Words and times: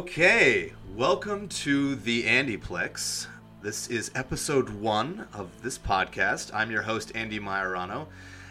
Okay, 0.00 0.72
welcome 0.96 1.46
to 1.48 1.94
the 1.94 2.22
Andyplex. 2.22 3.26
This 3.60 3.86
is 3.88 4.10
episode 4.14 4.70
one 4.70 5.28
of 5.34 5.60
this 5.60 5.76
podcast. 5.78 6.50
I'm 6.54 6.70
your 6.70 6.80
host, 6.80 7.12
Andy 7.14 7.38
Majorano, 7.38 8.06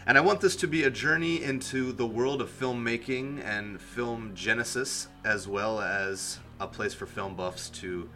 and 0.06 0.16
I 0.16 0.20
want 0.20 0.40
this 0.40 0.54
to 0.54 0.68
be 0.68 0.84
a 0.84 0.90
journey 0.90 1.42
into 1.42 1.90
the 1.90 2.06
world 2.06 2.40
of 2.40 2.56
filmmaking 2.56 3.44
and 3.44 3.80
film 3.80 4.30
genesis, 4.32 5.08
as 5.24 5.48
well 5.48 5.80
as 5.80 6.38
a 6.60 6.68
place 6.68 6.94
for 6.94 7.06
film 7.06 7.34
buffs 7.34 7.68
to 7.70 8.08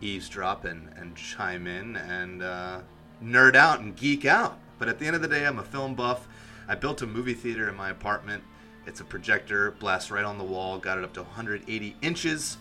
eavesdrop 0.00 0.64
and, 0.64 0.88
and 0.96 1.14
chime 1.14 1.68
in 1.68 1.94
and 1.96 2.42
uh, 2.42 2.80
nerd 3.22 3.54
out 3.54 3.78
and 3.78 3.94
geek 3.94 4.24
out. 4.24 4.58
But 4.80 4.88
at 4.88 4.98
the 4.98 5.06
end 5.06 5.14
of 5.14 5.22
the 5.22 5.28
day, 5.28 5.46
I'm 5.46 5.60
a 5.60 5.64
film 5.64 5.94
buff. 5.94 6.26
I 6.66 6.74
built 6.74 7.00
a 7.02 7.06
movie 7.06 7.34
theater 7.34 7.68
in 7.68 7.76
my 7.76 7.90
apartment. 7.90 8.42
It's 8.88 9.00
a 9.00 9.04
projector, 9.04 9.70
blasts 9.70 10.10
right 10.10 10.24
on 10.24 10.36
the 10.36 10.44
wall, 10.44 10.78
got 10.78 10.98
it 10.98 11.04
up 11.04 11.12
to 11.12 11.22
180 11.22 11.94
inches, 12.02 12.56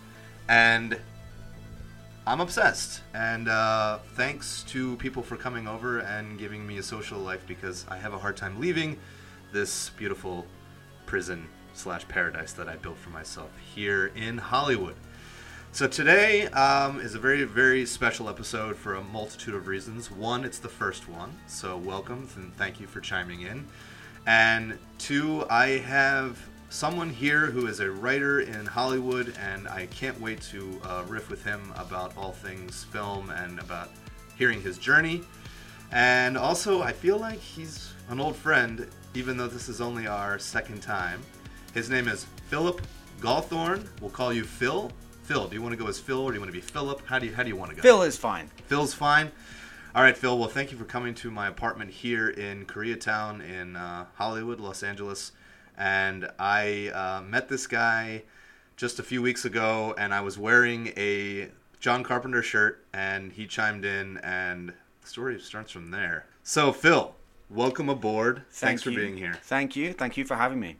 and 0.51 0.99
I'm 2.27 2.41
obsessed. 2.41 3.01
And 3.13 3.47
uh, 3.47 3.99
thanks 4.15 4.63
to 4.63 4.97
people 4.97 5.23
for 5.23 5.37
coming 5.37 5.65
over 5.65 5.99
and 5.99 6.37
giving 6.37 6.67
me 6.67 6.77
a 6.77 6.83
social 6.83 7.19
life 7.19 7.47
because 7.47 7.85
I 7.87 7.97
have 7.97 8.13
a 8.13 8.17
hard 8.17 8.35
time 8.35 8.59
leaving 8.59 8.99
this 9.53 9.91
beautiful 9.91 10.45
prison 11.05 11.47
slash 11.73 12.05
paradise 12.09 12.51
that 12.53 12.67
I 12.67 12.75
built 12.75 12.97
for 12.97 13.11
myself 13.11 13.49
here 13.73 14.11
in 14.13 14.37
Hollywood. 14.37 14.95
So 15.71 15.87
today 15.87 16.47
um, 16.47 16.99
is 16.99 17.15
a 17.15 17.19
very, 17.19 17.45
very 17.45 17.85
special 17.85 18.27
episode 18.27 18.75
for 18.75 18.95
a 18.95 19.03
multitude 19.05 19.55
of 19.55 19.67
reasons. 19.67 20.11
One, 20.11 20.43
it's 20.43 20.59
the 20.59 20.67
first 20.67 21.07
one, 21.07 21.31
so 21.47 21.77
welcome 21.77 22.27
and 22.35 22.53
thank 22.57 22.81
you 22.81 22.87
for 22.87 22.99
chiming 22.99 23.43
in. 23.43 23.65
And 24.27 24.77
two, 24.97 25.45
I 25.49 25.77
have 25.77 26.37
someone 26.71 27.09
here 27.09 27.47
who 27.47 27.67
is 27.67 27.81
a 27.81 27.91
writer 27.91 28.39
in 28.39 28.65
Hollywood, 28.65 29.35
and 29.37 29.67
I 29.67 29.87
can't 29.87 30.19
wait 30.21 30.41
to 30.43 30.79
uh, 30.85 31.03
riff 31.05 31.29
with 31.29 31.43
him 31.43 31.73
about 31.75 32.15
all 32.15 32.31
things 32.31 32.85
film 32.85 33.29
and 33.29 33.59
about 33.59 33.89
hearing 34.37 34.61
his 34.61 34.77
journey. 34.77 35.21
And 35.91 36.37
also, 36.37 36.81
I 36.81 36.93
feel 36.93 37.17
like 37.17 37.39
he's 37.39 37.93
an 38.09 38.21
old 38.21 38.37
friend, 38.37 38.87
even 39.13 39.35
though 39.35 39.49
this 39.49 39.67
is 39.67 39.81
only 39.81 40.07
our 40.07 40.39
second 40.39 40.81
time. 40.81 41.21
His 41.73 41.89
name 41.89 42.07
is 42.07 42.25
Philip 42.47 42.81
Gawthorne. 43.19 43.85
We'll 43.99 44.09
call 44.09 44.31
you 44.31 44.45
Phil. 44.45 44.91
Phil, 45.23 45.47
do 45.47 45.55
you 45.55 45.61
want 45.61 45.73
to 45.73 45.77
go 45.77 45.87
as 45.87 45.99
Phil 45.99 46.21
or 46.21 46.31
do 46.31 46.35
you 46.35 46.41
want 46.41 46.53
to 46.53 46.57
be 46.57 46.61
Philip? 46.61 47.05
How 47.05 47.19
do 47.19 47.25
you 47.25 47.35
how 47.35 47.43
do 47.43 47.49
you 47.49 47.57
want 47.57 47.71
to 47.71 47.75
go? 47.75 47.81
Phil 47.81 48.01
is 48.03 48.17
fine. 48.17 48.49
Phil's 48.67 48.93
fine. 48.93 49.31
All 49.93 50.01
right, 50.01 50.17
Phil. 50.17 50.39
Well, 50.39 50.47
thank 50.47 50.71
you 50.71 50.77
for 50.77 50.85
coming 50.85 51.13
to 51.15 51.29
my 51.29 51.47
apartment 51.49 51.91
here 51.91 52.29
in 52.29 52.65
Koreatown 52.65 53.43
in 53.47 53.75
uh, 53.75 54.05
Hollywood, 54.15 54.61
Los 54.61 54.83
Angeles. 54.83 55.33
And 55.81 56.29
I 56.37 56.89
uh, 56.89 57.23
met 57.23 57.49
this 57.49 57.65
guy 57.65 58.21
just 58.77 58.99
a 58.99 59.03
few 59.03 59.19
weeks 59.19 59.45
ago, 59.45 59.95
and 59.97 60.13
I 60.13 60.21
was 60.21 60.37
wearing 60.37 60.93
a 60.95 61.49
John 61.79 62.03
Carpenter 62.03 62.43
shirt, 62.43 62.85
and 62.93 63.33
he 63.33 63.47
chimed 63.47 63.83
in, 63.83 64.19
and 64.19 64.73
the 65.01 65.07
story 65.07 65.39
starts 65.39 65.71
from 65.71 65.89
there. 65.89 66.27
So, 66.43 66.71
Phil, 66.71 67.15
welcome 67.49 67.89
aboard. 67.89 68.43
Thanks 68.51 68.59
Thank 68.59 68.81
for 68.81 68.91
you. 68.91 68.97
being 68.97 69.17
here. 69.17 69.39
Thank 69.41 69.75
you. 69.75 69.91
Thank 69.91 70.17
you 70.17 70.23
for 70.23 70.35
having 70.35 70.59
me. 70.59 70.75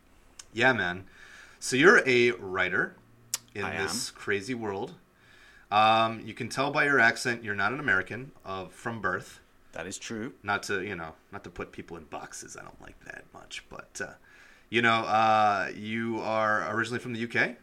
Yeah, 0.54 0.72
man. 0.72 1.06
So 1.60 1.76
you're 1.76 2.08
a 2.08 2.34
writer 2.34 2.96
in 3.56 3.64
I 3.64 3.78
this 3.78 4.12
crazy 4.12 4.54
world. 4.54 4.94
Um, 5.72 6.22
you 6.24 6.36
can 6.36 6.48
tell 6.48 6.70
by 6.70 6.86
your 6.86 7.00
accent 7.00 7.44
you're 7.44 7.56
not 7.56 7.74
an 7.74 7.80
American 7.80 8.34
uh, 8.46 8.66
from 8.66 9.02
birth. 9.02 9.40
That 9.72 9.88
is 9.88 9.98
true. 9.98 10.34
Not 10.44 10.62
to 10.64 10.84
you 10.84 10.96
know, 10.96 11.14
not 11.32 11.44
to 11.46 11.50
put 11.50 11.72
people 11.72 11.98
in 11.98 12.04
boxes. 12.04 12.56
I 12.56 12.62
don't 12.62 12.80
like 12.80 13.04
that 13.06 13.24
much, 13.34 13.64
but 13.68 14.00
uh, 14.04 14.12
you 14.72 14.82
know, 14.82 15.02
uh, 15.02 15.70
you 15.76 16.20
are 16.22 16.74
originally 16.74 17.00
from 17.00 17.14
the 17.14 17.24
UK. 17.24 17.58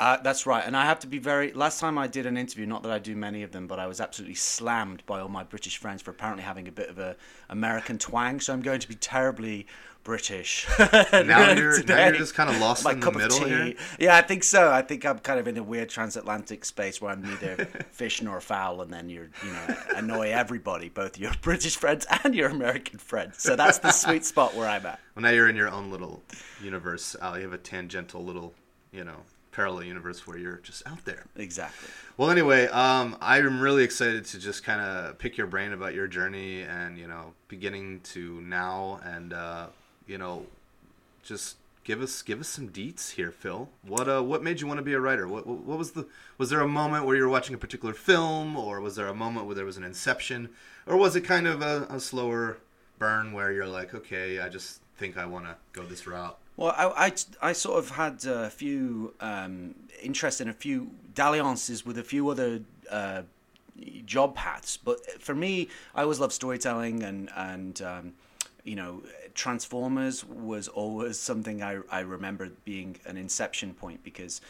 Uh, 0.00 0.16
that's 0.22 0.44
right. 0.44 0.64
And 0.66 0.76
I 0.76 0.84
have 0.84 0.98
to 1.00 1.06
be 1.06 1.18
very. 1.18 1.52
Last 1.52 1.78
time 1.78 1.96
I 1.96 2.08
did 2.08 2.26
an 2.26 2.36
interview, 2.36 2.66
not 2.66 2.82
that 2.82 2.90
I 2.90 2.98
do 2.98 3.14
many 3.14 3.44
of 3.44 3.52
them, 3.52 3.68
but 3.68 3.78
I 3.78 3.86
was 3.86 4.00
absolutely 4.00 4.34
slammed 4.34 5.06
by 5.06 5.20
all 5.20 5.28
my 5.28 5.44
British 5.44 5.78
friends 5.78 6.02
for 6.02 6.10
apparently 6.10 6.42
having 6.42 6.66
a 6.66 6.72
bit 6.72 6.90
of 6.90 6.98
a 6.98 7.16
American 7.48 7.98
twang. 7.98 8.40
So 8.40 8.52
I'm 8.52 8.60
going 8.60 8.80
to 8.80 8.88
be 8.88 8.96
terribly 8.96 9.66
British. 10.04 10.66
Now 11.24 11.52
you're, 11.52 11.82
now 11.84 12.06
you're 12.06 12.16
just 12.16 12.34
kind 12.34 12.50
of 12.50 12.60
lost 12.60 12.84
My 12.84 12.92
in 12.92 13.00
the 13.00 13.10
middle 13.10 13.44
here. 13.44 13.74
Yeah, 13.98 14.16
I 14.16 14.22
think 14.22 14.44
so. 14.44 14.70
I 14.70 14.82
think 14.82 15.06
I'm 15.06 15.18
kind 15.18 15.40
of 15.40 15.48
in 15.48 15.56
a 15.56 15.62
weird 15.62 15.88
transatlantic 15.88 16.64
space 16.64 17.00
where 17.00 17.12
I'm 17.12 17.22
neither 17.22 17.64
fish 17.90 18.20
nor 18.20 18.40
fowl, 18.40 18.82
and 18.82 18.92
then 18.92 19.08
you're, 19.08 19.30
you 19.44 19.52
know, 19.52 19.76
annoy 19.96 20.30
everybody, 20.30 20.88
both 20.88 21.18
your 21.18 21.32
British 21.40 21.76
friends 21.76 22.06
and 22.22 22.34
your 22.34 22.50
American 22.50 22.98
friends. 22.98 23.42
So 23.42 23.56
that's 23.56 23.78
the 23.78 23.90
sweet 23.90 24.24
spot 24.24 24.54
where 24.54 24.68
I'm 24.68 24.84
at. 24.86 25.00
Well, 25.14 25.22
now 25.22 25.30
you're 25.30 25.48
in 25.48 25.56
your 25.56 25.70
own 25.70 25.90
little 25.90 26.22
universe. 26.62 27.16
Uh, 27.20 27.34
you 27.36 27.42
have 27.42 27.52
a 27.52 27.58
tangential 27.58 28.22
little, 28.22 28.52
you 28.92 29.04
know, 29.04 29.16
parallel 29.52 29.84
universe 29.84 30.26
where 30.26 30.36
you're 30.36 30.58
just 30.58 30.86
out 30.86 31.04
there. 31.04 31.24
Exactly. 31.36 31.88
Well, 32.16 32.30
anyway, 32.30 32.66
um, 32.68 33.16
I'm 33.20 33.60
really 33.60 33.84
excited 33.84 34.24
to 34.26 34.38
just 34.38 34.64
kind 34.64 34.80
of 34.80 35.18
pick 35.18 35.36
your 35.36 35.46
brain 35.46 35.72
about 35.72 35.94
your 35.94 36.06
journey 36.06 36.62
and 36.62 36.98
you 36.98 37.06
know, 37.06 37.32
beginning 37.48 38.00
to 38.12 38.40
now, 38.42 39.00
and 39.04 39.32
uh, 39.32 39.66
you 40.06 40.18
know, 40.18 40.46
just 41.22 41.56
give 41.84 42.00
us 42.00 42.22
give 42.22 42.40
us 42.40 42.48
some 42.48 42.68
deets 42.68 43.12
here, 43.12 43.30
Phil. 43.30 43.68
What 43.82 44.08
uh, 44.08 44.22
what 44.22 44.42
made 44.42 44.60
you 44.60 44.66
want 44.66 44.78
to 44.78 44.84
be 44.84 44.94
a 44.94 45.00
writer? 45.00 45.28
What, 45.28 45.46
what 45.46 45.58
what 45.60 45.78
was 45.78 45.92
the 45.92 46.06
was 46.38 46.50
there 46.50 46.60
a 46.60 46.68
moment 46.68 47.06
where 47.06 47.16
you 47.16 47.22
were 47.22 47.28
watching 47.28 47.54
a 47.54 47.58
particular 47.58 47.94
film, 47.94 48.56
or 48.56 48.80
was 48.80 48.96
there 48.96 49.08
a 49.08 49.14
moment 49.14 49.46
where 49.46 49.54
there 49.54 49.64
was 49.64 49.76
an 49.76 49.84
inception, 49.84 50.50
or 50.86 50.96
was 50.96 51.14
it 51.16 51.22
kind 51.22 51.46
of 51.46 51.62
a, 51.62 51.86
a 51.90 52.00
slower 52.00 52.58
burn 52.98 53.32
where 53.32 53.52
you're 53.52 53.66
like, 53.66 53.94
okay, 53.94 54.40
I 54.40 54.48
just 54.48 54.80
think 54.96 55.16
I 55.16 55.26
want 55.26 55.46
to 55.46 55.56
go 55.72 55.84
this 55.84 56.06
route. 56.06 56.38
Well, 56.56 56.72
I, 56.76 57.06
I, 57.06 57.12
I 57.42 57.52
sort 57.52 57.78
of 57.78 57.90
had 57.90 58.24
a 58.26 58.48
few 58.48 59.12
um, 59.20 59.74
interest 60.00 60.40
in 60.40 60.48
a 60.48 60.52
few 60.52 60.90
dalliances 61.14 61.84
with 61.84 61.98
a 61.98 62.04
few 62.04 62.28
other 62.28 62.60
uh, 62.88 63.22
job 64.06 64.36
paths, 64.36 64.76
but 64.76 65.20
for 65.20 65.34
me, 65.34 65.68
I 65.94 66.02
always 66.02 66.20
loved 66.20 66.32
storytelling 66.32 67.02
and 67.02 67.28
and 67.34 67.82
um, 67.82 68.12
you 68.62 68.76
know, 68.76 69.02
Transformers 69.34 70.24
was 70.24 70.68
always 70.68 71.18
something 71.18 71.62
I 71.62 71.80
I 71.90 72.00
remember 72.00 72.50
being 72.64 72.96
an 73.06 73.16
inception 73.16 73.74
point 73.74 74.02
because 74.02 74.40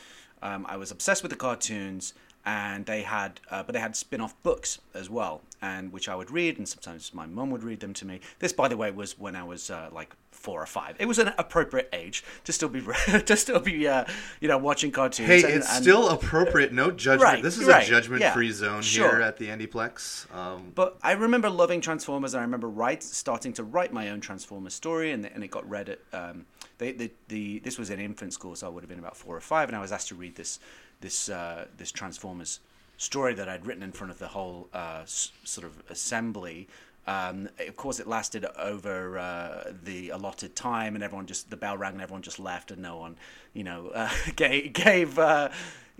um, 0.42 0.66
I 0.68 0.76
was 0.76 0.90
obsessed 0.90 1.22
with 1.22 1.30
the 1.30 1.36
cartoons 1.36 2.14
and 2.44 2.84
they 2.84 3.02
had 3.02 3.40
uh, 3.50 3.62
but 3.62 3.72
they 3.72 3.80
had 3.80 3.96
spin-off 3.96 4.40
books 4.42 4.78
as 4.92 5.08
well 5.08 5.40
and 5.62 5.92
which 5.92 6.08
i 6.08 6.14
would 6.14 6.30
read 6.30 6.58
and 6.58 6.68
sometimes 6.68 7.14
my 7.14 7.26
mum 7.26 7.50
would 7.50 7.62
read 7.62 7.80
them 7.80 7.94
to 7.94 8.04
me. 8.06 8.20
This 8.38 8.52
by 8.52 8.68
the 8.68 8.76
way 8.76 8.90
was 8.90 9.18
when 9.18 9.34
i 9.34 9.42
was 9.42 9.70
uh, 9.70 9.88
like 9.92 10.14
four 10.44 10.60
or 10.62 10.66
five 10.66 10.94
it 10.98 11.06
was 11.06 11.18
an 11.18 11.32
appropriate 11.38 11.88
age 11.94 12.22
to 12.44 12.52
still 12.52 12.68
be 12.68 12.80
to 13.30 13.34
still 13.36 13.60
be 13.60 13.88
uh, 13.88 14.04
you 14.42 14.48
know 14.48 14.58
watching 14.58 14.90
cartoons 14.92 15.28
Hey, 15.28 15.42
and- 15.42 15.54
it's 15.54 15.70
and- 15.74 15.82
still 15.82 16.08
appropriate. 16.10 16.70
No 16.72 16.90
judgment. 16.90 17.22
Right, 17.32 17.42
this 17.42 17.56
is 17.58 17.66
right, 17.66 17.86
a 17.86 17.90
judgment-free 17.90 18.46
yeah, 18.48 18.52
zone 18.52 18.82
sure. 18.82 19.10
here 19.10 19.22
at 19.22 19.36
the 19.38 19.46
Andyplex. 19.48 20.26
Um, 20.34 20.72
But 20.74 20.98
I 21.02 21.12
remember 21.12 21.48
loving 21.48 21.80
Transformers, 21.80 22.34
and 22.34 22.40
I 22.40 22.44
remember 22.44 22.68
write, 22.68 23.02
starting 23.02 23.52
to 23.54 23.62
write 23.64 23.92
my 23.92 24.10
own 24.10 24.20
Transformers 24.20 24.74
story, 24.74 25.12
and, 25.12 25.24
and 25.24 25.42
it 25.42 25.50
got 25.50 25.68
read 25.68 25.88
at 25.88 26.00
um, 26.12 26.44
they, 26.78 26.92
the, 26.92 27.10
the 27.28 27.60
this 27.60 27.78
was 27.78 27.88
in 27.90 27.98
infant 28.00 28.32
school, 28.34 28.54
so 28.56 28.66
I 28.66 28.70
would 28.70 28.82
have 28.82 28.88
been 28.94 28.98
about 29.06 29.16
four 29.16 29.34
or 29.36 29.40
five, 29.40 29.68
and 29.68 29.76
I 29.76 29.80
was 29.80 29.92
asked 29.92 30.08
to 30.08 30.14
read 30.14 30.34
this 30.36 30.58
this 31.00 31.28
uh, 31.28 31.64
this 31.78 31.90
Transformers 31.90 32.60
story 32.96 33.32
that 33.34 33.48
I'd 33.48 33.64
written 33.66 33.82
in 33.82 33.92
front 33.92 34.10
of 34.10 34.18
the 34.18 34.28
whole 34.28 34.68
uh, 34.74 35.00
s- 35.02 35.32
sort 35.44 35.66
of 35.66 35.72
assembly. 35.90 36.68
Um, 37.06 37.48
of 37.58 37.76
course, 37.76 38.00
it 38.00 38.06
lasted 38.06 38.46
over 38.58 39.18
uh, 39.18 39.72
the 39.82 40.10
allotted 40.10 40.56
time, 40.56 40.94
and 40.94 41.04
everyone 41.04 41.26
just 41.26 41.50
the 41.50 41.56
bell 41.56 41.76
rang, 41.76 41.94
and 41.94 42.02
everyone 42.02 42.22
just 42.22 42.38
left, 42.38 42.70
and 42.70 42.80
no 42.80 42.96
one, 42.96 43.16
you 43.52 43.64
know, 43.64 43.88
uh, 43.88 44.10
gave 44.36 44.72
gave 44.72 45.18
uh, 45.18 45.50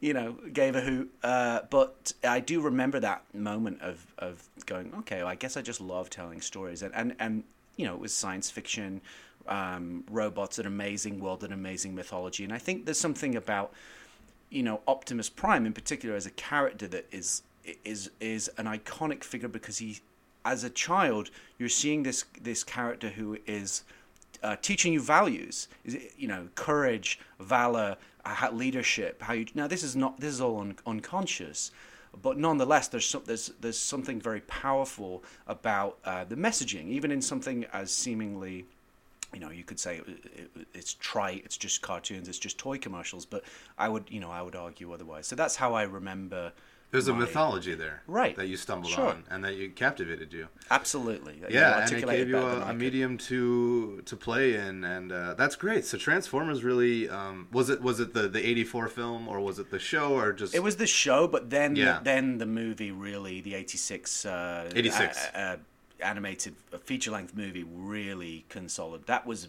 you 0.00 0.14
know 0.14 0.32
gave 0.52 0.76
a 0.76 0.80
hoot. 0.80 1.12
Uh, 1.22 1.60
but 1.68 2.12
I 2.22 2.40
do 2.40 2.60
remember 2.60 3.00
that 3.00 3.22
moment 3.34 3.82
of 3.82 4.06
of 4.18 4.48
going, 4.66 4.92
okay, 5.00 5.18
well, 5.18 5.28
I 5.28 5.34
guess 5.34 5.56
I 5.56 5.62
just 5.62 5.80
love 5.80 6.08
telling 6.08 6.40
stories, 6.40 6.82
and 6.82 6.94
and 6.94 7.14
and 7.18 7.44
you 7.76 7.86
know, 7.86 7.94
it 7.94 8.00
was 8.00 8.14
science 8.14 8.50
fiction, 8.50 9.00
um, 9.48 10.04
robots, 10.10 10.58
an 10.58 10.66
amazing 10.66 11.20
world, 11.20 11.44
an 11.44 11.52
amazing 11.52 11.94
mythology, 11.94 12.44
and 12.44 12.52
I 12.52 12.58
think 12.58 12.86
there's 12.86 13.00
something 13.00 13.34
about 13.34 13.72
you 14.50 14.62
know 14.62 14.80
Optimus 14.86 15.28
Prime 15.28 15.66
in 15.66 15.72
particular 15.72 16.16
as 16.16 16.24
a 16.26 16.30
character 16.30 16.86
that 16.88 17.06
is 17.12 17.42
is 17.84 18.10
is 18.20 18.48
an 18.56 18.66
iconic 18.66 19.24
figure 19.24 19.48
because 19.48 19.78
he 19.78 20.00
as 20.44 20.64
a 20.64 20.70
child 20.70 21.30
you're 21.58 21.68
seeing 21.68 22.02
this 22.02 22.24
this 22.40 22.64
character 22.64 23.08
who 23.08 23.38
is 23.46 23.84
uh, 24.42 24.56
teaching 24.60 24.92
you 24.92 25.00
values 25.00 25.68
you 25.84 26.28
know 26.28 26.48
courage 26.54 27.18
valor 27.40 27.96
uh, 28.24 28.28
how- 28.28 28.52
leadership 28.52 29.22
how 29.22 29.32
you 29.32 29.46
now 29.54 29.66
this 29.66 29.82
is 29.82 29.96
not 29.96 30.20
this 30.20 30.32
is 30.32 30.40
all 30.40 30.60
un, 30.60 30.76
unconscious 30.86 31.70
but 32.22 32.38
nonetheless 32.38 32.88
there's 32.88 33.06
some, 33.06 33.22
there's 33.24 33.52
there's 33.60 33.78
something 33.78 34.20
very 34.20 34.40
powerful 34.42 35.22
about 35.46 35.98
uh, 36.04 36.24
the 36.24 36.36
messaging 36.36 36.88
even 36.88 37.10
in 37.10 37.22
something 37.22 37.64
as 37.72 37.90
seemingly 37.90 38.66
you 39.32 39.40
know, 39.40 39.50
you 39.50 39.64
could 39.64 39.80
say 39.80 39.96
it, 39.98 40.48
it, 40.54 40.66
it's 40.72 40.94
trite, 40.94 41.42
it's 41.44 41.56
just 41.56 41.82
cartoons, 41.82 42.28
it's 42.28 42.38
just 42.38 42.56
toy 42.56 42.78
commercials, 42.78 43.26
but 43.26 43.42
I 43.76 43.88
would, 43.88 44.04
you 44.08 44.20
know, 44.20 44.30
I 44.30 44.40
would 44.42 44.54
argue 44.54 44.92
otherwise. 44.92 45.26
So 45.26 45.34
that's 45.34 45.56
how 45.56 45.74
I 45.74 45.82
remember 45.82 46.52
There's 46.94 47.08
a 47.08 47.12
mythology 47.14 47.74
there, 47.74 48.02
Right. 48.06 48.36
That 48.36 48.46
you 48.46 48.56
stumbled 48.56 48.92
Sure. 48.92 49.08
on 49.08 49.24
and 49.28 49.42
that 49.44 49.56
you 49.56 49.68
captivated 49.70 50.32
you. 50.32 50.46
Absolutely. 50.70 51.34
You 51.40 51.46
Yeah, 51.50 51.80
and 51.84 51.92
it 51.92 52.06
gave 52.06 52.28
you 52.28 52.38
a, 52.38 52.60
a 52.70 52.72
medium 52.72 53.18
to 53.30 54.00
to 54.06 54.16
play 54.16 54.54
in, 54.54 54.84
and 54.84 55.10
uh, 55.10 55.34
that's 55.34 55.56
great. 55.56 55.84
So 55.84 55.98
Transformers 55.98 56.62
really 56.62 57.08
um, 57.08 57.48
was 57.50 57.68
it 57.68 57.80
was 57.82 57.98
it 57.98 58.14
the 58.14 58.28
the 58.28 58.46
'84 58.46 58.86
film 58.86 59.26
or 59.26 59.40
was 59.40 59.58
it 59.58 59.72
the 59.72 59.80
show 59.80 60.14
or 60.16 60.32
just 60.32 60.54
It 60.54 60.62
was 60.62 60.76
the 60.76 60.86
show, 60.86 61.26
but 61.26 61.50
then 61.50 61.74
Yeah. 61.74 61.98
then 62.00 62.38
the 62.38 62.46
movie 62.46 62.92
really 62.92 63.40
the 63.40 63.54
'86 63.56 64.24
uh, 64.24 64.70
86. 64.76 65.18
a- 65.34 65.58
a- 66.00 66.04
animated 66.04 66.54
feature 66.84 67.10
length 67.10 67.34
movie 67.34 67.64
really 67.64 68.44
consolidated. 68.48 69.08
That 69.08 69.26
was, 69.26 69.48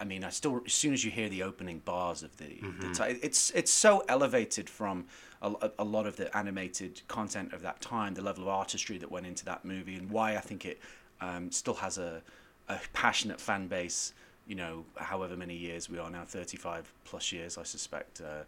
I 0.00 0.04
mean, 0.04 0.22
I 0.24 0.30
still 0.30 0.60
as 0.66 0.72
soon 0.72 0.92
as 0.92 1.04
you 1.04 1.10
hear 1.10 1.28
the 1.28 1.42
opening 1.42 1.80
bars 1.80 2.22
of 2.22 2.36
the, 2.36 2.44
Mm-hmm. 2.44 2.92
the 2.92 3.24
it's 3.26 3.50
it's 3.50 3.70
so 3.72 4.04
elevated 4.08 4.68
from 4.70 5.06
a, 5.42 5.70
a- 5.78 5.84
lot 5.84 6.06
of 6.06 6.16
the 6.16 6.36
animated 6.36 7.02
content 7.08 7.52
of 7.52 7.62
that 7.62 7.80
time, 7.80 8.14
the 8.14 8.22
level 8.22 8.44
of 8.44 8.48
artistry 8.48 8.98
that 8.98 9.10
went 9.10 9.26
into 9.26 9.44
that 9.46 9.64
movie, 9.64 9.96
and 9.96 10.10
why 10.10 10.36
I 10.36 10.40
think 10.40 10.64
it 10.64 10.80
um, 11.20 11.50
still 11.50 11.74
has 11.74 11.98
a, 11.98 12.22
a 12.68 12.78
passionate 12.92 13.40
fan 13.40 13.66
base. 13.68 14.12
You 14.46 14.54
know, 14.54 14.84
however 14.96 15.36
many 15.36 15.54
years 15.56 15.90
we 15.90 15.98
are 15.98 16.10
now, 16.10 16.24
thirty-five 16.24 16.92
plus 17.04 17.32
years, 17.32 17.58
I 17.58 17.62
suspect. 17.64 18.20
Uh, 18.20 18.44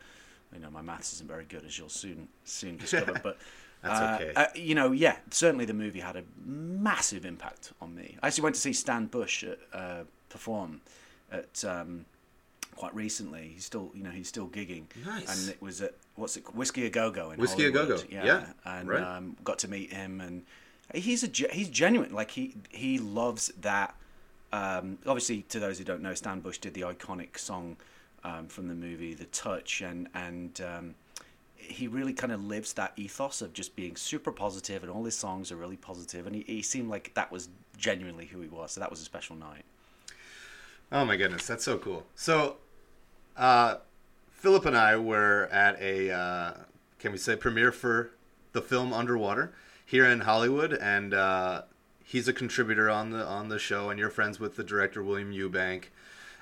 you 0.54 0.58
know, 0.60 0.70
my 0.70 0.82
maths 0.82 1.12
isn't 1.14 1.28
very 1.28 1.44
good, 1.44 1.64
as 1.64 1.78
you'll 1.78 1.88
soon 1.88 2.28
soon 2.44 2.76
discover. 2.84 3.20
But 3.22 3.38
That's 3.82 4.00
uh, 4.00 4.18
okay. 4.20 4.32
uh, 4.34 4.46
you 4.54 4.74
know, 4.74 4.92
yeah, 4.92 5.16
certainly 5.30 5.64
the 5.64 5.74
movie 5.74 6.00
had 6.00 6.16
a 6.16 6.24
massive 6.44 7.24
impact 7.24 7.72
on 7.80 7.94
me. 7.94 8.16
I 8.22 8.26
actually 8.28 8.42
went 8.44 8.54
to 8.56 8.60
see 8.60 8.72
Stan 8.72 9.06
Bush 9.06 9.44
uh, 9.72 10.02
perform 10.28 10.80
at 11.30 11.64
um, 11.64 12.04
quite 12.76 12.94
recently. 12.94 13.52
He's 13.54 13.64
still, 13.64 13.90
you 13.94 14.02
know, 14.02 14.10
he's 14.10 14.28
still 14.28 14.48
gigging. 14.48 14.84
Nice. 15.04 15.28
And 15.28 15.50
it 15.50 15.60
was 15.60 15.82
at 15.82 15.94
what's 16.16 16.36
it, 16.36 16.54
Whiskey 16.54 16.86
a 16.86 16.90
Go 16.90 17.10
Go 17.10 17.30
in 17.30 17.38
Whiskey 17.38 17.66
a 17.66 17.70
Go-Go, 17.70 17.98
yeah, 18.10 18.46
and 18.64 18.88
right. 18.88 19.02
um, 19.02 19.36
got 19.44 19.58
to 19.60 19.68
meet 19.68 19.92
him, 19.92 20.20
and 20.20 20.42
he's 20.94 21.22
a 21.22 21.48
he's 21.52 21.68
genuine. 21.68 22.12
Like 22.12 22.30
he 22.30 22.54
he 22.70 22.98
loves 22.98 23.52
that. 23.60 23.94
Um, 24.52 24.98
obviously, 25.06 25.42
to 25.42 25.60
those 25.60 25.78
who 25.78 25.84
don't 25.84 26.02
know, 26.02 26.14
Stan 26.14 26.40
Bush 26.40 26.58
did 26.58 26.74
the 26.74 26.80
iconic 26.80 27.38
song 27.38 27.76
um, 28.24 28.48
from 28.48 28.66
the 28.66 28.74
movie 28.74 29.14
The 29.14 29.26
Touch, 29.26 29.80
and 29.80 30.08
and 30.14 30.60
um, 30.60 30.94
he 31.56 31.86
really 31.86 32.12
kind 32.12 32.32
of 32.32 32.44
lives 32.44 32.72
that 32.72 32.92
ethos 32.96 33.42
of 33.42 33.52
just 33.52 33.76
being 33.76 33.94
super 33.94 34.32
positive, 34.32 34.82
and 34.82 34.90
all 34.90 35.04
his 35.04 35.16
songs 35.16 35.52
are 35.52 35.56
really 35.56 35.76
positive, 35.76 36.26
and 36.26 36.34
he, 36.34 36.42
he 36.42 36.62
seemed 36.62 36.88
like 36.88 37.12
that 37.14 37.30
was 37.30 37.48
genuinely 37.76 38.26
who 38.26 38.40
he 38.40 38.48
was. 38.48 38.72
So 38.72 38.80
that 38.80 38.90
was 38.90 39.00
a 39.00 39.04
special 39.04 39.36
night. 39.36 39.64
Oh 40.92 41.04
my 41.04 41.16
goodness, 41.16 41.46
that's 41.46 41.64
so 41.64 41.78
cool. 41.78 42.04
So, 42.16 42.56
uh, 43.36 43.76
Philip 44.30 44.64
and 44.66 44.76
I 44.76 44.96
were 44.96 45.48
at 45.52 45.80
a 45.80 46.10
uh, 46.10 46.52
can 46.98 47.12
we 47.12 47.18
say 47.18 47.36
premiere 47.36 47.70
for 47.70 48.10
the 48.52 48.60
film 48.60 48.92
Underwater 48.92 49.52
here 49.86 50.04
in 50.04 50.20
Hollywood, 50.20 50.72
and 50.72 51.14
uh, 51.14 51.62
he's 52.04 52.26
a 52.26 52.32
contributor 52.32 52.90
on 52.90 53.10
the 53.10 53.24
on 53.24 53.48
the 53.48 53.58
show, 53.58 53.88
and 53.88 54.00
you're 54.00 54.10
friends 54.10 54.40
with 54.40 54.56
the 54.56 54.64
director 54.64 55.02
William 55.02 55.32
Eubank. 55.32 55.84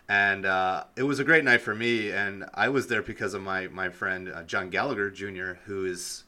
And 0.09 0.47
uh, 0.47 0.85
it 0.97 1.03
was 1.03 1.19
a 1.19 1.25
great 1.25 1.45
night 1.45 1.61
for 1.61 1.75
me, 1.75 2.11
and 2.11 2.47
I 2.55 2.71
was 2.71 2.87
there 2.87 3.03
because 3.03 3.35
of 3.35 3.43
my 3.43 3.69
my 3.69 3.91
friend 3.91 4.33
uh, 4.35 4.45
John 4.45 4.71
Gallagher 4.71 5.11
Jr., 5.11 5.61
who 5.67 5.85
is 5.85 6.25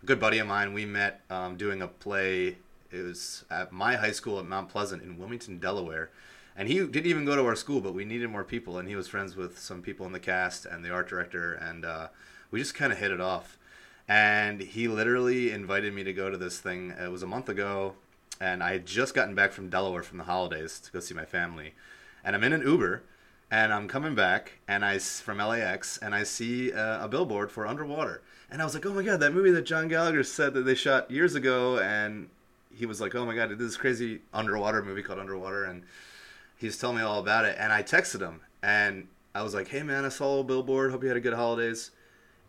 a 0.00 0.06
good 0.06 0.20
buddy 0.20 0.38
of 0.38 0.46
mine. 0.46 0.72
We 0.72 0.86
met 0.86 1.22
um, 1.28 1.56
doing 1.56 1.82
a 1.82 1.88
play. 1.88 2.58
It 2.92 3.02
was 3.02 3.44
at 3.50 3.72
my 3.72 3.96
high 3.96 4.12
school 4.12 4.38
at 4.38 4.46
Mount 4.46 4.68
Pleasant 4.68 5.02
in 5.02 5.18
Wilmington, 5.18 5.58
Delaware. 5.58 6.10
And 6.56 6.68
he 6.68 6.74
didn't 6.78 7.06
even 7.06 7.24
go 7.24 7.34
to 7.34 7.44
our 7.46 7.56
school, 7.56 7.80
but 7.80 7.94
we 7.94 8.04
needed 8.04 8.30
more 8.30 8.44
people, 8.44 8.78
and 8.78 8.88
he 8.88 8.94
was 8.94 9.08
friends 9.08 9.34
with 9.34 9.58
some 9.58 9.82
people 9.82 10.06
in 10.06 10.12
the 10.12 10.20
cast 10.20 10.66
and 10.66 10.84
the 10.84 10.90
art 10.90 11.08
director, 11.08 11.54
and 11.54 11.84
uh, 11.84 12.08
we 12.50 12.60
just 12.60 12.74
kind 12.74 12.92
of 12.92 12.98
hit 12.98 13.10
it 13.10 13.20
off. 13.20 13.58
And 14.06 14.60
he 14.60 14.86
literally 14.86 15.50
invited 15.50 15.94
me 15.94 16.04
to 16.04 16.12
go 16.12 16.30
to 16.30 16.36
this 16.36 16.60
thing. 16.60 16.90
It 16.90 17.10
was 17.10 17.22
a 17.22 17.26
month 17.26 17.48
ago, 17.48 17.94
and 18.40 18.62
I 18.62 18.72
had 18.72 18.86
just 18.86 19.14
gotten 19.14 19.34
back 19.34 19.52
from 19.52 19.68
Delaware 19.68 20.02
from 20.02 20.18
the 20.18 20.24
holidays 20.24 20.78
to 20.80 20.92
go 20.92 21.00
see 21.00 21.14
my 21.14 21.24
family. 21.24 21.74
And 22.22 22.36
I'm 22.36 22.44
in 22.44 22.52
an 22.52 22.62
Uber, 22.62 23.02
and 23.50 23.72
I'm 23.72 23.88
coming 23.88 24.14
back, 24.14 24.58
and 24.68 24.84
I 24.84 24.98
from 24.98 25.38
LAX, 25.38 25.98
and 25.98 26.14
I 26.14 26.22
see 26.22 26.72
uh, 26.72 27.04
a 27.04 27.08
billboard 27.08 27.50
for 27.50 27.66
Underwater, 27.66 28.22
and 28.50 28.62
I 28.62 28.64
was 28.64 28.74
like, 28.74 28.86
oh 28.86 28.94
my 28.94 29.02
god, 29.02 29.20
that 29.20 29.34
movie 29.34 29.50
that 29.50 29.62
John 29.62 29.88
Gallagher 29.88 30.22
said 30.22 30.54
that 30.54 30.62
they 30.62 30.74
shot 30.74 31.10
years 31.10 31.34
ago, 31.34 31.78
and 31.78 32.28
he 32.74 32.86
was 32.86 33.00
like, 33.00 33.14
oh 33.14 33.24
my 33.24 33.34
god, 33.34 33.56
this 33.58 33.76
crazy 33.76 34.20
underwater 34.32 34.82
movie 34.82 35.02
called 35.02 35.18
Underwater, 35.18 35.64
and 35.64 35.82
he's 36.56 36.78
telling 36.78 36.96
me 36.96 37.02
all 37.02 37.20
about 37.20 37.44
it, 37.44 37.56
and 37.58 37.72
I 37.72 37.82
texted 37.82 38.20
him, 38.20 38.40
and 38.62 39.08
I 39.34 39.42
was 39.42 39.54
like, 39.54 39.68
hey 39.68 39.82
man, 39.82 40.04
I 40.04 40.08
saw 40.08 40.40
a 40.40 40.44
billboard, 40.44 40.90
hope 40.90 41.02
you 41.02 41.08
had 41.08 41.16
a 41.16 41.20
good 41.20 41.34
holidays, 41.34 41.90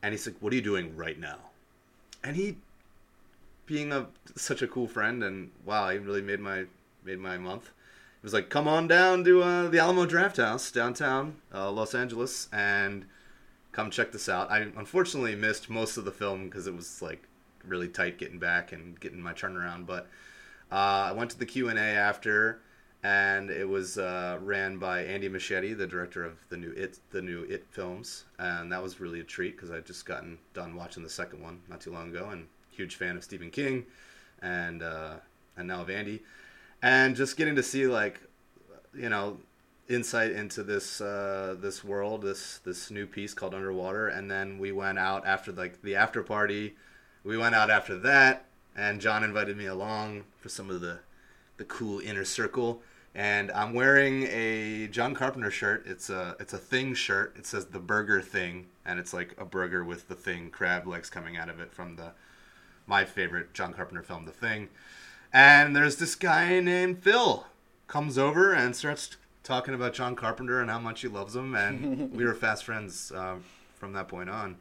and 0.01 0.13
he's 0.13 0.25
like, 0.25 0.35
what 0.39 0.53
are 0.53 0.55
you 0.55 0.61
doing 0.61 0.95
right 0.95 1.19
now? 1.19 1.37
And 2.23 2.35
he, 2.35 2.57
being 3.65 3.91
a 3.91 4.07
such 4.35 4.61
a 4.61 4.67
cool 4.67 4.87
friend, 4.87 5.23
and 5.23 5.51
wow, 5.65 5.89
he 5.89 5.97
really 5.97 6.21
made 6.21 6.39
my 6.39 6.65
made 7.03 7.19
my 7.19 7.37
month. 7.37 7.65
He 7.65 8.25
was 8.25 8.33
like, 8.33 8.49
come 8.49 8.67
on 8.67 8.87
down 8.87 9.23
to 9.25 9.43
uh, 9.43 9.67
the 9.69 9.79
Alamo 9.79 10.05
Drafthouse 10.05 10.73
downtown 10.73 11.35
uh, 11.53 11.71
Los 11.71 11.93
Angeles, 11.93 12.49
and 12.51 13.05
come 13.71 13.91
check 13.91 14.11
this 14.11 14.29
out. 14.29 14.49
I 14.49 14.59
unfortunately 14.59 15.35
missed 15.35 15.69
most 15.69 15.97
of 15.97 16.05
the 16.05 16.11
film 16.11 16.45
because 16.45 16.65
it 16.65 16.75
was 16.75 17.01
like 17.01 17.23
really 17.63 17.87
tight 17.87 18.17
getting 18.17 18.39
back 18.39 18.71
and 18.71 18.99
getting 18.99 19.21
my 19.21 19.33
turnaround. 19.33 19.85
But 19.85 20.07
uh, 20.71 21.09
I 21.09 21.11
went 21.11 21.31
to 21.31 21.39
the 21.39 21.45
Q 21.45 21.69
and 21.69 21.77
A 21.77 21.81
after, 21.81 22.61
and 23.05 23.51
it 23.51 23.69
was 23.69 23.99
uh, 23.99 24.39
ran 24.41 24.79
by 24.79 25.03
Andy 25.03 25.29
Muschietti, 25.29 25.77
the 25.77 25.85
director 25.85 26.23
of 26.23 26.39
the 26.49 26.57
new 26.57 26.71
It 26.71 26.97
the 27.11 27.21
new 27.21 27.43
It 27.43 27.67
films, 27.69 28.23
and 28.39 28.71
that 28.71 28.81
was 28.81 28.99
really 28.99 29.19
a 29.19 29.23
treat 29.23 29.55
because 29.55 29.69
I'd 29.69 29.85
just 29.85 30.07
gotten 30.07 30.39
done 30.55 30.75
watching 30.75 31.03
the 31.03 31.09
second 31.09 31.43
one 31.43 31.61
not 31.69 31.81
too 31.81 31.91
long 31.91 32.09
ago, 32.09 32.29
and 32.31 32.47
huge 32.71 32.95
fan 32.95 33.15
of 33.15 33.23
Stephen 33.23 33.51
King, 33.51 33.85
and 34.41 34.81
uh, 34.81 35.17
and 35.55 35.67
now 35.67 35.81
of 35.81 35.91
Andy, 35.91 36.23
and 36.81 37.15
just 37.15 37.37
getting 37.37 37.55
to 37.55 37.61
see 37.61 37.85
like, 37.85 38.21
you 38.95 39.09
know, 39.09 39.37
insight 39.87 40.31
into 40.31 40.63
this 40.63 40.99
uh, 40.99 41.55
this 41.59 41.83
world, 41.83 42.23
this 42.23 42.57
this 42.65 42.89
new 42.89 43.05
piece 43.05 43.35
called 43.35 43.53
Underwater, 43.53 44.07
and 44.07 44.31
then 44.31 44.57
we 44.57 44.71
went 44.71 44.97
out 44.97 45.27
after 45.27 45.51
like 45.51 45.83
the 45.83 45.95
after 45.95 46.23
party. 46.23 46.75
We 47.23 47.37
went 47.37 47.53
out 47.53 47.69
after 47.69 47.99
that, 47.99 48.45
and 48.75 48.99
John 48.99 49.23
invited 49.23 49.57
me 49.57 49.67
along 49.67 50.23
for 50.39 50.49
some 50.49 50.71
of 50.71 50.81
the 50.81 51.01
the 51.57 51.65
cool 51.65 51.99
inner 51.99 52.25
circle. 52.25 52.81
And 53.15 53.49
I'm 53.51 53.73
wearing 53.73 54.23
a 54.23 54.87
John 54.87 55.15
Carpenter 55.15 55.49
shirt. 55.49 55.85
It's 55.87 56.09
a 56.09 56.35
it's 56.37 56.51
a 56.51 56.57
thing 56.57 56.93
shirt. 56.93 57.33
It 57.37 57.45
says 57.45 57.67
the 57.67 57.79
burger 57.79 58.21
thing, 58.21 58.67
and 58.85 58.99
it's 58.99 59.13
like 59.13 59.33
a 59.37 59.45
burger 59.45 59.85
with 59.85 60.09
the 60.09 60.15
thing 60.15 60.49
crab 60.49 60.85
legs 60.85 61.09
coming 61.09 61.37
out 61.37 61.47
of 61.47 61.61
it 61.61 61.73
from 61.73 61.95
the 61.95 62.11
my 62.85 63.05
favorite 63.05 63.53
John 63.53 63.73
Carpenter 63.73 64.03
film, 64.03 64.25
The 64.25 64.31
Thing. 64.31 64.67
And 65.33 65.75
there's 65.75 65.95
this 65.95 66.13
guy 66.15 66.59
named 66.59 67.03
Phil 67.03 67.47
comes 67.87 68.17
over 68.17 68.53
and 68.53 68.75
starts 68.75 69.15
talking 69.43 69.73
about 69.73 69.93
John 69.93 70.15
Carpenter 70.15 70.59
and 70.59 70.69
how 70.69 70.79
much 70.79 71.01
he 71.01 71.07
loves 71.07 71.35
him, 71.35 71.55
and 71.55 72.11
we 72.15 72.25
were 72.25 72.35
fast 72.35 72.65
friends 72.65 73.11
uh, 73.11 73.35
from 73.75 73.93
that 73.93 74.07
point 74.07 74.29
on. 74.29 74.57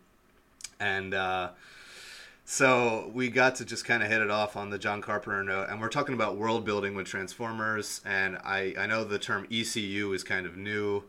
And 0.79 1.13
uh, 1.13 1.51
so 2.45 3.11
we 3.15 3.31
got 3.31 3.57
to 3.57 3.65
just 3.65 3.85
kind 3.85 4.03
of 4.03 4.11
hit 4.11 4.21
it 4.21 4.31
off 4.31 4.57
on 4.57 4.71
the 4.71 4.79
John 4.79 5.01
Carpenter 5.01 5.43
note, 5.43 5.69
and 5.71 5.81
we're 5.81 5.89
talking 5.89 6.15
about 6.15 6.37
world 6.37 6.65
building 6.65 6.95
with 6.95 7.07
Transformers. 7.07 8.03
And 8.05 8.37
I, 8.45 8.75
I 8.79 8.87
know 8.87 9.03
the 9.03 9.19
term 9.19 9.47
MCU 9.47 10.15
is 10.15 10.23
kind 10.23 10.47
of 10.47 10.57
new, 10.57 11.05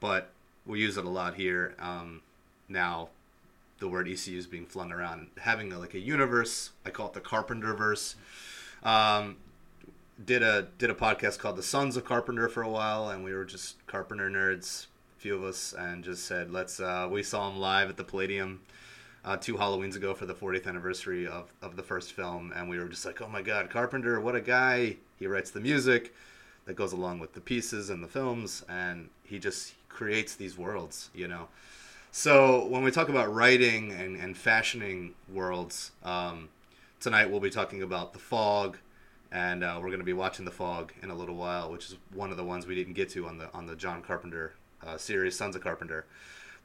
but 0.00 0.30
we 0.66 0.80
use 0.80 0.98
it 0.98 1.04
a 1.04 1.08
lot 1.10 1.34
here 1.34 1.74
um, 1.78 2.20
now. 2.68 3.08
The 3.78 3.88
word 3.88 4.06
MCU 4.06 4.36
is 4.36 4.46
being 4.46 4.66
flung 4.66 4.92
around, 4.92 5.28
having 5.38 5.72
a, 5.72 5.78
like 5.78 5.94
a 5.94 5.98
universe. 5.98 6.70
I 6.84 6.90
call 6.90 7.08
it 7.08 7.12
the 7.12 7.20
Carpenter 7.20 7.74
verse. 7.74 8.16
Um, 8.82 9.36
did 10.22 10.42
a 10.42 10.68
did 10.78 10.88
a 10.88 10.94
podcast 10.94 11.38
called 11.38 11.56
The 11.56 11.62
Sons 11.62 11.96
of 11.96 12.04
Carpenter 12.04 12.48
for 12.48 12.62
a 12.62 12.70
while, 12.70 13.10
and 13.10 13.22
we 13.22 13.34
were 13.34 13.44
just 13.44 13.86
Carpenter 13.86 14.30
nerds, 14.30 14.86
a 15.16 15.20
few 15.20 15.34
of 15.34 15.44
us, 15.44 15.74
and 15.78 16.04
just 16.04 16.24
said 16.24 16.50
let's. 16.50 16.80
Uh, 16.80 17.08
we 17.10 17.22
saw 17.22 17.50
him 17.50 17.58
live 17.58 17.90
at 17.90 17.96
the 17.96 18.04
Palladium 18.04 18.62
uh, 19.26 19.36
two 19.36 19.56
Halloweens 19.56 19.96
ago 19.96 20.14
for 20.14 20.24
the 20.24 20.34
40th 20.34 20.66
anniversary 20.68 21.26
of, 21.26 21.52
of 21.60 21.74
the 21.74 21.82
first 21.82 22.12
film, 22.12 22.52
and 22.54 22.70
we 22.70 22.78
were 22.78 22.86
just 22.86 23.04
like, 23.04 23.20
oh 23.20 23.28
my 23.28 23.42
god, 23.42 23.68
Carpenter, 23.68 24.20
what 24.20 24.36
a 24.36 24.40
guy! 24.40 24.96
He 25.18 25.26
writes 25.26 25.50
the 25.50 25.60
music 25.60 26.14
that 26.64 26.76
goes 26.76 26.92
along 26.92 27.18
with 27.18 27.34
the 27.34 27.40
pieces 27.40 27.90
and 27.90 28.02
the 28.02 28.08
films, 28.08 28.64
and 28.68 29.08
he 29.24 29.40
just 29.40 29.74
creates 29.88 30.36
these 30.36 30.56
worlds, 30.56 31.10
you 31.12 31.26
know. 31.26 31.48
So 32.12 32.66
when 32.66 32.84
we 32.84 32.92
talk 32.92 33.08
about 33.08 33.34
writing 33.34 33.90
and, 33.92 34.16
and 34.16 34.36
fashioning 34.36 35.14
worlds, 35.28 35.90
um, 36.04 36.48
tonight 37.00 37.28
we'll 37.28 37.40
be 37.40 37.50
talking 37.50 37.82
about 37.82 38.12
the 38.12 38.20
fog, 38.20 38.76
and 39.32 39.64
uh, 39.64 39.74
we're 39.78 39.88
going 39.88 39.98
to 39.98 40.04
be 40.04 40.12
watching 40.12 40.44
the 40.44 40.52
fog 40.52 40.92
in 41.02 41.10
a 41.10 41.14
little 41.14 41.34
while, 41.34 41.72
which 41.72 41.86
is 41.86 41.96
one 42.14 42.30
of 42.30 42.36
the 42.36 42.44
ones 42.44 42.64
we 42.64 42.76
didn't 42.76 42.94
get 42.94 43.10
to 43.10 43.26
on 43.26 43.38
the 43.38 43.52
on 43.52 43.66
the 43.66 43.74
John 43.74 44.02
Carpenter 44.02 44.54
uh, 44.86 44.96
series, 44.96 45.36
Sons 45.36 45.56
of 45.56 45.62
Carpenter, 45.62 46.06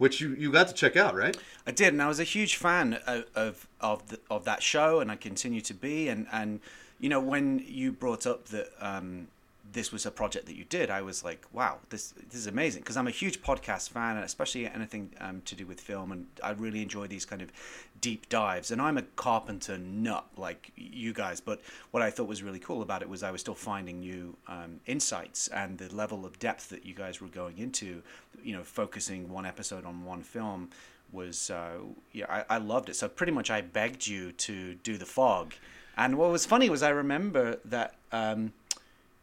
which 0.01 0.20
you, 0.20 0.34
you 0.34 0.51
got 0.51 0.67
to 0.67 0.74
check 0.74 0.98
out, 0.98 1.13
right? 1.13 1.38
I 1.67 1.70
did, 1.70 1.89
and 1.93 2.01
I 2.01 2.08
was 2.08 2.20
a 2.20 2.24
huge 2.24 2.55
fan 2.55 2.96
of 3.05 3.25
of 3.36 3.67
of, 3.79 4.08
the, 4.10 4.20
of 4.31 4.46
that 4.46 4.63
show, 4.63 5.00
and 5.00 5.12
I 5.12 5.15
continue 5.15 5.62
to 5.62 5.75
be. 5.75 6.10
And 6.10 6.25
and 6.31 6.60
you 7.00 7.08
know, 7.08 7.20
when 7.20 7.63
you 7.67 7.91
brought 7.91 8.25
up 8.25 8.48
that 8.48 8.70
um, 8.79 9.27
this 9.74 9.92
was 9.92 10.06
a 10.06 10.12
project 10.12 10.46
that 10.48 10.56
you 10.56 10.66
did, 10.66 10.90
I 10.90 11.01
was 11.01 11.24
like, 11.24 11.46
wow, 11.51 11.80
this 11.90 12.13
this 12.30 12.36
is 12.36 12.48
amazing 12.48 12.82
because 12.82 12.98
I'm 12.98 13.08
a 13.08 13.12
huge 13.12 13.42
podcast 13.42 13.90
fan, 13.90 14.16
and 14.16 14.25
especially 14.25 14.68
anything 14.68 15.13
um, 15.20 15.42
to 15.46 15.56
do 15.56 15.66
with 15.66 15.80
film, 15.80 16.12
and 16.12 16.28
I 16.44 16.51
really 16.51 16.82
enjoy 16.82 17.08
these 17.08 17.25
kind 17.25 17.42
of 17.42 17.51
deep 18.00 18.28
dives. 18.30 18.72
And 18.72 18.82
I'm 18.82 18.98
a 18.98 19.04
carpenter 19.04 19.78
nut 19.78 20.25
like 20.38 20.72
you 20.75 21.13
guys, 21.13 21.40
but 21.40 21.62
what 21.92 22.04
I 22.04 22.10
thought 22.10 22.28
was 22.28 22.44
really 22.44 22.60
cool 22.60 22.82
about 22.82 23.01
it 23.01 23.10
was 23.10 23.24
I 23.24 23.32
was 23.32 23.42
still 23.42 23.56
finding 23.56 24.00
new 24.00 24.36
um, 24.48 24.80
insights 24.86 25.48
and 25.50 25.78
the 25.78 25.94
level 25.94 26.25
of 26.25 26.40
depth 26.40 26.70
that 26.70 26.86
you 26.86 26.94
guys 26.94 27.22
were 27.22 27.28
going 27.28 27.58
into. 27.58 28.01
You 28.44 28.54
know, 28.54 28.63
focusing 28.63 29.30
one 29.30 29.46
episode 29.46 29.86
on 29.86 30.04
one 30.04 30.24
film 30.24 30.70
was 31.12 31.50
uh, 31.50 31.78
yeah, 32.12 32.25
I, 32.30 32.56
I 32.56 32.58
loved 32.58 32.90
it. 32.90 32.96
So 32.96 33.08
pretty 33.08 33.32
much 33.32 33.50
I 33.50 33.62
begged 33.62 34.08
you 34.08 34.32
to 34.34 34.75
do 34.75 34.98
the 34.98 35.06
fog. 35.06 35.54
And 35.98 36.18
what 36.18 36.32
was 36.32 36.46
funny 36.46 36.70
was 36.70 36.84
I 36.84 36.90
remember 36.90 37.60
that 37.66 37.96
um, 38.12 38.54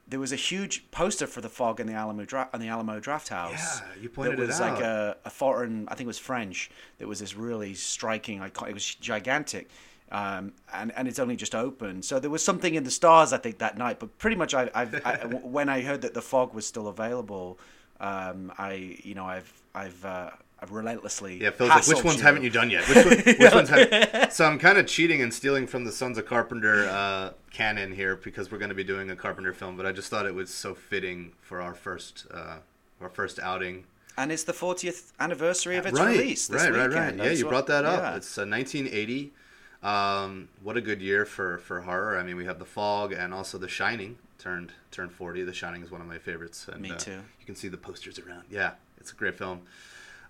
there 0.09 0.19
was 0.21 0.33
a 0.33 0.37
huge 0.37 0.91
poster 0.91 1.27
for 1.27 1.41
the 1.41 1.49
fog 1.49 1.81
in 1.81 1.87
the 1.87 1.93
Alamo 1.93 2.25
Dra- 2.25 2.49
in 2.55 2.61
the 2.61 2.69
Alamo 2.69 2.99
Drafthouse. 2.99 3.50
Yeah, 3.81 4.03
you 4.03 4.09
pointed 4.09 4.38
that 4.38 4.43
it 4.43 4.47
was 4.47 4.61
out. 4.61 4.75
like 4.75 4.83
a, 4.83 5.17
a 5.25 5.31
foreign, 5.31 5.87
I 5.88 5.95
think 5.95 6.07
it 6.07 6.09
was 6.09 6.19
French. 6.19 6.71
That 6.99 7.07
was 7.09 7.21
this 7.21 7.37
really 7.37 7.75
striking. 7.75 8.41
icon- 8.41 8.69
It 8.71 8.75
was 8.75 8.95
gigantic, 8.95 9.69
um, 10.11 10.53
and 10.73 10.93
and 10.97 11.07
it's 11.09 11.19
only 11.19 11.37
just 11.37 11.55
opened. 11.55 12.05
So 12.05 12.19
there 12.19 12.31
was 12.31 12.43
something 12.45 12.75
in 12.75 12.85
the 12.85 12.91
stars, 12.91 13.33
I 13.33 13.38
think, 13.38 13.59
that 13.59 13.77
night. 13.77 13.99
But 14.00 14.17
pretty 14.19 14.37
much, 14.37 14.55
I, 14.55 14.71
I've 14.75 14.95
I, 15.05 15.17
when 15.43 15.69
I 15.69 15.83
heard 15.83 16.00
that 16.03 16.15
the 16.15 16.23
fog 16.23 16.55
was 16.55 16.67
still 16.67 16.88
available, 16.88 17.59
um, 18.00 18.53
I 18.59 18.99
you 19.05 19.15
know 19.15 19.27
I've 19.27 19.53
I've 19.75 20.05
uh, 20.05 20.31
I've 20.31 20.48
relentlessly 20.71 21.41
Yeah, 21.41 21.50
Phil's 21.50 21.71
like, 21.71 21.87
which 21.87 22.05
ones 22.05 22.21
haven't 22.21 22.43
you 22.43 22.50
done 22.50 22.71
yet? 22.71 22.88
Which, 22.88 23.05
one, 23.05 23.19
which 23.38 23.55
ones 23.55 23.69
have 23.69 24.33
So 24.33 24.45
I'm 24.45 24.59
kind 24.59 24.79
of 24.79 24.87
cheating 24.87 25.23
and 25.23 25.33
stealing 25.33 25.67
from 25.67 25.85
the 25.85 25.93
Sons 25.93 26.19
of 26.19 26.27
Carpenter 26.27 26.88
uh, 26.88 27.33
canon 27.50 27.93
here 27.93 28.17
because 28.17 28.50
we're 28.50 28.59
going 28.59 28.71
to 28.71 28.75
be 28.75 28.85
doing 28.85 29.11
a 29.11 29.17
Carpenter 29.17 29.53
film, 29.53 29.77
but 29.77 29.87
I 29.87 29.93
just 29.93 30.11
thought 30.11 30.27
it 30.27 30.35
was 30.35 30.53
so 30.53 30.75
fitting 30.75 31.33
for 31.41 31.61
our 31.61 31.75
first 31.75 32.27
uh, 32.33 32.59
our 33.00 33.09
first 33.09 33.38
outing. 33.38 33.85
And 34.17 34.33
it's 34.33 34.43
the 34.43 34.53
40th 34.53 35.12
anniversary 35.21 35.77
of 35.77 35.87
its 35.87 35.99
right, 35.99 36.17
release. 36.17 36.50
Right, 36.50 36.62
right, 36.62 36.73
right. 36.73 36.88
weekend. 36.88 37.19
Yeah, 37.19 37.25
That's 37.25 37.38
you 37.38 37.45
what- 37.47 37.50
brought 37.50 37.67
that 37.69 37.85
up. 37.85 38.03
yeah. 38.03 38.17
It's 38.17 38.37
uh, 38.37 38.45
1980. 38.47 39.33
Um, 39.81 40.49
what 40.61 40.77
a 40.77 40.81
good 40.81 41.00
year 41.00 41.25
for, 41.25 41.59
for 41.59 41.83
horror. 41.83 42.19
I 42.19 42.25
mean, 42.25 42.35
we 42.37 42.45
have 42.47 42.59
The 42.59 42.65
Fog 42.65 43.12
and 43.12 43.33
also 43.33 43.59
The 43.59 43.69
Shining 43.69 44.19
turned 44.38 44.73
turned 44.91 45.12
40. 45.12 45.45
The 45.45 45.53
Shining 45.53 45.83
is 45.83 45.91
one 45.91 46.00
of 46.00 46.09
my 46.09 46.19
favorites. 46.19 46.67
And, 46.67 46.83
Me 46.83 46.91
uh, 46.91 46.97
too. 46.97 47.12
you 47.12 47.47
can 47.47 47.55
see 47.55 47.69
the 47.69 47.77
posters 47.77 48.19
around. 48.19 48.45
Yeah, 48.50 48.73
it's 48.99 49.12
a 49.12 49.15
great 49.15 49.37
film. 49.37 49.62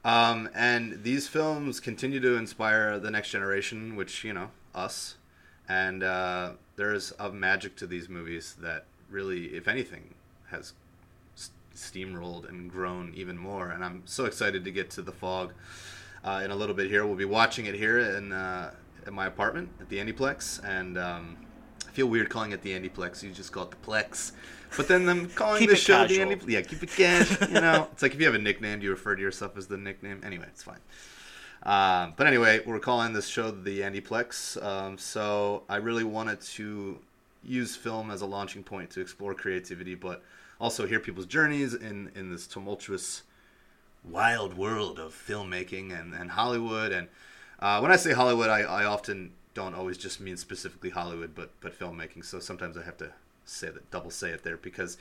Um, 0.08 0.48
and 0.54 1.04
these 1.04 1.28
films 1.28 1.80
continue 1.80 2.18
to 2.20 2.36
inspire 2.36 2.98
the 2.98 3.10
next 3.10 3.28
generation, 3.28 3.94
which, 3.94 4.24
you 4.24 4.32
know, 4.32 4.48
us. 4.74 5.16
And 5.68 6.02
uh, 6.02 6.52
there's 6.76 7.12
a 7.18 7.30
magic 7.30 7.76
to 7.76 7.86
these 7.86 8.08
movies 8.08 8.56
that 8.62 8.86
really, 9.10 9.48
if 9.48 9.68
anything, 9.68 10.14
has 10.50 10.72
steamrolled 11.74 12.48
and 12.48 12.70
grown 12.70 13.12
even 13.14 13.36
more. 13.36 13.68
And 13.68 13.84
I'm 13.84 14.00
so 14.06 14.24
excited 14.24 14.64
to 14.64 14.70
get 14.70 14.88
to 14.92 15.02
The 15.02 15.12
Fog 15.12 15.52
uh, 16.24 16.40
in 16.42 16.52
a 16.52 16.56
little 16.56 16.74
bit 16.74 16.88
here. 16.88 17.04
We'll 17.04 17.14
be 17.14 17.26
watching 17.26 17.66
it 17.66 17.74
here 17.74 17.98
in, 17.98 18.32
uh, 18.32 18.70
in 19.06 19.12
my 19.12 19.26
apartment 19.26 19.68
at 19.78 19.90
the 19.90 19.98
Andyplex. 19.98 20.64
And 20.64 20.96
um, 20.96 21.36
I 21.86 21.90
feel 21.90 22.06
weird 22.06 22.30
calling 22.30 22.52
it 22.52 22.62
the 22.62 22.72
Andyplex. 22.72 23.22
You 23.22 23.30
just 23.30 23.52
call 23.52 23.64
it 23.64 23.72
the 23.72 23.76
Plex. 23.86 24.32
But 24.76 24.88
then 24.88 25.06
them 25.06 25.28
calling 25.30 25.60
Keep 25.60 25.70
the 25.70 25.76
show 25.76 26.06
casual. 26.06 26.28
the 26.28 26.36
Andyplex. 26.36 26.48
Yeah, 26.48 26.60
keep 26.62 26.82
it 26.82 26.90
cash. 26.90 27.40
You 27.48 27.60
know, 27.60 27.88
it's 27.92 28.02
like 28.02 28.14
if 28.14 28.20
you 28.20 28.26
have 28.26 28.34
a 28.34 28.38
nickname, 28.38 28.80
do 28.80 28.84
you 28.84 28.90
refer 28.90 29.16
to 29.16 29.22
yourself 29.22 29.56
as 29.56 29.66
the 29.66 29.76
nickname? 29.76 30.20
Anyway, 30.24 30.46
it's 30.48 30.62
fine. 30.62 30.80
Um, 31.62 32.14
but 32.16 32.26
anyway, 32.26 32.60
we're 32.64 32.78
calling 32.78 33.12
this 33.12 33.26
show 33.26 33.50
the 33.50 33.80
Andyplex. 33.80 34.62
Um, 34.64 34.98
so 34.98 35.64
I 35.68 35.76
really 35.76 36.04
wanted 36.04 36.40
to 36.42 36.98
use 37.44 37.74
film 37.76 38.10
as 38.10 38.20
a 38.20 38.26
launching 38.26 38.62
point 38.62 38.90
to 38.90 39.00
explore 39.00 39.34
creativity, 39.34 39.94
but 39.94 40.22
also 40.60 40.86
hear 40.86 41.00
people's 41.00 41.26
journeys 41.26 41.74
in, 41.74 42.10
in 42.14 42.30
this 42.30 42.46
tumultuous, 42.46 43.22
wild 44.04 44.56
world 44.56 44.98
of 44.98 45.12
filmmaking 45.12 45.98
and, 45.98 46.14
and 46.14 46.30
Hollywood. 46.32 46.92
And 46.92 47.08
uh, 47.58 47.80
when 47.80 47.90
I 47.90 47.96
say 47.96 48.12
Hollywood, 48.12 48.50
I, 48.50 48.60
I 48.60 48.84
often 48.84 49.32
don't 49.54 49.74
always 49.74 49.98
just 49.98 50.20
mean 50.20 50.36
specifically 50.36 50.90
Hollywood, 50.90 51.34
but 51.34 51.50
but 51.60 51.76
filmmaking. 51.76 52.24
So 52.24 52.38
sometimes 52.38 52.76
I 52.76 52.84
have 52.84 52.96
to 52.98 53.10
say 53.48 53.70
that 53.70 53.90
double 53.90 54.10
say 54.10 54.30
it 54.30 54.42
there 54.42 54.56
because 54.56 54.98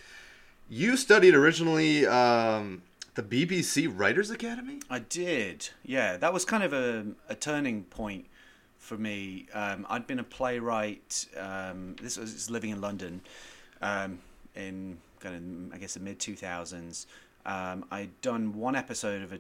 you 0.70 0.98
studied 0.98 1.34
originally 1.34 2.06
um, 2.06 2.82
the 3.16 3.24
BBC 3.24 3.92
Writers 3.94 4.30
Academy. 4.30 4.80
I 4.90 5.00
did. 5.00 5.70
Yeah, 5.84 6.18
that 6.18 6.34
was 6.34 6.46
kind 6.46 6.64
of 6.64 6.74
a, 6.74 7.06
a 7.30 7.36
turning 7.36 7.84
point 7.86 8.26
for 8.78 8.98
me. 8.98 9.48
Um, 9.54 9.86
I'd 9.90 10.08
been 10.08 10.20
a 10.20 10.24
playwright. 10.24 11.28
Um, 11.38 11.96
this 12.02 12.18
was 12.18 12.50
living 12.50 12.70
in 12.70 12.82
London 12.82 13.22
um, 13.82 14.20
in 14.56 14.98
kind 15.20 15.36
of 15.36 15.76
I 15.76 15.80
guess 15.80 15.94
the 15.94 16.00
mid 16.00 16.20
two 16.20 16.36
thousands. 16.36 17.08
Um, 17.46 17.86
I'd 17.92 18.20
done 18.22 18.54
one 18.54 18.76
episode 18.76 19.22
of 19.22 19.34
a 19.34 19.40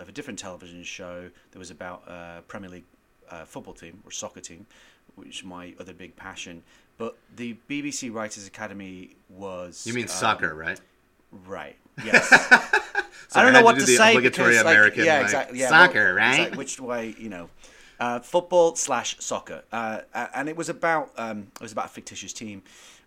of 0.00 0.08
a 0.08 0.12
different 0.12 0.38
television 0.38 0.82
show 0.84 1.28
that 1.50 1.58
was 1.58 1.70
about 1.70 2.04
a 2.06 2.42
Premier 2.46 2.70
League 2.70 2.84
uh, 3.30 3.44
football 3.44 3.74
team 3.74 4.00
or 4.04 4.10
soccer 4.10 4.40
team, 4.40 4.66
which 5.18 5.40
is 5.40 5.44
my 5.44 5.74
other 5.78 5.92
big 5.92 6.16
passion. 6.16 6.62
But 6.96 7.16
the 7.36 7.56
BBC 7.68 8.12
Writers 8.12 8.46
Academy 8.46 9.16
was 9.28 9.86
You 9.86 9.94
mean 9.94 10.04
um, 10.04 10.08
soccer, 10.08 10.54
right? 10.54 10.80
right? 11.46 11.76
Yes. 12.04 12.28
So 13.30 13.40
I 13.40 13.42
don't 13.42 13.52
know 13.52 13.58
to 13.58 13.64
what 13.66 13.78
to 13.78 13.84
the 13.84 13.94
say 13.94 14.12
obligatory 14.16 14.52
because, 14.52 14.64
like, 14.64 14.96
yeah, 14.96 15.16
like, 15.16 15.24
exactly. 15.24 15.58
Yeah, 15.58 15.68
soccer, 15.68 16.04
well, 16.06 16.14
right? 16.14 16.38
exact- 16.38 16.56
which 16.56 16.80
way, 16.80 17.14
you 17.18 17.28
know, 17.28 17.50
uh, 18.00 18.20
football 18.20 18.74
slash 18.74 19.18
soccer, 19.18 19.64
uh, 19.70 20.00
and 20.34 20.48
it 20.48 20.56
was 20.56 20.70
about 20.70 21.10
um, 21.18 21.48
it 21.56 21.60
was 21.60 21.72
about 21.72 21.84
a 21.84 21.88
fictitious 21.88 22.32
team 22.32 22.62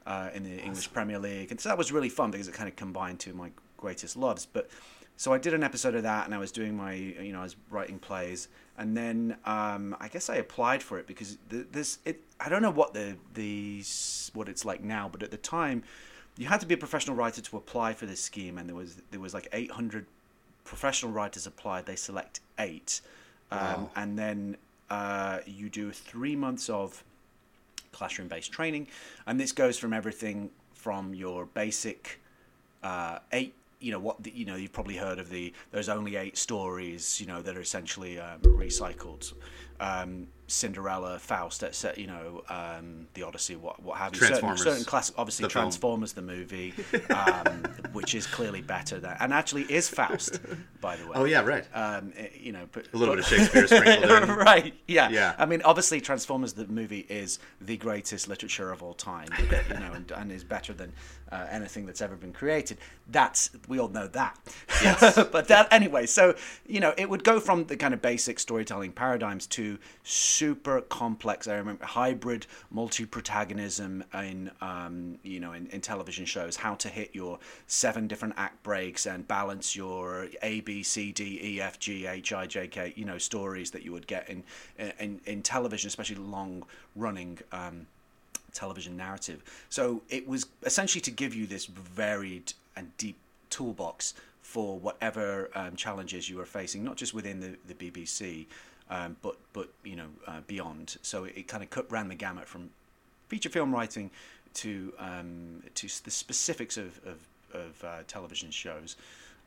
uh, 0.05 0.29
in 0.35 0.43
the 0.43 0.59
English 0.61 0.93
Premier 0.93 1.17
League, 1.17 1.49
and 1.49 1.59
so 1.59 1.69
that 1.69 1.77
was 1.77 1.91
really 1.91 2.09
fun 2.09 2.29
because 2.29 2.47
it 2.47 2.53
kind 2.53 2.69
of 2.69 2.75
combined 2.75 3.19
two 3.19 3.31
of 3.31 3.35
my 3.35 3.49
greatest 3.77 4.15
loves. 4.15 4.45
But 4.45 4.69
so 5.21 5.31
I 5.31 5.37
did 5.37 5.53
an 5.53 5.61
episode 5.61 5.93
of 5.93 6.01
that, 6.01 6.25
and 6.25 6.33
I 6.33 6.39
was 6.39 6.51
doing 6.51 6.75
my, 6.75 6.93
you 6.93 7.31
know, 7.31 7.41
I 7.41 7.43
was 7.43 7.55
writing 7.69 7.99
plays, 7.99 8.47
and 8.75 8.97
then 8.97 9.37
um, 9.45 9.95
I 9.99 10.07
guess 10.07 10.31
I 10.31 10.37
applied 10.37 10.81
for 10.81 10.97
it 10.97 11.05
because 11.05 11.37
th- 11.51 11.67
this 11.71 11.99
it. 12.05 12.21
I 12.39 12.49
don't 12.49 12.63
know 12.63 12.71
what 12.71 12.95
the 12.95 13.17
the 13.35 13.83
what 14.33 14.49
it's 14.49 14.65
like 14.65 14.83
now, 14.83 15.07
but 15.11 15.21
at 15.21 15.29
the 15.29 15.37
time 15.37 15.83
you 16.39 16.47
had 16.47 16.59
to 16.61 16.65
be 16.65 16.73
a 16.73 16.77
professional 16.77 17.15
writer 17.15 17.39
to 17.39 17.55
apply 17.55 17.93
for 17.93 18.07
this 18.07 18.19
scheme, 18.19 18.57
and 18.57 18.67
there 18.67 18.75
was 18.75 18.99
there 19.11 19.19
was 19.19 19.35
like 19.35 19.47
800 19.53 20.07
professional 20.63 21.11
writers 21.11 21.45
applied. 21.45 21.85
They 21.85 21.95
select 21.95 22.39
eight, 22.57 23.01
um, 23.51 23.91
and 23.95 24.17
then 24.17 24.57
uh, 24.89 25.41
you 25.45 25.69
do 25.69 25.91
three 25.91 26.35
months 26.35 26.67
of 26.67 27.03
classroom-based 27.91 28.51
training, 28.51 28.87
and 29.27 29.39
this 29.39 29.51
goes 29.51 29.77
from 29.77 29.93
everything 29.93 30.49
from 30.73 31.13
your 31.13 31.45
basic 31.45 32.19
uh, 32.81 33.19
eight. 33.31 33.53
You 33.81 33.91
know 33.91 33.99
what? 33.99 34.21
The, 34.23 34.31
you 34.31 34.45
know 34.45 34.55
you've 34.55 34.73
probably 34.73 34.97
heard 34.97 35.19
of 35.19 35.29
the. 35.29 35.53
There's 35.71 35.89
only 35.89 36.15
eight 36.15 36.37
stories. 36.37 37.19
You 37.19 37.27
know 37.27 37.41
that 37.41 37.57
are 37.57 37.61
essentially 37.61 38.19
um, 38.19 38.39
recycled. 38.41 39.33
Um, 39.79 40.27
Cinderella, 40.51 41.17
Faust, 41.19 41.63
etc. 41.63 41.99
You 41.99 42.07
know 42.07 42.43
um, 42.49 43.07
the 43.13 43.23
Odyssey, 43.23 43.55
what 43.55 43.81
what 43.81 43.97
have 43.97 44.13
you. 44.13 44.19
Certain, 44.19 44.39
Transformers, 44.39 44.63
certain 44.63 44.85
classic, 44.85 45.15
obviously 45.17 45.43
the 45.43 45.49
film. 45.49 45.63
Transformers 45.63 46.13
the 46.13 46.21
movie, 46.21 46.73
um, 47.09 47.63
which 47.93 48.15
is 48.15 48.27
clearly 48.27 48.61
better 48.61 48.99
than 48.99 49.15
and 49.19 49.33
actually 49.33 49.63
is 49.63 49.87
Faust, 49.89 50.39
by 50.81 50.95
the 50.95 51.05
way. 51.05 51.13
Oh 51.15 51.25
yeah, 51.25 51.41
right. 51.41 51.65
Um, 51.73 52.13
eh, 52.17 52.27
you 52.39 52.51
know, 52.51 52.67
but, 52.71 52.87
A 52.93 52.97
little 52.97 53.15
but- 53.15 53.29
bit 53.29 53.31
of 53.31 53.39
Shakespeare 53.39 53.67
sprinkled 53.81 54.29
in. 54.29 54.35
right? 54.35 54.73
Yeah. 54.87 55.09
Yeah. 55.09 55.35
I 55.37 55.45
mean, 55.45 55.61
obviously, 55.63 56.01
Transformers 56.01 56.53
the 56.53 56.67
movie 56.67 57.05
is 57.09 57.39
the 57.61 57.77
greatest 57.77 58.27
literature 58.27 58.71
of 58.71 58.83
all 58.83 58.93
time. 58.93 59.29
You 59.39 59.79
know, 59.79 59.93
and, 59.93 60.11
and 60.11 60.31
is 60.31 60.43
better 60.43 60.73
than 60.73 60.93
uh, 61.31 61.47
anything 61.49 61.85
that's 61.85 62.01
ever 62.01 62.15
been 62.15 62.33
created. 62.33 62.77
That's 63.07 63.51
we 63.67 63.79
all 63.79 63.87
know 63.89 64.07
that. 64.07 64.37
Yes. 64.83 65.15
but 65.31 65.47
that 65.47 65.71
anyway. 65.71 66.05
So 66.05 66.35
you 66.67 66.79
know, 66.79 66.93
it 66.97 67.09
would 67.09 67.23
go 67.23 67.39
from 67.39 67.65
the 67.65 67.77
kind 67.77 67.93
of 67.93 68.01
basic 68.01 68.39
storytelling 68.39 68.91
paradigms 68.91 69.47
to 69.47 69.77
super 70.41 70.81
complex. 70.81 71.47
I 71.47 71.53
remember 71.53 71.85
hybrid 71.85 72.47
multi-protagonism 72.71 74.03
in 74.15 74.49
um, 74.59 75.19
you 75.21 75.39
know 75.39 75.53
in, 75.53 75.67
in 75.67 75.81
television 75.81 76.25
shows. 76.25 76.55
How 76.55 76.73
to 76.75 76.89
hit 76.89 77.11
your 77.13 77.37
seven 77.67 78.07
different 78.07 78.33
act 78.37 78.63
breaks 78.63 79.05
and 79.05 79.27
balance 79.27 79.75
your 79.75 80.29
A 80.41 80.61
B 80.61 80.81
C 80.81 81.11
D 81.11 81.39
E 81.43 81.61
F 81.61 81.77
G 81.77 82.07
H 82.07 82.33
I 82.33 82.47
J 82.47 82.67
K. 82.67 82.91
You 82.95 83.05
know 83.05 83.19
stories 83.19 83.69
that 83.69 83.83
you 83.83 83.91
would 83.91 84.07
get 84.07 84.27
in 84.29 84.43
in, 84.99 85.21
in 85.27 85.43
television, 85.43 85.87
especially 85.89 86.15
long 86.15 86.63
running. 86.95 87.37
Um, 87.51 87.85
television 88.53 88.97
narrative. 88.97 89.41
So 89.69 90.01
it 90.09 90.27
was 90.27 90.47
essentially 90.63 90.99
to 91.01 91.11
give 91.11 91.33
you 91.33 91.47
this 91.47 91.67
varied 91.67 92.51
and 92.75 92.91
deep 92.97 93.15
toolbox 93.49 94.13
for 94.41 94.77
whatever 94.77 95.49
um, 95.55 95.77
challenges 95.77 96.29
you 96.29 96.35
were 96.35 96.45
facing, 96.45 96.83
not 96.83 96.97
just 96.97 97.13
within 97.13 97.39
the, 97.39 97.55
the 97.73 97.73
BBC, 97.73 98.47
um, 98.91 99.15
but 99.21 99.37
but 99.53 99.69
you 99.83 99.95
know 99.95 100.09
uh, 100.27 100.41
beyond. 100.45 100.97
So 101.01 101.23
it, 101.23 101.47
kind 101.47 101.63
of 101.63 101.69
cut 101.69 101.91
ran 101.91 102.09
the 102.09 102.15
gamut 102.15 102.47
from 102.47 102.69
feature 103.27 103.49
film 103.49 103.73
writing 103.73 104.11
to 104.55 104.93
um, 104.99 105.63
to 105.73 105.87
the 106.03 106.11
specifics 106.11 106.77
of 106.77 106.99
of, 107.05 107.27
of 107.53 107.83
uh, 107.83 108.03
television 108.07 108.51
shows. 108.51 108.97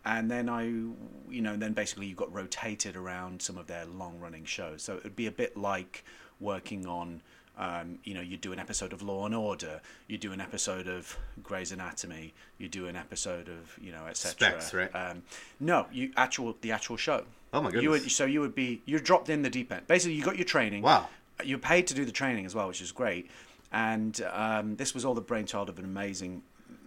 And 0.07 0.31
then 0.31 0.51
I, 0.51 0.65
you 0.65 1.41
know, 1.41 1.57
then 1.57 1.73
basically 1.73 2.07
you 2.07 2.15
got 2.15 2.33
rotated 2.33 2.95
around 2.95 3.41
some 3.41 3.57
of 3.57 3.67
their 3.67 3.87
long 3.87 4.19
running 4.21 4.45
shows. 4.45 4.83
So 4.83 4.97
it 4.97 5.05
would 5.05 5.17
be 5.17 5.27
a 5.27 5.33
bit 5.33 5.57
like 5.57 6.05
working 6.41 6.87
on. 6.87 7.23
Um, 7.57 8.01
you 8.03 8.15
know, 8.15 8.21
you 8.21 8.37
do 8.37 8.53
an 8.53 8.59
episode 8.59 8.93
of 8.93 9.01
Law 9.01 9.27
and 9.27 9.35
Order, 9.35 9.81
you 10.09 10.19
do 10.19 10.33
an 10.33 10.41
episode 10.41 10.89
of 10.89 11.17
Grey's 11.41 11.71
Anatomy, 11.71 12.35
you 12.59 12.69
do 12.69 12.89
an 12.89 12.97
episode 12.97 13.49
of 13.49 13.79
you 13.81 13.93
know, 13.93 14.07
etc. 14.07 14.61
Specs, 14.61 14.75
right? 14.75 14.91
Um, 14.93 15.23
no, 15.61 15.87
you 15.93 16.11
actual 16.17 16.57
the 16.63 16.73
actual 16.73 16.97
show. 16.97 17.25
Oh 17.54 17.62
my 17.62 17.70
You 17.70 17.90
would, 17.90 18.11
so 18.11 18.25
you 18.26 18.40
would 18.40 18.54
be 18.54 18.82
you're 18.84 19.00
dropped 19.00 19.28
in 19.30 19.42
the 19.42 19.49
deep 19.50 19.73
end. 19.73 19.87
Basically, 19.87 20.14
you 20.14 20.25
got 20.25 20.37
your 20.37 20.44
training. 20.44 20.82
Wow. 20.82 21.08
You're 21.42 21.58
paid 21.58 21.87
to 21.87 21.94
do 21.94 22.04
the 22.04 22.12
training 22.12 22.44
as 22.46 22.54
well, 22.54 22.68
which 22.68 22.82
is 22.82 22.92
great. 22.92 23.30
And 23.73 24.20
um, 24.32 24.76
this 24.76 24.92
was 24.94 25.04
all 25.04 25.14
the 25.14 25.20
brainchild 25.20 25.68
of 25.68 25.78
an 25.78 25.84
amazing, 25.84 26.42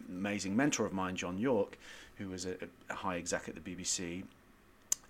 amazing 0.09 0.55
mentor 0.55 0.85
of 0.85 0.93
mine, 0.93 1.15
John 1.15 1.37
Yorke, 1.37 1.77
who 2.15 2.29
was 2.29 2.45
a, 2.45 2.55
a 2.89 2.93
high 2.93 3.17
exec 3.17 3.49
at 3.49 3.55
the 3.55 3.61
BBC. 3.61 4.23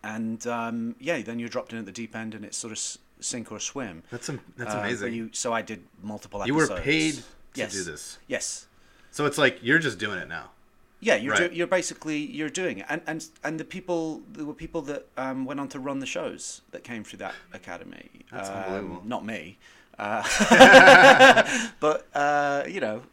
And 0.03 0.45
um, 0.47 0.95
yeah, 0.99 1.21
then 1.21 1.39
you're 1.39 1.49
dropped 1.49 1.73
in 1.73 1.79
at 1.79 1.85
the 1.85 1.91
deep 1.91 2.15
end, 2.15 2.33
and 2.35 2.45
it's 2.45 2.57
sort 2.57 2.71
of 2.71 2.77
s- 2.77 2.97
sink 3.19 3.51
or 3.51 3.59
swim. 3.59 4.03
That's 4.11 4.27
that's 4.57 4.73
Uh, 4.75 4.79
amazing. 4.79 5.13
You, 5.13 5.29
so 5.33 5.53
I 5.53 5.61
did 5.61 5.83
multiple 6.01 6.41
You 6.45 6.53
were 6.55 6.67
paid 6.67 7.15
to 7.15 7.21
yes. 7.55 7.73
do 7.73 7.83
this. 7.83 8.17
Yes. 8.27 8.67
So 9.11 9.25
it's 9.25 9.37
like 9.37 9.59
you're 9.61 9.79
just 9.79 9.97
doing 9.97 10.19
it 10.19 10.27
now. 10.27 10.51
Yeah, 10.99 11.15
you're 11.15 11.33
Right. 11.33 11.49
do, 11.51 11.55
you're 11.55 11.67
basically 11.67 12.17
you're 12.17 12.49
doing 12.49 12.79
it, 12.79 12.85
and 12.89 13.01
and 13.05 13.23
and 13.43 13.59
the 13.59 13.65
people 13.65 14.21
there 14.31 14.45
were 14.45 14.53
people 14.55 14.81
that 14.83 15.05
um, 15.15 15.45
went 15.45 15.59
on 15.59 15.67
to 15.69 15.79
run 15.79 15.99
the 15.99 16.07
shows 16.07 16.61
that 16.71 16.83
came 16.83 17.03
through 17.03 17.19
that 17.19 17.35
academy. 17.53 18.09
That's 18.31 18.49
Um, 18.49 18.55
unbelievable. 18.55 19.01
Not 19.05 19.23
me, 19.25 19.57
uh, 19.99 20.23
but 21.79 22.07
uh, 22.15 22.63
you 22.67 22.79
know, 22.79 23.03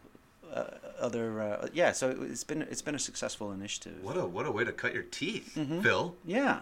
uh, 0.53 0.65
other 0.99 1.41
uh, 1.43 1.69
yeah. 1.73 1.93
So 1.93 2.11
it's 2.23 2.45
been 2.45 2.63
it's 2.63 2.83
been 2.83 2.95
a 2.95 2.99
successful 2.99 3.53
initiative. 3.53 4.03
What 4.03 4.17
a 4.17 4.25
what 4.27 4.47
a 4.47 4.51
way 4.51 4.65
to 4.65 4.73
cut 4.73 4.95
your 4.95 5.03
teeth, 5.05 5.55
Mm-hmm. 5.57 5.81
Phil. 5.83 6.15
Yeah, 6.25 6.61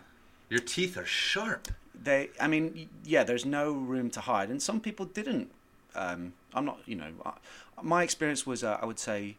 Your 0.48 0.60
teeth 0.60 0.96
are 0.96 1.06
sharp. 1.06 1.68
they. 1.94 2.30
I 2.40 2.48
mean, 2.48 2.88
yeah. 3.04 3.22
There's 3.24 3.44
no 3.46 3.72
room 3.72 4.10
to 4.10 4.20
hide, 4.20 4.50
and 4.50 4.60
some 4.62 4.80
people 4.80 5.06
didn't. 5.06 5.50
Um, 5.94 6.32
I'm 6.54 6.64
not. 6.64 6.80
You 6.86 6.96
know, 6.96 7.10
I, 7.24 7.32
my 7.82 8.02
experience 8.02 8.46
was 8.46 8.64
uh, 8.64 8.78
I 8.82 8.86
would 8.86 8.98
say 8.98 9.36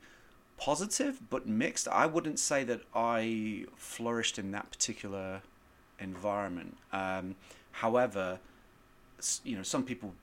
positive 0.64 1.20
but 1.30 1.46
mixed. 1.46 1.90
I 1.90 2.06
wouldn't 2.06 2.40
say 2.40 2.64
that 2.64 2.82
I 2.96 3.66
flourished 3.76 4.40
in 4.40 4.52
that 4.52 4.72
particular 4.72 5.42
environment. 6.00 6.78
Um, 6.94 7.36
however, 7.72 8.40
you 9.44 9.58
know, 9.58 9.64
some 9.64 9.84
people 9.84 10.14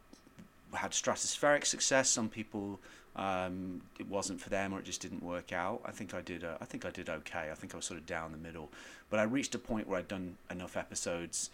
had 0.73 0.93
stratospheric 0.93 1.67
success. 1.67 2.09
Some 2.09 2.31
people 2.31 2.79
um, 3.17 3.83
it 3.99 4.09
wasn't 4.09 4.41
for 4.41 4.49
them, 4.49 4.73
or 4.73 4.79
it 4.79 4.87
just 4.87 5.03
didn't 5.03 5.23
work 5.23 5.53
out. 5.53 5.83
I 5.85 5.91
think 5.91 6.15
I 6.15 6.23
did. 6.23 6.43
Uh, 6.43 6.57
I 6.59 6.65
think 6.65 6.87
I 6.87 6.91
did 6.91 7.11
okay. 7.11 7.51
I 7.53 7.55
think 7.55 7.75
I 7.75 7.77
was 7.77 7.85
sort 7.85 8.01
of 8.01 8.07
down 8.07 8.33
the 8.33 8.39
middle, 8.39 8.71
but 9.11 9.21
I 9.21 9.25
reached 9.25 9.55
a 9.55 9.59
point 9.59 9.89
where 9.89 9.99
I'd 9.99 10.09
done 10.09 10.37
enough 10.51 10.75
episodes, 10.75 11.51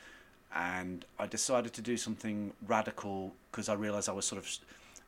and 0.55 1.05
I 1.19 1.27
decided 1.27 1.73
to 1.73 1.83
do 1.83 1.97
something 1.97 2.53
radical 2.69 3.33
because 3.51 3.69
I 3.69 3.75
realized 3.75 4.09
I 4.09 4.13
was 4.13 4.27
sort 4.27 4.41
of, 4.43 4.49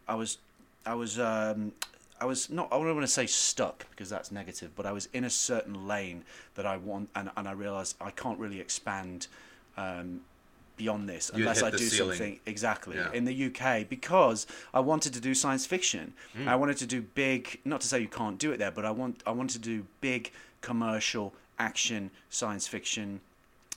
I 0.08 0.16
was, 0.16 0.38
I 0.84 0.94
was. 0.94 1.20
Um, 1.20 1.72
I 2.20 2.24
was 2.24 2.50
not. 2.50 2.68
I 2.72 2.76
don't 2.78 2.94
want 2.94 3.06
to 3.06 3.12
say 3.12 3.26
stuck 3.26 3.88
because 3.90 4.10
that's 4.10 4.30
negative, 4.32 4.70
but 4.74 4.86
I 4.86 4.92
was 4.92 5.08
in 5.12 5.24
a 5.24 5.30
certain 5.30 5.86
lane 5.86 6.24
that 6.54 6.66
I 6.66 6.76
want, 6.76 7.08
and, 7.14 7.30
and 7.36 7.48
I 7.48 7.52
realized 7.52 7.96
I 8.00 8.10
can't 8.10 8.38
really 8.38 8.60
expand 8.60 9.28
um, 9.76 10.20
beyond 10.76 11.08
this 11.08 11.30
unless 11.32 11.62
I 11.62 11.70
do 11.70 11.78
ceiling. 11.78 12.16
something 12.16 12.40
exactly 12.46 12.96
Yeah. 12.96 13.12
in 13.12 13.24
the 13.24 13.46
UK 13.46 13.88
because 13.88 14.46
I 14.72 14.80
wanted 14.80 15.12
to 15.14 15.20
do 15.20 15.34
science 15.34 15.66
fiction. 15.66 16.14
Hmm. 16.34 16.48
I 16.48 16.56
wanted 16.56 16.76
to 16.78 16.86
do 16.86 17.02
big. 17.02 17.60
Not 17.64 17.80
to 17.82 17.88
say 17.88 18.00
you 18.00 18.08
can't 18.08 18.38
do 18.38 18.52
it 18.52 18.58
there, 18.58 18.70
but 18.72 18.84
I 18.84 18.90
want. 18.90 19.22
I 19.26 19.30
wanted 19.30 19.62
to 19.62 19.68
do 19.68 19.86
big 20.00 20.32
commercial 20.60 21.34
action 21.58 22.10
science 22.30 22.66
fiction. 22.66 23.20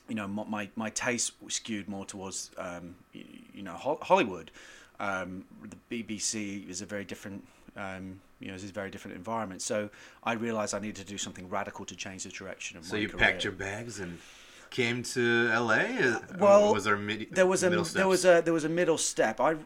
You 0.09 0.15
know, 0.15 0.27
my 0.27 0.69
my, 0.75 0.89
taste 0.89 1.33
skewed 1.47 1.87
more 1.87 2.05
towards 2.05 2.51
um, 2.57 2.95
you, 3.13 3.23
you 3.53 3.63
know 3.63 3.73
Hol- 3.73 3.99
Hollywood. 4.01 4.51
Um, 4.99 5.45
the 5.63 6.03
BBC 6.03 6.67
is 6.69 6.81
a 6.81 6.85
very 6.85 7.05
different. 7.05 7.47
Um, 7.77 8.19
you 8.41 8.47
know, 8.47 8.55
it's 8.55 8.63
a 8.63 8.67
very 8.67 8.89
different 8.89 9.15
environment. 9.15 9.61
So 9.61 9.89
I 10.23 10.33
realized 10.33 10.73
I 10.73 10.79
needed 10.79 10.97
to 10.97 11.05
do 11.05 11.17
something 11.17 11.47
radical 11.49 11.85
to 11.85 11.95
change 11.95 12.23
the 12.23 12.29
direction 12.29 12.77
of. 12.77 12.85
So 12.85 12.95
you 12.95 13.07
career. 13.07 13.19
packed 13.19 13.43
your 13.43 13.53
bags 13.53 13.99
and 13.99 14.17
came 14.71 15.03
to 15.03 15.47
LA. 15.49 16.17
Well, 16.39 16.73
was 16.73 16.85
there 16.85 16.97
mid- 16.97 17.27
there 17.31 17.45
was 17.45 17.61
a 17.61 17.69
middle 17.69 17.83
there 17.85 18.07
was 18.07 18.25
a 18.25 18.41
there 18.41 18.53
was 18.53 18.63
a 18.63 18.69
middle 18.69 18.97
step. 18.97 19.39
I, 19.39 19.57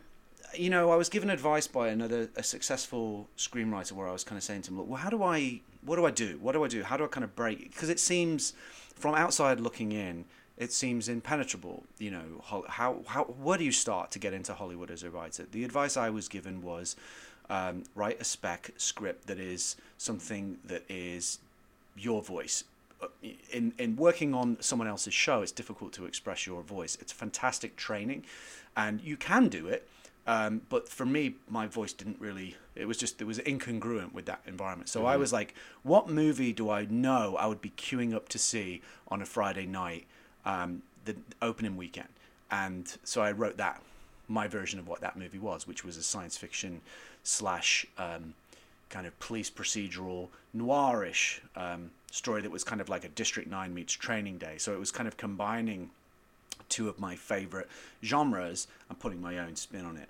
you 0.53 0.69
know, 0.69 0.91
I 0.91 0.95
was 0.95 1.09
given 1.09 1.29
advice 1.29 1.67
by 1.67 1.87
another 1.89 2.29
a 2.35 2.43
successful 2.43 3.29
screenwriter 3.37 3.93
where 3.93 4.07
I 4.07 4.11
was 4.11 4.23
kind 4.23 4.37
of 4.37 4.43
saying 4.43 4.63
to 4.63 4.71
him, 4.71 4.77
look, 4.77 4.87
well, 4.89 4.99
how 4.99 5.09
do 5.09 5.23
I 5.23 5.61
what 5.85 5.95
do 5.95 6.05
I 6.05 6.11
do? 6.11 6.37
What 6.41 6.51
do 6.51 6.63
I 6.63 6.67
do? 6.67 6.83
How 6.83 6.97
do 6.97 7.05
I 7.05 7.07
kind 7.07 7.23
of 7.23 7.35
break? 7.35 7.71
Because 7.71 7.89
it 7.89 7.99
seems 7.99 8.53
from 8.95 9.15
outside 9.15 9.59
looking 9.59 9.91
in, 9.91 10.25
it 10.57 10.71
seems 10.73 11.07
impenetrable. 11.07 11.83
You 11.99 12.11
know, 12.11 12.63
how 12.67 13.03
how 13.07 13.23
where 13.23 13.57
do 13.57 13.63
you 13.63 13.71
start 13.71 14.11
to 14.11 14.19
get 14.19 14.33
into 14.33 14.53
Hollywood 14.53 14.91
as 14.91 15.03
a 15.03 15.09
writer? 15.09 15.45
The 15.49 15.63
advice 15.63 15.95
I 15.95 16.09
was 16.09 16.27
given 16.27 16.61
was. 16.61 16.95
Um, 17.49 17.83
write 17.93 18.19
a 18.19 18.23
spec 18.23 18.71
script 18.77 19.27
that 19.27 19.39
is 19.39 19.75
something 19.97 20.57
that 20.65 20.83
is 20.89 21.39
your 21.95 22.21
voice. 22.21 22.63
Uh, 23.01 23.07
In 23.51 23.73
in 23.77 23.95
working 23.95 24.33
on 24.33 24.57
someone 24.61 24.87
else's 24.87 25.13
show, 25.13 25.41
it's 25.41 25.51
difficult 25.51 25.93
to 25.93 26.05
express 26.05 26.47
your 26.47 26.63
voice. 26.63 26.97
It's 27.01 27.11
fantastic 27.11 27.75
training, 27.75 28.23
and 28.75 29.01
you 29.01 29.17
can 29.17 29.47
do 29.47 29.67
it. 29.67 29.87
Um, 30.27 30.61
but 30.69 30.89
for 30.89 31.05
me, 31.05 31.35
my 31.47 31.67
voice 31.67 31.93
didn't 31.93 32.19
really. 32.19 32.55
It 32.75 32.87
was 32.87 32.97
just 32.97 33.21
it 33.21 33.25
was 33.25 33.39
incongruent 33.39 34.13
with 34.13 34.25
that 34.25 34.41
environment. 34.47 34.89
So 34.89 35.05
I 35.05 35.17
was 35.17 35.31
like, 35.31 35.53
what 35.83 36.09
movie 36.09 36.51
do 36.51 36.69
I 36.69 36.85
know 36.85 37.35
I 37.37 37.45
would 37.45 37.61
be 37.61 37.71
queuing 37.77 38.13
up 38.15 38.27
to 38.29 38.39
see 38.39 38.81
on 39.07 39.21
a 39.21 39.25
Friday 39.25 39.67
night, 39.67 40.05
um, 40.45 40.81
the 41.05 41.15
opening 41.41 41.77
weekend? 41.77 42.09
And 42.49 42.97
so 43.03 43.21
I 43.21 43.31
wrote 43.31 43.57
that 43.57 43.81
my 44.27 44.47
version 44.47 44.79
of 44.79 44.87
what 44.87 45.01
that 45.01 45.15
movie 45.15 45.37
was, 45.39 45.67
which 45.67 45.83
was 45.85 45.97
a 45.97 46.03
science 46.03 46.37
fiction 46.37 46.81
slash 47.25 47.85
um, 47.97 48.33
kind 48.89 49.05
of 49.05 49.19
police 49.19 49.49
procedural 49.49 50.29
noirish 50.55 51.39
um, 51.57 51.91
story 52.11 52.41
that 52.41 52.51
was 52.51 52.63
kind 52.63 52.79
of 52.79 52.87
like 52.87 53.03
a 53.03 53.09
District 53.09 53.49
Nine 53.49 53.73
meets 53.73 53.91
Training 53.91 54.37
Day. 54.37 54.55
So 54.57 54.73
it 54.73 54.79
was 54.79 54.91
kind 54.91 55.07
of 55.07 55.17
combining 55.17 55.89
two 56.69 56.87
of 56.87 56.99
my 56.99 57.15
favorite 57.15 57.67
genres 58.03 58.67
and 58.89 58.97
putting 58.97 59.21
my 59.21 59.37
own 59.39 59.55
spin 59.57 59.83
on 59.85 59.97
it. 59.97 60.07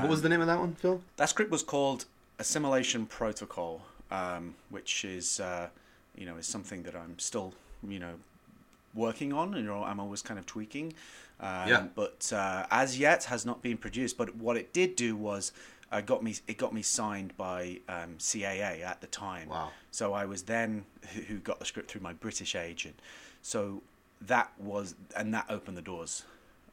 what 0.00 0.08
was 0.08 0.22
the 0.22 0.28
name 0.28 0.40
of 0.40 0.48
that 0.48 0.58
one, 0.58 0.74
Phil? 0.74 1.00
That 1.16 1.28
script 1.28 1.50
was 1.52 1.62
called 1.62 2.06
Assimilation 2.40 3.06
Protocol, 3.06 3.82
um, 4.10 4.54
which 4.70 5.04
is 5.04 5.38
uh, 5.38 5.68
you 6.16 6.26
know 6.26 6.36
is 6.36 6.46
something 6.46 6.82
that 6.82 6.96
I'm 6.96 7.18
still 7.18 7.54
you 7.86 8.00
know 8.00 8.14
working 8.94 9.32
on. 9.32 9.52
You 9.54 9.62
know, 9.62 9.84
I'm 9.84 10.00
always 10.00 10.22
kind 10.22 10.40
of 10.40 10.46
tweaking. 10.46 10.94
Um, 11.38 11.68
Yeah. 11.68 11.86
But 11.94 12.32
uh, 12.34 12.66
as 12.70 12.98
yet 12.98 13.24
has 13.24 13.46
not 13.46 13.62
been 13.62 13.76
produced. 13.76 14.16
But 14.18 14.34
what 14.36 14.56
it 14.56 14.72
did 14.72 14.96
do 14.96 15.14
was 15.14 15.52
uh, 15.92 16.00
got 16.00 16.22
me 16.22 16.34
it 16.46 16.58
got 16.58 16.72
me 16.74 16.82
signed 16.82 17.36
by 17.36 17.80
um, 17.88 18.16
CAA 18.18 18.84
at 18.84 19.00
the 19.00 19.06
time. 19.06 19.48
Wow. 19.48 19.70
So 19.90 20.12
I 20.12 20.24
was 20.24 20.42
then 20.42 20.84
who 21.14 21.22
who 21.22 21.38
got 21.38 21.58
the 21.58 21.64
script 21.64 21.90
through 21.90 22.02
my 22.02 22.12
British 22.12 22.54
agent. 22.54 22.98
So 23.42 23.82
that 24.20 24.50
was 24.58 24.94
and 25.16 25.32
that 25.34 25.46
opened 25.48 25.76
the 25.76 25.82
doors 25.82 26.24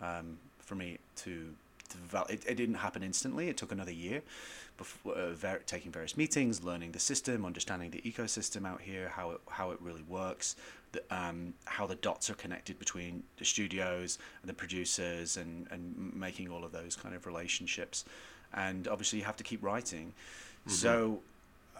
um, 0.02 0.38
for 0.60 0.76
me 0.76 1.00
to 1.18 1.54
develop. 1.90 2.32
It, 2.32 2.44
it 2.48 2.56
didn't 2.56 2.76
happen 2.76 3.04
instantly. 3.04 3.50
It 3.50 3.58
took 3.58 3.72
another 3.72 3.92
year, 3.92 4.22
before 4.78 5.14
uh, 5.14 5.32
ver- 5.34 5.62
taking 5.66 5.92
various 5.92 6.18
meetings, 6.18 6.64
learning 6.64 6.92
the 6.92 7.00
system, 7.00 7.46
understanding 7.46 7.92
the 7.92 8.02
ecosystem 8.02 8.68
out 8.68 8.82
here, 8.82 9.10
how 9.10 9.32
it 9.32 9.42
how 9.50 9.72
it 9.72 9.82
really 9.82 10.04
works, 10.04 10.56
the, 10.92 11.02
um, 11.12 11.54
how 11.66 11.86
the 11.86 11.96
dots 11.96 12.30
are 12.30 12.36
connected 12.36 12.80
between 12.80 13.24
the 13.38 13.46
studios 13.46 14.18
and 14.42 14.50
the 14.50 14.54
producers, 14.54 15.38
and 15.38 15.68
and 15.72 16.14
making 16.16 16.50
all 16.50 16.64
of 16.64 16.72
those 16.72 16.96
kind 16.96 17.16
of 17.16 17.26
relationships. 17.26 18.06
And 18.54 18.88
obviously, 18.88 19.20
you 19.20 19.26
have 19.26 19.38
to 19.38 19.44
keep 19.44 19.64
writing. 19.64 20.14
So 20.68 21.20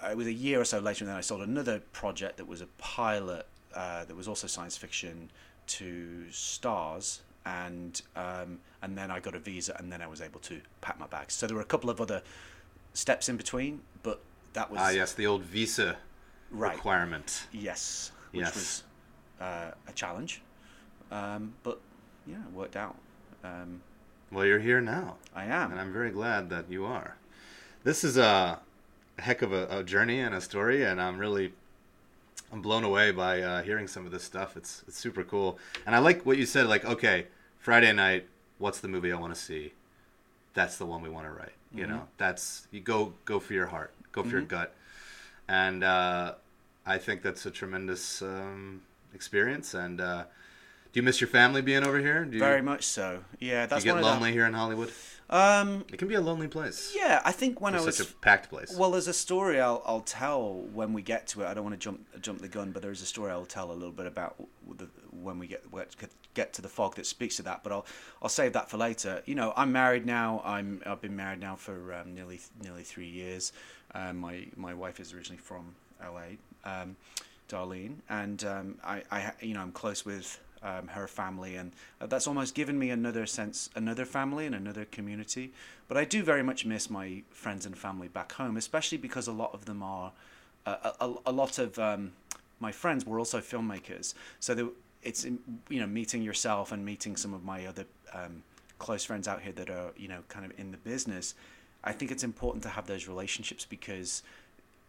uh, 0.04 0.10
it 0.10 0.18
was 0.18 0.28
a 0.28 0.34
year 0.34 0.60
or 0.60 0.66
so 0.66 0.80
later, 0.80 1.04
and 1.06 1.10
then 1.10 1.18
I 1.18 1.22
sold 1.22 1.42
another 1.42 1.80
project 1.94 2.38
that 2.38 2.48
was 2.48 2.62
a 2.62 2.68
pilot 2.78 3.46
uh, 3.74 4.04
that 4.06 4.16
was 4.16 4.28
also 4.28 4.46
science 4.48 4.76
fiction 4.76 5.30
to 5.68 6.26
Starz, 6.32 7.20
and 7.46 8.02
um, 8.16 8.60
and 8.82 8.98
then 8.98 9.10
I 9.10 9.20
got 9.22 9.36
a 9.36 9.40
visa, 9.40 9.76
and 9.80 9.90
then 9.92 10.02
I 10.02 10.08
was 10.08 10.20
able 10.22 10.42
to 10.42 10.60
pack 10.82 11.00
my 11.00 11.08
bags. 11.08 11.34
So 11.34 11.48
there 11.48 11.56
were 11.56 11.62
a 11.62 11.66
couple 11.66 11.90
of 11.90 12.02
other 12.02 12.22
steps 12.94 13.30
in 13.30 13.38
between, 13.38 13.82
but 14.04 14.20
that 14.54 14.70
was 14.70 14.80
Ah, 14.82 14.90
yes, 14.90 15.14
the 15.14 15.28
old 15.28 15.44
visa 15.44 15.96
right. 16.52 16.76
requirement. 16.76 17.48
Yes, 17.54 18.12
which 18.32 18.42
Yes. 18.44 18.56
was 18.56 18.84
uh, 19.40 19.72
a 19.88 19.92
challenge, 19.94 20.42
um, 21.12 21.54
but 21.64 21.80
yeah, 22.28 22.36
it 22.46 22.52
worked 22.54 22.76
out. 22.76 22.98
Um, 23.46 23.82
Well, 24.34 24.46
you're 24.46 24.60
here 24.60 24.82
now, 24.82 25.18
I 25.36 25.46
am. 25.46 25.72
and 25.72 25.80
I'm 25.80 25.94
very 25.94 26.10
glad 26.10 26.50
that 26.50 26.66
you 26.68 26.86
are. 26.86 27.18
This 27.84 28.04
is 28.04 28.18
a 28.18 28.60
heck 29.20 29.44
of 29.44 29.54
a, 29.54 29.68
a 29.70 29.84
journey 29.84 30.22
and 30.22 30.34
a 30.34 30.42
story, 30.42 30.84
and 30.84 31.00
I'm 31.00 31.20
really 31.20 31.54
I'm 32.52 32.62
blown 32.62 32.84
away 32.84 33.12
by 33.12 33.42
uh, 33.42 33.62
hearing 33.62 33.88
some 33.88 34.08
of 34.08 34.12
this 34.12 34.24
stuff. 34.24 34.58
It's 34.58 34.84
it's 34.88 34.98
super 34.98 35.24
cool, 35.24 35.60
and 35.86 35.96
I 35.96 36.00
like 36.00 36.26
what 36.26 36.38
you 36.38 36.48
said. 36.48 36.66
Like, 36.66 36.84
okay, 36.84 37.28
Friday 37.60 37.94
night, 37.94 38.26
what's 38.58 38.80
the 38.80 38.88
movie 38.88 39.12
I 39.12 39.20
want 39.20 39.36
to 39.36 39.40
see? 39.40 39.74
That's 40.56 40.78
the 40.78 40.86
one 40.88 41.04
we 41.04 41.10
want 41.10 41.28
to 41.28 41.32
write. 41.32 41.54
You 41.76 41.86
know, 41.88 42.08
that's 42.18 42.68
you 42.72 42.80
go 42.80 43.14
go 43.26 43.40
for 43.40 43.54
your 43.54 43.68
heart, 43.68 43.94
go 44.12 44.24
for 44.24 44.30
your 44.30 44.42
gut, 44.42 44.74
and 45.48 45.84
uh, 45.84 46.34
I 46.88 46.98
think 46.98 47.22
that's 47.22 47.46
a 47.46 47.52
tremendous 47.52 48.24
um, 48.24 48.82
experience. 49.14 49.76
And 49.76 50.02
uh, 50.02 50.24
do 50.94 51.00
you 51.00 51.04
miss 51.04 51.20
your 51.20 51.28
family 51.28 51.62
being 51.62 51.84
over 51.84 52.00
here? 52.00 52.24
Do 52.24 52.36
you, 52.38 52.40
Very 52.40 52.62
much 52.62 52.84
so. 52.86 53.24
Yeah, 53.40 53.66
do 53.66 53.72
that's 53.72 53.84
you 53.84 53.90
get 53.90 53.96
one 53.96 54.04
of 54.04 54.06
the- 54.06 54.12
lonely 54.14 54.32
here 54.32 54.46
in 54.46 54.54
Hollywood? 54.54 54.92
Um, 55.30 55.84
It 55.92 55.98
can 55.98 56.08
be 56.08 56.14
a 56.14 56.22
lonely 56.22 56.48
place. 56.48 56.94
yeah, 56.96 57.20
I 57.26 57.32
think 57.32 57.60
when 57.60 57.74
I 57.74 57.78
It's 57.78 57.86
was 57.88 57.98
such 57.98 58.12
a 58.12 58.14
packed 58.16 58.50
place. 58.50 58.76
Well, 58.78 58.92
there's 58.92 59.08
a 59.08 59.14
story 59.14 59.60
I'll, 59.60 59.82
I'll 59.86 60.02
tell 60.02 60.54
when 60.74 60.94
we 60.94 61.02
get 61.02 61.26
to 61.30 61.42
it. 61.42 61.48
I 61.48 61.56
don't 61.56 61.64
want 61.64 61.74
to 61.74 61.80
jump 61.80 62.22
jump 62.22 62.42
the 62.42 62.48
gun, 62.48 62.72
but 62.72 62.84
there's 62.84 63.02
a 63.02 63.06
story 63.08 63.32
I'll 63.32 63.46
tell 63.46 63.72
a 63.72 63.74
little 63.74 63.92
bit 63.92 64.06
about 64.06 64.36
the, 64.78 64.88
when 65.12 65.40
we 65.40 65.48
get 65.48 65.64
get 66.36 66.54
to 66.54 66.62
the 66.62 66.70
fog 66.70 66.96
that 66.96 67.08
speaks 67.08 67.38
to 67.38 67.44
that. 67.44 67.64
But 67.64 67.72
I'll 67.72 67.86
I'll 68.22 68.30
save 68.30 68.54
that 68.54 68.70
for 68.70 68.78
later. 68.78 69.24
You 69.26 69.34
know, 69.34 69.54
I'm 69.56 69.72
married 69.72 70.06
now. 70.06 70.42
I'm 70.46 70.84
I've 70.86 71.02
been 71.02 71.16
married 71.16 71.40
now 71.40 71.56
for 71.56 71.94
um, 71.96 72.14
nearly 72.14 72.40
nearly 72.62 72.84
three 72.84 73.10
years. 73.10 73.54
Um, 73.96 74.18
my 74.18 74.46
my 74.56 74.76
wife 74.76 75.00
is 75.00 75.14
originally 75.14 75.42
from 75.42 75.74
LA, 76.00 76.38
um, 76.66 76.96
Darlene, 77.50 77.96
and 78.10 78.44
um, 78.44 78.76
I, 78.84 79.02
I 79.10 79.32
you 79.42 79.54
know 79.56 79.62
I'm 79.62 79.72
close 79.72 80.06
with 80.06 80.40
um, 80.64 80.88
her 80.88 81.08
family, 81.08 81.56
and 81.56 81.72
that's 82.00 82.28
almost 82.28 82.56
given 82.56 82.80
me 82.80 82.90
another 82.90 83.26
sense, 83.26 83.70
another 83.76 84.06
family 84.06 84.46
and 84.46 84.56
another 84.56 84.86
community. 84.86 85.52
But 85.88 85.98
I 85.98 86.06
do 86.06 86.24
very 86.24 86.44
much 86.44 86.66
miss 86.66 86.90
my 86.90 87.24
friends 87.30 87.66
and 87.66 87.78
family 87.78 88.08
back 88.08 88.32
home, 88.34 88.58
especially 88.58 88.98
because 88.98 89.28
a 89.28 89.32
lot 89.32 89.54
of 89.54 89.66
them 89.66 89.84
are, 89.84 90.12
uh, 90.66 90.92
a, 91.00 91.14
a 91.28 91.32
lot 91.32 91.60
of 91.60 91.78
um, 91.78 92.14
my 92.60 92.72
friends 92.72 93.06
were 93.06 93.20
also 93.20 93.40
filmmakers. 93.40 94.14
So 94.40 94.56
the, 94.56 94.72
it's 95.04 95.26
you 95.26 95.80
know 95.80 95.88
meeting 95.88 96.22
yourself 96.22 96.72
and 96.72 96.84
meeting 96.86 97.16
some 97.18 97.34
of 97.34 97.44
my 97.44 97.66
other 97.66 97.86
um, 98.14 98.44
close 98.80 99.04
friends 99.04 99.28
out 99.28 99.42
here 99.42 99.54
that 99.54 99.70
are 99.70 99.92
you 99.98 100.08
know 100.08 100.20
kind 100.30 100.46
of 100.46 100.58
in 100.58 100.72
the 100.72 100.78
business. 100.78 101.36
I 101.84 101.92
think 101.92 102.12
it's 102.12 102.24
important 102.24 102.64
to 102.64 102.70
have 102.70 102.88
those 102.88 103.10
relationships 103.10 103.66
because 103.66 104.24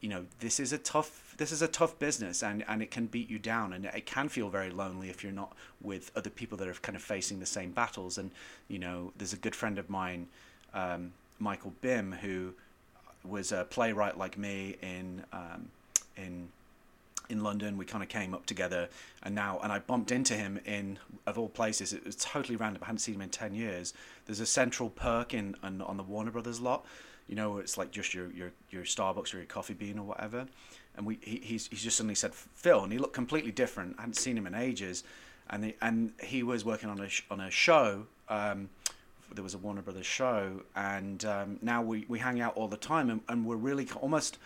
you 0.04 0.10
know 0.10 0.26
this 0.40 0.60
is 0.60 0.70
a 0.70 0.76
tough 0.76 1.34
this 1.38 1.50
is 1.50 1.62
a 1.62 1.66
tough 1.66 1.98
business 1.98 2.42
and 2.42 2.62
and 2.68 2.82
it 2.82 2.90
can 2.90 3.06
beat 3.06 3.30
you 3.30 3.38
down 3.38 3.72
and 3.72 3.86
it 3.86 4.04
can 4.04 4.28
feel 4.28 4.50
very 4.50 4.68
lonely 4.68 5.08
if 5.08 5.22
you're 5.22 5.32
not 5.32 5.56
with 5.80 6.12
other 6.14 6.28
people 6.28 6.58
that 6.58 6.68
are 6.68 6.74
kind 6.74 6.94
of 6.94 7.02
facing 7.02 7.40
the 7.40 7.46
same 7.46 7.70
battles 7.70 8.18
and 8.18 8.30
you 8.68 8.78
know 8.78 9.12
there's 9.16 9.32
a 9.32 9.38
good 9.38 9.54
friend 9.54 9.78
of 9.78 9.88
mine 9.88 10.26
um, 10.74 11.10
Michael 11.38 11.72
Bim 11.80 12.12
who 12.20 12.52
was 13.24 13.50
a 13.50 13.64
playwright 13.64 14.18
like 14.18 14.36
me 14.36 14.76
in 14.82 15.24
um, 15.32 15.70
in 16.18 16.48
in 17.30 17.42
London. 17.42 17.78
We 17.78 17.86
kind 17.86 18.04
of 18.04 18.10
came 18.10 18.34
up 18.34 18.44
together, 18.44 18.90
and 19.22 19.34
now 19.34 19.58
and 19.62 19.72
I 19.72 19.78
bumped 19.78 20.10
into 20.10 20.34
him 20.34 20.60
in 20.66 20.98
of 21.26 21.38
all 21.38 21.48
places. 21.48 21.94
It 21.94 22.04
was 22.04 22.16
totally 22.16 22.56
random. 22.56 22.82
I 22.82 22.86
hadn't 22.86 22.98
seen 22.98 23.14
him 23.14 23.22
in 23.22 23.30
ten 23.30 23.54
years. 23.54 23.94
There's 24.26 24.40
a 24.40 24.46
Central 24.46 24.90
Perk 24.90 25.32
in 25.32 25.56
on, 25.62 25.80
on 25.80 25.96
the 25.96 26.02
Warner 26.02 26.30
Brothers 26.30 26.60
lot. 26.60 26.84
You 27.28 27.36
know, 27.36 27.58
it's 27.58 27.78
like 27.78 27.90
just 27.90 28.14
your 28.14 28.30
your 28.32 28.52
your 28.70 28.84
Starbucks 28.84 29.34
or 29.34 29.38
your 29.38 29.46
coffee 29.46 29.74
bean 29.74 29.98
or 29.98 30.04
whatever. 30.04 30.46
And 30.96 31.06
we 31.06 31.18
he, 31.22 31.40
he's 31.42 31.66
he's 31.68 31.82
just 31.82 31.96
suddenly 31.96 32.14
said 32.14 32.34
Phil, 32.34 32.82
and 32.82 32.92
he 32.92 32.98
looked 32.98 33.14
completely 33.14 33.52
different. 33.52 33.96
I 33.98 34.02
hadn't 34.02 34.14
seen 34.14 34.36
him 34.36 34.46
in 34.46 34.54
ages, 34.54 35.04
and 35.50 35.72
and 35.80 36.12
he 36.22 36.42
was 36.42 36.64
working 36.64 36.90
on 36.90 37.00
a 37.00 37.08
sh- 37.08 37.24
on 37.30 37.40
a 37.40 37.50
show. 37.50 38.06
Um, 38.28 38.68
there 39.34 39.42
was 39.42 39.54
a 39.54 39.58
Warner 39.58 39.82
Brothers 39.82 40.06
show, 40.06 40.62
and 40.76 41.24
um, 41.24 41.58
now 41.60 41.82
we, 41.82 42.04
we 42.08 42.18
hang 42.18 42.40
out 42.40 42.56
all 42.56 42.68
the 42.68 42.76
time, 42.76 43.10
and, 43.10 43.20
and 43.28 43.44
we're 43.44 43.56
really 43.56 43.88
almost 44.00 44.38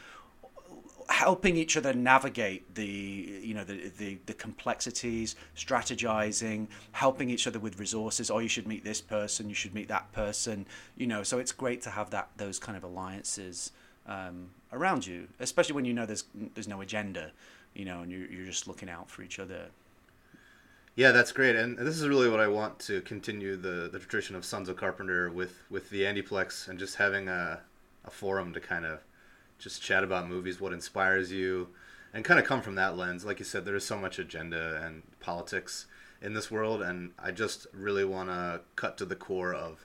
helping 1.08 1.56
each 1.56 1.76
other 1.76 1.94
navigate 1.94 2.74
the 2.74 3.40
you 3.42 3.54
know 3.54 3.64
the, 3.64 3.90
the 3.96 4.18
the 4.26 4.34
complexities 4.34 5.36
strategizing 5.56 6.66
helping 6.92 7.30
each 7.30 7.46
other 7.46 7.58
with 7.58 7.78
resources. 7.78 8.30
Oh 8.30 8.38
you 8.38 8.48
should 8.48 8.66
meet 8.66 8.84
this 8.84 9.00
person 9.00 9.48
you 9.48 9.54
should 9.54 9.74
meet 9.74 9.88
that 9.88 10.12
person 10.12 10.66
you 10.96 11.06
know. 11.06 11.22
So 11.22 11.38
it's 11.38 11.52
great 11.52 11.82
to 11.82 11.90
have 11.90 12.10
that 12.10 12.28
those 12.36 12.58
kind 12.58 12.76
of 12.76 12.84
alliances 12.84 13.72
um, 14.06 14.50
around 14.72 15.06
you 15.06 15.28
especially 15.40 15.74
when 15.74 15.84
you 15.84 15.94
know 15.94 16.06
there's 16.06 16.24
there's 16.54 16.68
no 16.68 16.80
agenda 16.80 17.32
you 17.74 17.84
know 17.84 18.02
and 18.02 18.12
you're, 18.12 18.26
you're 18.26 18.46
just 18.46 18.68
looking 18.68 18.90
out 18.90 19.10
for 19.10 19.22
each 19.22 19.38
other. 19.38 19.66
Yeah, 20.94 21.12
that's 21.12 21.30
great, 21.30 21.54
and 21.54 21.78
this 21.78 21.96
is 21.96 22.08
really 22.08 22.28
what 22.28 22.40
I 22.40 22.48
want 22.48 22.80
to 22.80 23.00
continue 23.02 23.54
the, 23.54 23.88
the 23.92 24.00
tradition 24.00 24.34
of 24.34 24.44
Sons 24.44 24.68
of 24.68 24.76
Carpenter 24.76 25.30
with 25.30 25.62
with 25.70 25.88
the 25.90 26.02
Andyplex 26.02 26.68
and 26.68 26.76
just 26.76 26.96
having 26.96 27.28
a, 27.28 27.60
a 28.04 28.10
forum 28.10 28.52
to 28.52 28.60
kind 28.60 28.84
of 28.84 28.98
just 29.58 29.82
chat 29.82 30.04
about 30.04 30.28
movies, 30.28 30.60
what 30.60 30.72
inspires 30.72 31.32
you, 31.32 31.68
and 32.12 32.24
kind 32.24 32.40
of 32.40 32.46
come 32.46 32.62
from 32.62 32.76
that 32.76 32.96
lens. 32.96 33.24
Like 33.24 33.38
you 33.38 33.44
said, 33.44 33.64
there 33.64 33.76
is 33.76 33.84
so 33.84 33.98
much 33.98 34.18
agenda 34.18 34.80
and 34.82 35.02
politics 35.20 35.86
in 36.20 36.34
this 36.34 36.50
world, 36.50 36.82
and 36.82 37.12
I 37.18 37.30
just 37.30 37.66
really 37.72 38.04
want 38.04 38.28
to 38.28 38.60
cut 38.76 38.96
to 38.98 39.04
the 39.04 39.16
core 39.16 39.54
of, 39.54 39.84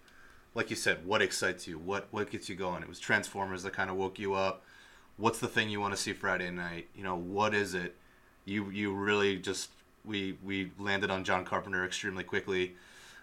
like 0.56 0.70
you 0.70 0.76
said, 0.76 1.06
what 1.06 1.22
excites 1.22 1.68
you, 1.68 1.78
what 1.78 2.08
what 2.12 2.32
gets 2.32 2.50
you 2.50 2.56
going. 2.56 2.84
It 2.84 2.90
was 2.90 3.00
Transformers 3.00 3.64
that 3.64 3.74
kind 3.74 3.90
of 3.90 3.96
woke 3.96 4.20
you 4.20 4.34
up. 4.34 4.64
What's 5.18 5.40
the 5.40 5.48
thing 5.48 5.70
you 5.70 5.80
want 5.80 5.94
to 5.94 6.02
see 6.02 6.14
Friday 6.14 6.50
night? 6.50 6.88
You 6.96 7.04
know, 7.04 7.16
what 7.16 7.54
is 7.54 7.74
it? 7.74 7.96
You 8.46 8.70
you 8.70 8.94
really 8.94 9.38
just 9.38 9.70
we 10.06 10.38
we 10.44 10.72
landed 10.80 11.10
on 11.12 11.24
John 11.24 11.46
Carpenter 11.46 11.86
extremely 11.86 12.24
quickly. 12.24 12.76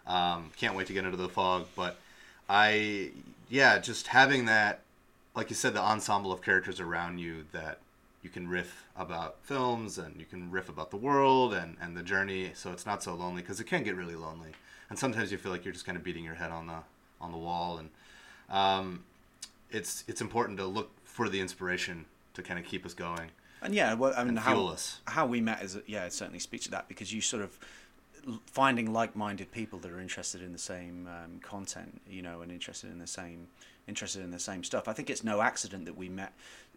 Um, 0.06 0.50
can't 0.56 0.74
wait 0.74 0.86
to 0.88 0.92
get 0.92 1.04
into 1.04 1.16
the 1.16 1.28
fog, 1.28 1.66
but 1.76 1.98
I 2.48 3.10
yeah, 3.48 3.78
just 3.78 4.08
having 4.08 4.46
that 4.46 4.82
like 5.34 5.50
you 5.50 5.56
said, 5.56 5.74
the 5.74 5.80
ensemble 5.80 6.32
of 6.32 6.42
characters 6.42 6.80
around 6.80 7.18
you 7.18 7.44
that 7.52 7.78
you 8.22 8.30
can 8.30 8.48
riff 8.48 8.84
about 8.96 9.36
films 9.42 9.98
and 9.98 10.18
you 10.18 10.26
can 10.26 10.50
riff 10.50 10.68
about 10.68 10.90
the 10.90 10.96
world 10.96 11.54
and, 11.54 11.76
and 11.80 11.96
the 11.96 12.02
journey 12.02 12.50
so 12.54 12.70
it's 12.70 12.84
not 12.84 13.02
so 13.02 13.14
lonely 13.14 13.42
because 13.42 13.60
it 13.60 13.64
can 13.64 13.82
get 13.82 13.96
really 13.96 14.14
lonely 14.14 14.50
and 14.88 14.98
sometimes 14.98 15.32
you 15.32 15.38
feel 15.38 15.52
like 15.52 15.64
you're 15.64 15.72
just 15.72 15.86
kind 15.86 15.96
of 15.96 16.04
beating 16.04 16.24
your 16.24 16.34
head 16.34 16.50
on 16.50 16.66
the 16.66 16.78
on 17.20 17.32
the 17.32 17.38
wall 17.38 17.78
and 17.78 17.90
um, 18.50 19.04
it's 19.70 20.04
it's 20.06 20.20
important 20.20 20.58
to 20.58 20.66
look 20.66 20.90
for 21.04 21.28
the 21.28 21.40
inspiration 21.40 22.04
to 22.34 22.42
kind 22.42 22.58
of 22.58 22.66
keep 22.66 22.84
us 22.84 22.94
going 22.94 23.30
and 23.62 23.74
yeah 23.74 23.94
well 23.94 24.12
i 24.16 24.24
mean 24.24 24.36
how, 24.36 24.66
us. 24.66 25.00
how 25.06 25.26
we 25.26 25.40
met 25.40 25.62
is 25.62 25.78
yeah 25.86 26.04
it 26.04 26.12
certainly 26.12 26.38
speaks 26.38 26.64
to 26.64 26.70
that 26.70 26.88
because 26.88 27.12
you 27.12 27.20
sort 27.20 27.42
of 27.42 27.58
finding 28.46 28.92
like-minded 28.92 29.50
people 29.50 29.78
that 29.78 29.90
are 29.90 30.00
interested 30.00 30.42
in 30.42 30.52
the 30.52 30.58
same 30.58 31.08
um, 31.08 31.40
content 31.40 32.00
you 32.08 32.20
know 32.20 32.42
and 32.42 32.52
interested 32.52 32.90
in 32.90 32.98
the 32.98 33.06
same 33.06 33.48
interested 33.90 34.22
in 34.22 34.30
the 34.30 34.38
same 34.38 34.64
stuff. 34.64 34.88
I 34.88 34.94
think 34.94 35.10
it's 35.10 35.22
no 35.22 35.42
accident 35.42 35.84
that 35.84 35.96
we 35.96 36.08
met, 36.08 36.32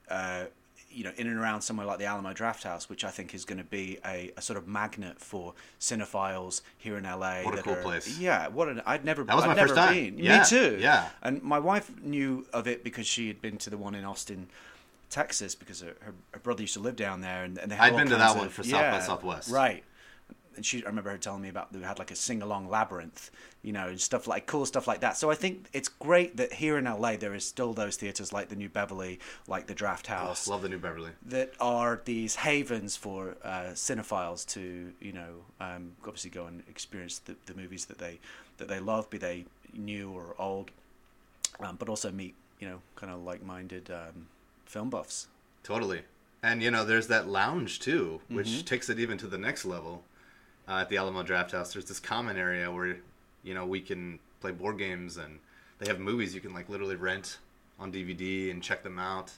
uh, 0.09 0.45
you 0.91 1.05
know, 1.05 1.11
in 1.15 1.27
and 1.27 1.39
around 1.39 1.61
somewhere 1.61 1.85
like 1.85 1.99
the 1.99 2.05
Alamo 2.05 2.33
Drafthouse, 2.33 2.89
which 2.89 3.05
I 3.05 3.09
think 3.09 3.33
is 3.33 3.45
going 3.45 3.59
to 3.59 3.63
be 3.63 3.99
a, 4.05 4.31
a 4.35 4.41
sort 4.41 4.57
of 4.57 4.67
magnet 4.67 5.19
for 5.19 5.53
cinephiles 5.79 6.61
here 6.77 6.97
in 6.97 7.05
LA. 7.05 7.43
What 7.43 7.57
a 7.57 7.63
cool 7.63 7.73
are, 7.73 7.81
place! 7.81 8.19
Yeah, 8.19 8.49
what 8.49 8.67
an 8.67 8.81
I'd 8.85 9.05
never 9.05 9.23
that 9.23 9.35
was 9.35 9.45
I'd 9.45 9.47
my 9.47 9.53
never 9.53 9.69
first 9.69 9.79
time. 9.79 9.93
been. 9.93 10.17
Yeah, 10.17 10.39
Me 10.39 10.45
too. 10.45 10.77
Yeah, 10.81 11.07
and 11.21 11.41
my 11.41 11.59
wife 11.59 11.89
knew 12.01 12.45
of 12.51 12.67
it 12.67 12.83
because 12.83 13.07
she 13.07 13.27
had 13.27 13.41
been 13.41 13.57
to 13.59 13.69
the 13.69 13.77
one 13.77 13.95
in 13.95 14.03
Austin. 14.03 14.49
Texas, 15.09 15.53
because 15.53 15.81
her, 15.81 15.93
her, 15.99 16.13
her 16.31 16.39
brother 16.39 16.61
used 16.61 16.73
to 16.73 16.79
live 16.79 16.95
down 16.95 17.21
there, 17.21 17.43
and, 17.43 17.59
and 17.59 17.71
they 17.71 17.75
had 17.75 17.93
I'd 17.93 17.97
been 17.97 18.07
to 18.07 18.15
that 18.15 18.31
of, 18.31 18.37
one 18.37 18.49
for 18.49 18.63
South 18.63 18.81
yeah, 18.81 18.97
by 18.97 18.99
Southwest, 18.99 19.51
right? 19.51 19.83
And 20.55 20.65
she 20.65 20.83
I 20.83 20.87
remember 20.87 21.09
her 21.11 21.17
telling 21.17 21.41
me 21.41 21.49
about 21.49 21.71
they 21.73 21.79
had 21.79 21.99
like 21.99 22.11
a 22.11 22.15
sing 22.15 22.41
along 22.41 22.69
labyrinth, 22.69 23.31
you 23.61 23.71
know, 23.71 23.87
and 23.87 23.99
stuff 23.99 24.27
like 24.27 24.45
cool 24.45 24.65
stuff 24.65 24.87
like 24.87 25.01
that. 25.01 25.17
So 25.17 25.29
I 25.31 25.35
think 25.35 25.67
it's 25.73 25.89
great 25.89 26.37
that 26.37 26.53
here 26.53 26.77
in 26.77 26.85
LA 26.85 27.15
there 27.15 27.33
is 27.33 27.45
still 27.45 27.73
those 27.73 27.95
theaters 27.95 28.31
like 28.33 28.49
the 28.49 28.55
New 28.55 28.69
Beverly, 28.69 29.19
like 29.47 29.67
the 29.67 29.75
Drafthouse. 29.75 30.47
Oh, 30.47 30.51
love 30.51 30.61
the 30.61 30.69
New 30.69 30.79
Beverly. 30.79 31.11
That 31.25 31.53
are 31.59 32.01
these 32.05 32.35
havens 32.35 32.95
for 32.95 33.37
uh, 33.43 33.71
cinephiles 33.73 34.45
to 34.47 34.91
you 34.99 35.13
know 35.13 35.45
um, 35.59 35.93
obviously 36.05 36.29
go 36.29 36.45
and 36.45 36.63
experience 36.69 37.19
the, 37.19 37.35
the 37.45 37.53
movies 37.53 37.85
that 37.85 37.97
they 37.97 38.19
that 38.57 38.67
they 38.67 38.79
love, 38.79 39.09
be 39.09 39.17
they 39.17 39.45
new 39.73 40.11
or 40.11 40.35
old, 40.37 40.71
um, 41.59 41.75
but 41.77 41.89
also 41.89 42.11
meet 42.11 42.35
you 42.59 42.67
know 42.67 42.79
kind 42.95 43.11
of 43.11 43.23
like 43.23 43.43
minded 43.43 43.91
um, 43.91 44.27
film 44.65 44.89
buffs. 44.89 45.27
Totally. 45.63 46.01
And 46.41 46.61
you 46.61 46.71
know, 46.71 46.83
there's 46.83 47.07
that 47.07 47.29
lounge 47.29 47.79
too, 47.79 48.19
which 48.27 48.47
mm-hmm. 48.47 48.65
takes 48.65 48.89
it 48.89 48.99
even 48.99 49.17
to 49.19 49.27
the 49.27 49.37
next 49.37 49.63
level 49.63 50.03
uh, 50.67 50.79
at 50.81 50.89
the 50.89 50.97
Alamo 50.97 51.23
Drafthouse, 51.23 51.73
There's 51.73 51.85
this 51.85 51.99
common 51.99 52.37
area 52.37 52.71
where 52.71 52.97
you 53.43 53.53
know 53.53 53.65
we 53.65 53.81
can 53.81 54.19
play 54.41 54.51
board 54.51 54.77
games 54.77 55.17
and 55.17 55.39
they 55.79 55.87
have 55.87 55.99
movies 55.99 56.33
you 56.33 56.41
can 56.41 56.53
like 56.53 56.69
literally 56.69 56.95
rent 56.95 57.39
on 57.79 57.91
DVD 57.91 58.51
and 58.51 58.61
check 58.61 58.83
them 58.83 58.99
out. 58.99 59.31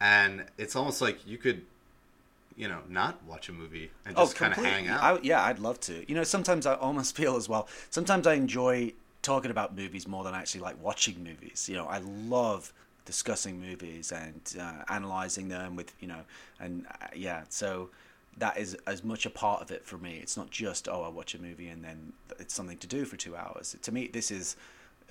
And 0.00 0.44
it's 0.56 0.76
almost 0.76 1.00
like 1.00 1.26
you 1.26 1.38
could 1.38 1.62
you 2.58 2.66
know, 2.66 2.80
not 2.88 3.22
watch 3.24 3.48
a 3.48 3.52
movie 3.52 3.88
and 4.04 4.16
oh, 4.16 4.22
just 4.22 4.34
oh, 4.34 4.38
kind 4.40 4.52
of 4.52 4.64
hang 4.64 4.88
out. 4.88 5.00
I, 5.00 5.20
yeah, 5.22 5.44
I'd 5.44 5.60
love 5.60 5.78
to. 5.82 6.04
You 6.08 6.16
know, 6.16 6.24
sometimes 6.24 6.66
I 6.66 6.74
almost 6.74 7.14
feel 7.16 7.36
as 7.36 7.48
well. 7.48 7.68
Sometimes 7.88 8.26
I 8.26 8.34
enjoy 8.34 8.92
talking 9.22 9.52
about 9.52 9.76
movies 9.76 10.08
more 10.08 10.24
than 10.24 10.34
actually 10.34 10.62
like 10.62 10.82
watching 10.82 11.22
movies. 11.22 11.68
You 11.70 11.76
know, 11.76 11.86
I 11.86 11.98
love 11.98 12.72
discussing 13.04 13.60
movies 13.60 14.10
and 14.10 14.40
uh, 14.60 14.82
analyzing 14.88 15.48
them 15.48 15.76
with 15.76 15.94
you 16.00 16.08
know, 16.08 16.22
and 16.58 16.84
uh, 17.00 17.06
yeah. 17.14 17.44
So 17.48 17.90
that 18.38 18.58
is 18.58 18.76
as 18.86 19.04
much 19.04 19.26
a 19.26 19.30
part 19.30 19.62
of 19.62 19.70
it 19.70 19.84
for 19.84 19.98
me. 19.98 20.18
It's 20.22 20.36
not 20.36 20.50
just 20.50 20.88
oh 20.88 21.02
I 21.02 21.08
watch 21.08 21.34
a 21.34 21.42
movie 21.42 21.68
and 21.68 21.84
then 21.84 22.12
it's 22.38 22.54
something 22.54 22.78
to 22.78 22.86
do 22.86 23.04
for 23.04 23.16
two 23.16 23.36
hours. 23.36 23.76
To 23.80 23.92
me, 23.92 24.08
this 24.12 24.30
is 24.30 24.56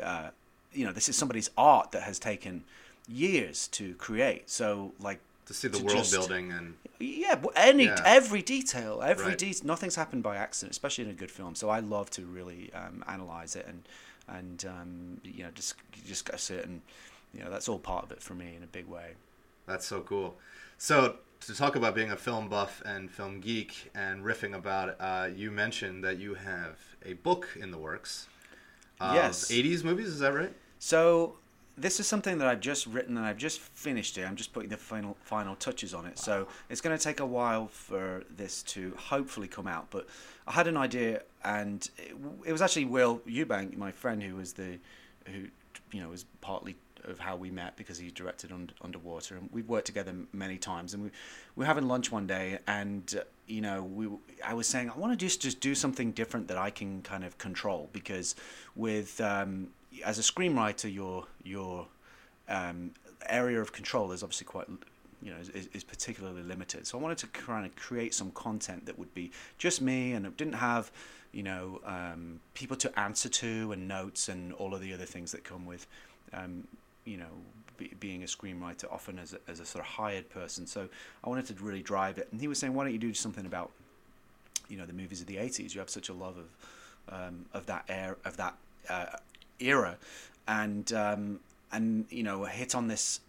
uh, 0.01 0.29
you 0.73 0.85
know 0.85 0.91
this 0.91 1.09
is 1.09 1.15
somebody's 1.15 1.49
art 1.57 1.91
that 1.91 2.03
has 2.03 2.19
taken 2.19 2.63
years 3.07 3.67
to 3.69 3.93
create. 3.95 4.49
So 4.49 4.93
like 4.99 5.19
to 5.45 5.53
see 5.53 5.67
the 5.67 5.77
to 5.77 5.83
world 5.83 5.97
just, 5.97 6.11
building 6.11 6.51
and 6.51 6.75
yeah, 6.99 7.41
any 7.55 7.85
yeah. 7.85 8.01
every 8.05 8.41
detail, 8.41 9.01
every 9.01 9.27
right. 9.27 9.37
detail. 9.37 9.65
Nothing's 9.65 9.95
happened 9.95 10.23
by 10.23 10.35
accident, 10.35 10.71
especially 10.71 11.05
in 11.05 11.09
a 11.09 11.13
good 11.13 11.31
film. 11.31 11.55
So 11.55 11.69
I 11.69 11.79
love 11.79 12.09
to 12.11 12.25
really 12.25 12.71
um, 12.73 13.03
analyze 13.07 13.55
it 13.55 13.65
and 13.67 13.83
and 14.27 14.65
um, 14.65 15.21
you 15.23 15.43
know 15.43 15.51
just 15.55 15.75
just 16.05 16.29
sit 16.39 16.65
and 16.65 16.81
you 17.33 17.43
know 17.43 17.49
that's 17.49 17.69
all 17.69 17.79
part 17.79 18.03
of 18.03 18.11
it 18.11 18.21
for 18.21 18.33
me 18.33 18.53
in 18.55 18.63
a 18.63 18.67
big 18.67 18.87
way. 18.87 19.11
That's 19.65 19.85
so 19.85 20.01
cool. 20.01 20.35
So 20.77 21.17
to 21.41 21.55
talk 21.55 21.75
about 21.75 21.95
being 21.95 22.11
a 22.11 22.17
film 22.17 22.49
buff 22.49 22.81
and 22.85 23.09
film 23.09 23.39
geek 23.39 23.91
and 23.95 24.23
riffing 24.23 24.55
about 24.55 24.89
it, 24.89 24.95
uh, 24.99 25.29
you 25.33 25.51
mentioned 25.51 26.03
that 26.03 26.17
you 26.17 26.33
have 26.33 26.79
a 27.05 27.13
book 27.13 27.47
in 27.59 27.71
the 27.71 27.77
works. 27.77 28.27
yes. 28.99 29.51
80s 29.51 29.83
movies, 29.83 30.07
is 30.07 30.19
that 30.19 30.33
right? 30.33 30.53
So 30.79 31.37
this 31.77 31.99
is 31.99 32.07
something 32.07 32.39
that 32.39 32.47
I've 32.47 32.59
just 32.59 32.87
written 32.87 33.17
and 33.17 33.25
I've 33.25 33.37
just 33.37 33.59
finished 33.59 34.17
it. 34.17 34.23
I'm 34.23 34.35
just 34.35 34.51
putting 34.51 34.69
the 34.69 34.77
final 34.77 35.15
final 35.21 35.55
touches 35.55 35.93
on 35.93 36.05
it. 36.05 36.17
So 36.17 36.47
it's 36.69 36.81
going 36.81 36.97
to 36.97 37.03
take 37.03 37.19
a 37.19 37.25
while 37.25 37.67
for 37.67 38.23
this 38.35 38.63
to 38.63 38.93
hopefully 38.97 39.47
come 39.47 39.67
out. 39.67 39.87
But 39.91 40.07
I 40.47 40.53
had 40.53 40.67
an 40.67 40.77
idea, 40.77 41.21
and 41.43 41.87
it, 41.97 42.15
it 42.45 42.51
was 42.51 42.61
actually 42.61 42.85
Will 42.85 43.19
Eubank, 43.27 43.77
my 43.77 43.91
friend, 43.91 44.23
who 44.23 44.35
was 44.35 44.53
the 44.53 44.79
who 45.27 45.45
you 45.91 46.01
know 46.01 46.09
was 46.09 46.25
partly 46.41 46.75
of 47.03 47.19
how 47.19 47.35
we 47.35 47.51
met 47.51 47.75
because 47.75 47.97
he 47.97 48.11
directed 48.11 48.51
under, 48.51 48.73
Underwater, 48.81 49.35
and 49.35 49.49
we've 49.51 49.67
worked 49.67 49.87
together 49.87 50.13
many 50.33 50.57
times. 50.57 50.93
And 50.93 51.03
we, 51.03 51.09
we 51.55 51.61
were 51.61 51.65
having 51.65 51.87
lunch 51.87 52.11
one 52.11 52.27
day, 52.27 52.59
and 52.67 53.13
uh, 53.17 53.23
you 53.47 53.61
know, 53.61 53.83
we 53.83 54.07
I 54.45 54.53
was 54.53 54.67
saying 54.67 54.89
I 54.89 54.97
want 54.97 55.13
to 55.13 55.17
just 55.17 55.41
just 55.41 55.59
do 55.59 55.75
something 55.75 56.11
different 56.11 56.47
that 56.49 56.57
I 56.57 56.69
can 56.69 57.01
kind 57.01 57.23
of 57.23 57.37
control 57.37 57.89
because 57.93 58.35
with 58.75 59.19
um, 59.21 59.69
as 60.05 60.19
a 60.19 60.21
screenwriter, 60.21 60.93
your 60.93 61.25
your 61.43 61.87
um, 62.49 62.91
area 63.25 63.61
of 63.61 63.71
control 63.71 64.11
is 64.11 64.23
obviously 64.23 64.45
quite 64.45 64.67
you 65.21 65.31
know 65.31 65.37
is, 65.53 65.67
is 65.67 65.83
particularly 65.83 66.43
limited. 66.43 66.85
So 66.87 66.97
I 66.97 67.01
wanted 67.01 67.17
to 67.19 67.27
kind 67.27 67.65
of 67.65 67.75
create 67.75 68.13
some 68.13 68.31
content 68.31 68.85
that 68.85 68.97
would 68.97 69.13
be 69.13 69.31
just 69.57 69.81
me 69.81 70.13
and 70.13 70.25
it 70.25 70.37
didn't 70.37 70.53
have 70.53 70.91
you 71.31 71.43
know 71.43 71.81
um, 71.85 72.39
people 72.53 72.77
to 72.77 72.99
answer 72.99 73.29
to 73.29 73.71
and 73.71 73.87
notes 73.87 74.29
and 74.29 74.53
all 74.53 74.73
of 74.73 74.81
the 74.81 74.93
other 74.93 75.05
things 75.05 75.31
that 75.31 75.43
come 75.43 75.65
with 75.65 75.87
um, 76.33 76.67
you 77.07 77.17
know 77.17 77.25
be, 77.77 77.93
being 77.99 78.23
a 78.23 78.25
screenwriter 78.25 78.91
often 78.91 79.17
as 79.19 79.33
a, 79.33 79.39
as 79.47 79.59
a 79.59 79.65
sort 79.65 79.83
of 79.83 79.89
hired 79.89 80.29
person. 80.29 80.67
So 80.67 80.89
I 81.23 81.29
wanted 81.29 81.45
to 81.47 81.53
really 81.63 81.81
drive 81.81 82.17
it. 82.17 82.27
And 82.31 82.41
he 82.41 82.47
was 82.47 82.59
saying, 82.59 82.73
why 82.73 82.83
don't 82.83 82.93
you 82.93 82.99
do 82.99 83.13
something 83.13 83.45
about 83.45 83.71
you 84.67 84.77
know 84.77 84.85
the 84.85 84.93
movies 84.93 85.21
of 85.21 85.27
the 85.27 85.37
80s? 85.37 85.73
You 85.73 85.79
have 85.79 85.89
such 85.89 86.09
a 86.09 86.13
love 86.13 86.37
of 86.37 86.49
um, 87.09 87.45
of 87.53 87.65
that 87.67 87.85
air 87.87 88.17
of 88.25 88.37
that 88.37 88.55
uh, 88.89 89.05
era, 89.59 89.97
and 90.47 90.91
um, 90.93 91.39
and 91.71 92.05
you 92.09 92.23
know 92.23 92.43
hit 92.45 92.75
on 92.75 92.87
this. 92.87 93.21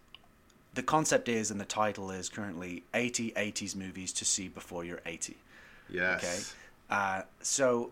The 0.75 0.83
concept 0.83 1.27
is, 1.27 1.49
and 1.49 1.59
the 1.59 1.65
title 1.65 2.11
is 2.11 2.29
currently 2.29 2.83
80 2.93 3.31
80s 3.31 3.75
movies 3.75 4.13
to 4.13 4.25
see 4.25 4.47
before 4.47 4.85
you're 4.85 5.01
80. 5.05 5.35
Yes. 5.89 6.23
Okay. 6.23 6.39
Uh, 6.91 7.21
so, 7.41 7.91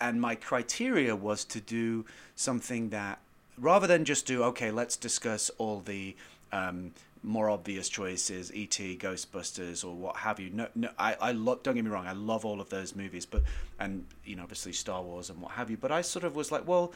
and 0.00 0.20
my 0.20 0.36
criteria 0.36 1.16
was 1.16 1.44
to 1.46 1.60
do 1.60 2.04
something 2.36 2.90
that 2.90 3.18
rather 3.58 3.86
than 3.86 4.04
just 4.04 4.26
do 4.26 4.42
okay, 4.44 4.70
let's 4.70 4.96
discuss 4.96 5.50
all 5.58 5.80
the 5.80 6.16
um, 6.52 6.92
more 7.22 7.48
obvious 7.48 7.88
choices, 7.88 8.52
E.T., 8.52 8.98
Ghostbusters, 8.98 9.84
or 9.84 9.94
what 9.94 10.16
have 10.16 10.40
you. 10.40 10.50
No, 10.50 10.68
no, 10.74 10.90
I, 10.98 11.16
I 11.20 11.32
love. 11.32 11.62
Don't 11.62 11.74
get 11.74 11.84
me 11.84 11.90
wrong, 11.90 12.06
I 12.06 12.12
love 12.12 12.44
all 12.44 12.60
of 12.60 12.68
those 12.70 12.96
movies, 12.96 13.26
but 13.26 13.42
and 13.78 14.06
you 14.24 14.36
know, 14.36 14.42
obviously 14.42 14.72
Star 14.72 15.02
Wars 15.02 15.30
and 15.30 15.40
what 15.40 15.52
have 15.52 15.70
you. 15.70 15.76
But 15.76 15.92
I 15.92 16.02
sort 16.02 16.24
of 16.24 16.34
was 16.34 16.50
like, 16.50 16.66
well, 16.66 16.92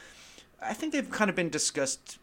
I 0.60 0.74
think 0.74 0.92
they've 0.92 1.10
kind 1.10 1.30
of 1.30 1.36
been 1.36 1.50
discussed 1.50 2.18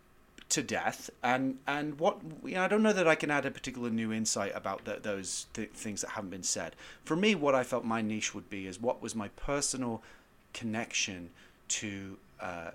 to 0.49 0.61
death, 0.61 1.09
and 1.23 1.59
and 1.65 1.99
what 1.99 2.19
you 2.43 2.55
know, 2.55 2.63
I 2.63 2.67
don't 2.67 2.83
know 2.83 2.93
that 2.93 3.07
I 3.07 3.15
can 3.15 3.31
add 3.31 3.45
a 3.45 3.51
particular 3.51 3.89
new 3.89 4.11
insight 4.11 4.51
about 4.53 4.81
those 5.03 5.47
th- 5.53 5.71
things 5.71 6.01
that 6.01 6.11
haven't 6.11 6.31
been 6.31 6.43
said. 6.43 6.75
For 7.05 7.15
me, 7.15 7.35
what 7.35 7.55
I 7.55 7.63
felt 7.63 7.85
my 7.85 8.01
niche 8.01 8.35
would 8.35 8.49
be 8.49 8.67
is 8.67 8.81
what 8.81 9.01
was 9.01 9.15
my 9.15 9.29
personal 9.29 10.03
connection 10.53 11.29
to 11.69 12.17
uh, 12.39 12.71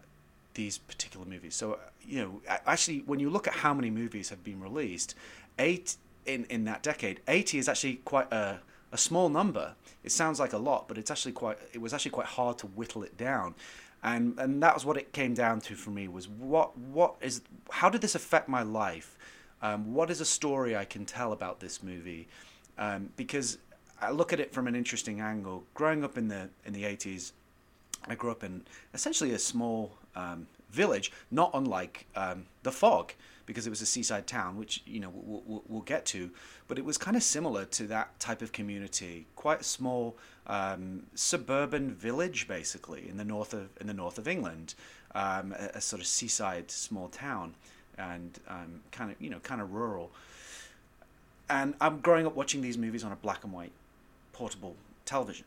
these 0.59 0.77
particular 0.77 1.25
movies. 1.25 1.55
So 1.55 1.79
you 2.03 2.21
know, 2.21 2.42
actually, 2.66 2.99
when 3.07 3.21
you 3.21 3.31
look 3.31 3.47
at 3.47 3.55
how 3.55 3.73
many 3.73 3.90
movies 3.90 4.29
have 4.31 4.42
been 4.42 4.61
released, 4.61 5.14
eight 5.59 5.97
in 6.27 6.44
in 6.47 6.64
that 6.64 6.83
decade, 6.83 7.21
eighty 7.29 7.59
is 7.59 7.68
actually 7.68 8.01
quite 8.05 8.31
a 8.33 8.59
a 8.90 8.99
small 8.99 9.29
number. 9.29 9.75
It 10.03 10.12
sounds 10.12 10.40
like 10.40 10.53
a 10.53 10.59
lot, 10.59 10.88
but 10.88 10.99
it's 10.99 11.11
actually 11.11 11.33
quite. 11.33 11.59
It 11.73 11.81
was 11.81 11.94
actually 11.94 12.11
quite 12.11 12.27
hard 12.27 12.59
to 12.59 12.66
whittle 12.66 13.05
it 13.05 13.16
down 13.16 13.55
and 14.03 14.38
and 14.38 14.62
that 14.62 14.75
was 14.75 14.85
what 14.85 14.97
it 14.97 15.12
came 15.12 15.35
down 15.35 15.61
to 15.61 15.75
for 15.75 15.90
me 15.90 16.07
was 16.07 16.29
what 16.29 16.77
what 16.79 17.16
is 17.21 17.40
how 17.71 17.90
did 17.90 18.01
this 18.01 18.14
affect 18.14 18.49
my 18.49 18.62
life 18.62 19.16
um, 19.61 19.92
what 19.92 20.09
is 20.09 20.21
a 20.21 20.25
story 20.25 20.77
I 20.77 20.85
can 20.85 21.05
tell 21.05 21.33
about 21.33 21.59
this 21.59 21.83
movie 21.83 22.29
um, 22.79 23.11
because 23.16 23.59
I 24.01 24.12
look 24.12 24.33
at 24.33 24.38
it 24.38 24.53
from 24.53 24.68
an 24.68 24.77
interesting 24.77 25.21
angle 25.21 25.64
growing 25.75 26.05
up 26.05 26.16
in 26.16 26.29
the 26.29 26.49
in 26.64 26.73
the 26.73 26.85
80s 26.85 27.33
I 28.07 28.14
grew 28.14 28.31
up 28.31 28.44
in 28.44 28.62
essentially 28.94 29.33
a 29.33 29.38
small 29.38 29.99
um, 30.18 30.46
village 30.70 31.12
not 31.31 31.50
unlike 31.54 32.07
um, 32.14 32.46
the 32.62 32.72
fog 32.72 33.12
because 33.46 33.66
it 33.66 33.70
was 33.70 33.81
a 33.81 33.87
seaside 33.87 34.26
town, 34.26 34.59
which 34.59 34.83
you 34.87 35.00
know 35.00 35.11
we'll, 35.14 35.42
we'll, 35.46 35.62
we'll 35.66 35.81
get 35.83 36.04
to. 36.04 36.31
But 36.68 36.78
it 36.78 36.85
was 36.85 36.98
kind 36.98 37.16
of 37.16 37.22
similar 37.22 37.64
to 37.64 37.87
that 37.87 38.20
type 38.20 38.42
of 38.42 38.52
community, 38.52 39.26
quite 39.37 39.62
a 39.62 39.64
small 39.64 40.18
um, 40.46 41.04
suburban 41.14 41.94
village, 41.94 42.46
basically 42.46 43.09
in 43.09 43.16
the 43.16 43.24
north 43.24 43.54
of 43.54 43.70
in 43.81 43.87
the 43.87 43.94
north 43.94 44.18
of 44.18 44.28
England, 44.28 44.74
um, 45.14 45.54
a, 45.59 45.78
a, 45.78 45.81
sort 45.81 46.02
of 46.02 46.07
seaside 46.07 46.70
small 46.70 47.09
town, 47.09 47.54
and 47.96 48.38
um, 48.48 48.81
kind 48.92 49.11
of 49.11 49.16
you 49.18 49.31
know 49.31 49.38
kind 49.38 49.62
of 49.62 49.72
rural. 49.72 50.11
And 51.48 51.72
I'm 51.81 52.00
growing 52.00 52.26
up 52.26 52.37
watching 52.37 52.61
these 52.61 52.76
movies 52.76 53.02
on 53.02 53.12
a 53.12 53.16
black 53.16 53.44
and 53.44 53.52
white 53.54 53.72
portable 54.35 54.76
television. 55.07 55.46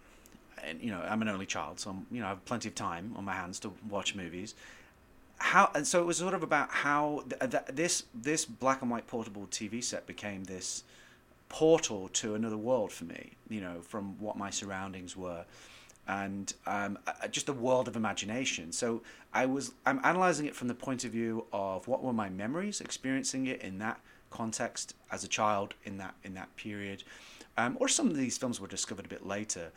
And 0.63 0.81
you 0.81 0.91
know, 0.91 1.01
I'm 1.01 1.21
an 1.21 1.27
only 1.27 1.45
child, 1.45 1.79
so 1.79 1.91
I'm, 1.91 2.05
you 2.11 2.19
know 2.19 2.27
I 2.27 2.29
have 2.29 2.45
plenty 2.45 2.69
of 2.69 2.75
time 2.75 3.13
on 3.15 3.25
my 3.25 3.33
hands 3.33 3.59
to 3.61 3.73
watch 3.89 4.15
movies 4.15 4.55
how 5.41 5.71
and 5.73 5.87
so 5.87 5.99
it 5.99 6.05
was 6.05 6.17
sort 6.17 6.35
of 6.35 6.43
about 6.43 6.69
how 6.69 7.23
th- 7.27 7.51
th- 7.51 7.63
this 7.73 8.03
this 8.13 8.45
black 8.45 8.81
and 8.83 8.91
white 8.91 9.07
portable 9.07 9.47
TV 9.47 9.83
set 9.83 10.05
became 10.05 10.43
this 10.43 10.83
portal 11.49 12.07
to 12.09 12.35
another 12.35 12.57
world 12.57 12.91
for 12.91 13.05
me. 13.05 13.31
You 13.49 13.61
know, 13.61 13.81
from 13.81 14.19
what 14.19 14.37
my 14.37 14.49
surroundings 14.51 15.17
were, 15.17 15.45
and 16.07 16.53
um, 16.67 16.97
just 17.31 17.49
a 17.49 17.53
world 17.53 17.87
of 17.87 17.95
imagination. 17.95 18.71
So 18.71 19.01
I 19.33 19.47
was 19.47 19.73
I'm 19.85 19.99
analyzing 20.03 20.45
it 20.45 20.55
from 20.55 20.67
the 20.67 20.75
point 20.75 21.03
of 21.05 21.11
view 21.11 21.45
of 21.51 21.87
what 21.87 22.03
were 22.03 22.13
my 22.13 22.29
memories, 22.29 22.79
experiencing 22.79 23.47
it 23.47 23.61
in 23.61 23.79
that 23.79 23.99
context 24.29 24.95
as 25.11 25.23
a 25.23 25.27
child 25.27 25.73
in 25.83 25.97
that 25.97 26.13
in 26.23 26.35
that 26.35 26.55
period, 26.55 27.03
um, 27.57 27.77
or 27.79 27.87
some 27.87 28.07
of 28.07 28.15
these 28.15 28.37
films 28.37 28.61
were 28.61 28.67
discovered 28.67 29.05
a 29.05 29.09
bit 29.09 29.25
later. 29.25 29.71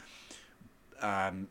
Um, 1.04 1.48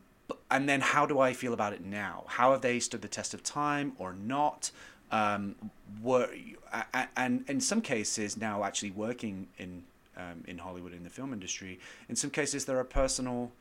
and 0.50 0.68
then 0.68 0.82
how 0.82 1.06
do 1.06 1.20
I 1.20 1.34
feel 1.34 1.54
about 1.54 1.74
it 1.74 1.84
now? 1.84 2.26
How 2.28 2.52
have 2.52 2.62
they 2.62 2.80
stood 2.80 3.02
the 3.02 3.08
test 3.08 3.34
of 3.34 3.44
time 3.44 3.94
or 3.98 4.14
not? 4.14 4.72
Um, 5.12 5.56
were 6.02 6.30
and 7.16 7.46
in 7.48 7.62
some 7.62 7.82
cases 7.82 8.36
now 8.36 8.64
actually 8.64 8.90
working 8.92 9.48
in 9.60 9.84
um, 10.18 10.44
in 10.48 10.58
Hollywood 10.58 10.94
in 10.94 11.04
the 11.04 11.10
film 11.10 11.34
industry. 11.34 11.80
In 12.10 12.16
some 12.16 12.30
cases, 12.30 12.66
there 12.66 12.80
are 12.80 12.84
personal 12.84 13.52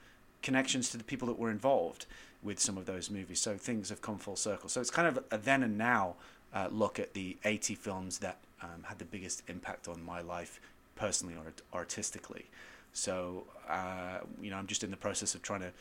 connections 0.43 0.91
to 0.91 0.97
the 0.97 1.05
people 1.05 1.29
that 1.29 1.39
were 1.39 1.51
involved 1.51 2.07
with 2.43 2.59
some 2.59 2.77
of 2.77 2.87
those 2.87 3.11
movies. 3.11 3.41
So 3.41 3.57
things 3.57 3.89
have 3.91 4.03
come 4.03 4.19
full 4.19 4.37
circle. 4.37 4.69
So 4.69 4.81
it's 4.81 4.91
kind 4.91 5.09
of 5.09 5.25
a 5.31 5.39
then 5.39 5.63
and 5.63 5.79
now 5.79 6.15
uh, 6.53 6.69
look 6.71 6.99
at 6.99 7.15
the 7.15 7.37
80 7.45 7.75
films 7.75 8.19
that 8.19 8.39
um, 8.63 8.85
had 8.85 8.99
the 8.99 9.05
biggest 9.05 9.43
impact 9.49 9.89
on 9.89 10.03
my 10.03 10.21
life 10.21 10.61
personally 10.97 11.35
or 11.35 11.53
artistically. 11.79 12.47
So 12.93 13.45
uh, 13.69 14.19
you 14.41 14.51
know, 14.51 14.57
I'm 14.57 14.67
just 14.67 14.85
in 14.85 14.91
the 14.91 14.97
process 14.97 15.35
of 15.35 15.43
trying 15.43 15.61
to 15.61 15.73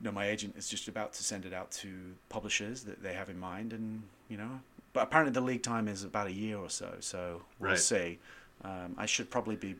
you 0.00 0.04
know, 0.04 0.12
my 0.12 0.26
agent 0.28 0.54
is 0.56 0.68
just 0.68 0.88
about 0.88 1.12
to 1.14 1.22
send 1.22 1.44
it 1.44 1.52
out 1.52 1.70
to 1.70 1.88
publishers 2.28 2.84
that 2.84 3.02
they 3.02 3.12
have 3.12 3.28
in 3.28 3.38
mind, 3.38 3.72
and 3.72 4.02
you 4.28 4.36
know, 4.36 4.60
but 4.92 5.02
apparently 5.02 5.32
the 5.32 5.40
lead 5.40 5.62
time 5.62 5.88
is 5.88 6.04
about 6.04 6.26
a 6.26 6.32
year 6.32 6.56
or 6.56 6.70
so. 6.70 6.94
So 7.00 7.42
we'll 7.58 7.70
right. 7.70 7.78
see. 7.78 8.18
Um, 8.64 8.94
I 8.96 9.06
should 9.06 9.30
probably 9.30 9.56
be 9.56 9.76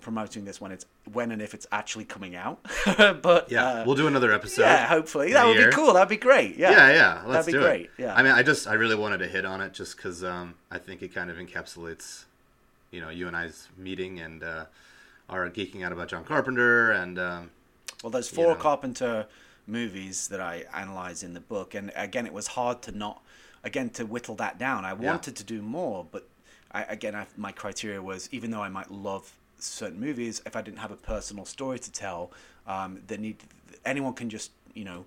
promoting 0.00 0.44
this 0.44 0.60
when 0.60 0.70
it's 0.70 0.84
when 1.12 1.32
and 1.32 1.40
if 1.40 1.54
it's 1.54 1.66
actually 1.72 2.04
coming 2.04 2.36
out. 2.36 2.60
but 3.22 3.50
yeah, 3.50 3.66
uh, 3.66 3.84
we'll 3.86 3.96
do 3.96 4.06
another 4.06 4.32
episode. 4.32 4.62
Yeah, 4.62 4.86
hopefully 4.86 5.32
that 5.32 5.46
would 5.46 5.56
year. 5.56 5.70
be 5.70 5.72
cool. 5.72 5.94
That'd 5.94 6.08
be 6.08 6.16
great. 6.16 6.56
Yeah, 6.56 6.70
yeah, 6.70 6.92
yeah. 6.92 7.22
Let's 7.26 7.46
That'd 7.46 7.46
be 7.46 7.52
do 7.52 7.60
great. 7.60 7.84
It. 7.86 7.90
Yeah. 7.98 8.14
I 8.14 8.22
mean, 8.22 8.32
I 8.32 8.42
just 8.42 8.66
I 8.66 8.74
really 8.74 8.96
wanted 8.96 9.18
to 9.18 9.28
hit 9.28 9.44
on 9.44 9.60
it 9.60 9.72
just 9.72 9.96
because 9.96 10.22
um, 10.22 10.54
I 10.70 10.78
think 10.78 11.02
it 11.02 11.14
kind 11.14 11.30
of 11.30 11.38
encapsulates, 11.38 12.24
you 12.90 13.00
know, 13.00 13.08
you 13.08 13.26
and 13.28 13.36
I's 13.36 13.68
meeting 13.78 14.20
and 14.20 14.42
uh, 14.42 14.64
our 15.28 15.48
geeking 15.50 15.84
out 15.84 15.92
about 15.92 16.08
John 16.08 16.24
Carpenter 16.24 16.92
and. 16.92 17.18
Um, 17.18 17.50
well, 18.02 18.10
there's 18.10 18.28
four 18.28 18.44
you 18.44 18.50
know, 18.50 18.56
Carpenter 18.56 19.26
movies 19.66 20.28
that 20.28 20.40
I 20.40 20.64
analyze 20.74 21.22
in 21.22 21.32
the 21.32 21.40
book, 21.40 21.74
and 21.74 21.90
again, 21.96 22.26
it 22.26 22.32
was 22.32 22.48
hard 22.48 22.82
to 22.82 22.92
not 22.92 23.22
again 23.62 23.88
to 23.90 24.04
whittle 24.04 24.34
that 24.36 24.58
down. 24.58 24.84
I 24.84 24.92
wanted 24.92 25.30
yeah. 25.30 25.36
to 25.36 25.44
do 25.44 25.62
more, 25.62 26.06
but 26.10 26.28
I, 26.72 26.82
again, 26.82 27.14
I, 27.14 27.26
my 27.36 27.50
criteria 27.50 28.02
was 28.02 28.28
even 28.30 28.50
though 28.50 28.62
I 28.62 28.68
might 28.68 28.90
love 28.90 29.32
certain 29.58 29.98
movies, 29.98 30.42
if 30.44 30.54
I 30.54 30.60
didn't 30.60 30.80
have 30.80 30.90
a 30.90 30.96
personal 30.96 31.46
story 31.46 31.78
to 31.78 31.90
tell, 31.90 32.30
um, 32.66 33.00
need 33.18 33.38
anyone 33.84 34.12
can 34.12 34.28
just 34.28 34.50
you 34.74 34.84
know 34.84 35.04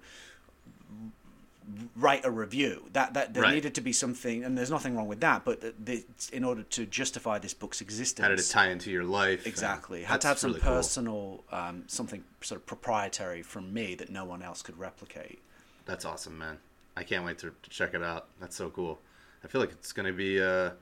write 1.95 2.25
a 2.25 2.31
review. 2.31 2.83
That 2.93 3.13
that 3.13 3.33
there 3.33 3.43
right. 3.43 3.53
needed 3.53 3.75
to 3.75 3.81
be 3.81 3.93
something, 3.93 4.43
and 4.43 4.57
there's 4.57 4.71
nothing 4.71 4.95
wrong 4.95 5.07
with 5.07 5.19
that. 5.21 5.45
But 5.45 5.61
the, 5.83 6.03
in 6.31 6.43
order 6.43 6.63
to 6.63 6.85
justify 6.85 7.39
this 7.39 7.53
book's 7.53 7.81
existence, 7.81 8.23
how 8.23 8.29
did 8.29 8.39
it 8.39 8.49
tie 8.49 8.69
into 8.69 8.91
your 8.91 9.03
life? 9.03 9.45
Exactly, 9.45 10.03
had 10.03 10.21
to 10.21 10.27
have 10.27 10.39
some 10.39 10.51
really 10.51 10.61
personal, 10.61 11.43
cool. 11.49 11.59
um, 11.59 11.83
something 11.87 12.23
sort 12.41 12.59
of 12.59 12.65
proprietary 12.65 13.41
from 13.41 13.73
me 13.73 13.95
that 13.95 14.09
no 14.09 14.25
one 14.25 14.41
else 14.41 14.61
could 14.61 14.77
replicate. 14.77 15.39
That's 15.85 16.05
awesome, 16.05 16.37
man. 16.37 16.57
I 16.95 17.03
can't 17.03 17.23
wait 17.25 17.37
to, 17.39 17.51
to 17.61 17.69
check 17.69 17.93
it 17.93 18.03
out. 18.03 18.27
That's 18.39 18.55
so 18.55 18.69
cool. 18.69 18.99
I 19.43 19.47
feel 19.47 19.61
like 19.61 19.71
it's 19.71 19.93
going 19.93 20.07
to 20.07 20.13
be 20.13 20.39
a 20.39 20.73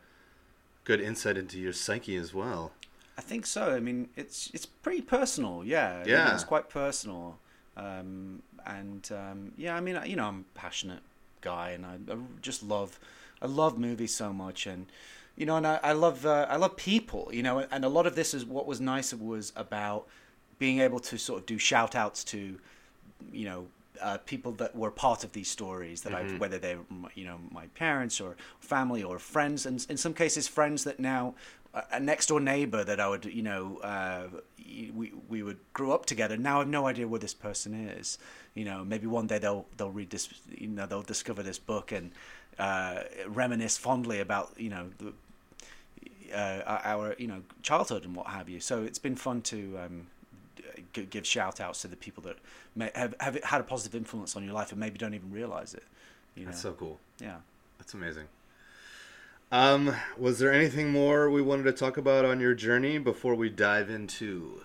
good 0.86 1.02
insight 1.02 1.38
into 1.38 1.60
your 1.60 1.74
psyche 1.74 2.16
as 2.16 2.34
well. 2.34 2.72
I 3.18 3.22
think 3.22 3.46
so. 3.46 3.74
I 3.74 3.80
mean, 3.80 4.10
it's 4.16 4.50
it's 4.54 4.66
pretty 4.66 5.02
personal. 5.02 5.64
Yeah, 5.64 6.04
yeah, 6.06 6.34
it's 6.34 6.44
quite 6.44 6.70
personal. 6.70 7.38
Um, 7.78 8.42
and 8.66 9.10
um, 9.12 9.52
yeah, 9.58 9.76
I 9.76 9.82
mean, 9.82 10.00
you 10.06 10.16
know, 10.16 10.26
I'm 10.26 10.46
a 10.56 10.60
passionate 10.60 11.02
guy, 11.42 11.72
and 11.72 11.86
I, 11.86 11.98
I, 12.12 12.18
just 12.42 12.64
love, 12.64 13.00
I 13.42 13.48
love 13.48 13.78
movies 13.78 14.14
so 14.14 14.34
much, 14.34 14.66
and 14.66 14.88
you 15.36 15.46
know, 15.46 15.58
and 15.58 15.68
I, 15.68 15.80
I 15.84 15.92
love 15.92 16.26
uh, 16.26 16.48
I 16.50 16.56
love 16.56 16.76
people, 16.78 17.30
you 17.32 17.44
know, 17.44 17.60
and 17.72 17.86
a 17.86 17.90
lot 17.90 18.08
of 18.08 18.16
this 18.16 18.34
is 18.34 18.46
what 18.46 18.66
was 18.66 18.80
nice 18.80 19.14
was 19.14 19.52
about 19.56 20.08
being 20.58 20.80
able 20.80 21.00
to 21.00 21.18
sort 21.18 21.42
of 21.42 21.46
do 21.46 21.58
shout 21.58 21.96
outs 21.96 22.24
to, 22.24 22.58
you 23.32 23.46
know, 23.46 23.68
uh, 24.02 24.18
people 24.20 24.52
that 24.54 24.76
were 24.76 24.92
part 24.92 25.24
of 25.24 25.32
these 25.34 25.50
stories 25.50 26.02
that 26.02 26.14
I've, 26.14 26.40
whether 26.40 26.58
they're 26.60 26.80
you 27.16 27.26
know 27.26 27.40
my 27.52 27.68
parents 27.68 28.22
or 28.22 28.36
family 28.60 29.04
or 29.04 29.20
friends, 29.20 29.66
and 29.66 29.86
in 29.90 29.98
some 29.98 30.14
cases 30.14 30.48
friends 30.48 30.84
that 30.84 31.00
now 31.00 31.36
a 31.92 32.00
next 32.00 32.28
door 32.28 32.40
neighbor 32.40 32.84
that 32.84 33.00
I 33.00 33.08
would 33.10 33.26
you 33.26 33.42
know 33.44 33.78
uh, 33.78 34.28
we 34.94 35.12
we 35.30 35.44
would 35.44 35.60
grow 35.74 35.92
up 35.92 36.06
together. 36.06 36.38
Now 36.38 36.58
I 36.58 36.60
have 36.60 36.68
no 36.70 36.88
idea 36.88 37.08
where 37.08 37.20
this 37.20 37.34
person 37.34 37.74
is. 37.74 38.18
You 38.54 38.66
know, 38.66 38.86
maybe 38.86 39.08
one 39.08 39.28
day 39.28 39.40
they'll 39.40 39.66
they'll 39.78 39.92
read 39.92 40.10
this. 40.10 40.30
You 40.50 40.68
know, 40.68 40.86
they'll 40.86 41.02
discover 41.02 41.44
this 41.44 41.60
book 41.60 41.92
and 41.92 42.12
uh, 42.58 43.02
reminisce 43.28 43.78
fondly 43.78 44.20
about 44.22 44.54
you 44.58 44.70
know 44.70 44.90
the, 44.98 45.14
uh, 46.34 46.80
our 46.84 47.16
you 47.18 47.28
know 47.28 47.42
childhood 47.62 48.06
and 48.06 48.16
what 48.16 48.28
have 48.28 48.50
you. 48.50 48.60
So 48.60 48.84
it's 48.84 49.00
been 49.00 49.16
fun 49.16 49.42
to 49.44 49.78
um, 49.84 50.08
give 51.04 51.26
shout 51.26 51.60
outs 51.60 51.82
to 51.82 51.88
the 51.88 51.96
people 51.96 52.24
that 52.24 52.38
may 52.76 52.92
have, 52.96 53.16
have 53.20 53.44
had 53.44 53.62
a 53.62 53.64
positive 53.64 53.96
influence 53.96 54.36
on 54.36 54.44
your 54.44 54.54
life 54.54 54.72
and 54.72 54.80
maybe 54.80 54.98
don't 54.98 55.14
even 55.14 55.32
realize 55.32 55.74
it. 55.74 55.84
You 56.36 56.44
know, 56.46 56.52
That's 56.52 56.62
so 56.62 56.74
cool. 56.74 57.00
yeah. 57.22 57.38
That's 57.78 57.94
amazing. 57.94 58.26
Um, 59.52 59.96
was 60.18 60.40
there 60.40 60.52
anything 60.52 60.92
more 60.92 61.30
we 61.30 61.42
wanted 61.42 61.64
to 61.64 61.72
talk 61.72 61.98
about 61.98 62.26
on 62.26 62.40
your 62.40 62.54
journey 62.56 62.98
before 62.98 63.36
we 63.36 63.50
dive 63.50 63.90
into 63.90 64.62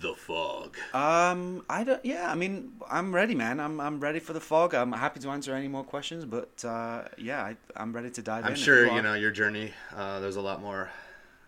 the 0.00 0.14
fog? 0.14 0.76
Um, 0.92 1.64
I 1.68 1.82
don't. 1.82 2.04
Yeah, 2.04 2.30
I 2.30 2.34
mean, 2.34 2.72
I'm 2.90 3.14
ready, 3.14 3.34
man. 3.34 3.58
I'm 3.58 3.80
I'm 3.80 3.98
ready 3.98 4.18
for 4.20 4.32
the 4.32 4.40
fog. 4.40 4.74
I'm 4.74 4.92
happy 4.92 5.18
to 5.20 5.30
answer 5.30 5.54
any 5.54 5.68
more 5.68 5.82
questions, 5.82 6.24
but 6.24 6.62
uh, 6.64 7.04
yeah, 7.16 7.42
I, 7.42 7.56
I'm 7.74 7.92
ready 7.92 8.10
to 8.10 8.22
dive 8.22 8.40
in. 8.40 8.48
I'm 8.48 8.52
if 8.52 8.58
sure 8.58 8.88
are. 8.88 8.94
you 8.94 9.02
know 9.02 9.14
your 9.14 9.30
journey. 9.30 9.72
Uh, 9.96 10.20
there's 10.20 10.36
a 10.36 10.42
lot 10.42 10.60
more. 10.60 10.90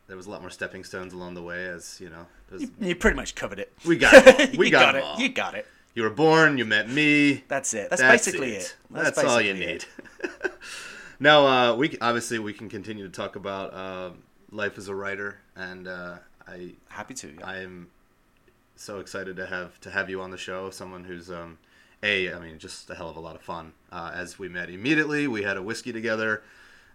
There 0.09 0.17
was 0.17 0.27
a 0.27 0.31
lot 0.31 0.41
more 0.41 0.51
stepping 0.51 0.85
stones 0.85 1.13
along 1.13 1.35
the 1.35 1.43
way, 1.43 1.67
as 1.67 2.01
you 2.01 2.09
know. 2.11 2.27
there's- 2.51 2.71
You, 2.81 2.97
pretty 2.97 3.15
much 3.17 3.35
covered 3.35 3.59
it. 3.61 3.73
We 3.87 3.97
got 3.97 4.15
it. 4.27 4.57
We 4.59 4.71
got 4.71 4.81
got 4.81 4.95
it 4.95 4.99
it. 4.99 5.05
all. 5.05 5.21
You 5.21 5.29
got 5.29 5.55
it. 5.55 5.67
You 5.95 6.03
were 6.03 6.11
born. 6.11 6.59
You 6.59 6.65
met 6.65 6.89
me. 6.89 7.45
That's 7.49 7.75
it. 7.75 7.91
That's, 7.91 8.01
That's 8.01 8.25
basically 8.27 8.53
it. 8.53 8.75
That's, 8.91 9.19
all 9.23 9.41
you 9.41 9.53
need. 9.55 9.85
now, 11.21 11.47
uh, 11.47 11.75
we 11.77 11.97
obviously 12.01 12.39
we 12.39 12.53
can 12.53 12.69
continue 12.69 13.05
to 13.05 13.13
talk 13.13 13.37
about 13.37 13.75
uh, 13.75 14.11
life 14.51 14.79
as 14.79 14.89
a 14.89 14.95
writer, 14.95 15.41
and 15.57 15.87
uh, 15.89 16.17
I 16.47 16.75
Happy 16.89 17.15
to. 17.15 17.29
Yeah. 17.39 17.47
I 17.47 17.57
am 17.59 17.89
so 18.77 19.01
excited 19.01 19.37
to 19.37 19.47
have 19.47 19.79
to 19.81 19.91
have 19.91 20.09
you 20.09 20.21
on 20.21 20.31
the 20.31 20.39
show. 20.39 20.71
Someone 20.71 21.05
who's 21.05 21.31
um, 21.31 21.59
a, 22.03 22.33
I 22.33 22.39
mean, 22.39 22.59
just 22.59 22.89
a 22.91 22.95
hell 22.95 23.11
of 23.11 23.17
a 23.17 23.21
lot 23.21 23.35
of 23.35 23.43
fun. 23.43 23.73
Uh, 23.91 24.13
as 24.15 24.39
we 24.39 24.49
met 24.49 24.71
immediately, 24.71 25.27
we 25.27 25.43
had 25.43 25.57
a 25.57 25.63
whiskey 25.63 25.93
together, 25.93 26.43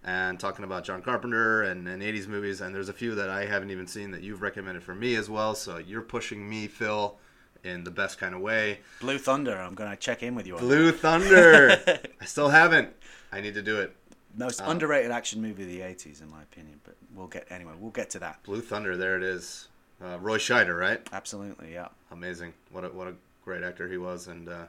and 0.04 0.40
talking 0.40 0.66
about 0.66 0.84
John 0.84 1.02
Carpenter 1.02 1.64
and, 1.64 1.88
and 1.88 2.02
'80s 2.02 2.28
movies. 2.28 2.62
And 2.62 2.74
there's 2.74 2.90
a 2.90 2.94
few 2.94 3.16
that 3.16 3.30
I 3.30 3.46
haven't 3.46 3.72
even 3.72 3.88
seen 3.88 4.12
that 4.12 4.22
you've 4.22 4.42
recommended 4.42 4.84
for 4.84 4.96
me 4.96 5.16
as 5.16 5.30
well. 5.30 5.56
So 5.56 5.78
you're 5.78 6.02
pushing 6.02 6.48
me, 6.50 6.68
Phil, 6.68 7.18
in 7.64 7.84
the 7.84 7.92
best 7.92 8.18
kind 8.18 8.36
of 8.36 8.42
way. 8.42 8.80
Blue 9.00 9.18
Thunder. 9.18 9.56
I'm 9.56 9.76
gonna 9.76 9.96
check 9.96 10.24
in 10.24 10.36
with 10.36 10.48
you. 10.48 10.56
on 10.56 10.62
Blue 10.62 10.92
Thunder. 10.92 11.78
I 12.22 12.26
still 12.26 12.50
haven't. 12.50 12.90
I 13.32 13.42
need 13.42 13.54
to 13.56 13.62
do 13.62 13.80
it. 13.80 13.96
Most 14.36 14.62
underrated 14.64 15.12
action 15.12 15.42
movie 15.42 15.64
of 15.64 15.70
the 15.70 15.80
'80s, 15.80 16.22
in 16.22 16.30
my 16.30 16.42
opinion. 16.42 16.80
But 16.84 16.96
we'll 17.16 17.28
get 17.28 17.46
anyway. 17.50 17.74
We'll 17.80 17.92
get 17.92 18.10
to 18.12 18.20
that. 18.20 18.42
Blue 18.44 18.62
Thunder. 18.62 18.98
There 18.98 19.16
it 19.16 19.24
is. 19.24 19.68
Uh, 20.04 20.18
Roy 20.20 20.38
Scheider, 20.38 20.78
right? 20.78 21.08
Absolutely. 21.14 21.72
Yeah. 21.74 21.88
amazing. 22.12 22.54
What 22.72 22.84
a 22.84 22.90
what 22.90 23.08
a 23.08 23.14
great 23.46 23.64
actor 23.64 23.88
he 23.88 23.98
was, 23.98 24.28
and 24.28 24.50
uh, 24.50 24.66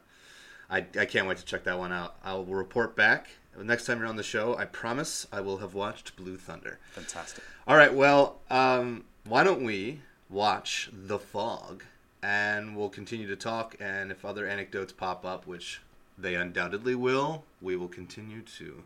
I 0.70 0.84
I 0.98 1.06
can't 1.06 1.26
wait 1.26 1.38
to 1.38 1.44
check 1.44 1.64
that 1.64 1.78
one 1.78 1.92
out. 1.92 2.16
I 2.22 2.34
will 2.34 2.44
report 2.44 2.94
back 2.94 3.28
next 3.62 3.84
time 3.84 3.98
you're 3.98 4.08
on 4.08 4.16
the 4.16 4.22
show. 4.22 4.56
I 4.56 4.64
promise 4.64 5.26
I 5.32 5.40
will 5.40 5.58
have 5.58 5.74
watched 5.74 6.16
Blue 6.16 6.36
Thunder. 6.36 6.78
Fantastic. 6.92 7.44
All 7.66 7.76
right, 7.76 7.92
well, 7.92 8.40
um, 8.50 9.04
why 9.26 9.44
don't 9.44 9.64
we 9.64 10.00
watch 10.28 10.90
The 10.92 11.18
Fog, 11.18 11.84
and 12.22 12.76
we'll 12.76 12.88
continue 12.88 13.26
to 13.28 13.36
talk. 13.36 13.76
And 13.80 14.10
if 14.10 14.24
other 14.24 14.46
anecdotes 14.46 14.92
pop 14.92 15.24
up, 15.24 15.46
which 15.46 15.80
they 16.18 16.34
undoubtedly 16.34 16.94
will, 16.94 17.44
we 17.60 17.76
will 17.76 17.88
continue 17.88 18.42
to 18.58 18.82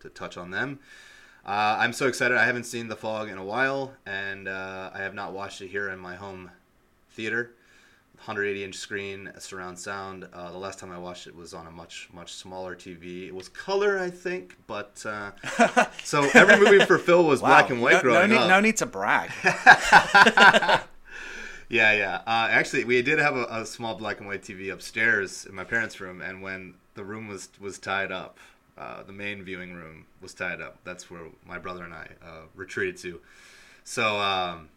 to 0.00 0.08
touch 0.08 0.36
on 0.38 0.50
them. 0.50 0.78
Uh, 1.44 1.76
I'm 1.78 1.92
so 1.92 2.06
excited. 2.06 2.36
I 2.36 2.46
haven't 2.46 2.64
seen 2.64 2.88
The 2.88 2.96
Fog 2.96 3.28
in 3.28 3.38
a 3.38 3.44
while, 3.44 3.92
and 4.06 4.48
uh, 4.48 4.90
I 4.94 4.98
have 4.98 5.14
not 5.14 5.32
watched 5.32 5.60
it 5.60 5.68
here 5.68 5.88
in 5.88 5.98
my 5.98 6.16
home 6.16 6.50
theater. 7.10 7.52
180 8.20 8.64
inch 8.64 8.76
screen, 8.76 9.32
surround 9.38 9.78
sound. 9.78 10.28
Uh, 10.32 10.52
the 10.52 10.58
last 10.58 10.78
time 10.78 10.92
I 10.92 10.98
watched 10.98 11.26
it 11.26 11.34
was 11.34 11.54
on 11.54 11.66
a 11.66 11.70
much 11.70 12.08
much 12.12 12.34
smaller 12.34 12.76
TV. 12.76 13.26
It 13.26 13.34
was 13.34 13.48
color, 13.48 13.98
I 13.98 14.10
think, 14.10 14.56
but 14.66 15.02
uh, 15.06 15.32
so 16.04 16.28
every 16.34 16.58
movie 16.58 16.84
for 16.84 16.98
Phil 16.98 17.24
was 17.24 17.40
black 17.40 17.70
and 17.70 17.80
white 17.80 17.94
no, 17.94 18.02
growing 18.02 18.30
no 18.30 18.36
need, 18.36 18.42
up. 18.42 18.48
No 18.48 18.60
need 18.60 18.76
to 18.76 18.86
brag. 18.86 19.30
Yeah, 21.70 21.92
yeah. 21.92 22.16
Uh, 22.26 22.48
actually, 22.50 22.82
we 22.84 23.00
did 23.00 23.20
have 23.20 23.36
a, 23.36 23.44
a 23.44 23.64
small 23.64 23.94
black 23.94 24.18
and 24.18 24.26
white 24.26 24.42
TV 24.42 24.72
upstairs 24.72 25.46
in 25.46 25.54
my 25.54 25.62
parents' 25.62 26.00
room, 26.00 26.20
and 26.20 26.42
when 26.42 26.74
the 26.94 27.04
room 27.04 27.28
was 27.28 27.48
was 27.60 27.78
tied 27.78 28.10
up, 28.10 28.38
uh, 28.76 29.04
the 29.04 29.12
main 29.12 29.44
viewing 29.44 29.74
room 29.74 30.06
was 30.20 30.34
tied 30.34 30.60
up. 30.60 30.78
That's 30.82 31.08
where 31.10 31.22
my 31.46 31.58
brother 31.58 31.84
and 31.84 31.94
I 31.94 32.08
uh, 32.22 32.42
retreated 32.56 32.96
to. 33.02 33.20
So, 33.84 34.18
um, 34.18 34.68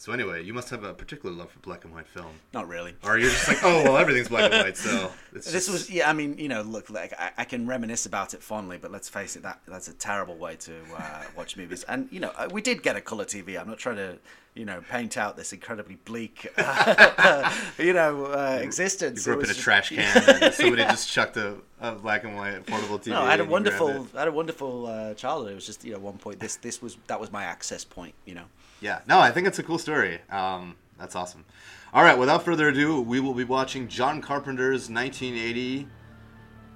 so 0.00 0.12
anyway, 0.12 0.44
you 0.44 0.54
must 0.54 0.70
have 0.70 0.84
a 0.84 0.94
particular 0.94 1.34
love 1.34 1.50
for 1.50 1.58
black 1.58 1.84
and 1.84 1.92
white 1.92 2.06
film, 2.06 2.30
Not 2.54 2.68
really. 2.68 2.94
or 3.02 3.18
you're 3.18 3.30
just 3.30 3.48
like, 3.48 3.58
oh 3.64 3.82
well, 3.82 3.96
everything's 3.96 4.28
black 4.28 4.52
and 4.52 4.62
white. 4.62 4.76
So 4.76 5.10
it's 5.34 5.46
This 5.50 5.66
just- 5.66 5.70
was, 5.70 5.90
yeah. 5.90 6.08
I 6.08 6.12
mean, 6.12 6.38
you 6.38 6.48
know, 6.48 6.62
look, 6.62 6.88
like 6.88 7.12
I, 7.18 7.32
I 7.38 7.44
can 7.44 7.66
reminisce 7.66 8.06
about 8.06 8.32
it 8.32 8.40
fondly, 8.42 8.78
but 8.80 8.92
let's 8.92 9.08
face 9.08 9.34
it, 9.34 9.42
that 9.42 9.60
that's 9.66 9.88
a 9.88 9.92
terrible 9.94 10.36
way 10.36 10.54
to 10.56 10.72
uh, 10.96 11.24
watch 11.36 11.56
movies. 11.56 11.82
And 11.84 12.08
you 12.12 12.20
know, 12.20 12.30
uh, 12.38 12.48
we 12.52 12.62
did 12.62 12.82
get 12.84 12.94
a 12.94 13.00
color 13.00 13.24
TV. 13.24 13.60
I'm 13.60 13.66
not 13.66 13.78
trying 13.78 13.96
to, 13.96 14.18
you 14.54 14.64
know, 14.64 14.80
paint 14.88 15.16
out 15.16 15.36
this 15.36 15.52
incredibly 15.52 15.96
bleak, 16.04 16.46
you 17.78 17.92
know, 17.92 18.26
uh, 18.26 18.60
existence. 18.62 19.26
You 19.26 19.32
grew 19.32 19.40
up 19.40 19.44
in 19.46 19.50
a 19.50 19.54
just- 19.54 19.60
trash 19.60 19.88
can, 19.90 20.42
and 20.42 20.54
somebody 20.54 20.82
just 20.84 21.10
chucked 21.10 21.36
a, 21.36 21.56
a 21.80 21.92
black 21.96 22.22
and 22.24 22.36
white 22.36 22.64
portable 22.66 22.98
TV. 23.00 23.08
No, 23.08 23.22
I 23.22 23.30
had 23.32 23.40
a 23.40 23.42
and 23.42 23.50
you 23.52 23.60
grabbed 23.60 23.80
wonderful. 23.80 24.06
I 24.14 24.18
had 24.20 24.28
a 24.28 24.32
wonderful 24.32 24.86
uh, 24.86 25.14
childhood. 25.14 25.52
It 25.52 25.54
was 25.56 25.66
just, 25.66 25.84
you 25.84 25.92
know, 25.92 25.98
one 25.98 26.18
point. 26.18 26.38
This, 26.40 26.56
this 26.56 26.80
was 26.80 26.96
that 27.08 27.20
was 27.20 27.32
my 27.32 27.42
access 27.44 27.84
point. 27.84 28.14
You 28.24 28.36
know. 28.36 28.44
Yeah, 28.80 29.00
no, 29.06 29.18
I 29.18 29.30
think 29.30 29.46
it's 29.46 29.58
a 29.58 29.62
cool 29.62 29.78
story. 29.78 30.20
Um, 30.30 30.76
that's 30.98 31.16
awesome. 31.16 31.44
All 31.92 32.02
right, 32.02 32.16
without 32.18 32.44
further 32.44 32.68
ado, 32.68 33.00
we 33.00 33.18
will 33.20 33.34
be 33.34 33.44
watching 33.44 33.88
John 33.88 34.20
Carpenter's 34.20 34.88
1980 34.90 35.88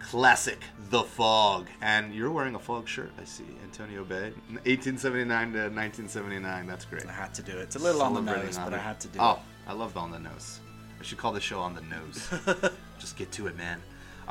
classic, 0.00 0.58
The 0.90 1.02
Fog. 1.02 1.68
And 1.80 2.14
you're 2.14 2.30
wearing 2.30 2.54
a 2.54 2.58
fog 2.58 2.88
shirt, 2.88 3.12
I 3.20 3.24
see, 3.24 3.44
Antonio 3.62 4.04
Bay. 4.04 4.32
1879 4.64 5.52
to 5.52 5.58
1979. 5.70 6.66
That's 6.66 6.84
great. 6.84 7.06
I 7.06 7.12
had 7.12 7.34
to 7.34 7.42
do 7.42 7.52
it. 7.52 7.62
It's 7.62 7.76
a 7.76 7.78
little 7.78 8.02
on 8.02 8.14
the 8.14 8.20
nose, 8.20 8.56
but 8.56 8.66
honor. 8.68 8.76
I 8.78 8.80
had 8.80 9.00
to 9.00 9.08
do 9.08 9.18
Oh, 9.20 9.32
it. 9.32 9.38
I 9.68 9.72
love 9.74 9.96
on 9.96 10.10
the 10.10 10.18
nose. 10.18 10.60
I 10.98 11.04
should 11.04 11.18
call 11.18 11.32
the 11.32 11.40
show 11.40 11.60
on 11.60 11.74
the 11.74 11.82
nose. 11.82 12.28
Just 12.98 13.16
get 13.16 13.30
to 13.32 13.46
it, 13.48 13.56
man. 13.56 13.80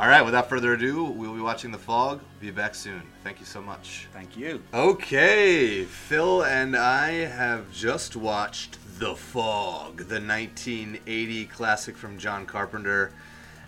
All 0.02 0.08
right, 0.08 0.24
without 0.24 0.50
further 0.50 0.74
ado, 0.74 1.04
we'll 1.04 1.36
be 1.36 1.42
watching 1.42 1.70
The 1.70 1.78
Fog. 1.78 2.22
Be 2.40 2.50
back 2.50 2.74
soon. 2.74 3.04
Thank 3.24 3.40
you 3.40 3.46
so 3.46 3.62
much. 3.62 4.08
Thank 4.12 4.36
you. 4.36 4.64
Okay, 4.74 5.84
Phil 5.84 6.44
and 6.44 6.76
I 6.76 7.12
have 7.12 7.72
just 7.72 8.16
watched 8.16 8.80
The 8.98 9.14
Fog, 9.14 9.98
the 9.98 10.20
1980 10.20 11.46
classic 11.46 11.96
from 11.96 12.18
John 12.18 12.48
Carpenter, 12.48 13.12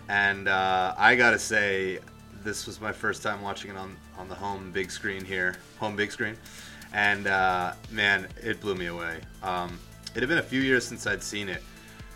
and 0.08 0.48
uh, 0.48 0.96
I 0.98 1.14
gotta 1.14 1.38
say, 1.38 2.00
this 2.42 2.66
was 2.66 2.80
my 2.80 2.90
first 2.90 3.22
time 3.22 3.40
watching 3.40 3.70
it 3.70 3.76
on 3.76 3.96
on 4.18 4.28
the 4.28 4.34
home 4.34 4.72
big 4.72 4.90
screen 4.90 5.24
here, 5.24 5.54
home 5.78 5.94
big 5.94 6.10
screen, 6.10 6.36
and 6.92 7.28
uh, 7.28 7.74
man, 7.92 8.26
it 8.42 8.60
blew 8.60 8.74
me 8.74 8.86
away. 8.86 9.20
Um, 9.44 9.78
it 10.16 10.18
had 10.18 10.28
been 10.28 10.38
a 10.38 10.42
few 10.42 10.60
years 10.60 10.84
since 10.84 11.06
I'd 11.06 11.22
seen 11.22 11.48
it, 11.48 11.62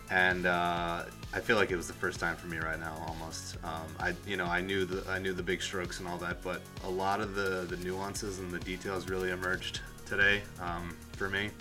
and 0.09 0.45
uh, 0.45 1.05
I 1.31 1.39
feel 1.39 1.57
like 1.57 1.69
it 1.69 1.75
was 1.75 1.87
the 1.87 1.93
first 1.93 2.19
time 2.19 2.35
for 2.35 2.47
me 2.47 2.57
right 2.57 2.79
now, 2.79 2.95
almost. 3.07 3.57
Um, 3.63 3.85
I, 3.99 4.15
you 4.25 4.35
know, 4.35 4.45
I 4.45 4.61
knew 4.61 4.85
the 4.85 5.07
I 5.09 5.19
knew 5.19 5.31
the 5.31 5.43
big 5.43 5.61
strokes 5.61 5.99
and 5.99 6.07
all 6.07 6.17
that, 6.17 6.41
but 6.41 6.61
a 6.83 6.89
lot 6.89 7.21
of 7.21 7.35
the 7.35 7.67
the 7.69 7.77
nuances 7.77 8.39
and 8.39 8.51
the 8.51 8.59
details 8.59 9.07
really 9.09 9.29
emerged 9.29 9.81
today 10.07 10.41
um, 10.59 10.97
for 11.13 11.29
me 11.29 11.51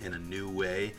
in 0.00 0.14
a 0.14 0.18
new 0.18 0.48
way. 0.48 0.94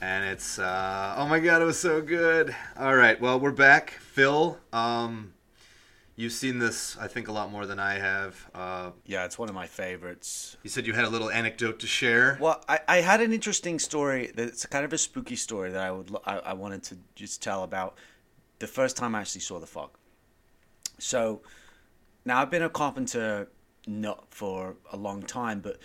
And 0.00 0.24
it's 0.24 0.58
uh, 0.60 1.14
oh 1.18 1.26
my 1.26 1.40
god, 1.40 1.62
it 1.62 1.64
was 1.64 1.80
so 1.80 2.00
good. 2.00 2.54
All 2.78 2.94
right, 2.94 3.20
well 3.20 3.40
we're 3.40 3.50
back, 3.50 3.90
Phil. 3.90 4.58
Um, 4.72 5.32
you've 6.16 6.32
seen 6.32 6.58
this, 6.58 6.96
I 6.98 7.06
think, 7.08 7.28
a 7.28 7.32
lot 7.32 7.50
more 7.52 7.66
than 7.66 7.78
I 7.78 7.94
have. 7.98 8.50
Uh, 8.54 8.90
Yeah, 9.04 9.24
it's 9.24 9.38
one 9.38 9.48
of 9.48 9.54
my 9.54 9.66
favorites. 9.66 10.56
you 10.62 10.70
said 10.70 10.86
you 10.86 10.94
had 10.94 11.04
a 11.04 11.10
little 11.10 11.30
anecdote 11.30 11.78
to 11.80 11.86
share. 11.86 12.38
Well, 12.40 12.64
I, 12.68 12.80
I 12.88 12.96
had 13.02 13.20
an 13.20 13.32
interesting 13.32 13.78
story. 13.78 14.32
That's 14.34 14.66
kind 14.66 14.84
of 14.84 14.92
a 14.92 14.98
spooky 14.98 15.36
story 15.36 15.70
that 15.70 15.82
I 15.82 15.90
would 15.92 16.10
I, 16.24 16.38
I 16.38 16.52
wanted 16.54 16.82
to 16.84 16.96
just 17.14 17.42
tell 17.42 17.62
about 17.62 17.96
the 18.58 18.66
first 18.66 18.96
time 18.96 19.14
I 19.14 19.20
actually 19.20 19.42
saw 19.42 19.60
the 19.60 19.66
fog. 19.66 19.90
So 20.98 21.42
now 22.24 22.40
I've 22.40 22.50
been 22.50 22.62
a 22.62 22.70
carpenter 22.70 23.48
not 23.86 24.24
for 24.30 24.76
a 24.90 24.96
long 24.96 25.22
time, 25.22 25.60
but 25.60 25.78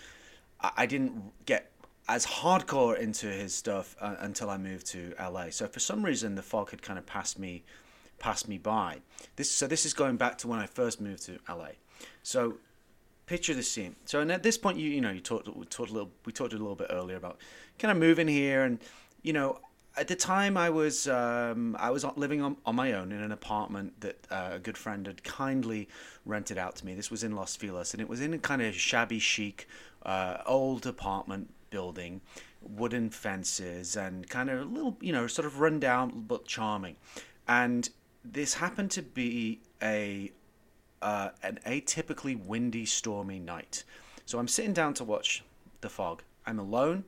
I, 0.62 0.72
I 0.78 0.86
didn't 0.86 1.46
get 1.46 1.72
as 2.08 2.26
hardcore 2.26 2.98
into 2.98 3.28
his 3.28 3.54
stuff 3.54 3.96
uh, 4.02 4.16
until 4.20 4.50
I 4.50 4.58
moved 4.58 4.88
to 4.88 5.14
LA. 5.20 5.50
So 5.50 5.68
for 5.68 5.80
some 5.80 6.04
reason, 6.04 6.36
the 6.36 6.42
fog 6.42 6.72
had 6.72 6.82
kind 6.82 6.98
of 6.98 7.06
passed 7.06 7.38
me 7.38 7.64
passed 8.22 8.48
me 8.48 8.58
by. 8.58 9.00
This 9.36 9.52
so 9.52 9.68
this 9.68 9.86
is 9.86 9.94
going 9.94 10.16
back 10.16 10.38
to 10.40 10.48
when 10.48 10.60
I 10.60 10.68
first 10.68 11.02
moved 11.02 11.24
to 11.24 11.40
LA. 11.50 11.72
So 12.24 12.58
picture 13.26 13.54
the 13.54 13.64
scene. 13.64 13.96
So, 14.06 14.20
and 14.20 14.32
at 14.32 14.44
this 14.44 14.58
point, 14.58 14.78
you 14.78 14.90
you 14.90 15.02
know, 15.02 15.12
you 15.12 15.20
talked 15.20 15.48
we 15.56 15.66
talked 15.66 15.90
a 15.90 15.94
little 15.94 16.12
we 16.26 16.32
talked 16.32 16.54
a 16.54 16.58
little 16.58 16.76
bit 16.76 16.88
earlier 16.90 17.18
about 17.18 17.40
kind 17.80 17.92
of 17.92 17.98
moving 17.98 18.30
in 18.30 18.34
here, 18.34 18.64
and 18.64 18.80
you 19.24 19.34
know, 19.34 19.60
at 19.98 20.08
the 20.08 20.16
time 20.16 20.56
I 20.56 20.70
was 20.70 21.08
um, 21.08 21.76
I 21.80 21.90
was 21.90 22.06
living 22.16 22.42
on, 22.42 22.58
on 22.66 22.76
my 22.76 22.94
own 22.94 23.12
in 23.12 23.22
an 23.22 23.32
apartment 23.32 24.00
that 24.02 24.18
uh, 24.30 24.52
a 24.54 24.60
good 24.60 24.78
friend 24.78 25.08
had 25.08 25.24
kindly 25.24 25.90
rented 26.26 26.58
out 26.58 26.76
to 26.78 26.86
me. 26.86 26.94
This 26.94 27.10
was 27.10 27.24
in 27.24 27.36
Los 27.36 27.56
Feliz, 27.56 27.94
and 27.94 28.02
it 28.02 28.08
was 28.08 28.22
in 28.22 28.34
a 28.34 28.38
kind 28.38 28.62
of 28.62 28.76
shabby 28.76 29.20
chic 29.20 29.68
uh, 30.06 30.38
old 30.46 30.86
apartment 30.86 31.54
building, 31.70 32.22
wooden 32.62 33.10
fences, 33.10 33.96
and 33.96 34.30
kind 34.30 34.50
of 34.50 34.62
a 34.62 34.66
little 34.66 34.98
you 35.02 35.14
know 35.14 35.26
sort 35.26 35.46
of 35.46 35.60
run 35.60 35.80
down 35.80 36.26
but 36.28 36.46
charming. 36.46 36.96
And 37.48 37.90
this 38.24 38.56
happened 38.56 38.92
to 38.92 39.02
be 39.02 39.62
a 39.82 40.32
uh, 41.02 41.30
an 41.42 41.60
atypically 41.66 42.44
windy, 42.46 42.86
stormy 42.86 43.40
night. 43.40 43.84
So 44.26 44.38
I'm 44.38 44.48
sitting 44.48 44.74
down 44.74 44.94
to 44.96 45.04
watch 45.04 45.44
The 45.82 45.90
Fog. 45.90 46.22
I'm 46.46 46.60
alone, 46.60 47.06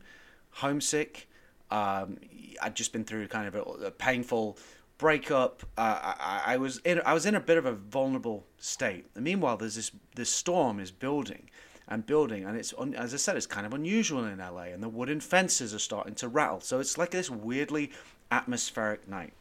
homesick. 0.50 1.30
Um, 1.70 2.18
I'd 2.62 2.76
just 2.76 2.92
been 2.92 3.04
through 3.04 3.28
kind 3.28 3.48
of 3.48 3.56
a, 3.56 3.62
a 3.86 3.92
painful 3.92 4.58
breakup. 4.98 5.64
Uh, 5.78 6.14
I, 6.20 6.42
I, 6.46 6.58
was 6.58 6.78
in 6.80 7.02
I 7.06 7.14
was 7.14 7.26
in 7.26 7.36
a 7.36 7.40
bit 7.40 7.58
of 7.58 7.66
a 7.66 7.74
vulnerable 7.74 8.46
state. 8.58 9.06
And 9.16 9.24
meanwhile, 9.24 9.58
there's 9.58 9.76
this 9.76 9.92
this 10.16 10.30
storm 10.30 10.80
is 10.80 10.92
building 10.92 11.50
and 11.88 12.06
building, 12.06 12.46
and 12.46 12.58
it's 12.58 12.74
as 12.96 13.14
I 13.14 13.18
said, 13.18 13.36
it's 13.36 13.46
kind 13.46 13.66
of 13.66 13.74
unusual 13.74 14.26
in 14.26 14.40
LA, 14.40 14.72
and 14.74 14.82
the 14.82 14.90
wooden 14.90 15.20
fences 15.20 15.74
are 15.74 15.80
starting 15.80 16.16
to 16.16 16.28
rattle. 16.28 16.62
So 16.62 16.80
it's 16.80 16.98
like 16.98 17.12
this 17.12 17.30
weirdly 17.30 17.92
atmospheric 18.32 19.08
night. 19.08 19.34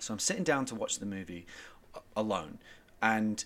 So 0.00 0.14
I'm 0.14 0.18
sitting 0.18 0.44
down 0.44 0.64
to 0.66 0.74
watch 0.74 0.98
the 0.98 1.06
movie 1.06 1.46
alone, 2.16 2.58
and 3.02 3.44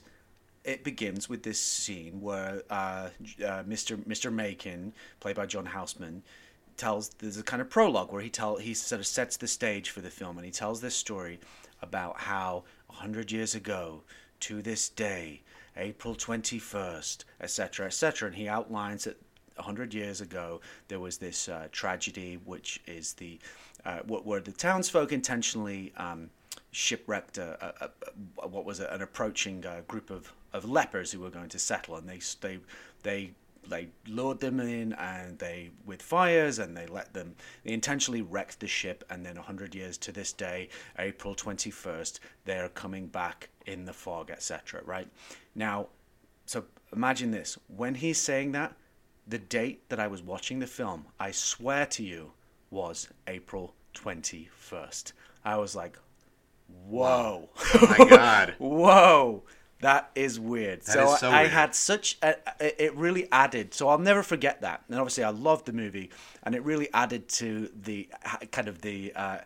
it 0.64 0.82
begins 0.82 1.28
with 1.28 1.42
this 1.42 1.60
scene 1.60 2.20
where 2.20 2.62
uh, 2.70 3.10
uh, 3.44 3.62
Mr. 3.64 3.96
Mr. 4.06 4.32
Macon, 4.32 4.92
played 5.20 5.36
by 5.36 5.46
John 5.46 5.66
Houseman, 5.66 6.22
tells 6.76 7.10
there's 7.10 7.36
a 7.36 7.42
kind 7.42 7.60
of 7.60 7.68
prologue 7.70 8.12
where 8.12 8.22
he 8.22 8.30
tell 8.30 8.56
he 8.56 8.74
sort 8.74 9.00
of 9.00 9.06
sets 9.06 9.36
the 9.36 9.46
stage 9.46 9.90
for 9.90 10.00
the 10.00 10.10
film, 10.10 10.38
and 10.38 10.44
he 10.44 10.52
tells 10.52 10.80
this 10.80 10.94
story 10.94 11.38
about 11.82 12.18
how 12.18 12.64
hundred 12.88 13.32
years 13.32 13.56
ago, 13.56 14.02
to 14.40 14.62
this 14.62 14.88
day, 14.88 15.42
April 15.76 16.14
twenty 16.14 16.58
first, 16.58 17.24
etc., 17.40 17.86
etc., 17.86 18.28
and 18.28 18.36
he 18.36 18.48
outlines 18.48 19.04
that 19.04 19.20
hundred 19.56 19.94
years 19.94 20.20
ago 20.20 20.60
there 20.88 20.98
was 20.98 21.18
this 21.18 21.48
uh, 21.48 21.68
tragedy, 21.72 22.38
which 22.44 22.80
is 22.86 23.12
the 23.14 23.38
uh, 23.84 23.98
where 24.06 24.40
the 24.40 24.52
townsfolk 24.52 25.12
intentionally. 25.12 25.92
Um, 25.96 26.30
shipwrecked 26.74 27.38
a, 27.38 27.74
a, 27.80 27.90
a, 28.42 28.48
what 28.48 28.64
was 28.64 28.80
an 28.80 29.00
approaching 29.00 29.64
uh, 29.64 29.80
group 29.86 30.10
of, 30.10 30.32
of 30.52 30.68
lepers 30.68 31.12
who 31.12 31.20
were 31.20 31.30
going 31.30 31.48
to 31.48 31.58
settle, 31.58 31.96
and 31.96 32.08
they 32.08 32.20
they 32.40 32.58
they 33.02 33.30
they 33.66 33.88
lured 34.06 34.40
them 34.40 34.60
in 34.60 34.92
and 34.94 35.38
they 35.38 35.70
with 35.86 36.02
fires 36.02 36.58
and 36.58 36.76
they 36.76 36.86
let 36.86 37.14
them 37.14 37.34
they 37.64 37.72
intentionally 37.72 38.20
wrecked 38.20 38.60
the 38.60 38.66
ship 38.66 39.02
and 39.08 39.24
then 39.24 39.36
100 39.36 39.74
years 39.74 39.96
to 39.96 40.12
this 40.12 40.34
day 40.34 40.68
april 40.98 41.34
21st 41.34 42.18
they're 42.44 42.68
coming 42.68 43.06
back 43.06 43.48
in 43.64 43.86
the 43.86 43.92
fog 43.92 44.30
etc 44.30 44.82
right? 44.84 45.08
Now 45.54 45.88
so 46.44 46.64
imagine 46.92 47.30
this. 47.30 47.56
When 47.74 47.94
he's 47.94 48.18
saying 48.18 48.52
that 48.52 48.74
the 49.26 49.38
date 49.38 49.88
that 49.88 49.98
i 49.98 50.06
was 50.06 50.22
watching 50.22 50.58
the 50.58 50.66
film 50.66 51.06
i 51.18 51.30
swear 51.30 51.86
to 51.86 52.02
you 52.02 52.32
was 52.70 53.08
april 53.26 53.74
21st 53.94 55.12
i 55.44 55.56
was 55.56 55.74
like 55.74 55.98
whoa. 56.68 57.48
Oh 57.74 57.96
my 57.98 58.08
god. 58.08 58.54
whoa. 58.58 59.42
That 59.80 60.10
is 60.14 60.40
weird. 60.40 60.80
That 60.82 60.92
so, 60.92 61.12
is 61.14 61.20
so 61.20 61.30
I 61.30 61.40
weird. 61.42 61.50
had 61.52 61.74
such 61.74 62.16
a, 62.22 62.36
it 62.60 62.94
really 62.96 63.28
added. 63.30 63.74
So 63.74 63.88
I'll 63.88 63.98
never 63.98 64.22
forget 64.22 64.62
that. 64.62 64.82
And 64.88 64.98
obviously 64.98 65.24
I 65.24 65.28
loved 65.30 65.66
the 65.66 65.72
movie 65.74 66.10
and 66.42 66.54
it 66.54 66.62
really 66.62 66.88
added 66.94 67.28
to 67.30 67.68
the 67.82 68.08
kind 68.50 68.68
of 68.68 68.80
the 68.80 69.12
uh, 69.14 69.38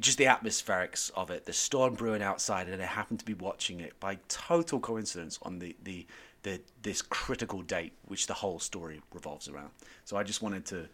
just 0.00 0.18
the 0.18 0.24
atmospherics 0.24 1.12
of 1.14 1.30
it. 1.30 1.44
The 1.46 1.52
storm 1.52 1.94
brewing 1.94 2.22
outside 2.22 2.68
and 2.68 2.82
I 2.82 2.86
happened 2.86 3.20
to 3.20 3.24
be 3.24 3.34
watching 3.34 3.78
it 3.78 3.98
by 4.00 4.18
total 4.28 4.80
coincidence 4.80 5.38
on 5.42 5.60
the 5.60 5.76
the 5.84 6.06
the 6.42 6.60
this 6.82 7.00
critical 7.02 7.62
date 7.62 7.92
which 8.06 8.26
the 8.26 8.34
whole 8.34 8.58
story 8.58 9.00
revolves 9.12 9.48
around. 9.48 9.70
So 10.04 10.16
I 10.16 10.24
just 10.24 10.42
wanted 10.42 10.64
to 10.66 10.88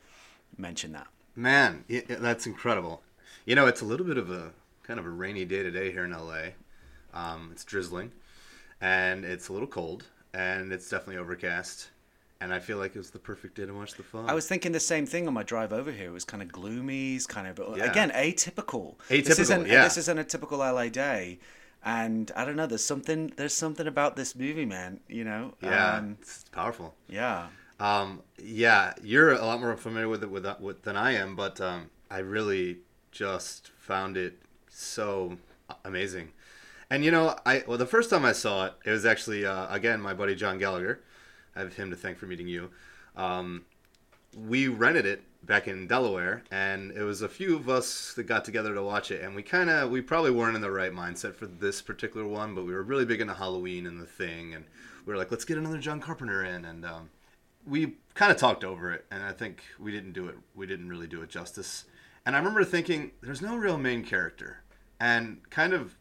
mention 0.58 0.92
that. 0.92 1.06
Man, 1.36 1.84
y- 1.88 2.02
y- 2.08 2.16
that's 2.20 2.46
incredible. 2.46 3.02
You 3.46 3.54
know, 3.54 3.66
it's 3.66 3.80
a 3.80 3.84
little 3.86 4.06
bit 4.06 4.18
of 4.18 4.30
a 4.30 4.52
kind 4.86 5.00
of 5.00 5.06
a 5.06 5.10
rainy 5.10 5.44
day 5.44 5.62
today 5.62 5.90
here 5.92 6.04
in 6.04 6.12
LA. 6.12 6.50
Um, 7.12 7.50
it's 7.52 7.64
drizzling, 7.64 8.12
and 8.80 9.24
it's 9.24 9.48
a 9.48 9.52
little 9.52 9.68
cold, 9.68 10.04
and 10.32 10.72
it's 10.72 10.88
definitely 10.88 11.18
overcast. 11.18 11.90
And 12.40 12.52
I 12.52 12.58
feel 12.58 12.76
like 12.78 12.94
it 12.94 12.98
was 12.98 13.10
the 13.10 13.18
perfect 13.18 13.54
day 13.54 13.64
to 13.64 13.72
watch 13.72 13.94
the 13.94 14.02
film. 14.02 14.28
I 14.28 14.34
was 14.34 14.46
thinking 14.46 14.72
the 14.72 14.80
same 14.80 15.06
thing 15.06 15.26
on 15.28 15.34
my 15.34 15.44
drive 15.44 15.72
over 15.72 15.90
here. 15.90 16.08
It 16.08 16.12
was 16.12 16.24
kind 16.24 16.42
of 16.42 16.52
gloomy, 16.52 17.14
it's 17.16 17.26
kind 17.26 17.46
of 17.46 17.76
Yeah. 17.76 17.84
again 17.84 18.10
atypical. 18.10 18.96
This 19.08 19.26
Atypical, 19.28 19.38
isn't, 19.40 19.66
yeah. 19.66 19.84
This 19.84 19.96
isn't 19.98 20.18
a 20.18 20.24
typical 20.24 20.58
LA 20.58 20.88
day, 20.88 21.38
and 21.84 22.30
I 22.36 22.44
don't 22.44 22.56
know. 22.56 22.66
There's 22.66 22.84
something. 22.84 23.32
There's 23.36 23.54
something 23.54 23.86
about 23.86 24.16
this 24.16 24.34
movie, 24.34 24.66
man. 24.66 25.00
You 25.08 25.24
know. 25.24 25.54
yeah, 25.62 25.96
Um, 25.98 26.18
it's 26.20 26.44
powerful. 26.52 26.94
yeah. 27.08 27.46
Um, 27.80 28.22
yeah, 28.38 28.92
you're 29.02 29.32
a 29.32 29.44
lot 29.44 29.60
more 29.60 29.76
familiar 29.76 30.08
with 30.08 30.22
it 30.22 30.30
with, 30.30 30.46
with 30.60 30.82
than 30.82 30.96
I 30.96 31.12
am, 31.12 31.34
but 31.36 31.60
um, 31.60 31.90
I 32.10 32.18
really 32.18 32.78
just 33.10 33.70
found 33.78 34.16
it 34.16 34.38
so 34.74 35.38
amazing. 35.84 36.32
And 36.90 37.04
you 37.04 37.10
know, 37.10 37.36
I 37.46 37.64
well, 37.66 37.78
the 37.78 37.86
first 37.86 38.10
time 38.10 38.24
I 38.24 38.32
saw 38.32 38.66
it, 38.66 38.74
it 38.84 38.90
was 38.90 39.06
actually 39.06 39.46
uh, 39.46 39.72
again 39.74 40.00
my 40.00 40.14
buddy 40.14 40.34
John 40.34 40.58
Gallagher. 40.58 41.00
I 41.56 41.60
have 41.60 41.74
him 41.74 41.90
to 41.90 41.96
thank 41.96 42.18
for 42.18 42.26
meeting 42.26 42.48
you. 42.48 42.70
Um, 43.16 43.64
we 44.36 44.68
rented 44.68 45.06
it 45.06 45.22
back 45.46 45.68
in 45.68 45.86
Delaware, 45.86 46.42
and 46.50 46.90
it 46.92 47.02
was 47.02 47.22
a 47.22 47.28
few 47.28 47.56
of 47.56 47.68
us 47.68 48.14
that 48.14 48.24
got 48.24 48.44
together 48.44 48.74
to 48.74 48.82
watch 48.82 49.10
it. 49.10 49.22
And 49.22 49.34
we 49.34 49.42
kind 49.42 49.70
of, 49.70 49.90
we 49.90 50.00
probably 50.00 50.30
weren't 50.30 50.56
in 50.56 50.62
the 50.62 50.70
right 50.70 50.92
mindset 50.92 51.34
for 51.34 51.46
this 51.46 51.82
particular 51.82 52.26
one, 52.26 52.54
but 52.54 52.64
we 52.64 52.72
were 52.72 52.82
really 52.82 53.04
big 53.04 53.20
into 53.20 53.34
Halloween 53.34 53.86
and 53.86 54.00
the 54.00 54.06
thing, 54.06 54.54
and 54.54 54.64
we 55.06 55.12
were 55.12 55.18
like, 55.18 55.30
let's 55.30 55.44
get 55.44 55.58
another 55.58 55.78
John 55.78 56.00
Carpenter 56.00 56.44
in, 56.44 56.64
and 56.64 56.84
um, 56.84 57.10
we 57.66 57.94
kind 58.14 58.32
of 58.32 58.38
talked 58.38 58.64
over 58.64 58.92
it, 58.92 59.04
and 59.10 59.22
I 59.22 59.32
think 59.32 59.62
we 59.78 59.92
didn't 59.92 60.12
do 60.12 60.26
it. 60.28 60.36
We 60.54 60.66
didn't 60.66 60.88
really 60.88 61.06
do 61.06 61.22
it 61.22 61.28
justice. 61.28 61.84
And 62.26 62.34
I 62.34 62.38
remember 62.38 62.64
thinking, 62.64 63.12
there's 63.22 63.42
no 63.42 63.56
real 63.56 63.76
main 63.76 64.02
character, 64.02 64.62
and 65.04 65.38
kind 65.50 65.74
of 65.74 65.94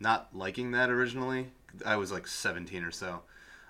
not 0.00 0.28
liking 0.34 0.72
that 0.72 0.90
originally. 0.90 1.46
I 1.84 1.96
was 1.96 2.10
like 2.10 2.26
17 2.26 2.82
or 2.82 2.90
so. 2.90 3.22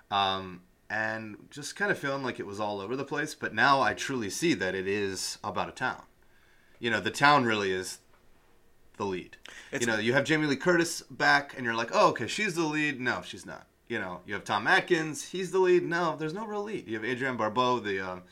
Um, 0.09 0.61
and 0.89 1.35
just 1.51 1.75
kind 1.75 1.91
of 1.91 1.99
feeling 1.99 2.23
like 2.23 2.39
it 2.39 2.47
was 2.47 2.59
all 2.59 2.81
over 2.81 2.95
the 2.95 3.03
place. 3.05 3.35
But 3.35 3.53
now 3.53 3.81
I 3.81 3.93
truly 3.93 4.31
see 4.31 4.55
that 4.55 4.73
it 4.73 4.87
is 4.87 5.37
about 5.43 5.69
a 5.69 5.73
town. 5.73 6.01
You 6.79 6.89
know, 6.89 6.99
the 6.99 7.11
town 7.11 7.45
really 7.45 7.71
is 7.71 7.99
the 8.97 9.05
lead. 9.05 9.37
It's- 9.71 9.81
you 9.81 9.85
know, 9.87 9.99
you 9.99 10.13
have 10.13 10.23
Jamie 10.23 10.47
Lee 10.47 10.55
Curtis 10.55 11.01
back, 11.01 11.53
and 11.55 11.63
you're 11.63 11.75
like, 11.75 11.91
oh, 11.93 12.09
okay, 12.09 12.25
she's 12.27 12.55
the 12.55 12.63
lead. 12.63 12.99
No, 12.99 13.21
she's 13.23 13.45
not. 13.45 13.67
You 13.87 13.99
know, 13.99 14.21
you 14.25 14.33
have 14.33 14.43
Tom 14.43 14.65
Atkins, 14.65 15.23
he's 15.29 15.51
the 15.51 15.59
lead. 15.59 15.83
No, 15.83 16.15
there's 16.17 16.33
no 16.33 16.45
real 16.47 16.63
lead. 16.63 16.87
You 16.87 16.95
have 16.99 17.05
Adrienne 17.05 17.37
Barbeau, 17.37 17.79
the 17.79 17.99
um, 17.99 18.23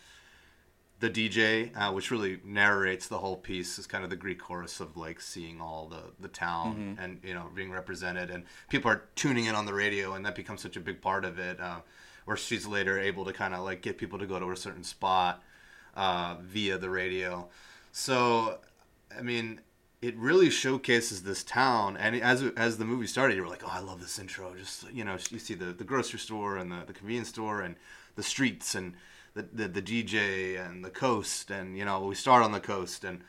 the 1.05 1.29
DJ, 1.29 1.75
uh, 1.75 1.91
which 1.91 2.09
really 2.09 2.39
narrates 2.43 3.07
the 3.07 3.19
whole 3.19 3.35
piece, 3.35 3.77
is 3.77 3.85
kind 3.85 4.03
of 4.03 4.09
the 4.09 4.15
Greek 4.15 4.39
chorus 4.39 4.79
of 4.79 4.97
like 4.97 5.21
seeing 5.21 5.61
all 5.61 5.87
the 5.87 6.01
the 6.19 6.27
town 6.27 6.97
and 6.99 7.19
you 7.23 7.33
know 7.33 7.49
being 7.53 7.71
represented, 7.71 8.31
and 8.31 8.43
people 8.69 8.89
are 8.89 9.03
tuning 9.15 9.45
in 9.45 9.55
on 9.55 9.65
the 9.65 9.73
radio, 9.73 10.13
and 10.13 10.25
that 10.25 10.35
becomes 10.35 10.61
such 10.61 10.75
a 10.75 10.79
big 10.79 11.01
part 11.01 11.23
of 11.23 11.37
it. 11.37 11.59
Uh, 11.59 11.79
where 12.25 12.35
she's 12.35 12.65
later 12.65 12.99
able 12.99 13.23
to 13.23 13.31
kind 13.31 13.53
of 13.53 13.63
like 13.63 13.81
get 13.83 13.99
people 13.99 14.17
to 14.17 14.25
go 14.25 14.39
to 14.39 14.49
a 14.49 14.57
certain 14.57 14.83
spot 14.83 15.43
uh, 15.95 16.37
via 16.41 16.75
the 16.77 16.89
radio. 16.89 17.47
So, 17.91 18.57
I 19.15 19.21
mean, 19.21 19.61
it 20.01 20.17
really 20.17 20.49
showcases 20.49 21.21
this 21.21 21.43
town. 21.43 21.97
And 21.97 22.15
as 22.15 22.43
as 22.57 22.77
the 22.77 22.85
movie 22.85 23.05
started, 23.07 23.35
you 23.35 23.43
were 23.43 23.47
like, 23.47 23.63
"Oh, 23.63 23.71
I 23.71 23.79
love 23.79 24.01
this 24.01 24.17
intro." 24.17 24.55
Just 24.55 24.91
you 24.91 25.03
know, 25.03 25.17
you 25.29 25.39
see 25.39 25.53
the, 25.53 25.65
the 25.65 25.83
grocery 25.83 26.19
store 26.19 26.57
and 26.57 26.71
the, 26.71 26.83
the 26.87 26.93
convenience 26.93 27.29
store 27.29 27.61
and 27.61 27.75
the 28.15 28.23
streets 28.23 28.73
and 28.73 28.95
the, 29.35 29.43
the 29.53 29.67
the 29.67 29.81
DJ 29.81 30.59
and 30.59 30.83
the 30.83 30.89
coast, 30.89 31.51
and 31.51 31.77
you 31.77 31.85
know, 31.85 32.01
we 32.01 32.15
start 32.15 32.43
on 32.43 32.51
the 32.51 32.59
coast 32.59 33.03
and 33.03 33.21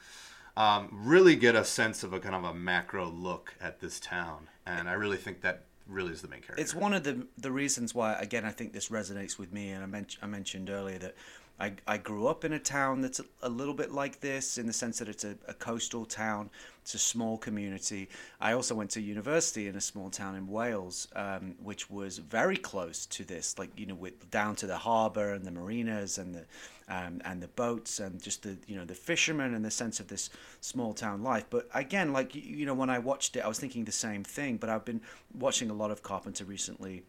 um, 0.56 0.88
really 0.90 1.36
get 1.36 1.54
a 1.54 1.64
sense 1.64 2.02
of 2.02 2.12
a 2.12 2.20
kind 2.20 2.34
of 2.34 2.44
a 2.44 2.54
macro 2.54 3.08
look 3.08 3.54
at 3.60 3.80
this 3.80 4.00
town. 4.00 4.48
And 4.64 4.88
I 4.88 4.94
really 4.94 5.18
think 5.18 5.42
that 5.42 5.64
really 5.86 6.12
is 6.12 6.22
the 6.22 6.28
main 6.28 6.40
character. 6.40 6.62
It's 6.62 6.74
one 6.74 6.94
of 6.94 7.04
the 7.04 7.26
the 7.36 7.50
reasons 7.50 7.94
why, 7.94 8.14
again, 8.14 8.44
I 8.44 8.50
think 8.50 8.72
this 8.72 8.88
resonates 8.88 9.38
with 9.38 9.52
me. 9.52 9.70
And 9.70 9.82
I, 9.82 9.86
men- 9.86 10.06
I 10.22 10.26
mentioned 10.26 10.70
earlier 10.70 10.98
that 10.98 11.14
I, 11.58 11.72
I 11.86 11.96
grew 11.96 12.26
up 12.26 12.44
in 12.44 12.52
a 12.52 12.58
town 12.58 13.00
that's 13.00 13.20
a, 13.20 13.24
a 13.42 13.48
little 13.48 13.72
bit 13.72 13.90
like 13.90 14.20
this 14.20 14.58
in 14.58 14.66
the 14.66 14.72
sense 14.72 14.98
that 14.98 15.08
it's 15.08 15.24
a, 15.24 15.36
a 15.48 15.54
coastal 15.54 16.04
town. 16.04 16.50
It's 16.82 16.94
a 16.94 16.98
small 16.98 17.38
community. 17.38 18.08
I 18.40 18.52
also 18.52 18.74
went 18.74 18.90
to 18.90 19.00
university 19.00 19.66
in 19.66 19.74
a 19.74 19.80
small 19.80 20.10
town 20.10 20.36
in 20.36 20.46
Wales, 20.46 21.08
um, 21.16 21.54
which 21.62 21.90
was 21.90 22.18
very 22.18 22.56
close 22.56 23.06
to 23.06 23.24
this, 23.24 23.58
like 23.58 23.70
you 23.76 23.86
know, 23.86 23.94
with 23.94 24.30
down 24.30 24.54
to 24.56 24.66
the 24.66 24.76
harbour 24.76 25.32
and 25.32 25.44
the 25.44 25.50
marinas 25.50 26.18
and 26.18 26.34
the 26.34 26.44
um, 26.88 27.20
and 27.24 27.42
the 27.42 27.48
boats 27.48 27.98
and 27.98 28.22
just 28.22 28.44
the 28.44 28.56
you 28.68 28.76
know 28.76 28.84
the 28.84 28.94
fishermen 28.94 29.54
and 29.54 29.64
the 29.64 29.70
sense 29.70 29.98
of 29.98 30.08
this 30.08 30.30
small 30.60 30.94
town 30.94 31.22
life. 31.22 31.46
But 31.50 31.68
again, 31.74 32.12
like 32.12 32.34
you- 32.34 32.42
you 32.42 32.66
know, 32.66 32.74
when 32.74 32.90
I 32.90 32.98
watched 33.00 33.34
it, 33.36 33.40
I 33.40 33.48
was 33.48 33.58
thinking 33.58 33.84
the 33.84 33.92
same 33.92 34.22
thing. 34.22 34.56
But 34.58 34.70
I've 34.70 34.84
been 34.84 35.00
watching 35.34 35.70
a 35.70 35.74
lot 35.74 35.90
of 35.90 36.02
Carpenter 36.02 36.44
recently 36.44 37.02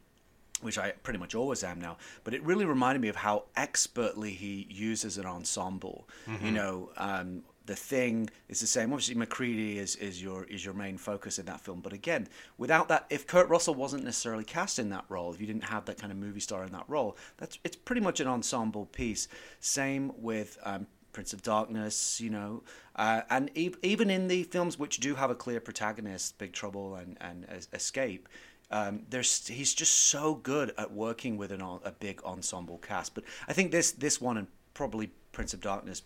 which 0.61 0.77
I 0.77 0.91
pretty 1.03 1.19
much 1.19 1.35
always 1.35 1.63
am 1.63 1.79
now. 1.79 1.97
But 2.23 2.33
it 2.33 2.43
really 2.43 2.65
reminded 2.65 3.01
me 3.01 3.09
of 3.09 3.15
how 3.17 3.43
expertly 3.55 4.31
he 4.31 4.67
uses 4.69 5.17
an 5.17 5.25
ensemble. 5.25 6.07
You 6.41 6.51
know, 6.51 6.89
um, 6.97 7.43
the 7.65 7.75
thing 7.75 8.29
is 8.47 8.61
the 8.61 8.67
same. 8.67 8.93
Obviously, 8.93 9.15
MacReady 9.15 9.77
is, 9.77 9.95
is 9.97 10.23
your 10.23 10.45
is 10.45 10.63
your 10.63 10.73
main 10.73 10.97
focus 10.97 11.37
in 11.37 11.45
that 11.47 11.59
film. 11.61 11.81
But 11.81 11.93
again, 11.93 12.27
without 12.57 12.87
that, 12.87 13.05
if 13.09 13.27
Kurt 13.27 13.49
Russell 13.49 13.75
wasn't 13.75 14.03
necessarily 14.05 14.45
cast 14.45 14.79
in 14.79 14.89
that 14.89 15.05
role, 15.09 15.33
if 15.33 15.41
you 15.41 15.47
didn't 15.47 15.65
have 15.65 15.85
that 15.85 15.97
kind 15.99 16.11
of 16.11 16.17
movie 16.17 16.39
star 16.39 16.63
in 16.63 16.71
that 16.71 16.85
role, 16.87 17.17
that's 17.37 17.59
it's 17.63 17.75
pretty 17.75 18.01
much 18.01 18.19
an 18.19 18.27
ensemble 18.27 18.85
piece. 18.85 19.27
Same 19.59 20.11
with. 20.17 20.57
Um, 20.63 20.87
Prince 21.13 21.33
of 21.33 21.41
Darkness, 21.41 22.21
you 22.21 22.29
know, 22.29 22.61
uh, 22.95 23.21
and 23.31 23.49
e- 23.55 23.73
even 23.81 24.11
in 24.11 24.27
the 24.27 24.43
films 24.43 24.77
which 24.77 24.99
do 24.99 25.15
have 25.15 25.31
a 25.31 25.35
clear 25.35 25.59
protagonist, 25.59 26.37
Big 26.37 26.53
Trouble 26.53 26.93
and 26.93 27.17
and 27.19 27.43
Es- 27.49 27.67
Escape, 27.73 28.29
um, 28.71 29.03
there's 29.09 29.47
he's 29.47 29.73
just 29.73 29.93
so 29.93 30.35
good 30.35 30.73
at 30.77 30.91
working 30.91 31.37
with 31.37 31.51
an, 31.51 31.61
a 31.61 31.91
big 31.99 32.21
ensemble 32.23 32.77
cast. 32.79 33.13
But 33.15 33.23
I 33.47 33.53
think 33.53 33.71
this 33.71 33.91
this 33.91 34.19
one 34.21 34.37
and 34.37 34.47
probably 34.73 35.11
Prince 35.31 35.53
of 35.53 35.61
Darkness, 35.61 36.01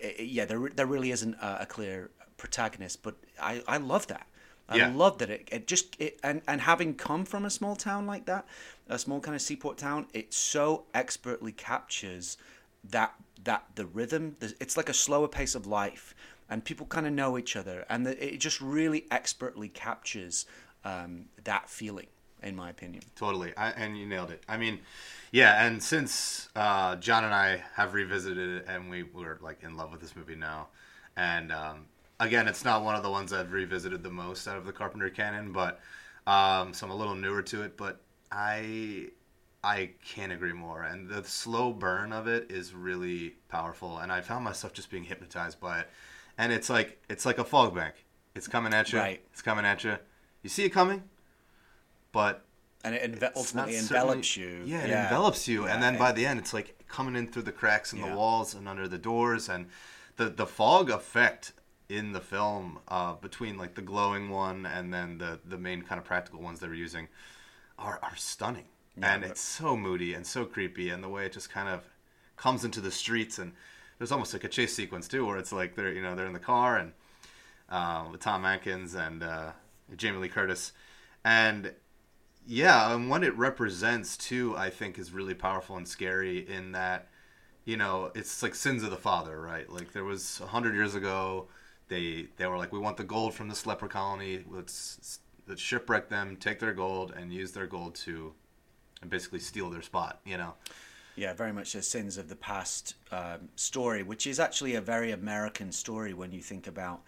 eh, 0.00 0.12
eh, 0.18 0.22
yeah, 0.22 0.44
there 0.44 0.68
there 0.74 0.86
really 0.86 1.10
isn't 1.10 1.34
a, 1.34 1.62
a 1.62 1.66
clear 1.66 2.10
protagonist. 2.36 3.02
But 3.02 3.16
I 3.40 3.62
I 3.66 3.76
love 3.78 4.06
that. 4.08 4.26
I 4.68 4.78
Yeah. 4.78 4.88
love 4.88 5.18
that 5.18 5.30
it, 5.30 5.48
it 5.52 5.66
just 5.66 5.96
it, 6.00 6.18
and 6.22 6.42
and 6.48 6.60
having 6.60 6.94
come 6.94 7.24
from 7.24 7.44
a 7.44 7.50
small 7.50 7.76
town 7.76 8.06
like 8.06 8.26
that, 8.26 8.46
a 8.88 8.98
small 8.98 9.20
kind 9.20 9.34
of 9.34 9.42
seaport 9.42 9.78
town, 9.78 10.06
it 10.12 10.32
so 10.34 10.84
expertly 10.94 11.52
captures 11.52 12.36
that 12.90 13.14
that 13.44 13.64
the 13.74 13.86
rhythm. 13.86 14.36
the- 14.40 14.54
It's 14.60 14.76
like 14.76 14.88
a 14.88 14.94
slower 14.94 15.28
pace 15.28 15.54
of 15.54 15.66
life, 15.66 16.14
and 16.48 16.64
people 16.64 16.86
kind 16.86 17.06
of 17.06 17.12
know 17.12 17.38
each 17.38 17.54
other, 17.56 17.84
and 17.88 18.06
the, 18.06 18.34
it 18.34 18.38
just 18.38 18.60
really 18.60 19.06
expertly 19.10 19.68
captures 19.68 20.46
um, 20.86 21.24
that 21.44 21.68
feeling, 21.68 22.06
in 22.42 22.54
my 22.54 22.70
opinion. 22.70 23.02
Totally, 23.16 23.52
I, 23.56 23.70
and 23.70 23.98
you 23.98 24.06
nailed 24.06 24.30
it. 24.30 24.44
I 24.48 24.56
mean, 24.56 24.78
yeah, 25.32 25.66
and 25.66 25.82
since 25.82 26.48
uh, 26.54 26.96
John 26.96 27.24
and 27.24 27.34
I 27.34 27.62
have 27.74 27.94
revisited 27.94 28.62
it, 28.62 28.66
and 28.68 28.88
we 28.88 29.02
were 29.02 29.38
like 29.42 29.62
in 29.62 29.76
love 29.76 29.90
with 29.90 30.00
this 30.00 30.14
movie 30.14 30.36
now, 30.36 30.68
and 31.16 31.50
um, 31.50 31.86
again, 32.20 32.46
it's 32.46 32.64
not 32.64 32.84
one 32.84 32.94
of 32.94 33.02
the 33.02 33.10
ones 33.10 33.32
I've 33.32 33.52
revisited 33.52 34.02
the 34.02 34.10
most 34.10 34.46
out 34.46 34.56
of 34.56 34.64
the 34.64 34.72
Carpenter 34.72 35.10
canon, 35.10 35.52
but 35.52 35.80
um, 36.26 36.72
so 36.72 36.86
I'm 36.86 36.92
a 36.92 36.96
little 36.96 37.16
newer 37.16 37.42
to 37.42 37.62
it. 37.62 37.76
But 37.76 38.00
I, 38.30 39.08
I 39.64 39.90
can't 40.04 40.32
agree 40.32 40.52
more, 40.52 40.84
and 40.84 41.08
the 41.08 41.24
slow 41.24 41.72
burn 41.72 42.12
of 42.12 42.28
it 42.28 42.50
is 42.50 42.74
really 42.74 43.34
powerful, 43.48 43.98
and 43.98 44.12
I 44.12 44.20
found 44.20 44.44
myself 44.44 44.72
just 44.72 44.90
being 44.90 45.04
hypnotized 45.04 45.58
by 45.58 45.80
it, 45.80 45.88
and 46.38 46.52
it's 46.52 46.70
like 46.70 47.02
it's 47.10 47.26
like 47.26 47.38
a 47.38 47.44
fog 47.44 47.74
bank. 47.74 47.94
It's 48.36 48.46
coming 48.46 48.72
at 48.72 48.92
you. 48.92 48.98
Right. 48.98 49.20
It's 49.32 49.42
coming 49.42 49.64
at 49.64 49.82
you. 49.82 49.96
You 50.46 50.50
see 50.50 50.62
it 50.62 50.70
coming, 50.70 51.02
but 52.12 52.44
And 52.84 52.94
it 52.94 53.02
enve- 53.18 53.32
ultimately 53.34 53.74
envelops 53.76 54.36
you. 54.36 54.62
Yeah, 54.64 54.82
it 54.82 54.90
envelops 54.90 55.48
you, 55.48 55.62
and 55.66 55.82
Yeah, 55.82 55.90
then 55.90 55.98
by 55.98 56.12
the 56.12 56.24
end, 56.24 56.38
it's 56.38 56.54
like 56.54 56.84
coming 56.86 57.16
in 57.16 57.26
through 57.26 57.42
the 57.42 57.50
cracks 57.50 57.92
in 57.92 57.98
Yeah. 57.98 58.10
the 58.10 58.16
walls 58.16 58.54
and 58.54 58.68
under 58.68 58.86
the 58.86 58.96
doors, 58.96 59.48
and 59.48 59.66
the 60.18 60.26
the 60.30 60.46
fog 60.46 60.88
effect 60.88 61.52
in 61.88 62.12
the 62.12 62.20
film 62.20 62.78
uh, 62.86 63.14
between 63.14 63.58
like 63.58 63.74
the 63.74 63.82
glowing 63.82 64.30
one 64.30 64.66
and 64.66 64.94
then 64.94 65.18
the 65.18 65.40
the 65.44 65.58
main 65.58 65.82
kind 65.82 65.98
of 65.98 66.04
practical 66.04 66.40
ones 66.40 66.60
they 66.60 66.68
were 66.68 66.74
using 66.74 67.08
are 67.76 67.98
are 68.04 68.14
stunning, 68.14 68.68
Yeah, 68.96 69.14
and 69.14 69.22
but- 69.22 69.32
it's 69.32 69.40
so 69.40 69.76
moody 69.76 70.14
and 70.14 70.24
so 70.24 70.44
creepy, 70.44 70.90
and 70.90 71.02
the 71.02 71.08
way 71.08 71.26
it 71.26 71.32
just 71.32 71.50
kind 71.50 71.68
of 71.68 71.80
comes 72.36 72.64
into 72.64 72.80
the 72.80 72.92
streets 72.92 73.40
and 73.40 73.52
there's 73.98 74.12
almost 74.12 74.32
like 74.32 74.44
a 74.44 74.48
chase 74.48 74.76
sequence 74.76 75.08
too, 75.08 75.26
where 75.26 75.38
it's 75.38 75.50
like 75.50 75.74
they're 75.74 75.90
you 75.92 76.02
know 76.02 76.14
they're 76.14 76.26
in 76.32 76.34
the 76.34 76.38
car 76.54 76.76
and 76.76 76.92
uh, 77.68 78.04
with 78.12 78.20
Tom 78.20 78.44
Atkins 78.44 78.94
and 78.94 79.24
uh, 79.24 79.50
Jamie 79.94 80.18
Lee 80.18 80.28
Curtis, 80.28 80.72
and 81.24 81.72
yeah, 82.46 82.94
and 82.94 83.10
what 83.10 83.24
it 83.24 83.36
represents 83.36 84.16
too, 84.16 84.56
I 84.56 84.70
think, 84.70 84.98
is 84.98 85.12
really 85.12 85.34
powerful 85.34 85.76
and 85.76 85.86
scary 85.86 86.48
in 86.48 86.72
that, 86.72 87.08
you 87.64 87.76
know, 87.76 88.12
it's 88.14 88.42
like 88.42 88.54
sins 88.54 88.84
of 88.84 88.90
the 88.90 88.96
father, 88.96 89.40
right? 89.40 89.68
Like 89.68 89.92
there 89.92 90.04
was 90.04 90.40
a 90.40 90.46
hundred 90.46 90.74
years 90.74 90.94
ago, 90.94 91.48
they 91.88 92.28
they 92.36 92.46
were 92.46 92.56
like, 92.56 92.72
we 92.72 92.78
want 92.78 92.96
the 92.96 93.04
gold 93.04 93.34
from 93.34 93.48
this 93.48 93.66
leper 93.66 93.88
colony. 93.88 94.44
Let's 94.48 95.18
let's 95.48 95.60
shipwreck 95.60 96.08
them, 96.08 96.36
take 96.36 96.60
their 96.60 96.72
gold, 96.72 97.12
and 97.16 97.32
use 97.32 97.52
their 97.52 97.66
gold 97.66 97.96
to, 97.96 98.32
and 99.02 99.10
basically 99.10 99.40
steal 99.40 99.68
their 99.70 99.82
spot. 99.82 100.20
You 100.24 100.38
know, 100.38 100.54
Yeah, 101.16 101.32
very 101.34 101.52
much 101.52 101.74
a 101.74 101.82
sins 101.82 102.16
of 102.16 102.28
the 102.28 102.36
past 102.36 102.94
um, 103.10 103.48
story, 103.56 104.04
which 104.04 104.26
is 104.26 104.38
actually 104.38 104.76
a 104.76 104.80
very 104.80 105.10
American 105.10 105.72
story 105.72 106.14
when 106.14 106.30
you 106.30 106.40
think 106.40 106.68
about. 106.68 107.02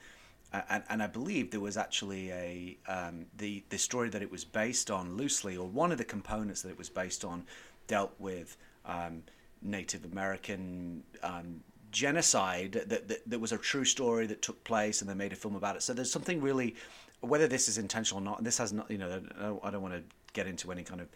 And, 0.52 0.82
and 0.88 1.02
I 1.02 1.06
believe 1.06 1.50
there 1.50 1.60
was 1.60 1.76
actually 1.76 2.30
a 2.30 2.78
um, 2.88 3.26
the 3.36 3.62
the 3.68 3.78
story 3.78 4.08
that 4.08 4.22
it 4.22 4.30
was 4.30 4.44
based 4.44 4.90
on 4.90 5.14
loosely, 5.16 5.56
or 5.58 5.68
one 5.68 5.92
of 5.92 5.98
the 5.98 6.04
components 6.04 6.62
that 6.62 6.70
it 6.70 6.78
was 6.78 6.88
based 6.88 7.24
on, 7.24 7.44
dealt 7.86 8.14
with 8.18 8.56
um, 8.86 9.22
Native 9.60 10.04
American 10.06 11.02
um, 11.22 11.60
genocide. 11.90 12.72
That, 12.72 13.08
that 13.08 13.28
that 13.30 13.38
was 13.38 13.52
a 13.52 13.58
true 13.58 13.84
story 13.84 14.26
that 14.26 14.40
took 14.40 14.64
place, 14.64 15.02
and 15.02 15.10
they 15.10 15.14
made 15.14 15.34
a 15.34 15.36
film 15.36 15.54
about 15.54 15.76
it. 15.76 15.82
So 15.82 15.92
there's 15.92 16.10
something 16.10 16.40
really, 16.40 16.76
whether 17.20 17.46
this 17.46 17.68
is 17.68 17.76
intentional 17.76 18.22
or 18.22 18.24
not. 18.24 18.42
This 18.42 18.56
has 18.56 18.72
not, 18.72 18.90
you 18.90 18.96
know, 18.96 19.08
I 19.08 19.42
don't, 19.42 19.60
I 19.64 19.70
don't 19.70 19.82
want 19.82 19.94
to 19.94 20.02
get 20.32 20.46
into 20.46 20.72
any 20.72 20.82
kind 20.82 21.00
of 21.00 21.08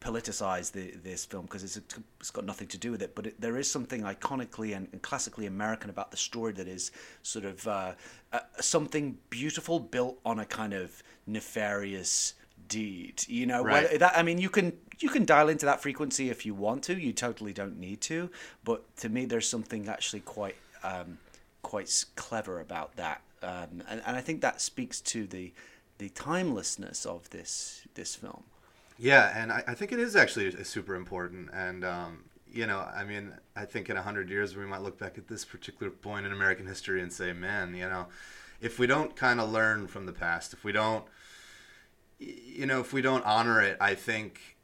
politicize 0.00 0.72
the, 0.72 0.92
this 1.02 1.24
film 1.24 1.44
because 1.46 1.62
it's, 1.62 1.78
it's 2.20 2.30
got 2.30 2.44
nothing 2.44 2.68
to 2.68 2.78
do 2.78 2.90
with 2.90 3.02
it. 3.02 3.14
But 3.14 3.26
it, 3.28 3.40
there 3.40 3.56
is 3.56 3.70
something 3.70 4.02
iconically 4.02 4.76
and, 4.76 4.88
and 4.92 5.02
classically 5.02 5.46
American 5.46 5.90
about 5.90 6.10
the 6.10 6.16
story 6.16 6.52
that 6.54 6.68
is 6.68 6.90
sort 7.22 7.44
of 7.44 7.66
uh, 7.68 7.92
uh, 8.32 8.40
something 8.60 9.18
beautiful 9.30 9.80
built 9.80 10.18
on 10.24 10.38
a 10.38 10.44
kind 10.44 10.72
of 10.72 11.02
nefarious 11.26 12.34
deed. 12.68 13.24
You 13.28 13.46
know, 13.46 13.62
Right. 13.62 13.84
whether 13.84 13.98
that 13.98 14.16
I 14.16 14.22
mean, 14.22 14.38
you 14.38 14.48
can 14.50 14.72
you 15.00 15.08
can 15.08 15.24
dial 15.24 15.48
into 15.48 15.66
that 15.66 15.80
frequency 15.82 16.30
if 16.30 16.46
you 16.46 16.54
want 16.54 16.82
to. 16.84 16.98
You 16.98 17.12
totally 17.12 17.52
don't 17.52 17.78
need 17.78 18.00
to. 18.02 18.30
But 18.64 18.96
to 18.98 19.08
me, 19.08 19.24
there's 19.26 19.48
something 19.48 19.88
actually 19.88 20.20
quite 20.20 20.56
um, 20.82 21.18
quite 21.62 22.04
clever 22.16 22.60
about 22.60 22.96
that, 22.96 23.22
um, 23.42 23.82
and, 23.88 24.02
and 24.06 24.16
I 24.16 24.20
think 24.20 24.40
that 24.42 24.60
speaks 24.60 25.00
to 25.02 25.26
the 25.26 25.52
the 25.98 26.08
timelessness 26.10 27.06
of 27.06 27.30
this 27.30 27.86
this 27.94 28.14
film. 28.14 28.44
Yeah, 28.96 29.32
and 29.36 29.52
I, 29.52 29.64
I 29.68 29.74
think 29.74 29.92
it 29.92 29.98
is 29.98 30.14
actually 30.16 30.62
super 30.64 30.94
important. 30.94 31.50
And 31.52 31.84
um, 31.84 32.24
you 32.50 32.66
know, 32.66 32.78
I 32.94 33.04
mean, 33.04 33.34
I 33.56 33.64
think 33.64 33.90
in 33.90 33.96
hundred 33.96 34.30
years 34.30 34.56
we 34.56 34.66
might 34.66 34.82
look 34.82 34.98
back 34.98 35.18
at 35.18 35.28
this 35.28 35.44
particular 35.44 35.90
point 35.90 36.26
in 36.26 36.32
American 36.32 36.66
history 36.66 37.02
and 37.02 37.12
say, 37.12 37.32
man, 37.32 37.74
you 37.74 37.88
know, 37.88 38.06
if 38.60 38.78
we 38.78 38.86
don't 38.86 39.16
kind 39.16 39.40
of 39.40 39.50
learn 39.50 39.88
from 39.88 40.06
the 40.06 40.12
past, 40.12 40.52
if 40.52 40.64
we 40.64 40.72
don't, 40.72 41.04
you 42.18 42.66
know, 42.66 42.80
if 42.80 42.92
we 42.92 43.02
don't 43.02 43.24
honor 43.24 43.60
it, 43.60 43.76
I 43.80 43.94
think 43.94 44.56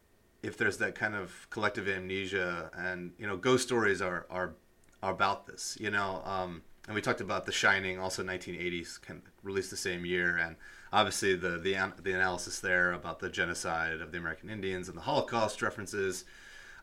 if 0.42 0.56
there's 0.56 0.78
that 0.78 0.94
kind 0.94 1.14
of 1.14 1.46
collective 1.50 1.88
amnesia, 1.88 2.70
and 2.76 3.12
you 3.18 3.26
know, 3.26 3.36
ghost 3.36 3.66
stories 3.66 4.00
are 4.00 4.26
are, 4.30 4.54
are 5.02 5.12
about 5.12 5.46
this, 5.46 5.76
you 5.80 5.90
know. 5.90 6.22
Um, 6.24 6.62
and 6.86 6.94
we 6.94 7.02
talked 7.02 7.20
about 7.20 7.46
The 7.46 7.52
Shining, 7.52 7.98
also 7.98 8.22
1980s, 8.22 9.00
kind 9.00 9.20
of 9.24 9.30
released 9.42 9.70
the 9.70 9.76
same 9.76 10.06
year, 10.06 10.36
and 10.36 10.56
obviously 10.92 11.34
the 11.36 11.50
the 11.50 11.92
the 12.02 12.12
analysis 12.12 12.60
there 12.60 12.92
about 12.92 13.20
the 13.20 13.28
genocide 13.28 14.00
of 14.00 14.12
the 14.12 14.18
American 14.18 14.50
Indians 14.50 14.88
and 14.88 14.96
the 14.96 15.02
Holocaust 15.02 15.62
references. 15.62 16.24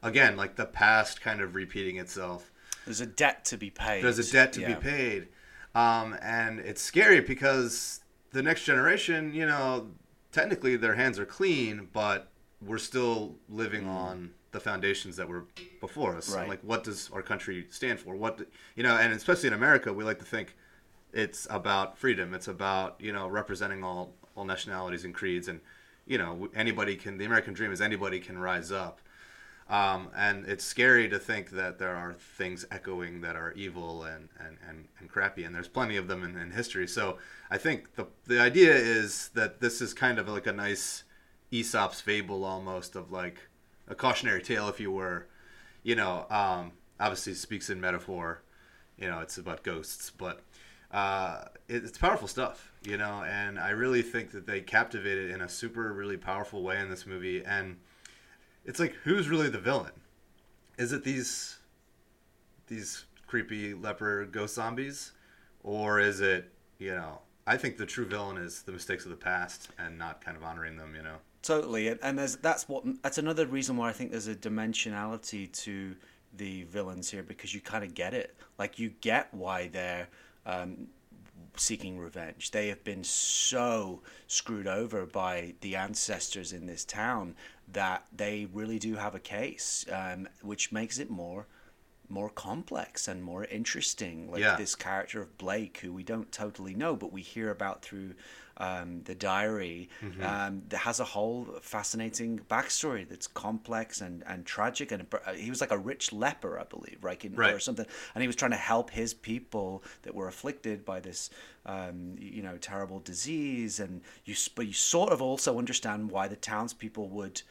Again, 0.03 0.38
like 0.38 0.55
the 0.55 0.66
past 0.66 1.22
kind 1.22 1.41
of 1.41 1.55
repeating 1.55 1.97
itself. 1.97 2.51
There's 2.86 3.01
a 3.01 3.05
debt 3.05 3.43
to 3.45 3.58
be 3.58 3.70
paid. 3.70 4.03
There's 4.03 4.20
a 4.20 4.32
debt 4.32 4.53
to 4.53 4.62
Yeah. 4.62 4.76
be 4.76 4.82
paid, 4.82 5.28
um, 5.76 6.16
and 6.22 6.60
it's 6.60 6.82
scary 6.82 7.20
because 7.22 8.01
the 8.32 8.43
next 8.43 8.64
generation, 8.64 9.34
you 9.34 9.45
know, 9.45 9.89
technically 10.32 10.78
their 10.78 10.93
hands 10.95 11.18
are 11.18 11.26
clean, 11.26 11.89
but 11.91 12.30
we're 12.62 12.78
still 12.78 13.36
living 13.49 13.88
on 13.88 14.34
the 14.51 14.60
foundations 14.60 15.16
that 15.18 15.28
were 15.28 15.45
before 15.82 16.16
us. 16.16 16.30
Mm. 16.30 16.36
Right. 16.36 16.49
like, 16.49 16.62
what 16.62 16.84
does 16.84 17.10
our 17.12 17.22
country 17.22 17.66
stand 17.70 17.99
for? 17.99 18.16
What 18.16 18.47
you 18.76 18.84
know, 18.84 18.95
and 18.95 19.12
especially 19.14 19.47
in 19.47 19.53
America, 19.53 19.91
we 19.91 20.03
like 20.03 20.20
to 20.20 20.26
think 20.26 20.55
it's 21.14 21.47
about 21.49 21.97
freedom. 21.97 22.34
It's 22.34 22.47
about 22.47 22.95
you 22.99 23.14
know 23.14 23.28
representing 23.28 23.84
all 23.84 24.14
all 24.36 24.45
nationalities 24.45 25.05
and 25.05 25.14
creeds, 25.14 25.47
and 25.47 25.60
you 26.05 26.18
know 26.18 26.49
anybody 26.55 26.95
can. 26.95 27.18
The 27.18 27.26
American 27.26 27.53
dream 27.53 27.72
is 27.72 27.82
anybody 27.82 28.20
can 28.20 28.38
rise 28.38 28.72
up. 28.72 28.99
Um, 29.70 30.10
and 30.16 30.45
it's 30.45 30.64
scary 30.64 31.10
to 31.10 31.20
think 31.20 31.49
that 31.49 31.78
there 31.78 31.93
are 31.93 32.14
things 32.14 32.66
echoing 32.72 33.20
that 33.22 33.36
are 33.36 33.51
evil 33.51 34.03
and, 34.03 34.30
and, 34.39 34.58
and, 34.68 34.88
and 34.97 35.10
crappy, 35.10 35.43
and 35.43 35.53
there's 35.53 35.68
plenty 35.68 35.97
of 35.97 36.08
them 36.08 36.24
in, 36.24 36.38
in 36.38 36.51
history. 36.51 36.88
So 36.88 37.18
I 37.51 37.58
think 37.58 37.95
the 37.95 38.08
the 38.26 38.39
idea 38.39 38.74
is 38.74 39.30
that 39.34 39.60
this 39.60 39.82
is 39.82 39.93
kind 39.93 40.20
of 40.20 40.30
like 40.30 40.47
a 40.47 40.53
nice 40.53 41.03
Aesop's 41.51 41.99
fable 41.99 42.45
almost 42.45 42.95
of 42.95 43.12
like 43.12 43.39
a 43.89 43.95
cautionary 43.95 44.41
tale, 44.41 44.70
if 44.70 44.80
you 44.80 44.91
were, 44.91 45.28
you 45.84 45.95
know. 45.95 46.26
Um, 46.30 46.72
obviously, 46.99 47.34
speaks 47.34 47.70
in 47.70 47.82
metaphor. 47.82 48.41
You 48.97 49.10
know, 49.10 49.20
it's 49.20 49.38
about 49.38 49.64
ghosts, 49.64 50.10
but 50.10 50.41
uh, 50.91 51.45
it, 51.67 51.83
it's 51.83 51.97
powerful 51.97 52.27
stuff, 52.27 52.71
you 52.83 52.97
know. 52.97 53.23
And 53.27 53.59
I 53.59 53.69
really 53.71 54.01
think 54.01 54.31
that 54.31 54.45
they 54.45 54.61
captivated 54.61 55.31
in 55.31 55.41
a 55.41 55.49
super, 55.49 55.93
really 55.93 56.17
powerful 56.17 56.63
way 56.63 56.79
in 56.79 56.89
this 56.89 57.05
movie, 57.05 57.43
and 57.43 57.77
it's 58.65 58.79
like 58.79 58.93
who's 59.03 59.29
really 59.29 59.49
the 59.49 59.59
villain? 59.59 59.91
Is 60.77 60.93
it 60.93 61.03
these 61.03 61.57
these 62.67 63.05
creepy 63.25 63.73
leper 63.73 64.25
ghost 64.25 64.55
zombies, 64.55 65.11
or 65.63 65.99
is 65.99 66.21
it 66.21 66.51
you 66.77 66.91
know? 66.91 67.19
I 67.45 67.55
think 67.55 67.77
the 67.77 67.85
true 67.85 68.05
villain 68.05 68.38
is 68.38 68.63
the 68.63 68.73
mistakes 68.73 69.05
of 69.05 69.11
the 69.11 69.17
past 69.17 69.69
and 69.79 69.97
not 69.97 70.23
kind 70.23 70.35
of 70.35 70.43
honoring 70.43 70.77
them. 70.77 70.93
You 70.95 71.03
know. 71.03 71.15
Totally, 71.43 71.88
and, 71.88 72.19
that's 72.19 72.67
what 72.67 72.83
that's 73.01 73.17
another 73.17 73.45
reason 73.45 73.77
why 73.77 73.89
I 73.89 73.93
think 73.93 74.11
there's 74.11 74.27
a 74.27 74.35
dimensionality 74.35 75.51
to 75.63 75.95
the 76.35 76.63
villains 76.63 77.09
here 77.09 77.23
because 77.23 77.53
you 77.53 77.61
kind 77.61 77.83
of 77.83 77.93
get 77.93 78.13
it. 78.13 78.35
Like 78.57 78.79
you 78.79 78.91
get 79.01 79.33
why 79.33 79.67
they're 79.67 80.09
um, 80.48 80.88
seeking 81.56 82.00
revenge. 82.00 82.52
They 82.52 82.70
have 82.70 82.84
been 82.84 83.04
so 83.04 84.02
screwed 84.28 84.68
over 84.68 85.06
by 85.06 85.56
the 85.62 85.76
ancestors 85.76 86.54
in 86.54 86.66
this 86.66 86.86
town 86.86 87.36
that 87.72 88.06
they 88.16 88.48
really 88.54 88.80
do 88.80 88.95
have 88.95 89.14
a 89.16 89.20
case, 89.20 89.86
um, 89.91 90.28
which 90.41 90.72
makes 90.72 90.98
it 91.00 91.10
more 91.10 91.45
more 92.10 92.30
complex 92.30 93.06
and 93.10 93.22
more 93.22 93.43
interesting. 93.45 94.32
Like 94.32 94.39
Yeah. 94.39 94.56
this 94.56 94.76
character 94.76 95.22
of 95.22 95.38
Blake, 95.38 95.80
who 95.80 95.91
we 95.91 96.04
don't 96.04 96.32
totally 96.32 96.74
know, 96.74 96.95
but 96.95 97.12
we 97.12 97.22
hear 97.22 97.52
about 97.52 97.82
through 97.82 98.14
um, 98.58 99.01
the 99.03 99.16
diary, 99.16 99.89
Mm-hmm. 100.03 100.24
um, 100.24 100.62
that 100.70 100.78
has 100.80 100.99
a 100.99 101.03
whole 101.03 101.45
fascinating 101.62 102.39
backstory 102.49 103.08
that's 103.08 103.28
complex 103.28 104.01
and, 104.01 104.24
and 104.28 104.45
tragic. 104.45 104.91
And 104.91 105.05
uh, 105.14 105.34
he 105.34 105.49
was 105.49 105.62
like 105.62 105.72
a 105.72 105.78
rich 105.78 106.12
leper, 106.12 106.60
I 106.60 106.64
believe, 106.64 106.97
right? 107.01 107.24
In, 107.24 107.36
Right. 107.36 107.53
Or 107.53 107.60
something. 107.60 107.86
And 108.16 108.22
he 108.22 108.28
was 108.28 108.36
trying 108.36 108.51
to 108.51 108.58
help 108.58 108.89
his 108.91 109.14
people 109.14 109.84
that 110.03 110.16
were 110.16 110.28
afflicted 110.28 110.84
by 110.86 110.99
this, 110.99 111.30
um, 111.66 112.16
you 112.20 112.41
know, 112.41 112.58
terrible 112.58 112.99
disease. 112.99 113.80
And 113.80 114.01
you, 114.26 114.36
but 114.55 114.66
you 114.68 114.74
sort 114.74 115.12
of 115.14 115.22
also 115.22 115.58
understand 115.58 116.12
why 116.12 116.28
the 116.28 116.36
townspeople 116.36 117.10
would 117.10 117.41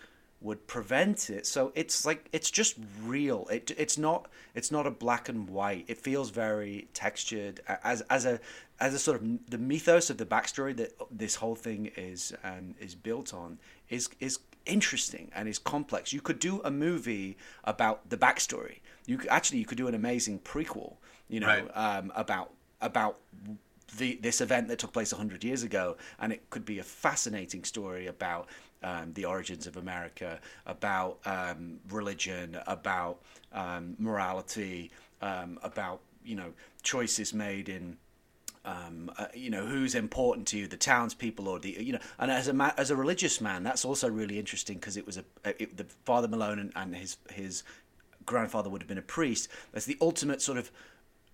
would 0.43 0.67
prevent 0.67 1.31
it. 1.31 1.47
So 1.47 1.73
it's 1.75 2.05
like 2.05 2.29
it's 2.33 2.51
just 2.51 2.77
real. 3.03 3.47
It 3.51 3.71
it's 3.79 3.97
not 3.97 4.29
it's 4.55 4.71
not 4.71 4.87
a 4.87 4.91
black 4.91 5.29
and 5.31 5.49
white. 5.49 5.87
It 5.89 5.97
feels 5.99 6.29
very 6.31 6.89
textured 6.93 7.61
as 7.83 8.03
as 8.03 8.27
a 8.27 8.39
as 8.79 8.95
a 8.95 8.99
sort 8.99 9.23
of 9.23 9.51
the 9.51 9.59
mythos 9.59 10.11
of 10.11 10.19
the 10.19 10.27
backstory 10.27 10.77
that 10.77 10.93
this 11.11 11.37
whole 11.37 11.55
thing 11.55 11.91
is 11.97 12.35
um, 12.45 12.75
is 12.81 12.95
built 12.95 13.33
on 13.33 13.59
is 13.89 14.09
is 14.21 14.39
interesting 14.67 15.31
and 15.35 15.49
is 15.49 15.59
complex. 15.59 16.13
You 16.13 16.21
could 16.21 16.39
do 16.39 16.61
a 16.65 16.71
movie 16.71 17.37
about 17.65 18.11
the 18.11 18.17
backstory. 18.17 18.81
You 19.07 19.19
could, 19.19 19.31
actually 19.31 19.59
you 19.61 19.65
could 19.67 19.79
do 19.79 19.89
an 19.89 19.95
amazing 19.95 20.41
prequel. 20.41 20.97
You 21.29 21.41
know 21.41 21.47
Right. 21.47 21.71
um, 21.75 22.13
about 22.15 22.51
about 22.81 23.19
the 23.99 24.19
this 24.21 24.41
event 24.41 24.69
that 24.69 24.79
took 24.79 24.93
place 24.93 25.13
100 25.13 25.45
years 25.45 25.63
ago 25.63 25.97
and 26.19 26.33
it 26.33 26.51
could 26.51 26.65
be 26.65 26.79
a 26.81 26.83
fascinating 26.83 27.63
story 27.65 28.07
about 28.09 28.49
um, 28.83 29.13
the 29.15 29.25
origins 29.25 29.67
of 29.67 29.77
America 29.77 30.41
about 30.67 31.19
um, 31.25 31.79
religion 31.91 32.59
about 32.67 33.21
um, 33.53 33.95
morality 33.99 34.91
um, 35.23 35.59
about 35.63 36.01
you 36.25 36.35
know 36.35 36.53
choices 36.83 37.33
made 37.33 37.69
in 37.69 37.97
um, 38.67 39.11
uh, 39.17 39.27
you 39.33 39.49
know 39.49 39.65
who's 39.65 39.95
important 39.95 40.47
to 40.49 40.59
you, 40.59 40.67
the 40.67 40.77
townspeople 40.77 41.49
or 41.49 41.59
the 41.59 41.77
you 41.81 41.93
know, 41.93 42.01
and 42.19 42.31
as 42.31 42.49
a 42.49 42.53
ma- 42.53 42.73
as 42.77 42.91
a 42.91 42.97
religious 42.97 43.41
man, 43.41 43.63
that's 43.63 43.85
also 43.85 44.11
really 44.11 44.39
interesting 44.39 44.77
because 44.77 44.97
it 44.97 45.07
was 45.07 45.17
a 45.17 45.25
it, 45.45 45.77
the 45.77 45.87
Father 46.05 46.29
Malone 46.29 46.59
and, 46.59 46.73
and 46.75 46.97
his 46.97 47.17
his 47.31 47.63
grandfather 48.27 48.69
would 48.69 48.83
have 48.83 48.89
been 48.89 48.99
a 48.99 49.03
priest. 49.03 49.49
That's 49.73 49.87
the 49.87 49.97
ultimate 50.01 50.43
sort 50.43 50.59
of 50.59 50.73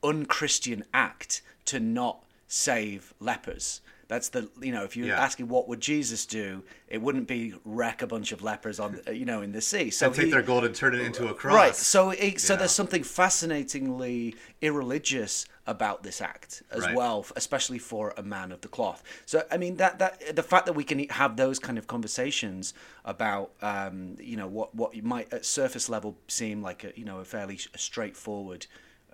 unchristian 0.05 0.85
act 0.93 1.41
to 1.65 1.81
not 1.81 2.23
save 2.47 3.15
lepers. 3.19 3.81
That's 4.13 4.29
the 4.29 4.51
you 4.61 4.73
know 4.73 4.85
if 4.85 4.95
you're 4.95 5.07
Yeah. 5.07 5.25
asking 5.25 5.49
what 5.49 5.69
would 5.69 5.81
Jesus 5.81 6.27
do, 6.27 6.63
it 6.87 7.01
wouldn't 7.01 7.27
be 7.27 7.55
wreck 7.65 8.03
a 8.03 8.07
bunch 8.07 8.31
of 8.31 8.43
lepers 8.43 8.79
on 8.79 9.01
you 9.11 9.25
know 9.25 9.41
in 9.41 9.53
the 9.53 9.63
sea. 9.63 9.89
So 9.91 10.09
and 10.09 10.15
take 10.15 10.27
he- 10.27 10.31
their 10.33 10.43
gold 10.43 10.65
and 10.65 10.75
turn 10.75 10.95
it 10.95 11.01
into 11.01 11.29
a 11.29 11.35
cross. 11.35 11.55
Right. 11.55 11.75
So 11.75 12.11
it, 12.11 12.39
so 12.39 12.55
there's 12.55 12.73
something 12.73 13.05
fascinatingly 13.05 14.35
irreligious 14.61 15.47
about 15.67 16.03
this 16.03 16.21
act 16.21 16.63
as 16.71 16.83
Right. 16.83 16.95
well, 16.95 17.25
especially 17.37 17.79
for 17.79 18.13
a 18.19 18.23
man 18.23 18.53
of 18.53 18.61
the 18.61 18.69
cloth. 18.69 19.03
So 19.25 19.47
I 19.51 19.57
mean 19.57 19.77
that 19.77 19.99
that 19.99 20.37
the 20.37 20.43
fact 20.43 20.67
that 20.67 20.75
we 20.75 20.85
can 20.85 21.09
have 21.09 21.37
those 21.39 21.59
kind 21.59 21.79
of 21.79 21.87
conversations 21.87 22.75
about 23.07 23.53
um, 23.63 24.17
you 24.21 24.37
know 24.37 24.47
what 24.47 24.75
what 24.75 24.95
might 25.03 25.33
at 25.33 25.47
surface 25.47 25.89
level 25.89 26.19
seem 26.29 26.61
like 26.61 26.85
a 26.85 26.93
you 26.97 27.07
know 27.07 27.19
a 27.21 27.25
fairly 27.25 27.57
straightforward 27.77 28.67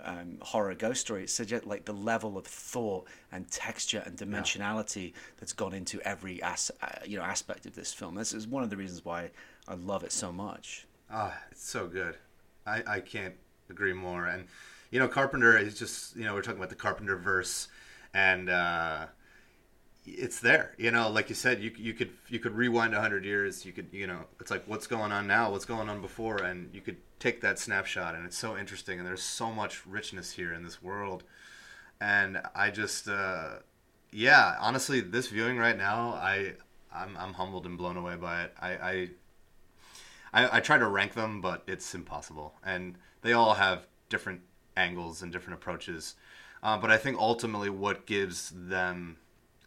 um, 0.05 0.39
horror 0.41 0.75
ghost 0.75 1.01
story. 1.01 1.25
It 1.25 1.31
suggests 1.31 1.67
like 1.67 1.85
the 1.85 1.93
level 1.93 2.39
of 2.39 2.47
thought 2.47 3.07
and 3.33 3.51
texture 3.51 4.03
and 4.05 4.17
dimensionality 4.17 5.13
that's 5.39 5.53
gone 5.53 5.75
into 5.75 6.01
every 6.03 6.43
as, 6.43 6.71
uh, 6.83 6.89
you 7.05 7.19
know 7.19 7.25
aspect 7.25 7.67
of 7.67 7.75
this 7.75 7.93
film. 7.93 8.15
This 8.15 8.33
is 8.33 8.47
one 8.47 8.63
of 8.63 8.71
the 8.71 8.77
reasons 8.77 9.05
why 9.05 9.31
I 9.67 9.75
love 9.75 10.05
it 10.05 10.13
so 10.13 10.33
much. 10.33 10.87
Ah, 11.11 11.37
it's 11.51 11.69
so 11.69 11.87
good. 11.87 12.17
I, 12.67 12.83
I 12.87 13.01
can't 13.01 13.35
agree 13.71 13.93
more. 13.93 14.27
And 14.27 14.47
you 14.91 14.99
know, 14.99 15.09
Carpenter 15.09 15.57
is 15.57 15.79
just 15.79 16.17
you 16.17 16.25
know 16.25 16.35
we're 16.35 16.43
talking 16.43 16.59
about 16.59 16.71
the 16.71 16.77
Carpenter 16.77 17.17
verse, 17.17 17.69
and 18.15 18.49
uh, 18.49 19.07
it's 20.17 20.41
there. 20.41 20.75
You 20.79 20.91
know, 20.91 21.11
like 21.11 21.29
you 21.29 21.35
said, 21.35 21.61
you 21.63 21.73
you 21.77 21.95
could 21.95 22.11
you 22.29 22.39
could 22.39 22.55
rewind 22.55 22.95
hundred 22.95 23.25
years. 23.25 23.65
You 23.65 23.73
could 23.73 23.89
you 23.93 24.07
know, 24.07 24.21
it's 24.41 24.51
like 24.51 24.65
what's 24.67 24.87
going 24.87 25.13
on 25.13 25.27
now, 25.27 25.51
what's 25.51 25.65
going 25.65 25.89
on 25.89 26.01
before, 26.01 26.39
and 26.39 26.71
you 26.75 26.81
could 26.81 26.97
take 27.19 27.41
that 27.41 27.59
snapshot, 27.59 28.15
and 28.15 28.25
it's 28.25 28.39
so 28.39 28.57
interesting. 28.57 28.99
And 28.99 29.07
there's 29.07 29.23
so 29.23 29.51
much 29.51 29.87
richness 29.87 30.33
here 30.33 30.53
in 30.53 30.63
this 30.63 30.83
world, 30.83 31.25
and 32.01 32.41
I 32.55 32.71
just 32.71 33.09
uh, 33.09 33.57
yeah, 34.11 34.57
honestly, 34.61 35.01
this 35.01 35.29
viewing 35.29 35.59
right 35.59 35.77
now, 35.77 36.11
I 36.15 36.55
I'm 36.95 37.17
I'm 37.17 37.35
humbled 37.35 37.67
and 37.67 37.77
blown 37.79 37.97
away 37.97 38.17
by 38.17 38.45
it. 38.45 38.55
I. 38.61 38.71
I 38.71 39.09
I, 40.31 40.59
I 40.59 40.61
try 40.61 40.77
to 40.77 40.87
rank 40.87 41.15
them, 41.15 41.41
but 41.41 41.63
it's 41.67 41.95
impossible. 41.95 42.53
And 42.63 42.97
they 43.23 43.33
all 43.33 43.55
have 43.55 43.87
different 44.11 44.43
angles 44.77 45.23
and 45.23 45.33
different 45.33 45.59
approaches. 45.59 46.17
Uh, 46.63 46.77
but 46.79 46.91
I 46.91 46.97
think 46.97 47.19
ultimately 47.19 47.71
what 47.71 48.07
gives 48.07 48.53
them 48.55 49.17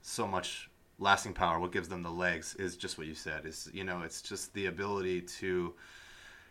so 0.01 0.27
much 0.27 0.69
lasting 0.99 1.33
power, 1.33 1.59
what 1.59 1.71
gives 1.71 1.89
them 1.89 2.03
the 2.03 2.11
legs, 2.11 2.55
is 2.55 2.77
just 2.77 2.97
what 2.97 3.07
you 3.07 3.15
said. 3.15 3.45
Is 3.45 3.69
you 3.73 3.83
know, 3.83 4.01
it's 4.01 4.21
just 4.21 4.53
the 4.53 4.67
ability 4.67 5.21
to 5.39 5.73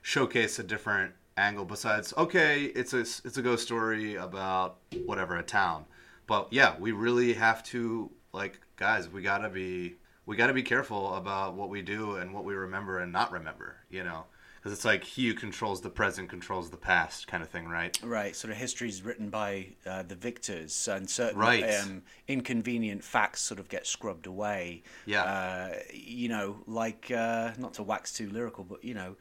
showcase 0.02 0.58
a 0.58 0.62
different 0.62 1.12
angle. 1.36 1.64
Besides, 1.64 2.12
okay, 2.16 2.64
it's 2.64 2.92
a 2.92 3.00
it's 3.00 3.36
a 3.36 3.42
ghost 3.42 3.64
story 3.64 4.16
about 4.16 4.78
whatever 5.04 5.36
a 5.36 5.42
town, 5.42 5.84
but 6.26 6.48
yeah, 6.52 6.74
we 6.78 6.92
really 6.92 7.34
have 7.34 7.62
to 7.64 8.10
like 8.32 8.60
guys. 8.76 9.08
We 9.08 9.22
gotta 9.22 9.48
be 9.48 9.96
we 10.30 10.36
got 10.36 10.46
to 10.46 10.52
be 10.52 10.62
careful 10.62 11.14
about 11.14 11.54
what 11.54 11.70
we 11.70 11.82
do 11.82 12.14
and 12.14 12.32
what 12.32 12.44
we 12.44 12.54
remember 12.54 13.00
and 13.00 13.12
not 13.12 13.32
remember, 13.32 13.74
you 13.90 14.04
know, 14.04 14.26
because 14.60 14.72
it's 14.76 14.84
like 14.84 15.04
he 15.04 15.26
who 15.26 15.34
controls 15.34 15.80
the 15.80 15.88
present 15.88 16.28
controls 16.28 16.68
the 16.68 16.76
past 16.76 17.26
kind 17.26 17.42
of 17.42 17.48
thing, 17.48 17.66
right? 17.66 17.98
Right, 18.02 18.36
sort 18.36 18.50
of 18.50 18.58
history 18.58 18.90
is 18.90 19.02
written 19.02 19.30
by 19.30 19.68
uh, 19.86 20.02
the 20.02 20.14
victors, 20.14 20.86
and 20.86 21.08
certain 21.08 21.38
Right. 21.38 21.64
um, 21.64 22.02
inconvenient 22.28 23.02
facts 23.02 23.40
sort 23.40 23.58
of 23.58 23.70
get 23.70 23.86
scrubbed 23.86 24.26
away. 24.26 24.82
Yeah. 25.06 25.22
uh, 25.22 25.74
you 25.94 26.28
know, 26.28 26.58
like 26.66 27.10
uh, 27.10 27.52
not 27.58 27.74
to 27.74 27.82
wax 27.82 28.12
too 28.12 28.28
lyrical, 28.28 28.64
but 28.64 28.84
you 28.84 28.92
know, 28.92 29.16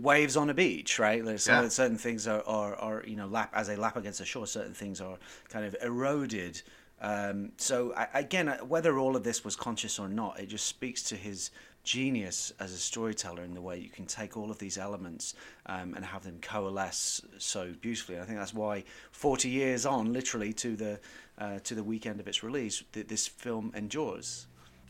waves 0.00 0.36
on 0.38 0.48
a 0.48 0.54
beach, 0.54 0.98
right? 0.98 1.22
There's 1.22 1.44
some 1.44 1.62
Yeah. 1.64 1.68
certain 1.68 1.98
things 1.98 2.26
are, 2.26 2.42
are, 2.46 2.74
are 2.76 3.04
you 3.06 3.16
know 3.16 3.26
lap 3.26 3.50
as 3.54 3.66
they 3.66 3.76
lap 3.76 3.96
against 3.96 4.20
the 4.20 4.24
shore. 4.24 4.46
Certain 4.46 4.74
things 4.74 5.02
are 5.02 5.18
kind 5.50 5.66
of 5.66 5.76
eroded. 5.82 6.62
Um, 7.00 7.52
so 7.58 7.94
I, 7.94 8.08
again, 8.14 8.48
uh, 8.48 8.58
whether 8.58 8.98
all 8.98 9.14
of 9.14 9.22
this 9.22 9.44
was 9.44 9.54
conscious 9.54 9.98
or 10.00 10.08
not, 10.08 10.40
it 10.40 10.46
just 10.46 10.66
speaks 10.66 11.02
to 11.04 11.14
his 11.16 11.50
genius 11.88 12.52
as 12.60 12.72
a 12.74 12.76
storyteller 12.76 13.42
in 13.42 13.54
the 13.54 13.62
way 13.62 13.78
you 13.78 13.88
can 13.88 14.04
take 14.04 14.36
all 14.36 14.50
of 14.50 14.58
these 14.58 14.76
elements 14.76 15.34
um, 15.64 15.94
and 15.94 16.04
have 16.04 16.22
them 16.22 16.38
coalesce 16.42 17.22
so 17.38 17.72
beautifully. 17.80 18.16
And 18.16 18.24
I 18.24 18.26
think 18.26 18.38
that's 18.38 18.52
why 18.52 18.84
40 19.10 19.48
years 19.48 19.86
on, 19.86 20.12
literally 20.12 20.52
to 20.54 20.76
the 20.76 21.00
uh, 21.38 21.60
to 21.60 21.74
the 21.74 21.84
weekend 21.84 22.20
of 22.20 22.28
its 22.28 22.42
release, 22.42 22.82
th- 22.92 23.06
this 23.06 23.26
film 23.26 23.72
endures. 23.74 24.48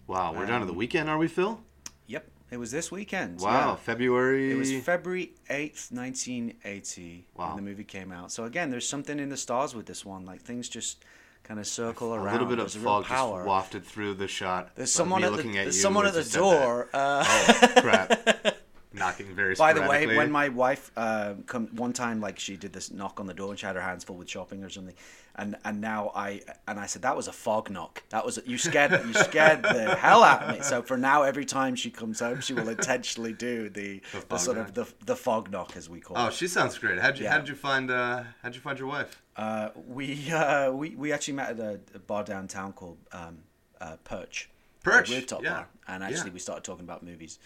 Wow, 0.09 0.33
we're 0.33 0.47
down 0.47 0.61
to 0.61 0.67
the 0.67 0.73
weekend, 0.73 1.09
are 1.09 1.19
we, 1.19 1.29
Phil? 1.29 1.61
Yep, 2.07 2.27
it 2.51 2.57
was 2.57 2.71
this 2.73 2.91
weekend. 2.91 3.41
Wow, 3.41 3.51
yeah. 3.51 3.75
February. 3.77 4.51
It 4.53 4.57
was 4.57 4.73
February 4.83 5.35
8th, 5.51 5.93
1980 5.93 7.27
Wow. 7.37 7.49
when 7.49 7.57
the 7.57 7.71
movie 7.71 7.85
came 7.85 8.11
out. 8.11 8.33
So 8.33 8.45
again, 8.45 8.71
there's 8.71 8.89
something 8.89 9.21
in 9.21 9.29
the 9.29 9.37
stars 9.37 9.75
with 9.75 9.87
this 9.87 10.05
one. 10.05 10.25
Like 10.25 10.41
things 10.41 10.69
just 10.69 11.05
kind 11.49 11.59
of 11.59 11.67
circle 11.67 12.15
around. 12.15 12.29
a 12.29 12.33
little 12.33 12.47
bit 12.47 12.59
of 12.59 12.71
There's 12.73 12.85
fog 12.85 13.07
just 13.09 13.47
wafted 13.47 13.85
through 13.85 14.15
the 14.15 14.29
shot. 14.29 14.71
There's 14.77 14.93
someone 14.93 15.25
at 15.25 15.31
the, 15.31 15.37
looking 15.37 15.57
at 15.57 15.65
there's 15.65 15.77
you 15.77 15.83
someone 15.83 16.07
at 16.07 16.13
the 16.13 16.19
you 16.21 16.25
said 16.25 16.43
that. 16.43 16.61
door. 16.63 16.89
Uh, 16.93 17.25
Oh 17.27 17.81
crap! 17.81 18.57
Knocking 18.99 19.35
very. 19.35 19.55
By 19.55 19.73
the 19.73 19.83
way, 19.83 20.07
when 20.17 20.31
my 20.31 20.49
wife 20.49 20.91
uh, 20.97 21.35
come 21.47 21.69
one 21.77 21.93
time, 21.93 22.21
like 22.21 22.39
she 22.39 22.57
did 22.57 22.73
this 22.73 22.91
knock 22.91 23.21
on 23.21 23.27
the 23.27 23.35
door 23.35 23.51
and 23.51 23.59
she 23.59 23.67
had 23.67 23.77
her 23.77 23.83
hands 23.83 24.05
full 24.05 24.17
with 24.17 24.29
shopping 24.29 24.65
or 24.65 24.69
something, 24.69 24.95
and 25.37 25.57
and 25.65 25.81
now 25.81 26.11
I 26.15 26.43
and 26.67 26.79
I 26.79 26.87
said 26.87 27.03
that 27.03 27.17
was 27.17 27.29
a 27.29 27.33
fog 27.33 27.71
knock. 27.71 28.03
That 28.11 28.25
was 28.25 28.39
you 28.45 28.59
scared 28.59 28.93
you 28.93 29.15
scared 29.15 29.63
the 29.63 29.95
hell 29.99 30.23
out 30.23 30.43
of 30.43 30.57
me. 30.57 30.63
So 30.63 30.83
for 30.83 30.97
now, 30.97 31.23
every 31.23 31.45
time 31.45 31.77
she 31.77 31.91
comes 31.91 32.21
home, 32.21 32.41
she 32.41 32.53
will 32.53 32.69
intentionally 32.69 33.33
do 33.33 33.69
the, 33.69 34.01
the, 34.13 34.21
fog 34.21 34.41
sort 34.41 34.57
knock. 34.57 34.69
of 34.69 34.75
the 34.75 34.87
the 35.05 35.17
fog 35.17 35.51
knock 35.51 35.77
as 35.77 35.89
we 35.89 36.01
call 36.01 36.19
oh, 36.19 36.27
it. 36.27 36.35
she 36.35 36.49
sounds 36.49 36.77
great. 36.79 36.99
How'd 36.99 37.19
you 37.19 37.25
Yeah. 37.25 37.33
How'd 37.33 37.49
you 37.49 37.55
find 37.55 37.91
uh 37.91 38.25
How'd 38.43 38.55
you 38.55 38.61
find 38.61 38.79
your 38.79 38.89
wife? 38.89 39.23
Uh, 39.39 39.71
we 39.87 40.31
uh, 40.33 40.73
we 40.73 40.91
we 40.97 41.13
actually 41.13 41.35
met 41.35 41.51
at 41.51 41.61
a, 41.61 41.81
a 41.95 41.99
bar 42.01 42.25
downtown 42.25 42.73
called 42.73 42.99
um, 43.13 43.39
uh, 43.81 43.97
Perch. 44.03 44.51
Perch, 44.83 45.11
rooftop 45.11 45.43
yeah, 45.45 45.51
bar, 45.51 45.69
and 45.87 46.03
actually 46.03 46.31
yeah. 46.31 46.35
we 46.35 46.41
started 46.41 46.65
talking 46.65 46.85
about 46.85 47.05
movies. 47.05 47.39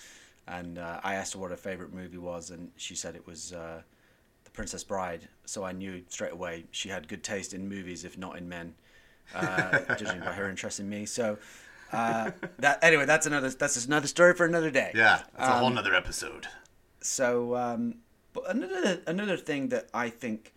And 0.49 0.79
uh, 0.79 1.01
I 1.05 1.15
asked 1.15 1.35
her 1.35 1.39
what 1.39 1.51
her 1.51 1.57
favorite 1.57 1.93
movie 1.93 2.19
was, 2.19 2.51
and 2.51 2.71
she 2.77 2.95
said 2.95 3.15
it 3.15 3.27
was 3.27 3.53
uh, 3.53 3.83
The 4.45 4.51
Princess 4.51 4.83
Bride. 4.85 5.29
So 5.45 5.65
I 5.65 5.73
knew 5.73 6.03
straight 6.09 6.33
away 6.33 6.65
she 6.73 6.89
had 6.89 7.09
good 7.09 7.23
taste 7.23 7.55
in 7.55 7.69
movies, 7.69 8.05
if 8.05 8.19
not 8.19 8.37
in 8.37 8.49
men, 8.49 8.75
uh, 9.35 9.81
judging 9.97 10.21
by 10.21 10.33
her 10.33 10.49
interest 10.51 10.81
in 10.81 10.89
me. 10.89 11.07
So 11.07 11.39
Uh, 11.93 12.31
that 12.59 12.83
anyway, 12.83 13.05
that's 13.05 13.27
another 13.27 13.51
that's 13.51 13.85
another 13.85 14.07
story 14.09 14.35
for 14.35 14.47
another 14.47 14.71
day. 14.71 14.93
Yeah, 14.95 15.23
that's 15.37 15.49
a 15.51 15.59
whole 15.59 15.79
other 15.79 15.95
episode. 15.95 16.47
So, 17.03 17.55
um, 17.55 17.97
but 18.33 18.45
another 18.49 19.01
another 19.07 19.37
thing 19.37 19.69
that 19.69 19.89
I 19.93 20.09
think 20.09 20.55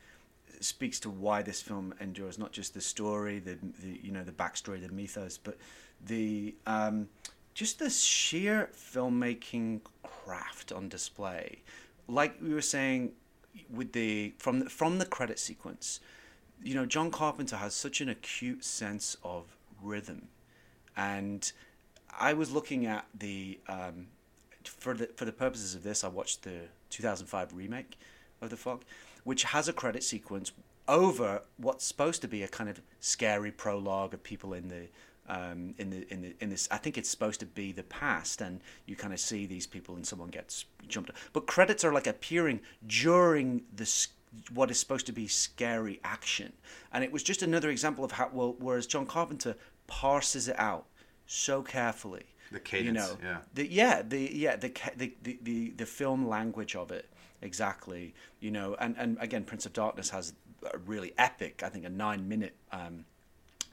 speaks 0.62 1.00
to 1.02 1.10
why 1.10 1.42
this 1.42 1.62
film 1.62 1.94
endures, 2.00 2.40
not 2.40 2.54
just 2.54 2.74
the 2.74 2.80
story, 2.82 3.40
the, 3.40 3.58
the 3.84 4.00
you 4.02 4.12
know 4.12 4.24
the 4.24 4.32
backstory, 4.32 4.82
the 4.82 4.92
mythos, 4.94 5.38
but 5.38 5.58
the 6.06 6.56
um, 6.66 7.10
just 7.56 7.80
the 7.80 7.90
sheer 7.90 8.70
filmmaking 8.76 9.80
craft 10.04 10.72
on 10.72 10.90
display. 10.90 11.64
Like 12.08 12.36
we 12.42 12.54
were 12.54 12.62
saying 12.62 13.14
with 13.74 13.94
the 13.94 14.34
from 14.38 14.60
the, 14.60 14.70
from 14.70 15.00
the 15.00 15.06
credit 15.06 15.40
sequence, 15.40 16.02
you 16.62 16.76
know, 16.76 16.86
John 16.86 17.10
Carpenter 17.10 17.56
has 17.56 17.74
such 17.74 18.02
an 18.02 18.10
acute 18.10 18.64
sense 18.64 19.18
of 19.24 19.56
rhythm, 19.82 20.28
and 20.96 21.52
I 22.20 22.34
was 22.34 22.52
looking 22.52 22.86
at 22.86 23.06
the 23.18 23.58
um, 23.68 24.08
for 24.64 24.94
the 24.94 25.08
for 25.16 25.26
the 25.26 25.32
purposes 25.32 25.74
of 25.74 25.84
this, 25.84 26.04
I 26.04 26.10
watched 26.10 26.44
the 26.44 26.68
2005 26.90 27.54
remake 27.54 27.98
of 28.42 28.50
The 28.50 28.58
Fog, 28.58 28.84
which 29.24 29.46
has 29.46 29.68
a 29.68 29.74
credit 29.74 30.04
sequence 30.04 30.52
over 30.88 31.42
what's 31.58 31.86
supposed 31.86 32.22
to 32.22 32.28
be 32.28 32.44
a 32.44 32.48
kind 32.48 32.70
of 32.70 32.82
scary 33.00 33.52
prologue 33.52 34.14
of 34.14 34.22
people 34.22 34.54
in 34.54 34.68
the 34.68 34.88
um, 35.28 35.74
in 35.78 35.90
the 35.90 36.14
in 36.14 36.22
the 36.22 36.36
in 36.40 36.50
this. 36.50 36.68
I 36.72 36.78
think 36.78 36.98
it's 36.98 37.10
supposed 37.10 37.40
to 37.40 37.46
be 37.46 37.72
the 37.72 37.84
past, 37.84 38.42
and 38.42 38.62
you 38.86 38.96
kind 38.96 39.14
of 39.14 39.20
see 39.20 39.46
these 39.46 39.68
people, 39.68 39.96
and 39.96 40.06
someone 40.06 40.30
gets 40.30 40.66
jumped. 40.88 41.12
But 41.34 41.48
credits 41.48 41.84
are 41.84 41.94
like 41.94 42.08
appearing 42.08 42.62
during 42.86 43.64
this 43.74 44.10
what 44.54 44.70
is 44.70 44.80
supposed 44.80 45.06
to 45.06 45.14
be 45.14 45.28
scary 45.28 46.00
action, 46.04 46.54
and 46.92 47.04
it 47.04 47.12
was 47.12 47.24
just 47.24 47.42
another 47.42 47.70
example 47.70 48.04
of 48.04 48.14
how 48.14 48.30
well. 48.32 48.56
Whereas 48.60 48.88
John 48.88 49.06
Carpenter 49.06 49.56
parses 49.88 50.48
it 50.48 50.60
out 50.60 50.86
so 51.26 51.62
carefully. 51.62 52.26
The 52.52 52.60
cadence, 52.60 52.88
you 52.88 52.94
know, 52.94 53.18
yeah. 53.24 53.38
the 53.54 53.68
yeah 53.68 54.02
the 54.02 54.32
yeah 54.34 54.56
the, 54.56 54.72
the 54.96 55.14
the 55.24 55.40
the 55.42 55.70
the 55.72 55.86
film 55.86 56.28
language 56.28 56.76
of 56.76 56.92
it 56.92 57.10
exactly 57.42 58.14
you 58.40 58.50
know 58.50 58.76
and 58.80 58.96
and 58.98 59.18
again 59.20 59.44
Prince 59.44 59.66
of 59.66 59.74
Darkness 59.74 60.10
has 60.10 60.34
a 60.74 60.78
really 60.80 61.14
epic 61.18 61.64
I 61.64 61.70
think 61.70 61.86
a 61.86 61.90
nine 61.90 62.28
minute 62.28 62.56
um, 62.72 63.06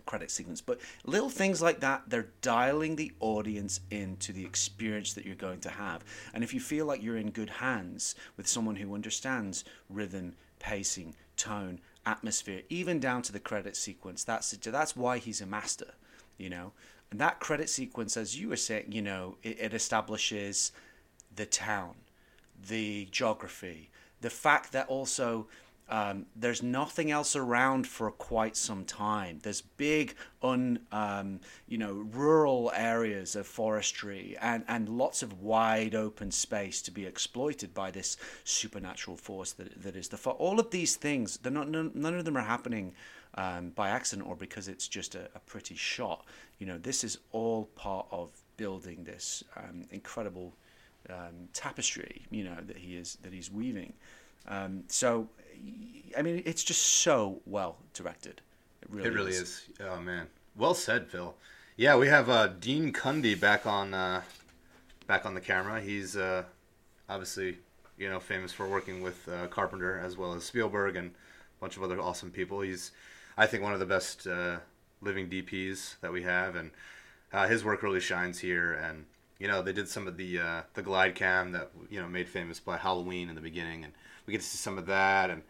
credit 0.07 0.30
sequence 0.30 0.61
but 0.61 0.80
little 1.05 1.30
things 1.30 1.62
like 1.62 1.80
that 1.80 2.03
they're 2.07 2.28
dialing 2.40 2.96
the 2.96 3.12
audience 3.20 3.80
into 3.90 4.32
the 4.32 4.44
experience 4.44 5.12
that 5.14 5.24
you're 5.24 5.34
going 5.34 5.61
to 5.61 5.70
have. 5.70 6.05
And 6.34 6.42
if 6.44 6.53
you 6.55 6.61
feel 6.61 6.86
like 6.86 7.03
you're 7.03 7.16
in 7.16 7.30
good 7.30 7.50
hands 7.50 8.14
with 8.36 8.46
someone 8.46 8.76
who 8.76 8.94
understands 8.94 9.64
rhythm 9.88 10.34
pacing 10.59 11.14
tone 11.36 11.80
atmosphere 12.05 12.62
even 12.68 13.00
down 13.00 13.22
to 13.22 13.32
the 13.32 13.40
credit 13.40 13.76
sequence 13.76 14.24
that's 14.24 14.50
that's 14.50 14.96
why 14.96 15.18
he's 15.18 15.40
a 15.40 15.46
master 15.46 15.94
you 16.38 16.50
know? 16.50 16.72
And 17.11 17.20
that 17.20 17.40
credit 17.40 17.68
sequence 17.68 18.16
as 18.16 18.38
you 18.38 18.48
were 18.48 18.57
saying 18.57 18.86
you 18.90 19.03
know 19.03 19.36
it, 19.42 19.61
it 19.61 19.74
establishes 19.74 20.72
the 21.34 21.46
town 21.46 21.94
the 22.68 23.09
geography 23.11 23.90
the 24.20 24.30
fact 24.30 24.72
that 24.72 24.88
also 24.88 25.46
um, 25.88 26.26
there's 26.34 26.62
nothing 26.62 27.10
else 27.10 27.36
around 27.36 27.86
for 27.86 28.10
quite 28.10 28.56
some 28.56 28.84
time. 28.84 29.40
There's 29.42 29.60
big, 29.60 30.14
un, 30.42 30.80
um, 30.90 31.40
you 31.68 31.76
know, 31.76 32.06
rural 32.12 32.72
areas 32.74 33.36
of 33.36 33.46
forestry 33.46 34.36
and, 34.40 34.64
and 34.68 34.88
lots 34.88 35.22
of 35.22 35.42
wide 35.42 35.94
open 35.94 36.30
space 36.30 36.80
to 36.82 36.90
be 36.90 37.04
exploited 37.04 37.74
by 37.74 37.90
this 37.90 38.16
supernatural 38.44 39.16
force 39.16 39.52
that, 39.52 39.82
that 39.82 39.96
is 39.96 40.08
the 40.08 40.16
fog. 40.16 40.36
All 40.38 40.58
of 40.58 40.70
these 40.70 40.96
things, 40.96 41.36
they're 41.38 41.52
not, 41.52 41.68
none, 41.68 41.90
none 41.94 42.14
of 42.14 42.24
them 42.24 42.38
are 42.38 42.42
happening 42.42 42.94
um, 43.34 43.70
by 43.70 43.90
accident 43.90 44.28
or 44.28 44.36
because 44.36 44.68
it's 44.68 44.88
just 44.88 45.14
a, 45.14 45.28
a 45.34 45.40
pretty 45.40 45.74
shot. 45.74 46.24
You 46.58 46.66
know, 46.66 46.78
this 46.78 47.04
is 47.04 47.18
all 47.32 47.66
part 47.74 48.06
of 48.10 48.30
building 48.56 49.04
this 49.04 49.42
um, 49.56 49.84
incredible 49.90 50.54
um, 51.10 51.48
tapestry. 51.52 52.22
You 52.30 52.44
know 52.44 52.56
that 52.66 52.76
he 52.76 52.96
is 52.96 53.18
that 53.22 53.32
he's 53.32 53.50
weaving. 53.50 53.92
Um, 54.49 54.84
so, 54.88 55.28
I 56.16 56.22
mean, 56.22 56.43
it's 56.45 56.64
just 56.64 56.82
so 56.82 57.40
well 57.47 57.76
directed. 57.95 58.40
It 58.82 58.90
really, 58.90 59.09
It 59.09 59.12
really 59.14 59.32
is. 59.32 59.40
is. 59.40 59.68
Oh 59.80 60.01
man, 60.01 60.26
well 60.57 60.74
said, 60.74 61.09
Phil. 61.09 61.34
Yeah, 61.76 61.97
we 61.97 62.09
have 62.09 62.28
uh, 62.28 62.49
Dean 62.49 62.93
Cundey 62.93 63.38
back 63.38 63.66
on 63.66 63.95
uh, 63.95 64.22
back 65.07 65.24
on 65.24 65.34
the 65.34 65.40
camera. 65.40 65.80
He's 65.80 66.16
uh, 66.16 66.45
obviously 67.09 67.59
you 67.97 68.09
know 68.09 68.20
famous 68.20 68.53
for 68.53 68.68
working 68.68 69.03
with 69.03 69.28
uh, 69.28 69.47
Carpenter 69.47 69.99
as 69.99 70.16
well 70.16 70.34
as 70.34 70.45
Spielberg 70.45 70.97
and 70.97 71.11
a 71.11 71.61
bunch 71.61 71.76
of 71.76 71.82
other 71.82 72.01
awesome 72.01 72.30
people. 72.30 72.61
He's 72.61 72.90
I 73.38 73.47
think 73.47 73.62
one 73.62 73.72
of 73.72 73.80
the 73.80 73.86
best 73.86 74.26
uh, 74.26 74.59
living 75.01 75.28
DPs 75.28 75.97
that 76.01 76.12
we 76.12 76.22
have, 76.22 76.57
and 76.57 76.70
uh, 77.32 77.47
his 77.49 77.64
work 77.64 77.82
really 77.82 78.01
shines 78.01 78.40
here. 78.40 78.72
And 78.72 79.07
you 79.38 79.48
know 79.48 79.62
they 79.62 79.72
did 79.72 79.88
some 79.88 80.06
of 80.06 80.16
the 80.16 80.38
uh, 80.38 80.62
the 80.74 80.82
glide 80.82 81.14
cam 81.14 81.52
that 81.52 81.70
you 81.90 82.00
know 82.00 82.08
made 82.08 82.28
famous 82.28 82.60
by 82.60 82.76
Halloween 82.76 83.28
in 83.28 83.34
the 83.34 83.40
beginning, 83.40 83.84
and 83.84 83.92
we 84.26 84.32
get 84.32 84.40
to 84.40 84.46
see 84.46 84.58
some 84.58 84.78
of 84.78 84.86
that 84.86 85.30
and 85.30 85.42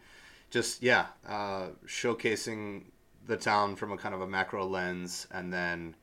just 0.53 0.83
yeah, 0.83 1.07
uh, 1.27 1.69
showcasing 1.87 2.83
the 3.25 3.35
town 3.35 3.75
from 3.75 3.91
a 3.91 3.97
kind 3.97 4.13
of 4.13 4.21
a 4.21 4.27
macro 4.27 4.63
lens, 4.65 5.27
and 5.31 5.51
then 5.51 5.95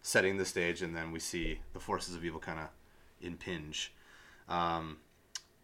setting 0.00 0.38
the 0.38 0.46
stage, 0.46 0.80
and 0.80 0.96
then 0.96 1.12
we 1.12 1.18
see 1.18 1.60
the 1.74 1.80
forces 1.80 2.14
of 2.14 2.24
evil 2.24 2.40
kind 2.40 2.58
of 2.58 2.68
impinge. 3.20 3.92
Um, 4.48 4.96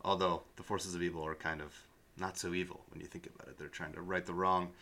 although 0.04 0.42
the 0.56 0.62
forces 0.62 0.94
of 0.94 1.02
evil 1.02 1.24
are 1.24 1.34
kind 1.34 1.62
of 1.62 1.72
not 2.18 2.36
so 2.36 2.52
evil 2.52 2.82
when 2.90 3.00
you 3.00 3.06
think 3.06 3.26
about 3.26 3.48
it; 3.48 3.58
they're 3.58 3.68
trying 3.68 3.94
to 3.94 4.02
right 4.02 4.26
the 4.26 4.34
wrong. 4.34 4.72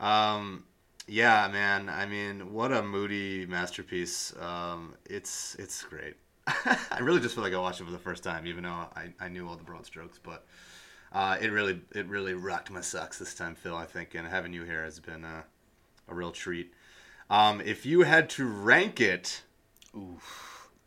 Um, 0.00 0.64
yeah, 1.10 1.48
man. 1.48 1.88
I 1.88 2.06
mean, 2.06 2.52
what 2.52 2.72
a 2.72 2.82
moody 2.82 3.44
masterpiece. 3.44 4.32
Um, 4.40 4.94
it's 5.04 5.56
it's 5.58 5.82
great. 5.82 6.14
I 6.46 6.98
really 7.00 7.20
just 7.20 7.34
feel 7.34 7.42
like 7.42 7.52
I 7.52 7.58
watched 7.58 7.80
it 7.80 7.84
for 7.84 7.90
the 7.90 7.98
first 7.98 8.22
time, 8.22 8.46
even 8.46 8.62
though 8.64 8.70
I, 8.70 9.12
I 9.18 9.28
knew 9.28 9.48
all 9.48 9.56
the 9.56 9.64
broad 9.64 9.84
strokes, 9.84 10.20
but 10.22 10.46
uh, 11.12 11.36
it 11.40 11.48
really 11.48 11.80
it 11.94 12.06
really 12.06 12.34
rocked 12.34 12.70
my 12.70 12.80
socks 12.80 13.18
this 13.18 13.34
time, 13.34 13.56
Phil. 13.56 13.74
I 13.74 13.86
think, 13.86 14.14
and 14.14 14.26
having 14.26 14.52
you 14.52 14.62
here 14.62 14.84
has 14.84 15.00
been 15.00 15.24
a, 15.24 15.44
a 16.08 16.14
real 16.14 16.30
treat. 16.30 16.72
Um, 17.28 17.60
if 17.60 17.84
you 17.84 18.02
had 18.02 18.30
to 18.30 18.46
rank 18.46 19.00
it, 19.00 19.42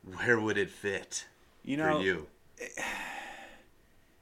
where 0.03 0.39
would 0.39 0.57
it 0.57 0.69
fit 0.69 1.25
You 1.63 1.77
know, 1.77 1.97
for 1.97 2.03
you? 2.03 2.27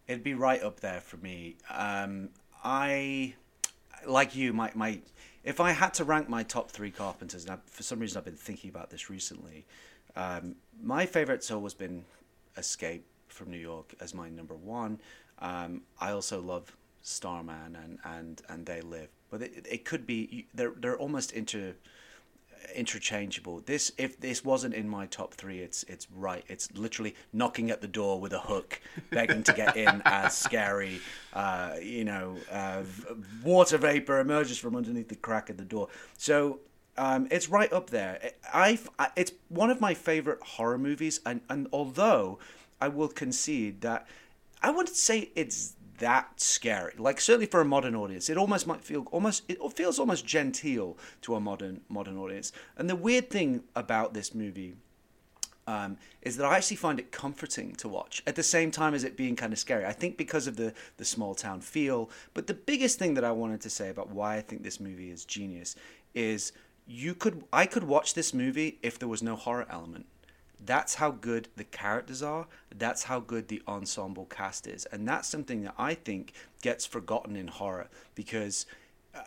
it'd 0.07 0.23
be 0.23 0.33
right 0.33 0.61
up 0.63 0.79
there 0.79 1.01
for 1.01 1.17
me. 1.17 1.57
Um, 1.69 2.29
I, 2.63 3.35
like 4.07 4.35
you, 4.35 4.53
my, 4.53 4.71
my, 4.75 4.99
if 5.43 5.59
I 5.59 5.71
had 5.71 5.93
to 5.95 6.03
rank 6.03 6.29
my 6.29 6.43
top 6.43 6.71
three 6.71 6.91
carpenters, 6.91 7.45
and 7.45 7.53
I, 7.53 7.57
for 7.65 7.83
some 7.83 7.99
reason 7.99 8.17
I've 8.17 8.25
been 8.25 8.35
thinking 8.35 8.69
about 8.69 8.89
this 8.89 9.09
recently, 9.09 9.65
um, 10.15 10.55
my 10.81 11.05
favorite's 11.05 11.49
always 11.51 11.73
been 11.73 12.05
Escape 12.57 13.05
from 13.27 13.49
New 13.49 13.57
York 13.57 13.93
as 13.99 14.13
my 14.13 14.29
number 14.29 14.55
one. 14.55 14.99
Um, 15.39 15.81
I 15.99 16.11
also 16.11 16.41
love 16.41 16.75
Starman 17.01 17.75
and, 17.75 17.99
and, 18.03 18.41
and 18.49 18.65
They 18.65 18.81
Live, 18.81 19.09
but 19.29 19.41
it, 19.41 19.65
it 19.69 19.85
could 19.85 20.05
be 20.05 20.47
they're 20.53 20.73
they're 20.77 20.97
almost 20.97 21.31
inter 21.31 21.73
interchangeable. 22.75 23.61
This 23.65 23.91
if 23.97 24.19
this 24.19 24.43
wasn't 24.43 24.73
in 24.73 24.87
my 24.87 25.05
top 25.05 25.33
three, 25.33 25.59
it's 25.59 25.83
it's 25.83 26.07
right. 26.15 26.43
It's 26.47 26.71
literally 26.73 27.15
knocking 27.33 27.71
at 27.71 27.81
the 27.81 27.87
door 27.87 28.19
with 28.19 28.33
a 28.33 28.39
hook, 28.39 28.81
begging 29.09 29.43
to 29.43 29.53
get 29.53 29.75
in 29.77 30.01
as 30.05 30.37
scary. 30.37 30.99
Uh, 31.33 31.75
you 31.81 32.03
know, 32.03 32.37
uh, 32.51 32.83
water 33.43 33.77
vapor 33.77 34.19
emerges 34.19 34.57
from 34.57 34.75
underneath 34.75 35.09
the 35.09 35.15
crack 35.15 35.49
of 35.49 35.57
the 35.57 35.65
door. 35.65 35.87
So. 36.17 36.59
Um, 36.97 37.29
it's 37.31 37.47
right 37.47 37.71
up 37.71 37.89
there. 37.89 38.31
I, 38.53 38.77
it's 39.15 39.31
one 39.47 39.69
of 39.69 39.79
my 39.79 39.93
favorite 39.93 40.39
horror 40.43 40.77
movies, 40.77 41.21
and, 41.25 41.39
and 41.49 41.69
although 41.71 42.37
I 42.81 42.89
will 42.89 43.07
concede 43.07 43.79
that 43.81 44.05
I 44.61 44.71
wouldn't 44.71 44.95
say 44.95 45.31
it's 45.33 45.75
that 46.01 46.41
scary. 46.41 46.93
Like 46.97 47.21
certainly 47.21 47.45
for 47.45 47.61
a 47.61 47.65
modern 47.65 47.95
audience, 47.95 48.29
it 48.29 48.37
almost 48.37 48.67
might 48.67 48.83
feel 48.83 49.05
almost 49.11 49.43
it 49.47 49.59
feels 49.73 49.99
almost 49.99 50.25
genteel 50.25 50.97
to 51.21 51.35
a 51.35 51.39
modern 51.39 51.81
modern 51.89 52.17
audience. 52.17 52.51
And 52.77 52.89
the 52.89 52.95
weird 52.95 53.29
thing 53.29 53.63
about 53.75 54.13
this 54.13 54.35
movie 54.35 54.75
um, 55.67 55.97
is 56.23 56.37
that 56.37 56.45
I 56.45 56.57
actually 56.57 56.77
find 56.77 56.99
it 56.99 57.11
comforting 57.11 57.75
to 57.75 57.87
watch 57.87 58.23
at 58.25 58.35
the 58.35 58.43
same 58.43 58.71
time 58.71 58.93
as 58.93 59.03
it 59.03 59.15
being 59.15 59.35
kind 59.35 59.53
of 59.53 59.59
scary. 59.59 59.85
I 59.85 59.93
think 59.93 60.17
because 60.17 60.47
of 60.47 60.57
the 60.57 60.73
the 60.97 61.05
small 61.05 61.35
town 61.35 61.61
feel. 61.61 62.09
But 62.33 62.47
the 62.47 62.55
biggest 62.55 62.99
thing 62.99 63.13
that 63.13 63.23
I 63.23 63.31
wanted 63.31 63.61
to 63.61 63.69
say 63.69 63.89
about 63.89 64.09
why 64.09 64.37
I 64.37 64.41
think 64.41 64.63
this 64.63 64.79
movie 64.79 65.11
is 65.11 65.23
genius 65.23 65.75
is 66.13 66.51
you 66.87 67.13
could 67.13 67.43
I 67.53 67.67
could 67.67 67.83
watch 67.83 68.15
this 68.15 68.33
movie 68.33 68.79
if 68.81 68.97
there 68.97 69.07
was 69.07 69.21
no 69.21 69.35
horror 69.35 69.67
element. 69.69 70.07
That's 70.63 70.95
how 70.95 71.11
good 71.11 71.47
the 71.55 71.63
characters 71.63 72.21
are. 72.21 72.47
That's 72.75 73.03
how 73.03 73.19
good 73.19 73.47
the 73.47 73.61
ensemble 73.67 74.25
cast 74.25 74.67
is. 74.67 74.85
And 74.91 75.07
that's 75.07 75.27
something 75.27 75.63
that 75.63 75.73
I 75.77 75.93
think 75.93 76.33
gets 76.61 76.85
forgotten 76.85 77.35
in 77.35 77.47
horror 77.47 77.87
because 78.15 78.65
uh, 79.13 79.19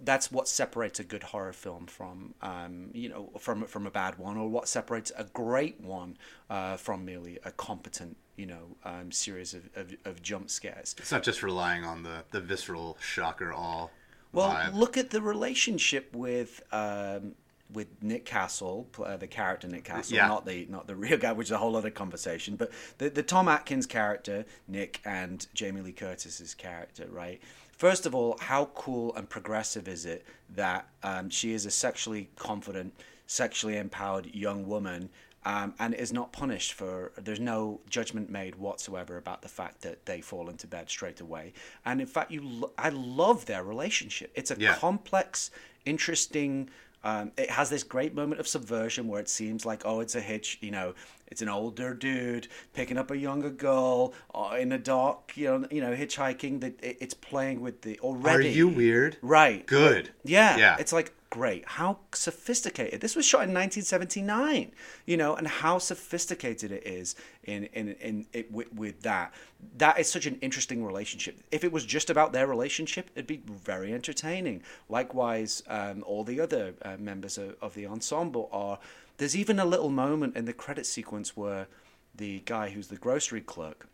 that's 0.00 0.30
what 0.30 0.48
separates 0.48 1.00
a 1.00 1.04
good 1.04 1.22
horror 1.22 1.52
film 1.52 1.86
from, 1.86 2.34
um, 2.42 2.90
you 2.92 3.08
know, 3.08 3.30
from 3.38 3.64
from 3.64 3.86
a 3.86 3.90
bad 3.90 4.18
one, 4.18 4.36
or 4.36 4.48
what 4.48 4.68
separates 4.68 5.10
a 5.16 5.24
great 5.24 5.80
one 5.80 6.18
uh, 6.50 6.76
from 6.76 7.04
merely 7.04 7.38
a 7.44 7.50
competent, 7.52 8.16
you 8.36 8.46
know, 8.46 8.76
um, 8.84 9.10
series 9.10 9.54
of, 9.54 9.68
of, 9.76 9.94
of 10.04 10.20
jump 10.22 10.50
scares. 10.50 10.94
It's 10.98 11.12
not 11.12 11.22
just 11.22 11.42
relying 11.42 11.84
on 11.84 12.02
the 12.02 12.24
the 12.32 12.40
visceral 12.40 12.98
shocker 13.00 13.52
all. 13.52 13.90
Well, 14.32 14.50
vibe. 14.50 14.74
look 14.74 14.96
at 14.96 15.10
the 15.10 15.22
relationship 15.22 16.14
with 16.14 16.62
um, 16.70 17.34
with 17.72 17.88
Nick 18.02 18.24
Castle, 18.24 18.88
uh, 19.04 19.16
the 19.16 19.26
character 19.26 19.68
Nick 19.68 19.84
Castle, 19.84 20.16
Yeah. 20.16 20.28
not 20.28 20.46
the 20.46 20.66
not 20.68 20.86
the 20.86 20.96
real 21.06 21.18
guy, 21.18 21.32
which 21.32 21.48
is 21.48 21.52
a 21.52 21.58
whole 21.58 21.76
other 21.76 21.90
conversation. 21.90 22.56
But 22.56 22.70
the 22.98 23.08
the 23.10 23.22
Tom 23.22 23.48
Atkins 23.48 23.86
character, 23.86 24.44
Nick, 24.68 25.00
and 25.04 25.46
Jamie 25.54 25.80
Lee 25.80 25.92
Curtis's 25.92 26.54
character, 26.54 27.06
right? 27.10 27.40
First 27.72 28.04
of 28.06 28.14
all, 28.14 28.36
how 28.40 28.66
cool 28.74 29.14
and 29.16 29.28
progressive 29.28 29.88
is 29.88 30.04
it 30.04 30.26
that 30.54 30.86
um, 31.02 31.30
she 31.30 31.52
is 31.52 31.64
a 31.64 31.70
sexually 31.70 32.28
confident, 32.36 32.92
sexually 33.26 33.78
empowered 33.78 34.26
young 34.34 34.66
woman 34.66 35.08
um, 35.46 35.72
and 35.78 35.94
is 35.94 36.12
not 36.12 36.30
punished 36.30 36.74
for 36.74 37.12
there's 37.16 37.40
no 37.40 37.80
judgment 37.88 38.28
made 38.28 38.56
whatsoever 38.56 39.16
about 39.16 39.40
the 39.40 39.48
fact 39.48 39.80
that 39.80 40.04
they 40.04 40.20
fall 40.20 40.50
into 40.50 40.66
bed 40.66 40.90
straight 40.90 41.20
away 41.22 41.54
and 41.86 41.98
in 42.02 42.06
fact 42.06 42.30
you 42.30 42.42
lo- 42.42 42.72
i 42.76 42.90
love 42.90 43.46
their 43.46 43.64
relationship 43.64 44.30
it's 44.34 44.50
a 44.50 44.56
Yeah. 44.58 44.74
complex 44.74 45.50
interesting 45.86 46.68
um, 47.02 47.32
it 47.36 47.50
has 47.50 47.70
this 47.70 47.82
great 47.82 48.14
moment 48.14 48.40
of 48.40 48.48
subversion 48.48 49.08
where 49.08 49.20
it 49.20 49.28
seems 49.28 49.64
like 49.64 49.82
oh 49.84 50.00
it's 50.00 50.14
a 50.14 50.20
hitch 50.20 50.58
you 50.60 50.70
know 50.70 50.94
it's 51.28 51.42
an 51.42 51.48
older 51.48 51.94
dude 51.94 52.48
picking 52.74 52.98
up 52.98 53.10
a 53.10 53.16
younger 53.16 53.50
girl 53.50 54.12
uh, 54.34 54.56
in 54.58 54.72
a 54.72 54.78
dark 54.78 55.32
you 55.36 55.46
know 55.46 55.66
you 55.70 55.80
know 55.80 55.94
hitchhiking 55.94 56.60
that 56.60 56.74
it's 56.82 57.14
playing 57.14 57.60
with 57.60 57.82
the 57.82 57.98
already. 58.00 58.48
Are 58.48 58.52
you 58.52 58.68
weird? 58.68 59.16
right 59.22 59.66
Good. 59.66 60.10
yeah, 60.24 60.56
Yeah. 60.56 60.76
It's 60.78 60.92
like 60.92 61.14
great. 61.30 61.64
How 61.64 61.98
sophisticated. 62.12 63.00
This 63.00 63.16
was 63.16 63.24
shot 63.24 63.44
in 63.44 63.54
1979, 63.54 64.72
you 65.06 65.16
know, 65.16 65.34
and 65.34 65.46
how 65.46 65.78
sophisticated 65.78 66.72
it 66.72 66.86
is 66.86 67.14
in 67.44 67.64
in 67.72 67.94
in 67.94 68.26
it 68.32 68.52
with, 68.52 68.72
with 68.74 69.02
that. 69.02 69.32
That 69.78 69.98
is 69.98 70.10
such 70.10 70.26
an 70.26 70.38
interesting 70.42 70.84
relationship. 70.84 71.38
If 71.50 71.64
it 71.64 71.72
was 71.72 71.86
just 71.86 72.10
about 72.10 72.32
their 72.32 72.46
relationship, 72.46 73.10
it'd 73.14 73.26
be 73.26 73.42
very 73.46 73.94
entertaining. 73.94 74.62
Likewise, 74.88 75.62
um, 75.68 76.02
all 76.06 76.24
the 76.24 76.40
other 76.40 76.74
uh, 76.82 76.96
members 76.98 77.38
of, 77.38 77.56
of 77.62 77.74
the 77.74 77.86
ensemble 77.86 78.48
are. 78.52 78.78
There's 79.18 79.36
even 79.36 79.58
a 79.58 79.66
little 79.66 79.90
moment 79.90 80.34
in 80.34 80.46
the 80.46 80.54
credit 80.54 80.86
sequence 80.86 81.36
where 81.36 81.68
the 82.14 82.40
guy 82.46 82.70
who's 82.70 82.88
the 82.88 82.96
grocery 82.96 83.42
clerk 83.42 83.86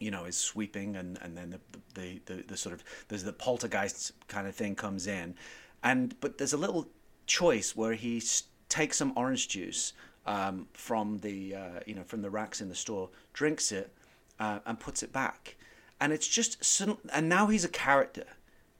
you 0.00 0.10
know, 0.10 0.24
is 0.24 0.36
sweeping, 0.36 0.96
and, 0.96 1.18
and 1.22 1.36
then 1.36 1.50
the, 1.50 1.60
the, 2.00 2.20
the, 2.26 2.42
the 2.42 2.56
sort 2.56 2.72
of 2.72 2.84
there's 3.08 3.24
the 3.24 3.32
poltergeist 3.32 4.12
kind 4.28 4.46
of 4.46 4.54
thing 4.54 4.74
comes 4.74 5.06
in, 5.06 5.34
and 5.82 6.18
but 6.20 6.38
there's 6.38 6.52
a 6.52 6.56
little 6.58 6.88
choice 7.26 7.76
where 7.76 7.92
he 7.94 8.22
takes 8.68 8.96
some 8.98 9.12
orange 9.16 9.48
juice 9.48 9.92
um, 10.26 10.66
from 10.72 11.18
the 11.18 11.54
uh, 11.54 11.80
you 11.86 11.94
know 11.94 12.02
from 12.04 12.22
the 12.22 12.30
racks 12.30 12.60
in 12.60 12.68
the 12.68 12.74
store, 12.74 13.08
drinks 13.32 13.72
it, 13.72 13.92
uh, 14.38 14.58
and 14.66 14.78
puts 14.78 15.02
it 15.02 15.12
back, 15.12 15.56
and 16.00 16.12
it's 16.12 16.26
just 16.28 16.80
and 17.12 17.28
now 17.28 17.46
he's 17.46 17.64
a 17.64 17.68
character. 17.68 18.24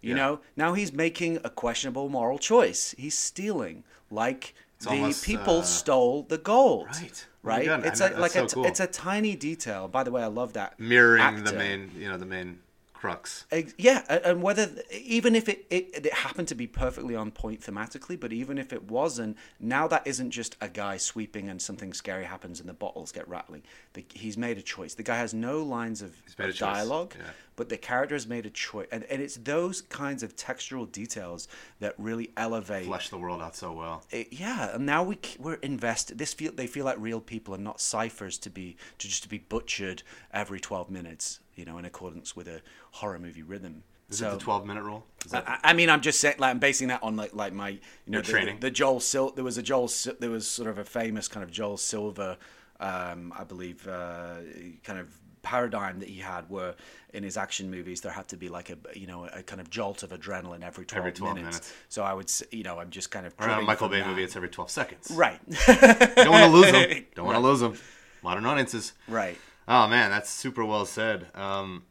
You 0.01 0.11
Yeah. 0.11 0.17
know, 0.17 0.41
now 0.57 0.75
he's 0.75 0.93
making 0.93 1.39
a 1.43 1.51
questionable 1.51 2.09
moral 2.09 2.39
choice. 2.39 2.95
He's 2.97 3.19
stealing, 3.19 3.83
like 4.11 4.55
the 4.81 4.91
almost, 4.91 5.25
people 5.25 5.59
uh, 5.59 5.63
stole 5.63 6.23
the 6.23 6.39
gold. 6.39 6.87
Right. 6.87 7.27
Right. 7.43 7.69
I 7.69 7.81
it's 7.87 8.01
a, 8.01 8.11
like 8.11 8.33
so 8.33 8.45
a, 8.45 8.49
cool. 8.49 8.65
it's 8.67 8.81
a 8.81 8.87
tiny 8.87 9.35
detail. 9.35 9.89
By 9.89 10.05
the 10.05 10.11
way, 10.11 10.23
I 10.23 10.27
love 10.27 10.53
that 10.53 10.79
Mirroring 10.79 11.45
the 11.45 11.53
main, 11.53 11.91
you 11.97 12.09
know, 12.09 12.19
the 12.19 12.27
main 12.27 12.61
crux. 12.99 13.47
Yeah, 13.77 14.03
and 14.09 14.43
whether 14.43 14.69
even 14.91 15.37
if 15.37 15.49
it, 15.49 15.67
it 15.71 16.07
it 16.07 16.13
happened 16.13 16.49
to 16.49 16.55
be 16.57 16.67
perfectly 16.67 17.15
on 17.15 17.31
point 17.31 17.61
thematically, 17.61 18.19
but 18.19 18.33
even 18.33 18.59
if 18.59 18.73
it 18.73 18.91
wasn't, 18.91 19.37
now 19.61 19.87
that 19.89 20.05
isn't 20.05 20.33
just 20.33 20.57
a 20.61 20.69
guy 20.69 20.97
sweeping 20.97 21.49
and 21.49 21.63
something 21.63 21.93
scary 21.93 22.25
happens 22.25 22.59
and 22.59 22.69
the 22.69 22.75
bottles 22.75 23.13
get 23.13 23.29
rattling. 23.29 23.63
The, 23.93 24.05
he's 24.13 24.37
made 24.37 24.59
a 24.59 24.63
choice. 24.63 24.95
The 24.95 25.05
guy 25.05 25.17
has 25.17 25.33
no 25.33 25.63
lines 25.63 26.03
of, 26.03 26.13
of 26.39 26.59
dialogue, 26.59 27.15
yeah. 27.17 27.31
but 27.55 27.69
the 27.69 27.77
character 27.77 28.17
has 28.17 28.27
made 28.27 28.47
a 28.47 28.51
choice, 28.51 28.89
and, 28.91 29.05
and 29.05 29.23
it's 29.23 29.37
those 29.37 29.81
kinds 29.83 30.25
of 30.25 30.35
textural 30.35 30.91
details 30.91 31.47
that 31.79 31.95
really 31.99 32.33
elevate 32.37 32.87
Flesh 32.87 33.11
the 33.11 33.19
world 33.19 33.41
out 33.41 33.55
so 33.55 33.73
well. 33.73 34.03
it, 34.11 34.33
yeah, 34.33 34.75
and 34.75 34.85
now 34.85 35.05
we 35.05 35.19
we're 35.39 35.55
invested. 35.55 36.19
This 36.19 36.35
feel 36.35 36.51
they 36.53 36.67
feel 36.67 36.85
like 36.85 36.97
real 36.99 37.21
people 37.21 37.55
and 37.55 37.63
not 37.63 37.81
ciphers 37.81 38.39
to 38.39 38.51
be 38.51 38.77
to 38.99 39.07
just 39.07 39.23
to 39.23 39.29
be 39.29 39.39
butchered 39.39 40.03
every 40.33 40.59
twelve 40.59 40.91
minutes. 40.91 41.39
You 41.59 41.65
know, 41.67 41.77
in 41.79 41.85
accordance 41.85 42.35
with 42.37 42.49
a 42.49 42.61
horror 42.93 43.19
movie 43.19 43.43
rhythm. 43.43 43.83
Is 44.11 44.19
so 44.21 44.29
it 44.29 44.39
the 44.39 44.39
12 44.39 44.65
minute 44.65 44.83
rule? 44.85 45.05
Is 45.27 45.33
that, 45.33 45.47
I, 45.47 45.59
I 45.65 45.73
mean, 45.75 45.91
I'm 45.91 46.01
just 46.01 46.19
saying, 46.19 46.37
like, 46.39 46.49
I'm 46.51 46.59
basing 46.59 46.89
that 46.89 47.03
on 47.03 47.17
like 47.17 47.35
like 47.35 47.53
my 47.53 47.69
you 47.71 47.81
know 48.07 48.23
the, 48.23 48.31
training. 48.31 48.61
The, 48.61 48.71
Joel 48.71 49.01
Sil- 49.05 49.33
there 49.35 49.45
was 49.45 49.59
a 49.59 49.63
Joel 49.63 49.89
Sil- 49.93 50.17
there 50.19 50.31
was 50.31 50.47
sort 50.49 50.69
of 50.71 50.79
a 50.79 50.85
famous 50.85 51.29
kind 51.29 51.45
of 51.45 51.51
Joel 51.51 51.77
Silver, 51.77 52.39
um, 52.81 53.35
I 53.39 53.45
believe, 53.45 53.87
uh, 53.87 54.37
kind 54.83 54.99
of 54.99 55.09
paradigm 55.43 56.01
that 56.01 56.09
he 56.09 56.19
had 56.21 56.49
where 56.51 56.75
in 57.15 57.23
his 57.23 57.37
action 57.37 57.71
movies 57.71 58.01
there 58.01 58.13
had 58.13 58.27
to 58.29 58.37
be 58.37 58.49
like 58.49 58.71
a 58.71 58.77
you 58.99 59.07
know 59.07 59.27
a 59.27 59.43
kind 59.43 59.61
of 59.61 59.71
jolt 59.71 60.03
of 60.03 60.11
adrenaline 60.11 60.63
every 60.63 60.85
12, 60.85 60.99
Every 60.99 61.13
12 61.13 61.35
minutes. 61.37 61.57
minutes. 61.59 61.73
So 61.89 62.03
I 62.03 62.13
would 62.13 62.31
you 62.51 62.65
know 62.65 62.79
I'm 62.79 62.91
just 62.91 63.11
kind 63.11 63.27
of 63.27 63.35
or 63.39 63.49
a 63.49 63.63
Michael 63.63 63.89
Bay 63.89 64.01
that. 64.01 64.09
movie, 64.09 64.25
it's 64.25 64.37
every 64.37 64.49
12 64.49 64.71
seconds. 64.71 65.11
right 65.13 65.39
Don't 65.67 66.31
want 66.31 66.45
to 66.45 66.51
lose 66.51 66.73
them. 66.73 67.05
Don't 67.15 67.27
want 67.27 67.37
to 67.37 67.41
lose 67.41 67.61
them. 67.61 67.75
Modern 68.23 68.47
audiences. 68.47 68.93
right 69.07 69.39
Oh 69.71 69.87
man, 69.87 70.11
that's 70.11 70.31
super 70.31 70.65
well 70.65 70.87
said. 70.87 71.27
Um, 71.35 71.85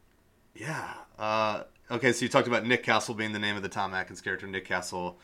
yeah. 0.55 0.93
Uh, 1.19 1.63
okay, 1.91 2.11
so 2.11 2.25
you 2.25 2.29
talked 2.29 2.47
about 2.47 2.65
Nick 2.65 2.81
Castle 2.83 3.13
being 3.13 3.33
the 3.33 3.39
name 3.39 3.55
of 3.55 3.61
the 3.63 3.69
Tom 3.69 3.93
Atkins 3.93 4.19
character. 4.19 4.47
Nick 4.47 4.65
Castle 4.65 5.19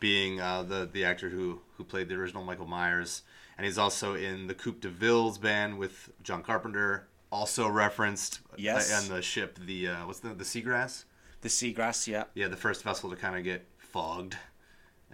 being 0.00 0.40
uh, 0.40 0.62
the 0.62 0.88
the 0.90 1.04
actor 1.04 1.28
who 1.28 1.60
who 1.76 1.84
played 1.84 2.08
the 2.08 2.14
original 2.14 2.42
Michael 2.42 2.66
Myers, 2.66 3.22
and 3.58 3.66
he's 3.66 3.76
also 3.78 4.14
in 4.14 4.46
the 4.46 4.54
Coupe 4.54 4.80
de 4.80 4.88
Villes 4.88 5.36
band 5.38 5.78
with 5.78 6.10
John 6.22 6.42
Carpenter. 6.42 7.06
Also 7.32 7.68
referenced 7.68 8.40
Yes. 8.56 8.90
uh, 8.92 8.96
on 9.02 9.08
the 9.16 9.22
ship, 9.22 9.58
the 9.64 9.88
uh, 9.88 10.06
what's 10.06 10.20
the 10.20 10.30
the 10.30 10.44
Seagrass? 10.44 11.04
the 11.42 11.48
seagrass 11.48 12.06
yeah 12.06 12.24
Yeah, 12.34 12.48
the 12.48 12.56
first 12.56 12.82
vessel 12.82 13.08
to 13.08 13.16
kind 13.16 13.34
of 13.34 13.44
get 13.44 13.66
fogged 13.78 14.36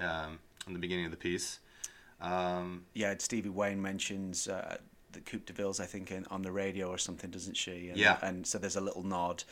um, 0.00 0.40
in 0.66 0.72
the 0.72 0.78
beginning 0.80 1.04
of 1.04 1.10
the 1.12 1.16
piece. 1.16 1.60
Um, 2.20 2.86
yeah 2.94 3.14
Stevie 3.18 3.48
Wayne 3.50 3.80
mentions 3.82 4.48
uh, 4.48 4.78
the 5.16 5.30
Coupe 5.30 5.46
de 5.46 5.52
Villes 5.52 5.80
I 5.80 5.86
think 5.86 6.10
in, 6.10 6.24
on 6.30 6.42
the 6.42 6.52
radio 6.52 6.88
or 6.88 6.98
something 6.98 7.30
doesn't 7.30 7.56
she? 7.56 7.88
And, 7.88 7.96
Yeah. 7.98 8.18
and 8.22 8.46
so 8.46 8.58
there's 8.58 8.76
a 8.76 8.80
little 8.80 9.02
nod. 9.02 9.42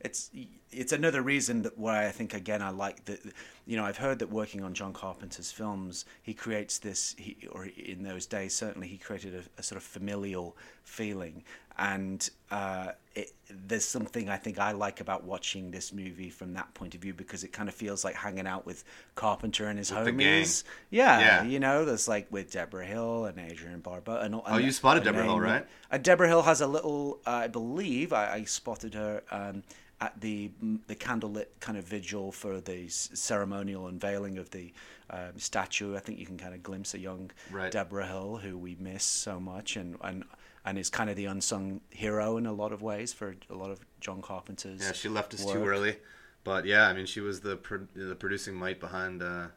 It's 0.00 0.30
it's 0.72 0.92
another 0.92 1.22
reason 1.22 1.62
that 1.62 1.78
why 1.78 2.06
I 2.06 2.10
think 2.10 2.34
again 2.34 2.60
I 2.60 2.70
like 2.70 3.04
that 3.04 3.20
you 3.66 3.76
know 3.76 3.84
I've 3.84 3.98
heard 3.98 4.18
that 4.18 4.30
working 4.30 4.64
on 4.64 4.74
John 4.74 4.92
Carpenter's 4.92 5.52
films 5.52 6.04
he 6.22 6.34
creates 6.34 6.78
this 6.80 7.14
he 7.18 7.36
or 7.52 7.66
in 7.66 8.02
those 8.02 8.26
days 8.26 8.52
certainly 8.52 8.88
he 8.88 8.98
created 8.98 9.32
a, 9.36 9.42
a 9.60 9.62
sort 9.62 9.76
of 9.76 9.84
familial 9.84 10.56
feeling 10.82 11.44
and 11.78 12.28
uh, 12.50 12.88
it, 13.14 13.32
there's 13.50 13.84
something 13.84 14.28
I 14.28 14.36
think 14.36 14.58
I 14.58 14.72
like 14.72 15.00
about 15.00 15.24
watching 15.24 15.70
this 15.70 15.92
movie 15.92 16.30
from 16.30 16.54
that 16.54 16.72
point 16.74 16.94
of 16.94 17.00
view 17.00 17.12
because 17.14 17.44
it 17.44 17.52
kind 17.52 17.68
of 17.68 17.74
feels 17.74 18.04
like 18.04 18.14
hanging 18.14 18.46
out 18.46 18.64
with 18.66 18.84
Carpenter 19.14 19.66
and 19.66 19.78
his 19.78 19.90
With 19.92 20.06
homies 20.08 20.64
yeah, 20.90 21.18
Yeah. 21.20 21.42
you 21.44 21.60
know 21.60 21.84
there's 21.84 22.08
like 22.08 22.26
with 22.30 22.50
Debra 22.52 22.84
Hill 22.86 23.26
and 23.26 23.38
Adrienne 23.38 23.80
Barbeau 23.80 24.16
and, 24.18 24.34
all- 24.34 24.44
Oh, 24.46 24.56
you 24.58 24.72
spotted 24.72 25.04
Debra 25.04 25.24
Hill, 25.24 25.40
right? 25.40 25.66
uh, 25.90 25.98
Debra 25.98 26.28
Hill 26.28 26.42
has 26.42 26.60
a 26.60 26.66
little, 26.66 27.20
uh, 27.26 27.30
I 27.30 27.48
believe, 27.48 28.12
I, 28.12 28.32
I 28.34 28.44
spotted 28.44 28.94
her 28.94 29.22
um, 29.30 29.62
at 30.00 30.20
the 30.20 30.50
the 30.88 30.96
candlelit 30.96 31.46
kind 31.60 31.78
of 31.78 31.84
vigil 31.84 32.32
for 32.32 32.60
the 32.60 32.88
ceremonial 32.88 33.86
unveiling 33.86 34.36
of 34.38 34.50
the 34.50 34.72
um, 35.10 35.38
statue. 35.38 35.94
I 35.96 36.00
think 36.00 36.18
you 36.18 36.26
can 36.26 36.38
kind 36.38 36.54
of 36.54 36.62
glimpse 36.62 36.94
a 36.94 36.98
young 36.98 37.30
Right. 37.50 37.70
Debra 37.70 38.06
Hill 38.06 38.38
who 38.38 38.56
we 38.58 38.76
miss 38.80 39.04
so 39.04 39.38
much, 39.38 39.76
and 39.76 39.96
and 40.02 40.24
and 40.64 40.78
is 40.78 40.90
kind 40.90 41.10
of 41.10 41.16
the 41.16 41.26
unsung 41.26 41.80
hero 41.90 42.36
in 42.36 42.46
a 42.46 42.52
lot 42.52 42.72
of 42.72 42.82
ways 42.82 43.12
for 43.12 43.34
a 43.50 43.54
lot 43.54 43.70
of 43.70 43.80
John 44.00 44.22
Carpenter's. 44.22 44.80
Yeah, 44.80 44.92
she 44.92 45.08
left 45.08 45.34
us 45.34 45.44
too 45.44 45.64
early, 45.64 45.96
but 46.44 46.64
yeah, 46.64 46.88
I 46.88 46.92
mean, 46.92 47.06
she 47.06 47.20
was 47.20 47.40
the 47.40 47.56
pro- 47.56 47.88
the 47.94 48.14
producing 48.14 48.54
might 48.54 48.80
behind 48.80 49.22
uh, 49.22 49.48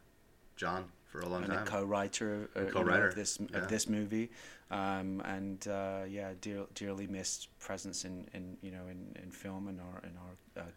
John 0.56 0.86
for 1.06 1.22
a 1.22 1.30
long 1.30 1.44
and 1.44 1.54
a 1.54 1.58
time. 1.58 1.66
co-writer, 1.66 2.50
uh, 2.56 2.60
you 2.60 2.66
know, 2.66 2.72
co-writer, 2.72 3.08
of 3.10 3.16
this 3.16 3.40
yeah. 3.40 3.58
of 3.58 3.68
this 3.68 3.88
movie, 3.88 4.32
um, 4.72 5.22
and 5.26 5.68
uh, 5.68 6.02
yeah, 6.10 6.32
dear, 6.42 6.64
dearly 6.74 7.08
missed 7.08 7.48
presence 7.60 8.06
in, 8.06 8.28
in 8.34 8.58
you 8.62 8.72
know 8.72 8.88
in, 8.90 9.16
in 9.22 9.32
film 9.32 9.68
and 9.68 9.80
our 9.80 10.02
in 10.04 10.18
our 10.18 10.64
uh, 10.64 10.68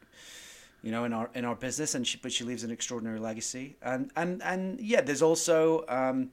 you 0.82 0.90
know 0.90 1.04
in 1.04 1.12
our 1.12 1.30
in 1.34 1.44
our 1.44 1.56
business, 1.56 1.94
and 1.94 2.06
she, 2.06 2.18
but 2.22 2.32
she 2.32 2.44
leaves 2.44 2.64
an 2.64 2.70
extraordinary 2.70 3.18
legacy, 3.18 3.76
and 3.82 4.10
and 4.16 4.42
and 4.42 4.80
yeah, 4.80 5.00
there's 5.00 5.22
also. 5.22 5.84
Um, 5.88 6.30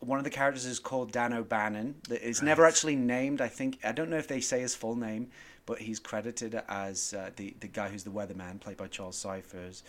one 0.00 0.18
of 0.18 0.24
the 0.24 0.30
characters 0.30 0.66
is 0.66 0.78
called 0.78 1.12
Dan 1.12 1.32
O'Bannon. 1.32 1.96
That 2.08 2.26
is 2.26 2.42
never 2.42 2.64
actually 2.64 2.96
named. 2.96 3.40
I 3.40 3.48
think 3.48 3.78
I 3.84 3.92
don't 3.92 4.10
know 4.10 4.18
if 4.18 4.28
they 4.28 4.40
say 4.40 4.60
his 4.60 4.74
full 4.74 4.96
name, 4.96 5.28
but 5.66 5.78
he's 5.78 5.98
credited 5.98 6.60
as 6.68 7.14
uh, 7.14 7.30
the 7.36 7.54
the 7.60 7.68
guy 7.68 7.88
who's 7.88 8.04
the 8.04 8.10
weatherman, 8.10 8.60
played 8.60 8.76
by 8.76 8.86
Charles 8.86 9.16
Cyphers. 9.16 9.82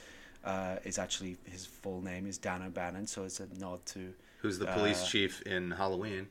Uh, 0.43 0.75
is 0.83 0.97
actually 0.97 1.37
his 1.45 1.65
full 1.65 2.01
name 2.01 2.27
is 2.27 2.37
Dan 2.37 2.61
O'Bannon, 2.63 3.07
so 3.07 3.23
it's 3.23 3.39
a 3.39 3.47
nod 3.59 3.85
to. 3.85 4.13
Who's 4.41 4.59
the 4.59 4.65
police 4.65 5.01
uh, 5.01 5.05
chief 5.05 5.41
in 5.43 5.71
Halloween? 5.71 6.27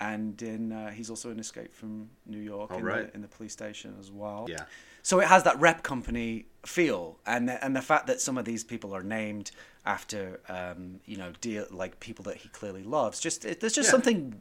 And 0.00 0.40
in 0.42 0.70
uh, 0.70 0.90
he's 0.90 1.10
also 1.10 1.30
in 1.32 1.40
Escape 1.40 1.74
from 1.74 2.08
New 2.24 2.38
York 2.38 2.70
in, 2.70 2.84
right. 2.84 3.08
the, 3.08 3.14
in 3.16 3.22
the 3.22 3.26
police 3.26 3.52
station 3.52 3.96
as 3.98 4.12
well. 4.12 4.46
Yeah, 4.48 4.66
So 5.02 5.18
it 5.18 5.26
has 5.26 5.42
that 5.42 5.58
rep 5.58 5.82
company 5.82 6.46
feel, 6.64 7.18
and 7.26 7.48
the, 7.48 7.64
and 7.64 7.74
the 7.74 7.82
fact 7.82 8.06
that 8.06 8.20
some 8.20 8.38
of 8.38 8.44
these 8.44 8.62
people 8.62 8.94
are 8.94 9.02
named 9.02 9.50
after 9.88 10.40
um, 10.48 11.00
you 11.06 11.16
know 11.16 11.32
dear 11.40 11.66
like 11.70 11.98
people 11.98 12.22
that 12.26 12.36
he 12.36 12.48
clearly 12.50 12.82
loves. 12.84 13.18
Just 13.18 13.44
it, 13.44 13.58
there's 13.60 13.72
just 13.72 13.88
Yeah. 13.88 13.92
something 13.92 14.40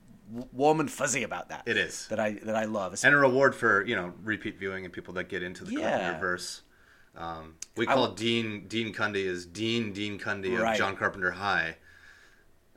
warm 0.52 0.80
and 0.82 0.92
fuzzy 0.92 1.24
about 1.24 1.48
that. 1.50 1.64
It 1.66 1.78
is. 1.78 2.06
that 2.10 2.20
I 2.20 2.34
that 2.44 2.56
I 2.56 2.66
love. 2.66 2.92
It's- 2.94 3.04
and 3.06 3.16
a 3.16 3.18
reward 3.18 3.56
for 3.56 3.86
you 3.86 3.96
know 3.96 4.14
repeat 4.24 4.60
viewing 4.60 4.84
and 4.86 4.94
people 4.94 5.14
that 5.16 5.30
get 5.30 5.42
into 5.42 5.64
the 5.64 5.74
Yeah. 5.74 5.90
Carpenter 5.90 6.20
verse. 6.20 6.62
Um, 7.16 7.56
we 7.76 7.86
call 7.88 8.08
w- 8.10 8.16
Dean 8.16 8.68
Dean 8.68 8.94
Cundey 8.94 9.26
as 9.28 9.46
Dean 9.46 9.94
Dean 9.94 10.20
Cundey 10.20 10.60
Right. 10.60 10.74
of 10.74 10.78
John 10.78 10.96
Carpenter 10.98 11.32
High. 11.32 11.78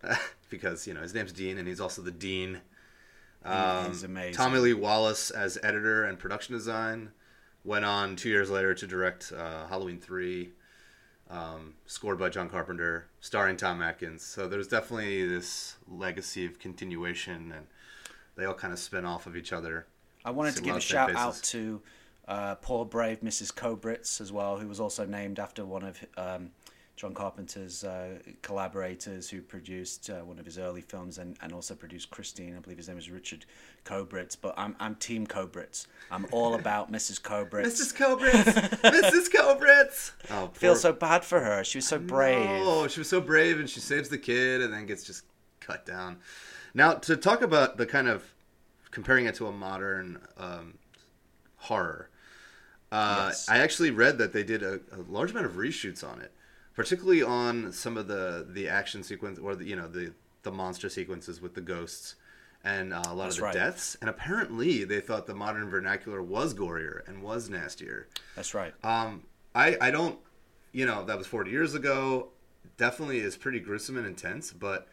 because 0.49 0.87
you 0.87 0.95
know 0.95 1.01
his 1.03 1.13
name's 1.15 1.33
Dean 1.33 1.59
and 1.59 1.69
he's 1.69 1.81
also 1.81 2.03
the 2.03 2.11
dean. 2.11 2.61
he's 3.89 4.03
amazing. 4.05 4.35
Tommy 4.35 4.59
Lee 4.59 4.75
Wallace 4.75 5.31
as 5.31 5.59
editor 5.63 6.05
and 6.05 6.19
production 6.19 6.55
design 6.55 7.11
went 7.65 7.85
on 7.85 8.17
two 8.17 8.29
years 8.31 8.49
later 8.51 8.75
to 8.75 8.87
direct 8.87 9.33
uh, 9.37 9.67
Halloween 9.67 9.99
three, 10.01 10.53
um, 11.31 11.75
scored 11.87 12.19
by 12.19 12.29
John 12.29 12.49
Carpenter, 12.49 13.07
starring 13.21 13.57
Tom 13.57 13.81
Atkins. 13.83 14.23
So 14.23 14.49
there's 14.49 14.69
definitely 14.69 15.27
this 15.27 15.77
legacy 15.89 16.45
of 16.45 16.59
continuation, 16.59 17.53
and 17.57 17.67
they 18.37 18.45
all 18.45 18.55
kind 18.55 18.73
of 18.73 18.79
spin 18.79 19.05
off 19.05 19.27
of 19.27 19.37
each 19.37 19.53
other. 19.53 19.87
I 20.25 20.31
wanted 20.31 20.57
to 20.57 20.63
give 20.63 20.77
a 20.77 20.81
shout 20.81 21.11
faces. 21.11 21.23
out 21.23 21.43
to 21.45 21.83
uh, 22.29 22.55
poor 22.57 22.85
brave 22.85 23.21
Mrs. 23.21 23.55
Kobritz 23.55 24.21
as 24.21 24.33
well, 24.33 24.59
who 24.59 24.69
was 24.69 24.81
also 24.81 25.07
named 25.07 25.39
after 25.39 25.65
one 25.65 25.85
of 25.85 26.05
um, 26.17 26.51
John 27.01 27.15
Carpenter's 27.15 27.83
uh, 27.83 28.19
collaborators 28.43 29.31
who 29.31 29.41
produced 29.41 30.11
uh, 30.11 30.17
one 30.23 30.39
of 30.39 30.45
his 30.45 30.59
early 30.59 30.83
films 30.83 31.17
and, 31.17 31.35
and 31.41 31.51
also 31.51 31.75
produced 31.75 32.11
Christine. 32.11 32.55
I 32.55 32.61
believe 32.61 32.77
his 32.77 32.89
name 32.89 32.99
is 32.99 33.09
Richard 33.09 33.47
Kobritz. 33.87 34.37
But 34.39 34.53
I'm, 34.59 34.77
I'm 34.79 34.97
Team 34.97 35.27
Kobritz. 35.27 35.87
I'm 36.11 36.27
all 36.31 36.57
about 36.57 36.93
Mrs. 36.93 37.19
Kobritz. 37.19 37.65
Mrs. 37.65 37.95
Kobritz, 37.95 38.69
Mrs. 38.83 39.31
Kobritz. 39.31 40.13
Oh, 40.31 40.51
feel 40.53 40.77
so 40.77 40.93
bad 40.93 41.25
for 41.25 41.41
her. 41.41 41.65
She 41.65 41.79
was 41.79 41.89
so 41.89 41.99
brave. 41.99 42.61
Oh, 42.67 42.87
she 42.87 43.01
was 43.01 43.09
so 43.09 43.23
brave, 43.23 43.59
and 43.59 43.71
she 43.71 43.81
saves 43.81 44.11
the 44.11 44.19
kid, 44.19 44.61
and 44.61 44.71
then 44.71 44.85
gets 44.85 45.03
just 45.03 45.25
cut 45.59 45.87
down. 45.87 46.19
Now, 46.75 46.93
to 46.93 47.17
talk 47.17 47.41
about 47.41 47.79
the 47.79 47.87
kind 47.87 48.09
of 48.09 48.35
comparing 48.91 49.25
it 49.25 49.35
to 49.37 49.47
a 49.47 49.53
modern 49.53 50.21
um, 50.37 50.75
horror, 51.57 52.11
uh, 52.93 53.29
Yes. 53.29 53.49
I 53.49 53.57
actually 53.59 53.91
read 53.91 54.19
that 54.19 54.35
they 54.35 54.43
did 54.43 54.63
a, 54.63 54.81
a 54.93 55.01
large 55.09 55.31
amount 55.31 55.47
of 55.47 55.53
reshoots 55.53 56.07
on 56.07 56.21
it, 56.21 56.33
particularly 56.75 57.23
on 57.23 57.73
some 57.73 57.97
of 57.97 58.09
the 58.09 58.47
the 58.49 58.69
action 58.69 59.03
sequence 59.03 59.39
or 59.39 59.55
the 59.55 59.65
you 59.65 59.77
know 59.77 59.89
the 59.89 60.13
the 60.43 60.51
monster 60.53 60.89
sequences 60.89 61.41
with 61.41 61.55
the 61.55 61.61
ghosts. 61.61 62.17
And 62.63 62.93
uh, 62.93 63.03
a 63.07 63.15
lot 63.15 63.25
That's 63.25 63.37
of 63.37 63.41
the 63.41 63.45
right. 63.47 63.55
deaths, 63.55 63.97
and 64.03 64.11
apparently 64.11 64.85
they 64.85 65.01
thought 65.01 65.27
the 65.27 65.35
modern 65.35 65.71
vernacular 65.71 66.23
was 66.23 66.53
gorier 66.53 67.09
and 67.09 67.23
was 67.23 67.49
nastier. 67.49 68.07
That's 68.37 68.53
right. 68.53 68.75
Um, 68.85 69.23
I 69.55 69.79
I 69.81 69.91
don't, 69.91 70.19
you 70.73 70.85
know, 70.85 71.03
that 71.07 71.17
was 71.17 71.27
40 71.27 71.51
years 71.51 71.75
ago. 71.75 72.29
Definitely 72.77 73.21
is 73.21 73.35
pretty 73.39 73.61
gruesome 73.61 73.97
and 73.97 74.07
intense, 74.07 74.53
but 74.53 74.89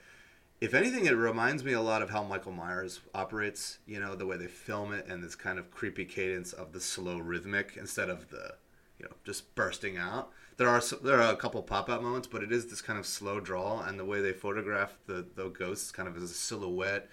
if 0.60 0.74
anything, 0.74 1.06
it 1.06 1.12
reminds 1.12 1.64
me 1.64 1.74
a 1.74 1.82
lot 1.82 2.02
of 2.02 2.10
how 2.10 2.24
Michael 2.24 2.54
Myers 2.54 3.02
operates. 3.14 3.80
You 3.86 4.00
know, 4.00 4.16
the 4.16 4.26
way 4.26 4.38
they 4.38 4.48
film 4.48 4.94
it 4.94 5.06
and 5.08 5.22
this 5.24 5.36
kind 5.36 5.60
of 5.60 5.70
creepy 5.70 6.06
cadence 6.06 6.54
of 6.54 6.72
the 6.72 6.80
slow 6.80 7.18
rhythmic 7.20 7.76
instead 7.78 8.10
of 8.10 8.30
the, 8.30 8.56
you 8.98 9.06
know, 9.06 9.16
just 9.26 9.54
bursting 9.56 9.98
out. 9.98 10.32
There 10.58 10.70
are 10.70 10.82
there 11.04 11.22
are 11.22 11.32
a 11.32 11.38
couple 11.38 11.62
pop 11.62 11.90
out 11.90 12.02
moments, 12.02 12.28
but 12.28 12.44
it 12.44 12.52
is 12.52 12.66
this 12.66 12.82
kind 12.82 12.98
of 12.98 13.06
slow 13.06 13.40
draw, 13.40 13.84
and 13.84 14.00
the 14.00 14.06
way 14.06 14.22
they 14.22 14.34
photograph 14.34 14.98
the 15.06 15.26
the 15.36 15.50
ghosts 15.50 15.92
kind 15.92 16.10
of 16.10 16.18
as 16.18 16.24
a 16.24 16.28
silhouette, 16.28 17.10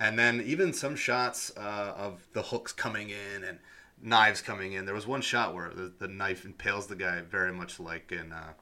and 0.00 0.18
then 0.18 0.40
even 0.40 0.72
some 0.72 0.96
shots 0.96 1.52
uh, 1.56 1.94
of 1.96 2.26
the 2.32 2.42
hooks 2.42 2.72
coming 2.72 3.10
in 3.10 3.44
and 3.44 3.58
knives 4.00 4.40
coming 4.40 4.72
in. 4.72 4.86
There 4.86 4.94
was 4.94 5.06
one 5.06 5.20
shot 5.20 5.54
where 5.54 5.70
the, 5.70 5.92
the 5.98 6.08
knife 6.08 6.44
impales 6.44 6.86
the 6.86 6.96
guy 6.96 7.20
very 7.20 7.52
much 7.52 7.78
like 7.78 8.10
in 8.10 8.32
uh, 8.32 8.52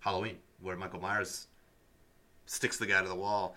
Halloween, 0.00 0.38
where 0.60 0.76
Michael 0.76 1.00
Myers 1.00 1.48
sticks 2.46 2.76
the 2.78 2.86
guy 2.86 3.02
to 3.02 3.08
the 3.08 3.14
wall. 3.14 3.56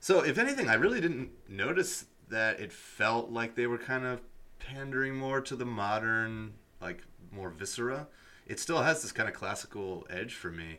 So, 0.00 0.20
if 0.20 0.38
anything, 0.38 0.68
I 0.68 0.74
really 0.74 1.00
didn't 1.00 1.30
notice 1.48 2.06
that 2.28 2.60
it 2.60 2.72
felt 2.72 3.30
like 3.30 3.54
they 3.54 3.66
were 3.66 3.78
kind 3.78 4.04
of 4.04 4.20
pandering 4.58 5.14
more 5.16 5.40
to 5.40 5.56
the 5.56 5.64
modern, 5.64 6.54
like 6.80 7.02
more 7.30 7.50
viscera. 7.50 8.06
It 8.46 8.60
still 8.60 8.82
has 8.82 9.02
this 9.02 9.12
kind 9.12 9.28
of 9.28 9.34
classical 9.34 10.06
edge 10.10 10.34
for 10.34 10.50
me. 10.50 10.78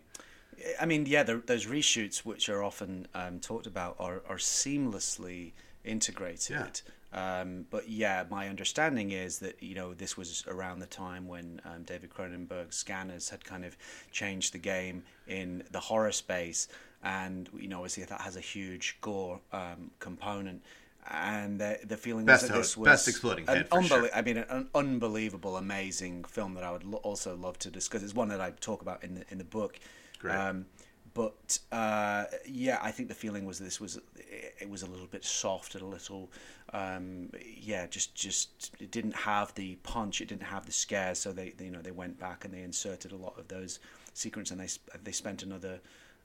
I 0.80 0.86
mean, 0.86 1.06
yeah, 1.06 1.24
the, 1.24 1.42
those 1.46 1.66
reshoots, 1.66 2.20
which 2.20 2.48
are 2.50 2.64
often 2.64 3.08
um, 3.14 3.40
talked 3.40 3.68
about, 3.68 3.96
are, 4.00 4.22
are 4.30 4.38
seamlessly 4.38 5.52
integrated. 5.84 6.82
Um, 7.14 7.66
but 7.70 7.88
yeah, 7.90 8.26
my 8.30 8.50
understanding 8.50 9.12
is 9.12 9.40
that 9.40 9.64
you 9.64 9.74
know 9.74 9.94
this 9.94 10.18
was 10.18 10.44
around 10.48 10.80
the 10.80 10.86
time 10.86 11.28
when 11.28 11.62
um, 11.64 11.84
David 11.84 12.10
Cronenberg's 12.14 12.76
Scanners 12.76 13.30
had 13.30 13.44
kind 13.46 13.64
of 13.64 13.78
changed 14.12 14.54
the 14.54 14.58
game 14.58 15.04
in 15.28 15.64
the 15.72 15.80
horror 15.80 16.12
space, 16.12 16.68
and 17.04 17.50
you 17.58 17.70
know 17.70 17.78
obviously 17.78 18.04
that 18.04 18.20
has 18.20 18.36
a 18.36 18.42
huge 18.42 18.98
gore 19.00 19.40
um, 19.54 19.92
component. 20.00 20.62
And 21.08 21.60
the, 21.60 21.80
the 21.84 21.98
feeling 21.98 22.26
Best 22.26 22.44
was 22.44 22.50
that 22.50 22.56
ho- 22.56 22.62
this 22.62 22.78
was 22.78 22.86
best 22.86 23.08
exploding 23.08 23.48
an 23.48 23.68
head, 23.72 23.86
sure. 23.86 24.10
I 24.14 24.22
mean, 24.24 24.38
an 24.38 24.70
unbelievable, 24.74 25.56
amazing 25.56 26.24
film 26.24 26.56
that 26.56 26.64
I 26.64 26.72
would 26.72 26.84
lo- 26.84 27.00
also 27.04 27.36
love 27.36 27.60
to 27.60 27.70
discuss. 27.70 28.02
It's 28.02 28.16
one 28.16 28.30
that 28.30 28.42
I 28.42 28.52
talk 28.60 28.82
about 28.82 29.04
in 29.04 29.16
the 29.16 29.26
in 29.30 29.38
the 29.38 29.44
book. 29.44 29.80
Great. 30.18 30.36
Um, 30.36 30.66
but 31.14 31.60
uh, 31.72 32.26
yeah, 32.46 32.80
I 32.82 32.92
think 32.92 33.08
the 33.08 33.16
feeling 33.16 33.46
was 33.46 33.60
this 33.60 33.80
was 33.80 34.00
it 34.18 34.70
was 34.70 34.82
a 34.82 34.88
little 34.88 35.08
bit 35.08 35.24
soft 35.24 35.76
and 35.76 35.84
a 35.84 35.88
little 35.88 36.32
um, 36.74 37.30
yeah, 37.58 37.88
just 37.88 38.16
just 38.16 38.76
it 38.80 38.92
didn't 38.92 39.16
have 39.16 39.54
the 39.56 39.76
punch, 39.84 40.22
it 40.22 40.28
didn't 40.28 40.44
have 40.44 40.66
the 40.66 40.72
scares. 40.72 41.20
So 41.20 41.32
they, 41.32 41.52
they 41.52 41.66
you 41.66 41.72
know 41.72 41.82
they 41.82 41.92
went 41.92 42.20
back 42.20 42.46
and 42.46 42.54
they 42.54 42.64
inserted 42.64 43.12
a 43.12 43.16
lot 43.16 43.40
of 43.40 43.48
those 43.48 43.80
sequences 44.14 44.52
and 44.52 44.60
they 44.60 45.00
they 45.04 45.12
spent 45.12 45.44
another. 45.44 45.80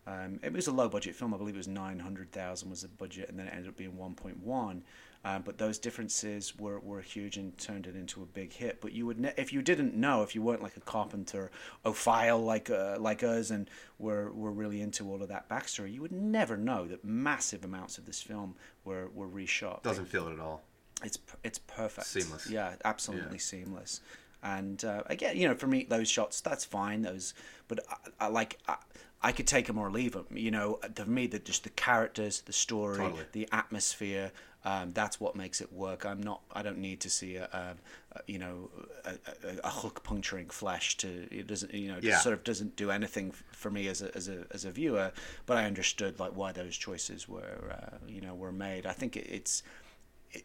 Um, 0.06 0.40
it 0.42 0.52
was 0.52 0.66
a 0.66 0.72
low 0.72 0.88
budget 0.88 1.14
film. 1.14 1.34
I 1.34 1.36
believe 1.36 1.54
it 1.54 1.58
was 1.58 1.68
nine 1.68 1.98
hundred 1.98 2.32
thousand 2.32 2.70
was 2.70 2.82
the 2.82 2.88
budget, 2.88 3.28
and 3.28 3.38
then 3.38 3.46
it 3.46 3.52
ended 3.54 3.68
up 3.68 3.76
being 3.76 3.96
one 3.96 4.14
point 4.14 4.38
one. 4.42 4.82
Um, 5.22 5.42
but 5.42 5.58
those 5.58 5.78
differences 5.78 6.58
were, 6.58 6.80
were 6.80 7.02
huge 7.02 7.36
and 7.36 7.56
turned 7.58 7.86
it 7.86 7.94
into 7.94 8.22
a 8.22 8.24
big 8.26 8.54
hit. 8.54 8.80
But 8.80 8.92
you 8.92 9.04
would, 9.04 9.20
ne- 9.20 9.34
if 9.36 9.52
you 9.52 9.60
didn't 9.60 9.94
know, 9.94 10.22
if 10.22 10.34
you 10.34 10.40
weren't 10.40 10.62
like 10.62 10.78
a 10.78 10.80
carpenter, 10.80 11.50
ophile 11.84 12.42
like 12.42 12.70
uh, 12.70 12.96
like 12.98 13.22
us, 13.22 13.50
and 13.50 13.68
were 13.98 14.32
were 14.32 14.50
really 14.50 14.80
into 14.80 15.10
all 15.10 15.22
of 15.22 15.28
that 15.28 15.48
backstory, 15.48 15.92
you 15.92 16.00
would 16.00 16.12
never 16.12 16.56
know 16.56 16.86
that 16.86 17.04
massive 17.04 17.64
amounts 17.66 17.98
of 17.98 18.06
this 18.06 18.22
film 18.22 18.54
were 18.84 19.10
were 19.14 19.28
reshot. 19.28 19.82
Doesn't 19.82 20.06
feel 20.06 20.26
it 20.28 20.32
at 20.32 20.40
all. 20.40 20.62
It's 21.04 21.18
it's 21.44 21.58
perfect. 21.58 22.06
Seamless. 22.06 22.48
Yeah, 22.48 22.74
absolutely 22.84 23.38
seamless. 23.38 24.00
And 24.42 24.82
uh, 24.86 25.02
again, 25.06 25.36
you 25.36 25.46
know, 25.46 25.54
for 25.54 25.66
me, 25.66 25.84
those 25.84 26.08
shots 26.08 26.40
that's 26.40 26.64
fine. 26.64 27.02
Those, 27.02 27.34
but 27.68 27.80
I, 27.90 28.24
I 28.24 28.28
like 28.28 28.58
I, 28.66 28.76
I 29.22 29.32
could 29.32 29.46
take 29.46 29.66
them 29.66 29.78
or 29.78 29.90
leave 29.90 30.12
them. 30.12 30.26
You 30.32 30.50
know, 30.50 30.78
for 30.94 31.04
me, 31.04 31.26
that 31.28 31.44
just 31.44 31.64
the 31.64 31.70
characters, 31.70 32.40
the 32.42 32.52
story, 32.52 32.96
Totally. 32.98 33.24
the 33.32 33.48
atmosphere. 33.52 34.32
Um, 34.62 34.92
that's 34.92 35.18
what 35.18 35.36
makes 35.36 35.62
it 35.62 35.72
work. 35.72 36.04
I'm 36.04 36.22
not. 36.22 36.42
I 36.52 36.62
don't 36.62 36.78
need 36.78 37.00
to 37.00 37.10
see 37.10 37.36
a, 37.36 37.44
um, 37.52 37.78
a 38.12 38.20
you 38.26 38.38
know, 38.38 38.70
a, 39.06 39.10
a, 39.10 39.56
a 39.64 39.70
hook 39.70 40.02
puncturing 40.04 40.48
flesh 40.50 40.96
to. 40.98 41.26
It 41.30 41.46
doesn't. 41.46 41.72
You 41.72 41.88
know, 41.88 41.96
it 41.98 42.04
Yeah. 42.04 42.18
sort 42.18 42.34
of 42.34 42.44
doesn't 42.44 42.76
do 42.76 42.90
anything 42.90 43.32
for 43.52 43.70
me 43.70 43.88
as 43.88 44.02
a 44.02 44.14
as 44.14 44.28
a 44.28 44.44
as 44.50 44.64
a 44.66 44.70
viewer. 44.70 45.12
But 45.46 45.56
I 45.56 45.64
understood 45.64 46.18
like 46.20 46.32
why 46.36 46.52
those 46.52 46.76
choices 46.76 47.26
were 47.28 47.74
uh, 47.78 47.96
you 48.06 48.20
know 48.20 48.34
were 48.34 48.52
made. 48.52 48.84
I 48.84 48.92
think 48.92 49.16
it, 49.16 49.26
it's 49.30 49.62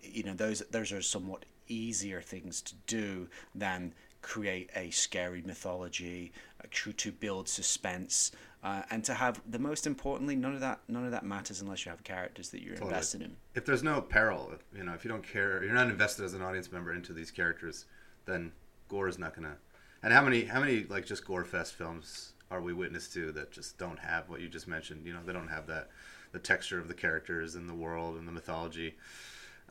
you 0.02 0.24
know 0.24 0.34
those 0.34 0.60
those 0.72 0.92
are 0.94 1.02
somewhat 1.02 1.44
easier 1.68 2.22
things 2.22 2.62
to 2.62 2.76
do 2.88 3.28
than 3.54 3.94
create 4.22 4.70
a 4.76 4.90
scary 4.92 5.42
mythology 5.46 6.32
uh, 6.55 6.55
to 6.72 6.94
to 6.94 7.12
build 7.12 7.48
suspense 7.48 8.32
uh, 8.64 8.82
and 8.90 9.04
to 9.04 9.14
have 9.14 9.42
the 9.50 9.60
most 9.60 9.86
importantly 9.86 10.36
none 10.36 10.54
of 10.54 10.60
that 10.60 10.80
none 10.88 11.06
of 11.06 11.12
that 11.12 11.24
matters 11.24 11.62
unless 11.62 11.86
you 11.86 11.90
have 11.90 12.04
characters 12.04 12.50
that 12.50 12.62
you're 12.62 12.74
Totally. 12.74 12.92
invested 12.92 13.22
in 13.22 13.36
If 13.54 13.66
there's 13.66 13.84
no 13.84 14.02
peril, 14.02 14.52
you 14.76 14.84
know, 14.84 14.94
if 14.94 15.06
you 15.06 15.10
don't 15.10 15.26
care, 15.28 15.64
you're 15.64 15.74
not 15.74 15.90
invested 15.90 16.26
as 16.26 16.34
an 16.34 16.42
audience 16.42 16.72
member 16.72 16.94
into 16.94 17.14
these 17.14 17.32
characters, 17.32 17.86
then 18.26 18.52
gore 18.88 19.08
is 19.08 19.20
not 19.20 19.36
gonna. 19.36 19.58
And 20.04 20.14
how 20.14 20.24
many, 20.24 20.46
how 20.46 20.60
many 20.60 20.84
like 20.84 21.06
just 21.06 21.26
gore 21.26 21.44
fest 21.46 21.74
films 21.74 22.34
are 22.52 22.62
we 22.62 22.74
witness 22.74 23.08
to 23.10 23.32
that 23.34 23.52
just 23.52 23.78
don't 23.78 24.00
have 24.00 24.30
what 24.30 24.42
you 24.42 24.48
just 24.48 24.68
mentioned? 24.68 25.06
You 25.06 25.14
know, 25.14 25.20
they 25.26 25.34
don't 25.34 25.48
have 25.48 25.68
that, 25.68 25.90
the 26.32 26.40
texture 26.40 26.80
of 26.80 26.88
the 26.88 26.94
characters 26.94 27.56
and 27.56 27.70
the 27.70 27.74
world 27.74 28.18
and 28.18 28.28
the 28.28 28.32
mythology. 28.32 28.96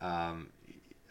Um, 0.01 0.49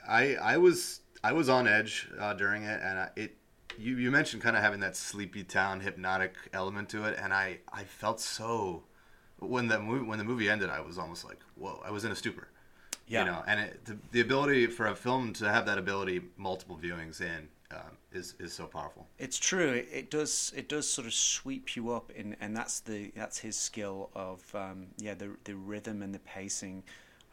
I 0.07 0.35
I 0.35 0.57
was 0.57 1.01
I 1.23 1.31
was 1.31 1.47
on 1.47 1.67
edge 1.67 2.09
uh, 2.19 2.33
during 2.33 2.63
it, 2.63 2.81
and 2.81 2.99
I, 2.99 3.09
it. 3.15 3.37
You, 3.77 3.97
you 3.97 4.11
mentioned 4.11 4.41
kind 4.41 4.55
of 4.55 4.63
having 4.63 4.79
that 4.81 4.95
sleepy 4.95 5.43
town 5.43 5.79
hypnotic 5.79 6.35
element 6.53 6.89
to 6.89 7.05
it, 7.05 7.17
and 7.21 7.33
I, 7.33 7.59
I 7.71 7.83
felt 7.83 8.19
so 8.19 8.83
when 9.39 9.67
the 9.67 9.79
movie 9.79 10.05
when 10.05 10.17
the 10.17 10.23
movie 10.23 10.49
ended, 10.49 10.69
I 10.69 10.81
was 10.81 10.97
almost 10.97 11.25
like, 11.25 11.39
whoa! 11.55 11.81
I 11.85 11.91
was 11.91 12.05
in 12.05 12.11
a 12.11 12.15
stupor. 12.15 12.47
Yeah. 13.07 13.25
You 13.25 13.31
know, 13.31 13.43
and 13.47 13.59
it, 13.59 13.85
the, 13.85 13.97
the 14.11 14.21
ability 14.21 14.67
for 14.67 14.87
a 14.87 14.95
film 14.95 15.33
to 15.33 15.51
have 15.51 15.65
that 15.65 15.77
ability 15.77 16.21
multiple 16.37 16.79
viewings 16.81 17.19
in 17.19 17.49
um, 17.71 17.97
is 18.11 18.35
is 18.39 18.53
so 18.53 18.65
powerful. 18.65 19.07
It's 19.19 19.37
true. 19.37 19.71
It, 19.71 19.87
it 19.91 20.11
does. 20.11 20.53
It 20.55 20.69
does 20.69 20.89
sort 20.89 21.07
of 21.07 21.13
sweep 21.13 21.75
you 21.75 21.91
up, 21.91 22.11
in, 22.11 22.35
and 22.39 22.55
that's 22.55 22.79
the 22.79 23.11
that's 23.15 23.39
his 23.39 23.57
skill 23.57 24.09
of 24.15 24.43
um, 24.55 24.87
yeah 24.97 25.13
the 25.13 25.31
the 25.43 25.55
rhythm 25.55 26.01
and 26.01 26.13
the 26.13 26.19
pacing 26.19 26.83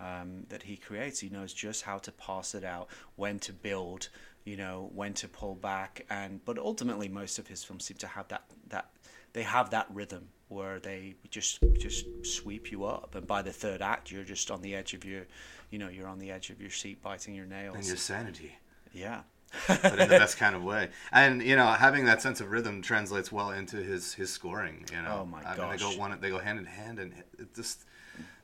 um, 0.00 0.44
that 0.48 0.62
he 0.64 0.76
creates. 0.76 1.20
He 1.20 1.28
knows 1.28 1.52
just 1.52 1.82
how 1.82 1.98
to 1.98 2.12
pass 2.12 2.54
it 2.54 2.64
out, 2.64 2.88
when 3.16 3.38
to 3.40 3.52
build, 3.52 4.08
you 4.44 4.56
know, 4.56 4.90
when 4.94 5.12
to 5.14 5.28
pull 5.28 5.54
back, 5.54 6.04
and 6.10 6.44
but 6.44 6.58
ultimately 6.58 7.08
most 7.08 7.38
of 7.38 7.46
his 7.48 7.62
films 7.62 7.84
seem 7.84 7.96
to 7.98 8.06
have 8.06 8.28
that 8.28 8.44
that 8.68 8.90
they 9.32 9.42
have 9.42 9.70
that 9.70 9.86
rhythm 9.92 10.28
where 10.48 10.80
they 10.80 11.14
just 11.30 11.60
just 11.78 12.06
sweep 12.24 12.72
you 12.72 12.84
up, 12.84 13.14
and 13.14 13.26
by 13.26 13.42
the 13.42 13.52
third 13.52 13.82
act 13.82 14.10
you're 14.10 14.24
just 14.24 14.50
on 14.50 14.62
the 14.62 14.74
edge 14.74 14.94
of 14.94 15.04
your, 15.04 15.26
you 15.70 15.78
know, 15.78 15.88
you're 15.88 16.08
on 16.08 16.18
the 16.18 16.30
edge 16.30 16.50
of 16.50 16.60
your 16.60 16.70
seat, 16.70 17.00
biting 17.02 17.34
your 17.34 17.46
nails. 17.46 17.76
And 17.76 17.86
your 17.86 17.96
sanity. 17.96 18.56
yeah. 18.92 19.20
but 19.66 19.84
in 19.98 20.08
the 20.08 20.18
best 20.18 20.36
kind 20.38 20.54
of 20.54 20.62
way. 20.62 20.88
And 21.10 21.42
you 21.42 21.56
know, 21.56 21.66
having 21.66 22.04
that 22.04 22.22
sense 22.22 22.40
of 22.40 22.50
rhythm 22.52 22.82
translates 22.82 23.32
well 23.32 23.50
into 23.50 23.76
his 23.78 24.14
his 24.14 24.30
scoring. 24.30 24.86
You 24.92 25.02
know, 25.02 25.20
Oh, 25.22 25.24
my 25.26 25.38
I 25.42 25.56
mean, 25.56 25.70
they 25.70 25.76
gosh. 25.76 25.94
go 25.94 25.98
one, 26.00 26.16
they 26.20 26.30
go 26.30 26.38
hand 26.38 26.58
in 26.60 26.66
hand, 26.66 26.98
and 27.00 27.12
it 27.38 27.52
just 27.54 27.84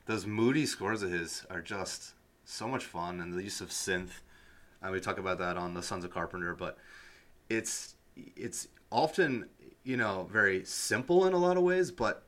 those 0.07 0.25
moody 0.25 0.65
scores 0.65 1.03
of 1.03 1.11
his 1.11 1.45
are 1.49 1.61
just 1.61 2.13
so 2.45 2.67
much 2.67 2.85
fun, 2.85 3.19
and 3.19 3.33
the 3.33 3.43
use 3.43 3.61
of 3.61 3.69
synth. 3.69 4.21
And 4.81 4.91
we 4.91 4.99
talk 4.99 5.19
about 5.19 5.37
that 5.39 5.57
on 5.57 5.73
the 5.73 5.83
Sons 5.83 6.05
of 6.05 6.11
Carpenter, 6.11 6.55
but 6.55 6.77
it's 7.49 7.95
it's 8.15 8.67
often 8.91 9.47
you 9.83 9.97
know 9.97 10.27
very 10.31 10.63
simple 10.65 11.25
in 11.25 11.33
a 11.33 11.37
lot 11.37 11.57
of 11.57 11.63
ways, 11.63 11.91
but 11.91 12.23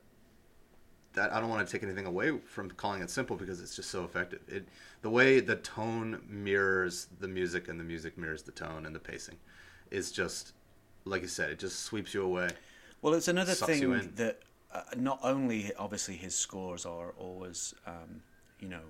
that 1.14 1.32
I 1.32 1.40
don't 1.40 1.48
want 1.48 1.66
to 1.66 1.72
take 1.72 1.82
anything 1.82 2.06
away 2.06 2.38
from 2.38 2.70
calling 2.70 3.02
it 3.02 3.10
simple 3.10 3.36
because 3.36 3.60
it's 3.60 3.74
just 3.74 3.90
so 3.90 4.04
effective. 4.04 4.40
It 4.46 4.68
the 5.02 5.10
way 5.10 5.40
the 5.40 5.56
tone 5.56 6.20
mirrors 6.28 7.08
the 7.18 7.28
music 7.28 7.68
and 7.68 7.80
the 7.80 7.84
music 7.84 8.16
mirrors 8.18 8.42
the 8.42 8.52
tone 8.52 8.86
and 8.86 8.94
the 8.94 9.00
pacing 9.00 9.36
is 9.90 10.12
just 10.12 10.52
like 11.04 11.22
you 11.22 11.28
said, 11.28 11.50
it 11.50 11.58
just 11.58 11.80
sweeps 11.80 12.12
you 12.12 12.22
away. 12.22 12.50
Well, 13.02 13.14
it's 13.14 13.28
another 13.28 13.54
thing 13.54 14.12
that 14.16 14.40
uh, 14.72 14.82
not 14.96 15.18
only 15.22 15.72
obviously 15.78 16.16
his 16.16 16.34
scores 16.34 16.86
are 16.86 17.12
always, 17.18 17.74
um, 17.86 18.22
you 18.60 18.68
know, 18.68 18.82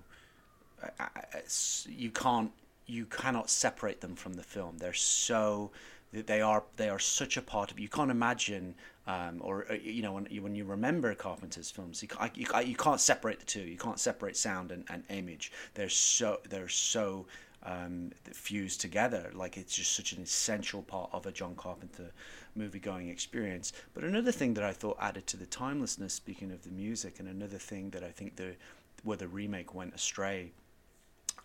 you 1.88 2.10
can't 2.10 2.52
you 2.86 3.06
cannot 3.06 3.48
separate 3.48 4.00
them 4.00 4.16
from 4.16 4.34
the 4.34 4.42
film. 4.42 4.78
They're 4.78 4.92
so 4.92 5.70
they 6.12 6.40
are 6.40 6.64
they 6.76 6.88
are 6.88 6.98
such 6.98 7.36
a 7.36 7.42
part 7.42 7.70
of 7.70 7.78
you 7.78 7.88
can't 7.88 8.10
imagine 8.10 8.74
um, 9.06 9.40
or 9.42 9.66
uh, 9.70 9.74
you 9.74 10.02
know 10.02 10.12
when 10.12 10.26
you, 10.30 10.42
when 10.42 10.54
you 10.56 10.64
remember 10.64 11.14
Carpenter's 11.14 11.70
films 11.70 12.02
you 12.02 12.08
can't, 12.08 12.36
you, 12.36 12.46
can't- 12.46 12.66
you 12.66 12.74
can't 12.74 13.00
separate 13.00 13.38
the 13.38 13.46
two 13.46 13.60
you 13.60 13.76
can't 13.76 13.98
separate 14.00 14.36
sound 14.36 14.72
and, 14.72 14.84
and 14.90 15.04
image 15.08 15.52
they're 15.74 15.88
so 15.88 16.40
they're 16.48 16.68
so 16.68 17.26
um, 17.62 18.10
fused 18.32 18.80
together 18.80 19.30
like 19.34 19.56
it's 19.56 19.74
just 19.74 19.94
such 19.94 20.12
an 20.12 20.22
essential 20.22 20.82
part 20.82 21.10
of 21.12 21.26
a 21.26 21.32
John 21.32 21.54
Carpenter 21.54 22.10
movie 22.54 22.78
going 22.78 23.08
experience 23.08 23.72
but 23.94 24.02
another 24.02 24.32
thing 24.32 24.54
that 24.54 24.64
I 24.64 24.72
thought 24.72 24.96
added 25.00 25.26
to 25.28 25.36
the 25.36 25.46
timelessness 25.46 26.14
speaking 26.14 26.52
of 26.52 26.62
the 26.62 26.70
music 26.70 27.20
and 27.20 27.28
another 27.28 27.58
thing 27.58 27.90
that 27.90 28.02
I 28.02 28.10
think 28.10 28.36
the 28.36 28.54
where 29.02 29.16
the 29.16 29.28
remake 29.28 29.74
went 29.74 29.94
astray 29.94 30.52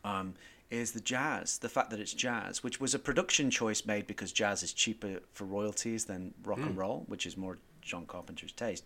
um, 0.04 0.36
is 0.70 0.92
the 0.92 1.00
jazz. 1.00 1.58
The 1.58 1.70
fact 1.70 1.90
that 1.92 2.00
it's 2.00 2.14
jazz, 2.14 2.64
which 2.64 2.80
was 2.80 2.94
a 2.94 3.00
production 3.00 3.50
choice 3.50 3.86
made 3.86 4.08
because 4.08 4.32
jazz 4.32 4.64
is 4.64 4.74
cheaper 4.74 5.20
for 5.34 5.46
royalties 5.46 6.06
than 6.06 6.34
rock 6.44 6.60
and 6.60 6.78
roll, 6.78 7.06
which 7.08 7.26
is 7.26 7.38
more 7.38 7.58
John 7.82 8.06
Carpenter's 8.06 8.52
taste. 8.52 8.84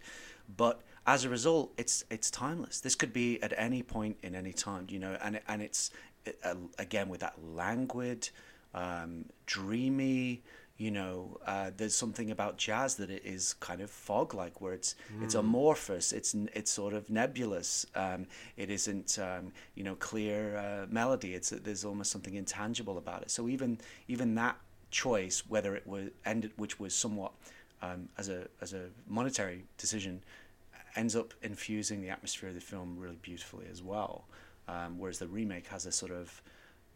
But 0.58 0.82
as 1.08 1.26
a 1.26 1.30
result, 1.30 1.74
it's 1.78 2.04
it's 2.10 2.30
timeless. 2.30 2.82
This 2.82 2.96
could 2.96 3.14
be 3.14 3.42
at 3.42 3.54
any 3.58 3.82
point 3.84 4.18
in 4.24 4.36
any 4.36 4.54
time, 4.54 4.88
you 4.90 5.00
know, 5.00 5.18
and 5.22 5.40
and 5.48 5.62
it's 5.62 5.92
uh, 6.44 6.56
again 6.78 7.10
with 7.10 7.22
that 7.22 7.36
languid, 7.44 8.30
um, 8.74 9.26
dreamy. 9.46 10.44
You 10.78 10.92
know, 10.92 11.38
uh, 11.46 11.72
there's 11.76 11.94
something 11.94 12.32
about 12.32 12.58
jazz 12.58 12.96
that 12.96 13.10
it 13.10 13.24
is 13.26 13.54
kind 13.60 13.82
of 13.82 13.90
fog-like, 13.90 14.62
where 14.62 14.72
it's 14.74 14.96
it's 15.22 15.36
amorphous, 15.36 16.14
it's 16.14 16.34
it's 16.54 16.72
sort 16.72 16.94
of 16.94 17.10
nebulous. 17.10 17.86
Um, 17.96 18.28
it 18.56 18.70
isn't, 18.70 19.20
um, 19.20 19.52
you 19.76 19.84
know, 19.84 19.96
clear 19.96 20.56
uh, 20.56 20.86
melody. 20.90 21.34
It's 21.34 21.50
there's 21.50 21.84
almost 21.84 22.12
something 22.12 22.36
intangible 22.36 22.98
about 22.98 23.24
it. 23.24 23.32
So 23.32 23.50
even 23.50 23.78
even 24.08 24.36
that 24.36 24.56
choice, 24.90 25.44
whether 25.50 25.76
it 25.76 25.86
was 25.86 26.12
ended, 26.26 26.52
which 26.56 26.80
was 26.80 26.96
somewhat 26.96 27.34
um, 27.82 28.08
as 28.18 28.30
a 28.30 28.48
as 28.62 28.72
a 28.72 28.86
monetary 29.06 29.66
decision, 29.78 30.24
ends 30.96 31.14
up 31.14 31.34
infusing 31.42 32.02
the 32.02 32.10
atmosphere 32.10 32.50
of 32.50 32.56
the 32.56 32.62
film 32.62 32.98
really 32.98 33.20
beautifully 33.22 33.66
as 33.70 33.84
well. 33.84 34.24
Um, 34.70 35.00
whereas 35.00 35.20
the 35.20 35.28
remake 35.28 35.68
has 35.68 35.86
a 35.86 35.92
sort 35.92 36.12
of 36.12 36.42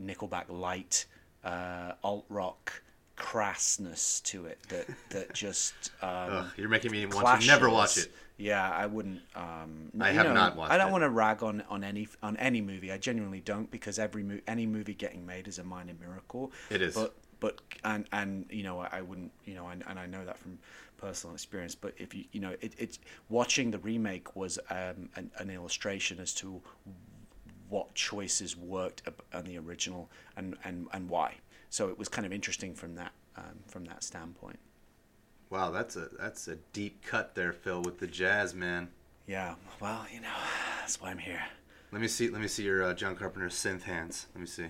Nickelback 0.02 0.46
light, 0.50 1.06
uh, 1.44 1.94
alt 2.04 2.26
rock 2.30 2.84
crassness 3.16 4.24
to 4.24 4.46
it 4.48 4.58
that 4.70 4.88
that 5.10 5.34
just 5.34 5.74
um, 6.02 6.10
Ugh, 6.32 6.46
you're 6.58 6.70
making 6.70 6.92
me 6.92 7.06
want 7.06 7.42
to 7.42 7.48
never 7.48 7.70
watch 7.70 7.98
it. 7.98 8.12
Yeah, 8.38 8.70
I 8.70 8.88
wouldn't. 8.88 9.22
Um, 9.36 9.92
I 10.00 10.12
have 10.12 10.26
know, 10.26 10.34
not 10.34 10.56
watched 10.56 10.72
I 10.72 10.78
don't 10.78 10.90
it. 10.90 10.92
want 10.92 11.04
to 11.04 11.10
rag 11.10 11.44
on, 11.44 11.64
on 11.70 11.84
any 11.84 12.08
on 12.22 12.36
any 12.38 12.62
movie. 12.62 12.92
I 12.92 12.98
genuinely 12.98 13.40
don't 13.40 13.70
because 13.70 14.00
every 14.00 14.24
mo- 14.24 14.42
any 14.48 14.66
movie 14.66 14.96
getting 14.96 15.26
made 15.26 15.48
is 15.48 15.60
a 15.60 15.64
minor 15.64 15.94
miracle. 16.00 16.52
It 16.70 16.82
is. 16.82 16.96
But 16.96 17.16
but 17.40 17.60
and 17.84 18.06
and 18.12 18.46
you 18.50 18.64
know 18.64 18.80
I, 18.80 18.90
I 18.94 19.02
wouldn't 19.02 19.32
you 19.46 19.54
know 19.54 19.68
and, 19.68 19.84
and 19.88 20.00
I 20.00 20.08
know 20.08 20.26
that 20.26 20.38
from 20.40 20.58
personal 20.98 21.36
experience. 21.36 21.76
But 21.76 21.94
if 21.98 22.14
you 22.16 22.26
you 22.32 22.40
know 22.40 22.56
it, 22.62 22.74
it's 22.78 23.00
watching 23.30 23.70
the 23.70 23.80
remake 23.80 24.36
was 24.36 24.58
um, 24.72 25.10
an, 25.16 25.30
an 25.38 25.50
illustration 25.52 26.20
as 26.20 26.34
to 26.36 26.62
what 27.74 27.96
choices 27.96 28.56
worked 28.56 29.02
on 29.34 29.46
the 29.46 29.58
original 29.58 30.08
and, 30.38 30.56
and, 30.64 30.88
and 30.94 31.10
why. 31.10 31.34
So 31.72 31.90
it 31.90 31.98
was 31.98 32.08
kind 32.08 32.24
of 32.24 32.32
interesting 32.32 32.76
from 32.76 32.94
that 32.96 33.14
um, 33.36 33.64
from 33.66 33.84
that 33.86 34.04
standpoint. 34.04 34.60
Wow, 35.50 35.72
that's 35.72 35.96
a 35.96 36.08
that's 36.20 36.48
a 36.48 36.58
deep 36.72 37.04
cut 37.04 37.34
there, 37.34 37.52
Phil, 37.52 37.82
with 37.82 37.98
the 37.98 38.06
jazz, 38.06 38.54
man. 38.54 38.90
Yeah, 39.26 39.56
well, 39.80 40.06
you 40.14 40.22
know, 40.22 40.28
that's 40.80 41.02
why 41.02 41.10
I'm 41.10 41.18
here. 41.18 41.42
Let 41.92 42.00
me 42.00 42.08
see. 42.08 42.30
Let 42.30 42.42
me 42.42 42.48
see 42.48 42.64
your 42.64 42.84
uh, 42.84 42.94
John 42.94 43.16
Carpenter 43.16 43.50
synth 43.50 43.82
hands. 43.84 44.28
Let 44.36 44.42
me 44.42 44.48
see. 44.48 44.68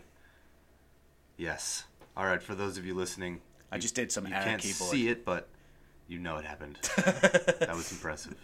Yes. 1.35 1.83
All 2.15 2.25
right. 2.25 2.41
For 2.41 2.55
those 2.55 2.77
of 2.77 2.85
you 2.85 2.93
listening, 2.93 3.41
I 3.69 3.79
just 3.79 3.95
did 3.95 4.13
some 4.13 4.25
you 4.25 4.31
can't 4.31 4.61
keyboard. 4.61 4.91
see 4.91 5.09
it, 5.09 5.25
but 5.25 5.49
you 6.07 6.19
know 6.19 6.37
it 6.37 6.45
happened. 6.45 6.77
that 6.95 7.73
was 7.75 7.91
impressive. 7.91 8.35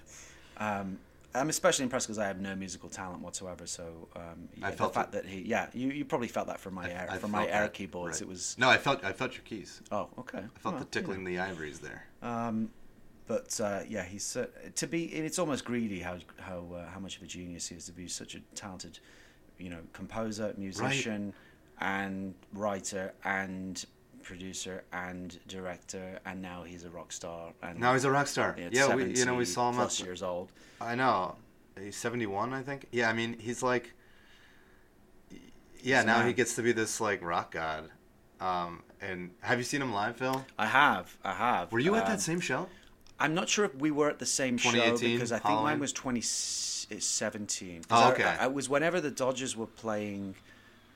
Um, 0.58 0.98
I'm 1.36 1.50
especially 1.50 1.84
impressed 1.84 2.08
because 2.08 2.18
I 2.18 2.26
have 2.28 2.42
no 2.42 2.56
musical 2.56 2.90
talent 2.90 3.22
whatsoever. 3.22 3.68
So 3.68 4.08
um, 4.16 4.50
yeah, 4.58 4.68
I 4.68 4.72
felt 4.72 4.94
the 4.94 5.00
fact 5.00 5.12
that 5.12 5.26
he, 5.26 5.42
yeah, 5.42 5.68
you, 5.74 5.90
you 5.90 6.06
probably 6.06 6.28
felt 6.28 6.48
that 6.48 6.60
from 6.60 6.74
my 6.74 6.90
air, 6.90 7.08
I 7.10 7.18
from 7.18 7.32
my 7.32 7.48
air 7.48 7.64
that, 7.64 7.74
keyboards. 7.74 8.16
right. 8.16 8.22
It 8.22 8.28
was 8.28 8.56
No, 8.58 8.70
I 8.70 8.78
felt 8.78 9.04
I 9.04 9.14
felt 9.14 9.34
your 9.34 9.44
keys. 9.44 9.82
oh 9.92 10.10
okay. 10.18 10.40
I 10.40 10.60
felt 10.60 10.80
the 10.80 10.86
tickling 10.86 11.24
the 11.24 11.40
ivories 11.40 11.80
there. 11.80 12.06
Um, 12.22 12.72
but 13.28 13.60
uh, 13.62 13.82
yeah, 13.88 14.04
he's 14.04 14.36
uh, 14.36 14.48
to 14.76 14.88
be. 14.88 15.06
It's 15.06 15.38
almost 15.38 15.64
greedy 15.66 16.00
how 16.00 16.18
how 16.40 16.66
uh, 16.76 16.88
how 16.90 17.00
much 17.00 17.18
of 17.18 17.24
a 17.24 17.28
genius 17.28 17.68
he 17.68 17.76
is 17.76 17.86
to 17.86 17.92
be 17.92 18.08
such 18.08 18.34
a 18.34 18.40
talented, 18.56 18.98
you 19.60 19.70
know, 19.70 19.82
composer, 19.94 20.54
musician, 20.58 21.34
and 21.80 22.34
writer 22.54 23.14
and 23.24 23.86
producer 24.30 24.84
and 24.94 25.40
director, 25.48 26.20
and 26.24 26.40
now 26.40 26.62
he's 26.64 26.84
a 26.86 26.90
rock 26.90 27.12
star. 27.12 27.52
And 27.64 27.80
Now 27.80 27.94
he's 27.94 28.06
a 28.06 28.12
rock 28.12 28.28
star. 28.28 28.56
Yeah, 28.72 28.94
we 28.96 29.16
you 29.16 29.26
know 29.26 29.34
we 29.34 29.44
saw 29.46 29.70
him. 29.70 29.76
plus 29.76 30.00
At, 30.00 30.06
years 30.06 30.22
old. 30.22 30.52
I 30.80 30.94
know. 30.94 31.36
He's 31.84 31.98
seventy 31.98 32.28
one, 32.28 32.54
I 32.54 32.62
think. 32.62 32.86
Yeah, 32.92 33.10
I 33.10 33.14
mean 33.14 33.38
he's 33.40 33.64
like. 33.64 33.94
Yeah, 35.82 36.04
now 36.04 36.26
he 36.28 36.34
gets 36.34 36.56
to 36.56 36.62
be 36.62 36.72
this 36.74 37.02
like 37.02 37.24
rock 37.24 37.52
god. 37.54 37.90
Um, 38.40 38.84
and 39.02 39.32
have 39.42 39.58
you 39.58 39.64
seen 39.64 39.82
him 39.82 39.94
live, 39.94 40.16
Phil? 40.18 40.46
I 40.58 40.66
have, 40.68 41.18
I 41.24 41.34
have. 41.34 41.72
Were 41.72 41.80
you 41.80 41.96
at 41.96 42.04
Um, 42.04 42.10
that 42.12 42.22
same 42.22 42.40
show? 42.40 42.68
I'm 43.20 43.34
not 43.34 43.50
sure 43.50 43.66
if 43.66 43.76
we 43.76 43.90
were 43.92 44.10
at 44.10 44.20
the 44.20 44.26
same 44.26 44.58
show 44.58 44.72
because 44.98 45.32
I 45.32 45.40
think 45.40 45.62
mine 45.62 45.80
was 45.80 45.92
2017. 45.92 47.82
Oh, 47.90 48.12
okay. 48.12 48.24
I, 48.24 48.46
I 48.46 48.48
was 48.48 48.70
whenever 48.70 49.02
the 49.02 49.12
Dodgers 49.12 49.58
were 49.58 49.66
playing 49.68 50.36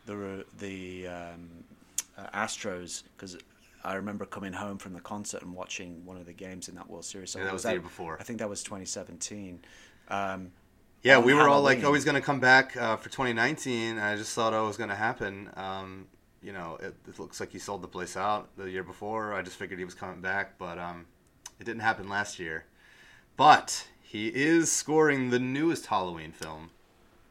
the 0.06 0.46
the 0.60 1.08
um, 1.08 1.50
uh, 2.24 2.46
Astros 2.46 3.04
because 3.16 3.38
I 3.84 3.96
remember 3.96 4.26
coming 4.26 4.54
home 4.54 4.78
from 4.78 4.94
the 4.94 5.02
concert 5.02 5.42
and 5.42 5.54
watching 5.54 6.06
one 6.06 6.18
of 6.18 6.26
the 6.26 6.34
games 6.34 6.70
in 6.70 6.76
that 6.76 6.90
World 6.90 7.06
Series. 7.06 7.32
So 7.32 7.40
Yeah, 7.40 7.46
that 7.46 7.50
it 7.50 7.54
was 7.54 7.64
the 7.64 7.72
year 7.72 7.82
before. 7.82 8.18
I 8.20 8.24
think 8.24 8.40
that 8.40 8.50
was 8.50 8.64
2017. 8.64 9.62
Um, 10.10 10.52
Yeah, 11.02 11.20
we 11.20 11.34
were 11.34 11.50
all 11.50 11.62
like, 11.62 11.80
Halloween. 11.80 11.86
"Oh, 11.86 11.94
he's 11.96 12.06
going 12.06 12.16
to 12.16 12.22
come 12.22 12.40
back 12.40 12.78
uh, 12.78 12.96
for 12.96 13.10
2019." 13.10 13.98
And 13.98 14.02
I 14.02 14.16
just 14.16 14.34
thought, 14.34 14.54
"Oh, 14.54 14.64
it 14.64 14.68
was 14.68 14.78
going 14.78 14.90
to 14.90 14.96
happen." 14.96 15.50
Um, 15.56 16.08
you 16.42 16.54
know, 16.54 16.78
it, 16.82 16.96
it 17.08 17.20
looks 17.20 17.40
like 17.40 17.52
he 17.52 17.60
sold 17.60 17.82
the 17.82 17.88
place 17.88 18.16
out 18.16 18.56
the 18.58 18.70
year 18.70 18.84
before. 18.84 19.34
I 19.34 19.42
just 19.42 19.58
figured 19.58 19.80
he 19.80 19.86
was 19.86 19.94
coming 19.94 20.22
back, 20.22 20.58
but 20.58 20.78
um, 20.78 21.06
it 21.60 21.66
didn't 21.66 21.82
happen 21.82 22.08
last 22.08 22.40
year. 22.40 22.66
But 23.36 23.88
he 24.02 24.28
is 24.28 24.72
scoring 24.72 25.30
the 25.30 25.40
newest 25.40 25.88
Halloween 25.88 26.32
film. 26.32 26.70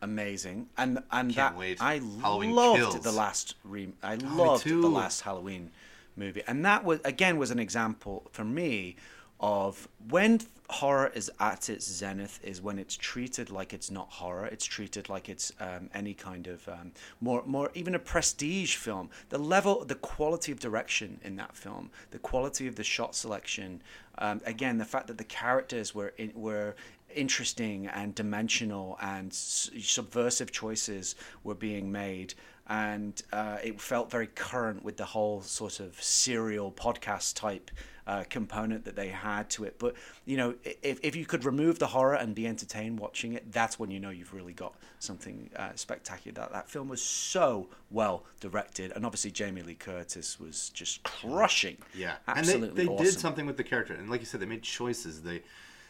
Amazing. 0.03 0.69
And 0.77 0.99
and 1.11 1.35
Can't 1.35 1.55
that 1.55 1.57
wait. 1.57 1.81
I 1.81 2.01
Halloween 2.21 2.55
loved 2.55 2.81
Kills. 2.81 3.01
the 3.01 3.13
last 3.13 3.55
re- 3.65 3.93
I 4.03 4.17
me 4.17 4.25
loved 4.25 4.67
the 4.67 4.89
last 4.89 5.23
Halloween 5.23 5.71
movie. 6.17 6.43
And 6.47 6.65
that 6.67 6.85
was 6.85 7.01
again 7.05 7.39
was 7.39 7.51
an 7.51 7.59
example 7.59 8.29
for 8.33 8.45
me 8.45 8.97
of 9.41 9.89
when 10.09 10.41
horror 10.71 11.13
is 11.15 11.31
at 11.39 11.69
its 11.69 11.87
zenith 11.87 12.41
is 12.43 12.63
when 12.63 12.79
it's 12.79 12.97
treated 12.97 13.51
like 13.51 13.73
it's 13.75 13.91
not 13.91 14.09
horror. 14.11 14.47
It's 14.47 14.65
treated 14.65 15.09
like 15.09 15.29
it's 15.29 15.53
um, 15.61 15.91
any 15.95 16.15
kind 16.15 16.47
of 16.47 16.67
um, 16.69 16.93
more 17.21 17.43
more 17.47 17.71
even 17.75 17.95
a 17.95 17.99
prestige 17.99 18.77
film. 18.77 19.11
The 19.31 19.39
level 19.39 19.85
the 19.85 19.97
quality 19.97 20.53
of 20.53 20.61
direction 20.61 21.21
in 21.23 21.37
that 21.37 21.57
film 21.57 21.91
the 22.11 22.19
quality 22.19 22.67
of 22.67 22.77
the 22.77 22.85
shot 22.85 23.15
selection 23.15 23.83
um, 24.19 24.41
again 24.47 24.79
the 24.79 24.85
fact 24.85 25.07
that 25.09 25.19
the 25.19 25.25
characters 25.25 25.95
were 25.95 26.13
in, 26.19 26.33
were 26.35 26.75
interesting 27.15 27.87
and 27.87 28.15
dimensional 28.15 28.99
and 29.01 29.33
subversive 29.33 30.53
choices 30.53 31.15
were 31.45 31.55
being 31.55 31.91
made. 31.91 32.35
And 32.69 33.21
uh, 33.33 33.59
it 33.63 33.81
felt 33.81 34.11
very 34.11 34.29
current 34.29 34.85
with 34.85 34.97
the 34.97 35.05
whole 35.05 35.43
sort 35.43 35.81
of 35.81 36.01
serial 36.03 36.73
podcast 36.73 37.35
type 37.35 37.71
uh, 38.07 38.25
component 38.29 38.85
that 38.85 38.97
they 38.97 39.09
had 39.09 39.49
to 39.51 39.65
it. 39.65 39.79
But 39.79 39.95
you 40.25 40.37
know 40.37 40.55
if, 40.65 40.99
if 41.03 41.15
you 41.15 41.25
could 41.25 41.45
remove 41.45 41.79
the 41.79 41.87
horror 41.87 42.15
and 42.15 42.35
be 42.35 42.47
entertained 42.47 42.99
watching 42.99 43.35
it 43.35 43.53
that's 43.53 43.79
when 43.79 43.91
you 43.91 44.01
know 44.01 44.11
you've 44.11 44.35
really 44.35 44.53
got 44.53 44.75
something 44.99 45.51
uh, 45.57 45.71
spectacular. 45.75 46.35
That, 46.35 46.53
that 46.53 46.69
film 46.69 46.89
was 46.89 47.03
so 47.03 47.69
well 47.91 48.25
directed. 48.41 48.93
And 48.95 49.05
obviously 49.05 49.31
jamie 49.31 49.63
lee 49.63 49.75
curtis 49.75 50.41
was 50.41 50.71
just 50.71 51.03
crushing. 51.03 51.77
Yeah, 51.95 52.15
absolutely 52.27 52.69
and 52.69 52.77
they, 52.77 52.85
they 52.85 52.89
awesome. 52.91 53.05
did 53.05 53.15
something 53.19 53.47
with 53.47 53.57
the 53.57 53.65
character, 53.65 53.95
and 53.95 54.11
like 54.11 54.21
you 54.21 54.27
said, 54.27 54.41
they 54.41 54.47
made 54.47 54.63
choices. 54.63 55.23
They 55.23 55.43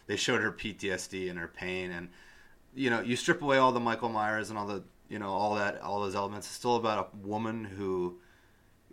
they 0.07 0.17
showed 0.17 0.41
her 0.41 0.53
PTSD 0.53 1.31
and 1.31 1.39
her 1.39 1.49
pain, 1.49 1.91
and 1.91 2.09
you 2.75 2.91
know, 2.91 3.01
you 3.01 3.17
strip 3.17 3.43
away 3.43 3.59
all 3.59 3.73
the 3.73 3.81
Michael 3.81 4.09
Myers 4.09 4.51
and 4.51 4.59
all 4.59 4.67
the, 4.67 4.83
you 5.09 5.19
know, 5.19 5.29
all 5.29 5.55
that, 5.57 5.81
all 5.81 6.01
those 6.01 6.15
elements. 6.15 6.47
It's 6.47 6.57
still 6.57 6.77
about 6.77 7.11
a 7.13 7.27
woman 7.27 7.65
who. 7.65 8.19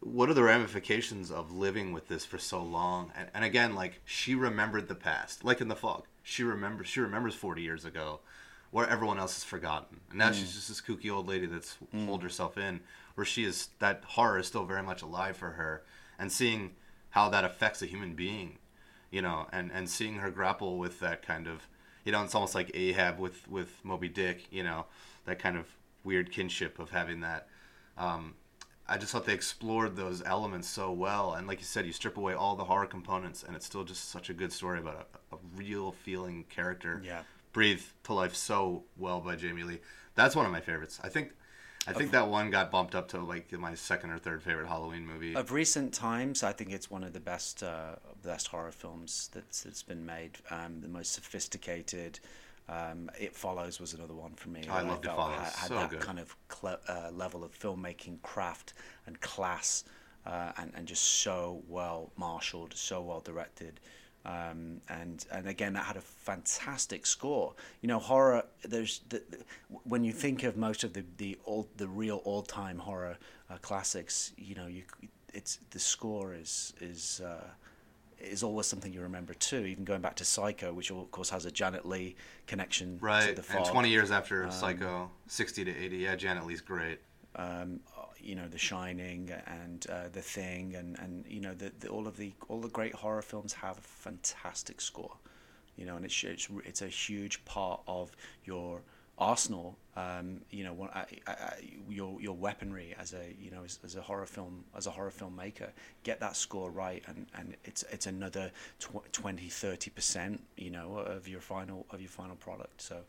What 0.01 0.29
are 0.29 0.33
the 0.33 0.43
ramifications 0.43 1.29
of 1.29 1.51
living 1.51 1.91
with 1.91 2.07
this 2.07 2.23
for 2.23 2.37
so 2.37 2.63
long? 2.63 3.11
And, 3.17 3.27
and 3.33 3.43
again, 3.43 3.75
like 3.75 3.99
she 4.05 4.33
remembered 4.33 4.87
the 4.87 4.95
past, 4.95 5.43
like 5.43 5.59
in 5.59 5.67
the 5.67 5.75
fog. 5.75 6.05
She 6.23 6.43
remembers. 6.43 6.87
She 6.87 7.01
remembers 7.01 7.35
forty 7.35 7.63
years 7.63 7.83
ago, 7.83 8.21
where 8.71 8.87
everyone 8.87 9.19
else 9.19 9.33
has 9.33 9.43
forgotten, 9.43 9.99
and 10.09 10.19
now 10.19 10.31
she's 10.31 10.51
mm. 10.51 10.53
just 10.53 10.69
this 10.69 10.81
kooky 10.81 11.11
old 11.11 11.27
lady 11.27 11.47
that's 11.47 11.75
mm. 11.93 12.05
holed 12.05 12.23
herself 12.23 12.57
in, 12.57 12.79
where 13.15 13.25
she 13.25 13.43
is. 13.43 13.69
That 13.79 14.03
horror 14.05 14.39
is 14.39 14.47
still 14.47 14.63
very 14.63 14.83
much 14.83 15.01
alive 15.01 15.35
for 15.35 15.51
her, 15.51 15.83
and 16.17 16.31
seeing 16.31 16.71
how 17.09 17.29
that 17.29 17.43
affects 17.43 17.81
a 17.81 17.85
human 17.85 18.13
being, 18.13 18.57
you 19.11 19.21
know, 19.21 19.47
and 19.51 19.71
and 19.71 19.89
seeing 19.89 20.15
her 20.15 20.29
grapple 20.31 20.77
with 20.77 20.99
that 20.99 21.21
kind 21.21 21.47
of, 21.47 21.67
you 22.05 22.11
know, 22.11 22.23
it's 22.23 22.35
almost 22.35 22.55
like 22.55 22.71
Ahab 22.73 23.19
with 23.19 23.47
with 23.47 23.83
Moby 23.83 24.09
Dick, 24.09 24.47
you 24.51 24.63
know, 24.63 24.85
that 25.25 25.39
kind 25.39 25.57
of 25.57 25.67
weird 26.03 26.31
kinship 26.31 26.79
of 26.79 26.89
having 26.91 27.21
that. 27.21 27.47
Um, 27.97 28.35
I 28.87 28.97
just 28.97 29.11
thought 29.11 29.25
they 29.25 29.33
explored 29.33 29.95
those 29.95 30.23
elements 30.23 30.67
so 30.67 30.91
well, 30.91 31.33
and 31.33 31.47
like 31.47 31.59
you 31.59 31.65
said, 31.65 31.85
you 31.85 31.91
strip 31.91 32.17
away 32.17 32.33
all 32.33 32.55
the 32.55 32.63
horror 32.63 32.87
components, 32.87 33.43
and 33.43 33.55
it's 33.55 33.65
still 33.65 33.83
just 33.83 34.09
such 34.09 34.29
a 34.29 34.33
good 34.33 34.51
story 34.51 34.79
about 34.79 35.07
a, 35.31 35.35
a 35.35 35.39
real 35.55 35.91
feeling 35.91 36.45
character. 36.49 37.01
Yeah. 37.05 37.21
breathed 37.53 37.85
to 38.05 38.13
life 38.13 38.35
so 38.35 38.83
well 38.97 39.19
by 39.21 39.35
Jamie 39.35 39.63
Lee. 39.63 39.79
That's 40.15 40.35
one 40.35 40.45
of 40.45 40.51
my 40.51 40.61
favorites. 40.61 40.99
I 41.03 41.09
think, 41.09 41.33
I 41.87 41.93
think 41.93 42.11
that 42.11 42.27
one 42.27 42.49
got 42.49 42.71
bumped 42.71 42.93
up 42.93 43.07
to 43.09 43.19
like 43.19 43.51
my 43.53 43.73
second 43.73 44.11
or 44.11 44.19
third 44.19 44.43
favorite 44.43 44.67
Halloween 44.67 45.05
movie. 45.05 45.35
Of 45.35 45.51
recent 45.51 45.93
times, 45.93 46.43
I 46.43 46.51
think 46.51 46.71
it's 46.71 46.91
one 46.91 47.03
of 47.03 47.13
the 47.13 47.19
best 47.19 47.63
uh, 47.63 47.95
best 48.23 48.47
horror 48.49 48.71
films 48.71 49.29
that's 49.33 49.63
that's 49.63 49.83
been 49.83 50.05
made. 50.05 50.37
Um, 50.51 50.81
the 50.81 50.87
most 50.87 51.13
sophisticated. 51.13 52.19
Um, 52.67 53.09
it 53.19 53.35
follows 53.35 53.79
was 53.79 53.95
another 53.95 54.13
one 54.13 54.33
for 54.35 54.49
me. 54.49 54.61
I 54.69 54.83
that 54.83 54.87
loved 54.87 55.05
It 55.05 55.07
felt 55.07 55.17
Follows. 55.17 55.37
Had, 55.39 55.53
had 55.53 55.67
So 55.69 55.73
that 55.75 55.89
good. 55.89 55.99
kind 56.01 56.19
of 56.19 56.35
cle- 56.49 56.79
uh, 56.87 57.09
level 57.11 57.43
of 57.43 57.57
filmmaking 57.57 58.21
craft 58.21 58.73
and 59.07 59.19
class, 59.21 59.85
uh, 60.25 60.51
and 60.57 60.71
and 60.75 60.87
just 60.87 61.03
so 61.03 61.63
well 61.67 62.11
marshaled, 62.17 62.73
so 62.75 63.01
well 63.01 63.21
directed. 63.21 63.79
Um, 64.25 64.81
and 64.89 65.25
and 65.31 65.47
again, 65.47 65.73
that 65.73 65.85
had 65.85 65.95
a 65.97 66.01
fantastic 66.01 67.05
score. 67.05 67.53
You 67.81 67.87
know, 67.87 67.99
horror. 67.99 68.43
There's 68.63 69.01
the, 69.09 69.21
the- 69.29 69.43
when 69.83 70.03
you 70.03 70.11
think 70.11 70.43
of 70.43 70.57
most 70.57 70.83
of 70.83 70.93
the 70.93 71.03
the 71.17 71.37
old 71.45 71.67
the 71.77 71.87
real 71.87 72.21
old 72.25 72.47
time 72.47 72.79
horror 72.79 73.17
uh, 73.49 73.57
classics. 73.61 74.33
You 74.37 74.55
know, 74.55 74.67
you 74.67 74.83
it's 75.33 75.59
the 75.71 75.79
score 75.79 76.33
is 76.33 76.73
is. 76.81 77.21
Uh, 77.25 77.43
is 78.21 78.43
always 78.43 78.65
something 78.67 78.91
you 78.91 78.99
remember 78.99 79.33
too. 79.33 79.59
Even 79.59 79.85
going 79.85 80.01
back 80.01 80.15
to 80.17 80.25
Psycho, 80.25 80.73
which 80.73 80.91
of 80.91 81.09
course 81.09 81.29
has 81.29 81.45
a 81.45 81.51
Janet 81.51 81.85
Leigh 81.85 82.15
connection 82.47 82.99
to 82.99 83.05
right, 83.05 83.33
the 83.33 83.57
and 83.57 83.65
20 83.65 83.87
years 83.89 84.11
after 84.11 84.51
Psycho, 84.51 85.09
60 85.27 85.63
to 85.63 85.77
80. 85.77 85.95
Yeah, 85.95 86.15
Janet 86.17 86.45
Leigh's 86.45 86.59
great. 86.59 86.99
um, 87.37 87.79
you 88.21 88.35
know, 88.35 88.47
The 88.47 88.57
Shining 88.57 89.31
and 89.47 89.85
uh, 89.89 90.09
The 90.11 90.21
Thing, 90.21 90.75
and, 90.75 90.97
and 90.99 91.25
you 91.27 91.39
know, 91.39 91.53
the, 91.53 91.71
the, 91.79 91.89
all 91.89 92.07
of 92.07 92.17
the 92.17 92.33
all 92.47 92.59
the 92.59 92.69
great 92.69 92.93
horror 92.93 93.21
films 93.21 93.53
have 93.53 93.77
a 93.77 93.81
fantastic 93.81 94.81
score. 94.81 95.15
You 95.77 95.85
know, 95.85 95.95
and 95.95 96.05
it's 96.05 96.23
it's, 96.23 96.47
it's 96.65 96.81
a 96.81 96.87
huge 96.87 97.43
part 97.45 97.81
of 97.87 98.11
your 98.43 98.81
arsenal. 99.17 99.77
Um, 99.95 100.41
you 100.49 100.63
know, 100.63 100.89
I, 100.93 101.05
I, 101.27 101.31
I, 101.31 101.53
your 101.89 102.19
your 102.21 102.35
weaponry 102.35 102.95
as 102.99 103.13
a 103.13 103.35
you 103.39 103.51
know 103.51 103.63
as, 103.65 103.79
as 103.83 103.95
a 103.95 104.01
horror 104.01 104.25
film 104.25 104.63
as 104.75 104.87
a 104.87 104.91
horror 104.91 105.11
filmmaker. 105.11 105.69
Get 106.03 106.19
that 106.21 106.35
score 106.35 106.71
right, 106.71 107.03
and, 107.07 107.27
and 107.37 107.55
it's 107.65 107.83
it's 107.91 108.07
another 108.07 108.51
tw- 108.79 109.11
20 109.11 109.47
30 109.49 109.89
percent. 109.91 110.43
You 110.57 110.71
know, 110.71 110.97
of 110.97 111.27
your 111.27 111.41
final 111.41 111.85
of 111.91 112.01
your 112.01 112.09
final 112.09 112.35
product. 112.35 112.81
So. 112.81 113.01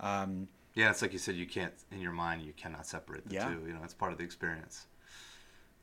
Um, 0.00 0.48
Yeah, 0.74 0.90
it's 0.90 1.02
like 1.02 1.12
you 1.12 1.18
said, 1.18 1.34
you 1.34 1.46
can't 1.46 1.74
in 1.90 2.00
your 2.00 2.12
mind 2.12 2.42
you 2.42 2.52
cannot 2.52 2.86
separate 2.86 3.28
the 3.28 3.34
Yeah. 3.34 3.48
two. 3.48 3.66
You 3.66 3.74
know, 3.74 3.80
it's 3.82 3.94
part 3.94 4.12
of 4.12 4.18
the 4.18 4.24
experience. 4.24 4.86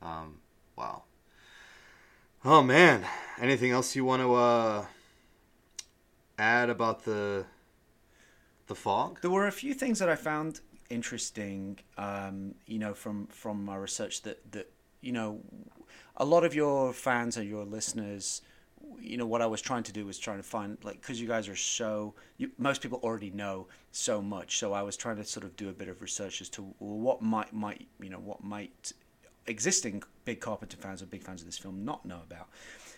Um, 0.00 0.40
wow. 0.76 1.04
Oh 2.44 2.62
man, 2.62 3.04
anything 3.40 3.70
else 3.72 3.96
you 3.96 4.04
want 4.04 4.22
to 4.22 4.34
uh, 4.34 4.86
add 6.38 6.70
about 6.70 7.04
the 7.04 7.44
the 8.66 8.74
fog? 8.74 9.20
There 9.20 9.30
were 9.30 9.46
a 9.46 9.52
few 9.52 9.74
things 9.74 9.98
that 9.98 10.08
I 10.08 10.14
found 10.16 10.60
interesting, 10.88 11.78
um, 11.96 12.54
you 12.66 12.78
know, 12.78 12.94
from 12.94 13.26
from 13.26 13.64
my 13.64 13.76
research 13.76 14.22
that 14.22 14.52
that 14.52 14.70
you 15.00 15.12
know, 15.12 15.40
a 16.16 16.24
lot 16.24 16.44
of 16.44 16.54
your 16.54 16.92
fans 16.92 17.36
and 17.36 17.48
your 17.48 17.64
listeners, 17.64 18.42
you 19.00 19.16
know, 19.16 19.26
what 19.26 19.42
I 19.42 19.46
was 19.46 19.60
trying 19.60 19.82
to 19.84 19.92
do 19.92 20.06
was 20.06 20.18
trying 20.18 20.38
to 20.38 20.42
find 20.42 20.78
like 20.82 21.00
because 21.00 21.20
you 21.20 21.28
guys 21.28 21.48
are 21.48 21.56
so, 21.56 22.14
you, 22.36 22.50
most 22.58 22.82
people 22.82 23.00
already 23.02 23.30
know 23.30 23.66
so 23.92 24.20
much, 24.20 24.58
so 24.58 24.72
I 24.72 24.82
was 24.82 24.96
trying 24.96 25.16
to 25.16 25.24
sort 25.24 25.44
of 25.44 25.56
do 25.56 25.68
a 25.68 25.72
bit 25.72 25.88
of 25.88 26.02
research 26.02 26.40
as 26.40 26.48
to 26.50 26.62
what 26.78 27.22
might 27.22 27.52
might 27.52 27.86
you 28.00 28.10
know 28.10 28.18
what 28.18 28.42
might 28.42 28.92
existing 29.46 30.02
big 30.24 30.40
Carpenter 30.40 30.76
fans 30.76 31.02
or 31.02 31.06
big 31.06 31.22
fans 31.22 31.40
of 31.40 31.46
this 31.46 31.58
film 31.58 31.84
not 31.84 32.04
know 32.04 32.20
about. 32.24 32.48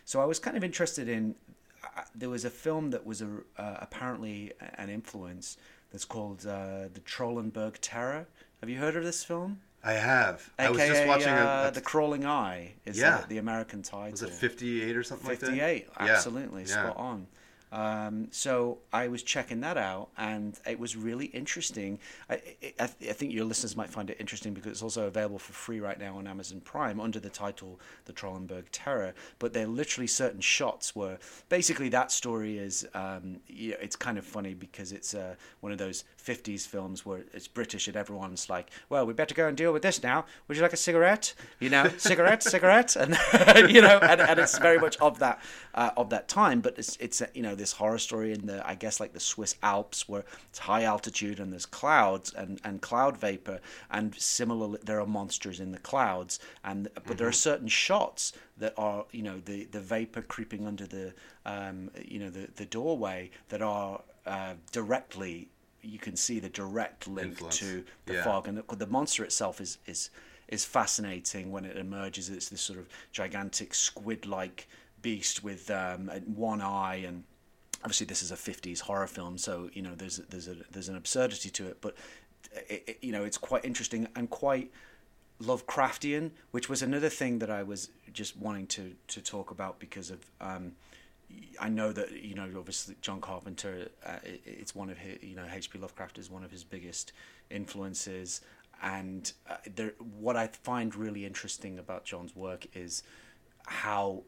So 0.05 0.21
I 0.21 0.25
was 0.25 0.39
kind 0.39 0.57
of 0.57 0.65
interested 0.65 1.09
in. 1.09 1.35
Uh, 1.83 2.03
there 2.15 2.29
was 2.29 2.45
a 2.45 2.51
film 2.51 2.91
that 2.91 3.07
was 3.07 3.23
a, 3.23 3.29
uh, 3.57 3.79
apparently 3.81 4.53
an 4.75 4.91
influence 4.91 5.57
that's 5.91 6.05
called 6.05 6.47
uh, 6.47 6.89
the 6.93 7.01
Trollenberg 7.07 7.77
Terror. 7.81 8.27
Have 8.61 8.69
you 8.69 8.79
heard 8.79 8.97
of 8.97 9.05
this 9.05 9.25
film? 9.25 9.61
I 9.83 9.93
have. 9.93 10.51
I 10.59 10.71
was 10.71 10.79
just 10.79 11.07
watching 11.07 11.29
uh, 11.29 11.69
a 11.71 11.75
the 11.75 11.81
Crawling 11.81 12.27
Eye. 12.27 12.75
Is 12.85 12.99
Yeah. 12.99 13.23
the, 13.23 13.29
the 13.29 13.39
American 13.39 13.83
title? 13.83 14.11
was 14.11 14.23
it 14.23 14.31
58 14.31 14.97
or 14.97 15.03
something 15.03 15.29
like 15.29 15.39
that? 15.41 15.47
58 15.47 15.87
Yeah, 15.89 16.07
absolutely 16.07 16.63
yeah. 16.63 16.69
spot 16.69 16.97
on 16.97 17.27
um, 17.73 18.29
so 18.33 18.79
I 18.93 19.09
was 19.09 19.23
checking 19.23 19.61
that 19.61 19.77
out, 19.77 20.09
and 20.19 20.59
it 20.67 20.79
was 20.79 20.97
really 20.97 21.27
interesting. 21.27 22.01
I, 22.29 22.35
I, 22.81 22.85
I 22.85 22.87
think 22.87 23.33
your 23.33 23.45
listeners 23.45 23.77
might 23.77 23.91
find 23.91 24.11
it 24.11 24.17
interesting 24.19 24.55
because 24.55 24.73
it's 24.73 24.83
also 24.83 25.07
available 25.07 25.39
for 25.39 25.53
free 25.53 25.79
right 25.79 25.99
now 25.99 26.19
on 26.19 26.27
Amazon 26.27 26.61
Prime 26.61 26.99
under 26.99 27.21
the 27.21 27.31
title 27.31 27.79
"The 28.07 28.13
Trollenberg 28.13 28.65
Terror." 28.73 29.15
But 29.39 29.53
there 29.53 29.67
are 29.67 29.69
literally 29.69 30.09
certain 30.09 30.41
shots 30.41 30.97
where 30.97 31.19
basically 31.49 31.89
that 31.91 32.11
story 32.11 32.59
is. 32.59 32.89
Um, 32.93 33.39
you 33.47 33.71
know, 33.73 33.77
it's 33.81 33.97
kind 33.97 34.19
of 34.19 34.25
funny 34.25 34.55
because 34.55 34.91
it's 34.91 35.15
uh, 35.15 35.37
one 35.61 35.71
of 35.71 35.79
those 35.79 36.03
'50s 36.21 36.67
films 36.67 37.05
where 37.07 37.25
it's 37.33 37.49
British 37.49 37.89
and 37.89 37.97
everyone's 37.97 38.49
like, 38.49 38.71
"Well, 38.89 39.07
we 39.07 39.13
better 39.13 39.35
go 39.35 39.49
and 39.49 39.57
deal 39.57 39.73
with 39.73 39.83
this 39.83 40.03
now. 40.03 40.25
Would 40.47 40.57
you 40.57 40.63
like 40.63 40.73
a 40.73 40.77
cigarette? 40.77 41.35
You 41.59 41.71
know, 41.71 41.89
cigarette, 41.99 42.43
cigarette," 42.43 42.97
and 42.97 43.17
you 43.71 43.81
know, 43.81 43.99
and, 43.99 44.21
and 44.21 44.39
it's 44.39 44.59
very 44.59 44.79
much 44.79 44.97
of 44.99 45.19
that 45.19 45.43
uh, 45.75 45.91
of 45.97 46.11
that 46.11 46.29
time. 46.29 46.61
But 46.61 46.79
it's 46.79 46.97
it's 46.97 47.23
you 47.35 47.43
know 47.43 47.55
this 47.55 47.73
horror 47.73 47.99
story 47.99 48.33
in 48.33 48.47
the 48.47 48.67
I 48.69 48.75
guess 48.75 49.01
like 49.01 49.13
the 49.13 49.21
Swiss 49.21 49.57
Alps 49.63 50.09
where 50.09 50.25
it's 50.49 50.59
high 50.59 50.85
altitude 50.85 51.41
and 51.41 51.53
there's 51.53 51.67
clouds 51.67 52.33
and, 52.35 52.61
and 52.65 52.81
cloud 52.81 53.17
vapor 53.17 53.61
and 53.91 54.15
similarly 54.15 54.79
there 54.85 55.01
are 55.01 55.07
monsters 55.07 55.61
in 55.61 55.73
the 55.73 55.79
clouds 55.79 56.39
and 56.65 56.89
but 57.07 57.19
there 57.19 57.29
are 57.29 57.33
certain 57.33 57.69
shots 57.69 58.33
that 58.59 58.75
are 58.77 59.05
you 59.13 59.23
know 59.23 59.39
the 59.41 59.65
the 59.67 59.81
vapor 59.81 60.23
creeping 60.23 60.67
under 60.67 60.87
the 60.87 61.13
um, 61.47 61.91
you 62.05 62.19
know 62.19 62.31
the 62.31 62.49
the 62.57 62.67
doorway 62.67 63.31
that 63.49 63.63
are 63.63 64.03
uh, 64.27 64.55
directly 64.73 65.49
you 65.83 65.99
can 65.99 66.17
see 66.17 66.39
the 66.41 66.49
direct 66.49 67.07
link 67.09 67.31
Influence. 67.33 67.59
to 67.59 67.85
the 68.07 68.15
Yeah. 68.15 68.25
fog 68.25 68.49
and 68.49 68.59
the, 68.59 68.77
the 68.77 68.87
monster 68.87 69.25
itself 69.25 69.61
is 69.61 69.79
is 69.87 70.11
is 70.49 70.65
fascinating 70.65 71.53
when 71.53 71.65
it 71.65 71.77
emerges 71.77 72.29
it's 72.29 72.49
this 72.49 72.61
sort 72.61 72.79
of 72.79 72.89
gigantic 73.13 73.73
squid 73.73 74.27
like 74.27 74.67
beast 75.01 75.45
with 75.45 75.71
um, 75.71 76.09
one 76.35 76.61
eye 76.61 76.97
and 77.07 77.25
obviously 77.83 78.05
this 78.05 78.23
is 78.23 78.31
a 78.31 78.37
50s 78.37 78.81
horror 78.81 79.07
film 79.07 79.39
so 79.39 79.71
you 79.73 79.81
know 79.81 79.95
there's 79.95 80.19
there's 80.29 80.49
a 80.49 80.57
there's 80.71 80.89
an 80.89 80.97
absurdity 80.97 81.51
to 81.51 81.67
it 81.69 81.79
but 81.81 81.95
it, 82.69 82.83
it, 82.87 82.99
you 83.01 83.13
know 83.13 83.25
it's 83.25 83.39
quite 83.39 83.65
interesting 83.65 84.07
and 84.17 84.29
quite 84.29 84.71
Lovecraftian 85.43 86.33
which 86.51 86.69
was 86.69 86.83
another 86.83 87.09
thing 87.09 87.39
that 87.39 87.51
I 87.51 87.63
was 87.63 87.91
just 88.13 88.37
wanting 88.37 88.67
to 88.69 88.95
to 89.09 89.23
talk 89.23 89.51
about 89.51 89.79
because 89.79 90.11
of 90.11 90.19
um, 90.41 90.73
I 91.61 91.69
know 91.69 91.93
that 91.93 92.23
you 92.23 92.35
know 92.35 92.49
obviously 92.57 92.97
John 93.01 93.21
Carpenter 93.21 93.89
uh, 94.05 94.17
it, 94.25 94.43
it's 94.45 94.75
one 94.75 94.91
of 94.91 94.99
his 94.99 95.23
you 95.23 95.37
know 95.37 95.47
H.P. 95.53 95.79
Lovecraft 95.79 96.19
is 96.19 96.31
one 96.31 96.45
of 96.45 96.51
his 96.51 96.65
biggest 96.65 97.13
influences 97.51 98.41
and 98.83 99.33
uh, 99.49 99.57
there 99.75 99.93
what 100.19 100.37
I 100.37 100.47
find 100.49 100.95
really 100.95 101.27
interesting 101.27 101.79
about 101.79 102.05
John's 102.05 102.35
work 102.35 102.67
is 102.75 103.03
how 103.67 104.23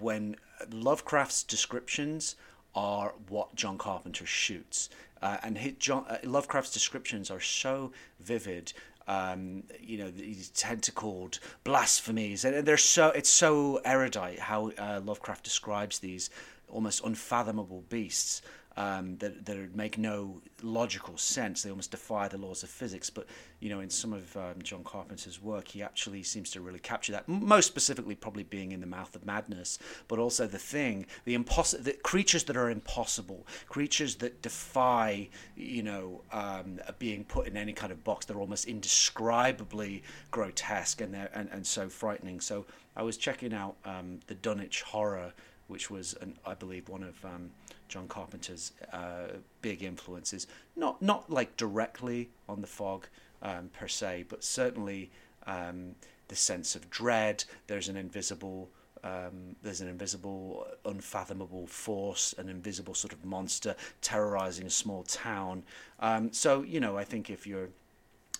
when 0.00 0.36
Lovecraft's 0.70 1.42
descriptions 1.42 2.36
are 2.74 3.14
what 3.28 3.54
John 3.54 3.78
Carpenter 3.78 4.26
shoots, 4.26 4.88
uh, 5.20 5.36
and 5.42 5.58
his, 5.58 5.74
John, 5.74 6.04
uh, 6.08 6.18
Lovecraft's 6.24 6.72
descriptions 6.72 7.30
are 7.30 7.40
so 7.40 7.92
vivid. 8.20 8.72
Um, 9.06 9.64
you 9.80 9.98
know 9.98 10.10
these 10.10 10.50
tentacled 10.50 11.38
blasphemies, 11.64 12.44
and 12.44 12.66
they're 12.66 12.76
so 12.76 13.08
it's 13.08 13.30
so 13.30 13.80
erudite 13.84 14.38
how 14.38 14.70
uh, 14.78 15.00
Lovecraft 15.04 15.44
describes 15.44 15.98
these 15.98 16.30
almost 16.68 17.04
unfathomable 17.04 17.84
beasts. 17.88 18.42
Um, 18.76 19.16
that 19.18 19.44
that 19.46 19.74
make 19.74 19.98
no 19.98 20.40
logical 20.62 21.16
sense. 21.18 21.62
They 21.62 21.70
almost 21.70 21.90
defy 21.90 22.28
the 22.28 22.38
laws 22.38 22.62
of 22.62 22.70
physics. 22.70 23.10
But 23.10 23.26
you 23.60 23.70
know, 23.70 23.80
in 23.80 23.90
some 23.90 24.12
of 24.12 24.36
um, 24.36 24.62
John 24.62 24.84
Carpenter's 24.84 25.42
work, 25.42 25.68
he 25.68 25.82
actually 25.82 26.22
seems 26.22 26.50
to 26.52 26.60
really 26.60 26.78
capture 26.78 27.12
that. 27.12 27.28
Most 27.28 27.66
specifically, 27.66 28.14
probably 28.14 28.42
being 28.42 28.72
in 28.72 28.80
the 28.80 28.86
Mouth 28.86 29.14
of 29.14 29.24
Madness, 29.26 29.78
but 30.08 30.18
also 30.18 30.46
the 30.46 30.58
thing, 30.58 31.06
the 31.24 31.34
impossible, 31.34 31.84
the 31.84 31.92
creatures 31.92 32.44
that 32.44 32.56
are 32.56 32.70
impossible, 32.70 33.46
creatures 33.68 34.16
that 34.16 34.42
defy, 34.42 35.28
you 35.56 35.82
know, 35.82 36.22
um, 36.32 36.80
being 36.98 37.24
put 37.24 37.46
in 37.46 37.56
any 37.56 37.72
kind 37.72 37.92
of 37.92 38.02
box. 38.04 38.26
They're 38.26 38.38
almost 38.38 38.66
indescribably 38.66 40.02
grotesque 40.30 41.00
and 41.00 41.12
they're 41.14 41.30
and, 41.34 41.48
and 41.52 41.66
so 41.66 41.88
frightening. 41.88 42.40
So 42.40 42.66
I 42.96 43.02
was 43.02 43.16
checking 43.16 43.54
out 43.54 43.76
um, 43.84 44.20
the 44.26 44.34
Dunwich 44.34 44.82
Horror, 44.82 45.32
which 45.72 45.90
was, 45.90 46.14
an, 46.20 46.34
I 46.44 46.52
believe, 46.52 46.90
one 46.90 47.02
of 47.02 47.24
um, 47.24 47.50
John 47.88 48.06
Carpenter's 48.06 48.72
uh, 48.92 49.38
big 49.62 49.82
influences. 49.82 50.46
Not 50.76 51.00
not 51.00 51.30
like 51.30 51.56
directly 51.56 52.28
on 52.46 52.60
the 52.60 52.66
fog 52.66 53.06
um, 53.40 53.70
per 53.72 53.88
se, 53.88 54.26
but 54.28 54.44
certainly 54.44 55.10
um, 55.46 55.94
the 56.28 56.36
sense 56.36 56.76
of 56.76 56.90
dread. 56.90 57.44
There's 57.66 57.88
an 57.88 57.96
invisible. 57.96 58.68
Um, 59.02 59.56
there's 59.62 59.80
an 59.80 59.88
invisible, 59.88 60.64
unfathomable 60.84 61.66
force, 61.66 62.34
an 62.38 62.48
invisible 62.48 62.94
sort 62.94 63.12
of 63.12 63.24
monster 63.24 63.74
terrorizing 64.00 64.64
a 64.66 64.70
small 64.70 65.02
town. 65.02 65.64
Um, 65.98 66.32
so 66.32 66.62
you 66.62 66.80
know, 66.80 66.98
I 66.98 67.04
think 67.04 67.30
if 67.30 67.46
you're 67.46 67.70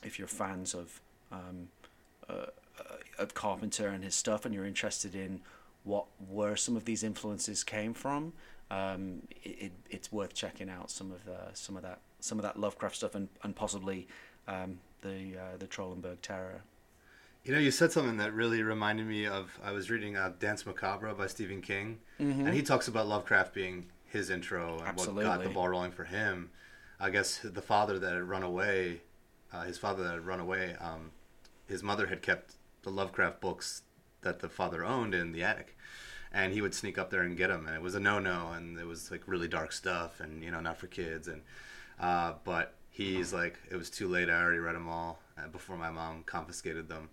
if 0.05 0.19
you're 0.19 0.29
fans 0.29 0.75
of 0.75 1.01
um, 1.33 1.69
uh, 2.29 2.47
of 3.19 3.35
Carpenter 3.35 3.89
and 3.89 4.05
his 4.05 4.15
stuff, 4.15 4.45
and 4.45 4.55
you're 4.55 4.67
interested 4.67 5.15
in 5.15 5.41
what 5.85 6.07
were 6.29 6.57
some 6.57 6.77
of 6.77 6.85
these 6.85 7.03
influences 7.03 7.65
came 7.65 7.95
from, 7.95 8.33
um, 8.71 9.23
it, 9.43 9.73
it's 9.91 10.11
worth 10.11 10.35
checking 10.35 10.71
out 10.71 10.91
some 10.91 11.13
of 11.13 11.29
uh, 11.29 11.53
some 11.53 11.77
of 11.77 11.83
that 11.83 12.01
some 12.21 12.39
of 12.39 12.43
that 12.43 12.59
Lovecraft 12.59 12.97
stuff 12.97 13.15
and 13.15 13.29
and 13.43 13.55
possibly 13.55 14.09
um, 14.49 14.79
the 15.03 15.37
uh, 15.37 15.57
the 15.59 15.67
Trollenberg 15.67 16.21
Terror. 16.23 16.63
You 17.45 17.53
know, 17.53 17.59
you 17.59 17.73
said 17.73 17.91
something 17.91 18.19
that 18.19 18.33
really 18.33 18.63
reminded 18.63 19.07
me 19.07 19.27
of. 19.27 19.59
I 19.65 19.73
was 19.73 19.91
reading 19.91 20.17
uh, 20.17 20.33
Danse 20.39 20.65
Macabre 20.65 21.13
by 21.15 21.27
Stephen 21.27 21.61
King, 21.61 21.99
mm-hmm. 22.21 22.47
and 22.47 22.55
he 22.55 22.63
talks 22.63 22.87
about 22.87 23.09
Lovecraft 23.09 23.53
being 23.53 23.87
his 24.07 24.31
intro 24.31 24.79
and 24.79 24.89
Absolutely. 24.89 25.25
what 25.25 25.39
got 25.39 25.45
the 25.45 25.51
ball 25.51 25.69
rolling 25.69 25.91
for 25.91 26.05
him. 26.05 26.51
I 27.01 27.11
guess 27.11 27.41
the 27.43 27.63
father 27.63 27.99
that 27.99 28.13
had 28.13 28.23
run 28.23 28.45
away, 28.45 29.03
uh, 29.53 29.63
his 29.63 29.77
father 29.77 30.05
that 30.05 30.13
had 30.13 30.27
run 30.27 30.39
away, 30.39 30.77
um, 30.81 31.11
his 31.67 31.83
mother 31.83 32.07
had 32.07 32.23
kept 32.23 32.55
the 32.83 32.91
Lovecraft 32.91 33.41
books 33.41 33.83
that 34.23 34.41
the 34.41 34.49
father 34.49 34.85
owned 34.85 35.15
in 35.15 35.33
the 35.33 35.43
attic 35.43 35.77
and 36.33 36.53
he 36.53 36.61
would 36.61 36.75
sneak 36.75 36.99
up 36.99 37.11
there 37.11 37.23
and 37.23 37.37
get 37.37 37.49
them, 37.49 37.67
and 37.67 37.77
it 37.77 37.83
was 37.83 37.95
a 37.95 38.01
no-no, 38.01 38.53
and 38.53 38.79
it 38.79 38.87
was 38.87 39.11
like 39.11 39.23
really 39.27 39.49
dark 39.49 39.73
stuff, 39.73 40.21
and 40.21 40.43
you 40.43 40.51
know, 40.51 40.61
not 40.61 40.79
for 40.79 40.87
kids, 40.87 41.29
and 41.29 41.43
uh, 42.01 42.35
but 42.45 42.75
he's 42.91 43.33
like, 43.33 43.59
it 43.71 43.77
was 43.77 43.91
too 43.91 44.09
late. 44.09 44.31
I 44.31 44.41
already 44.41 44.59
read 44.59 44.75
them 44.75 44.89
all 44.89 45.21
uh, 45.39 45.49
before 45.49 45.77
my 45.77 45.91
mom 45.91 46.23
confiscated 46.25 46.89
them, 46.89 47.11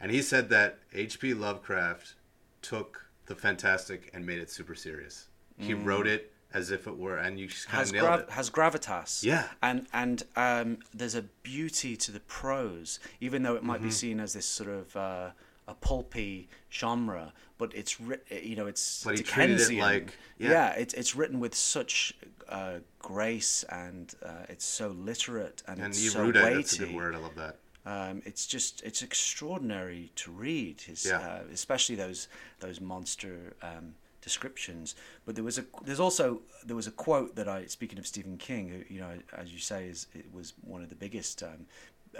and 0.00 0.10
he 0.10 0.20
said 0.20 0.48
that 0.50 0.78
H.P. 0.92 1.34
Lovecraft 1.34 2.14
took 2.60 3.06
the 3.26 3.34
fantastic 3.34 4.10
and 4.12 4.26
made 4.26 4.38
it 4.38 4.50
super 4.50 4.74
serious. 4.74 5.28
He 5.58 5.72
mm. 5.72 5.84
wrote 5.84 6.06
it 6.06 6.32
as 6.52 6.70
if 6.70 6.86
it 6.86 6.96
were, 6.96 7.18
and 7.18 7.38
you 7.38 7.46
just 7.46 7.68
kind 7.68 7.78
has 7.78 7.90
of 7.90 7.94
nailed 7.94 8.20
it. 8.20 8.30
Has 8.30 8.50
gravitas. 8.50 9.22
Yeah, 9.22 9.46
and 9.62 9.86
and 9.92 10.24
um, 10.34 10.78
there's 10.92 11.14
a 11.14 11.22
beauty 11.22 11.96
to 11.98 12.10
the 12.10 12.20
prose, 12.20 12.98
even 13.20 13.44
though 13.44 13.54
it 13.54 13.62
might 13.62 13.76
mm-hmm. 13.76 13.86
be 13.86 13.92
seen 13.92 14.18
as 14.18 14.32
this 14.32 14.46
sort 14.46 14.70
of 14.70 14.96
uh, 14.96 15.30
a 15.68 15.74
pulpy 15.74 16.48
genre, 16.72 17.32
but 17.58 17.74
it's 17.74 17.98
you 18.30 18.56
know 18.56 18.66
it's 18.66 19.04
but 19.04 19.16
Dickensian. 19.16 19.78
It 19.78 19.80
like 19.80 20.18
yeah, 20.38 20.50
yeah 20.50 20.70
it's 20.72 20.94
it's 20.94 21.14
written 21.14 21.40
with 21.40 21.54
such 21.54 22.14
uh, 22.48 22.78
grace 22.98 23.64
and 23.70 24.14
uh, 24.24 24.44
it's 24.48 24.64
so 24.64 24.88
literate 24.88 25.62
and, 25.66 25.78
and 25.78 25.88
it's 25.88 26.12
so 26.12 26.24
weighty. 26.26 26.54
That's 26.54 26.74
a 26.74 26.78
good 26.78 26.94
word. 26.94 27.14
I 27.14 27.18
love 27.18 27.34
that. 27.36 27.56
Um, 27.86 28.20
it's 28.24 28.46
just 28.46 28.82
it's 28.82 29.02
extraordinary 29.02 30.10
to 30.16 30.32
read 30.32 30.80
his, 30.80 31.06
yeah. 31.06 31.18
uh, 31.18 31.40
especially 31.52 31.94
those 31.94 32.26
those 32.58 32.80
monster 32.80 33.54
um, 33.62 33.94
descriptions. 34.20 34.96
But 35.24 35.36
there 35.36 35.44
was 35.44 35.58
a 35.58 35.64
there's 35.84 36.00
also 36.00 36.42
there 36.64 36.74
was 36.74 36.88
a 36.88 36.90
quote 36.90 37.36
that 37.36 37.48
I 37.48 37.66
speaking 37.66 38.00
of 38.00 38.06
Stephen 38.06 38.38
King, 38.38 38.68
who 38.68 38.92
you 38.92 39.00
know 39.00 39.12
as 39.36 39.52
you 39.52 39.60
say 39.60 39.86
is 39.86 40.08
it 40.14 40.26
was 40.34 40.52
one 40.62 40.82
of 40.82 40.88
the 40.88 40.96
biggest 40.96 41.44
um, 41.44 41.66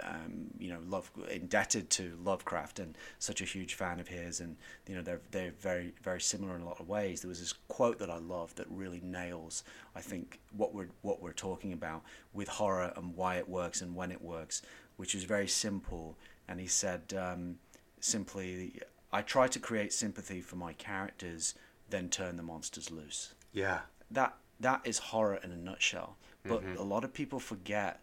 um, 0.03 0.47
you 0.59 0.69
know, 0.69 0.79
love 0.87 1.11
indebted 1.29 1.89
to 1.91 2.17
Lovecraft 2.23 2.79
and 2.79 2.97
such 3.19 3.41
a 3.41 3.45
huge 3.45 3.73
fan 3.75 3.99
of 3.99 4.07
his, 4.07 4.39
and 4.39 4.57
you 4.87 4.95
know 4.95 5.01
they're 5.01 5.21
they're 5.31 5.53
very 5.59 5.93
very 6.01 6.21
similar 6.21 6.55
in 6.55 6.61
a 6.61 6.65
lot 6.65 6.79
of 6.79 6.87
ways. 6.87 7.21
There 7.21 7.29
was 7.29 7.39
this 7.39 7.53
quote 7.67 7.99
that 7.99 8.09
I 8.09 8.17
love 8.17 8.55
that 8.55 8.67
really 8.69 9.01
nails, 9.03 9.63
I 9.95 10.01
think, 10.01 10.39
what 10.55 10.73
we're 10.73 10.89
what 11.01 11.21
we're 11.21 11.33
talking 11.33 11.73
about 11.73 12.03
with 12.33 12.47
horror 12.47 12.93
and 12.95 13.15
why 13.15 13.37
it 13.37 13.47
works 13.47 13.81
and 13.81 13.95
when 13.95 14.11
it 14.11 14.21
works, 14.21 14.61
which 14.97 15.15
is 15.15 15.23
very 15.23 15.47
simple. 15.47 16.17
And 16.47 16.59
he 16.59 16.67
said 16.67 17.13
um, 17.17 17.57
simply, 17.99 18.81
"I 19.11 19.21
try 19.21 19.47
to 19.47 19.59
create 19.59 19.93
sympathy 19.93 20.41
for 20.41 20.55
my 20.55 20.73
characters, 20.73 21.55
then 21.89 22.09
turn 22.09 22.37
the 22.37 22.43
monsters 22.43 22.91
loose." 22.91 23.33
Yeah, 23.53 23.81
that 24.11 24.35
that 24.59 24.81
is 24.85 24.97
horror 24.97 25.39
in 25.43 25.51
a 25.51 25.57
nutshell. 25.57 26.17
But 26.43 26.63
mm-hmm. 26.63 26.77
a 26.77 26.83
lot 26.83 27.03
of 27.03 27.13
people 27.13 27.39
forget 27.39 27.99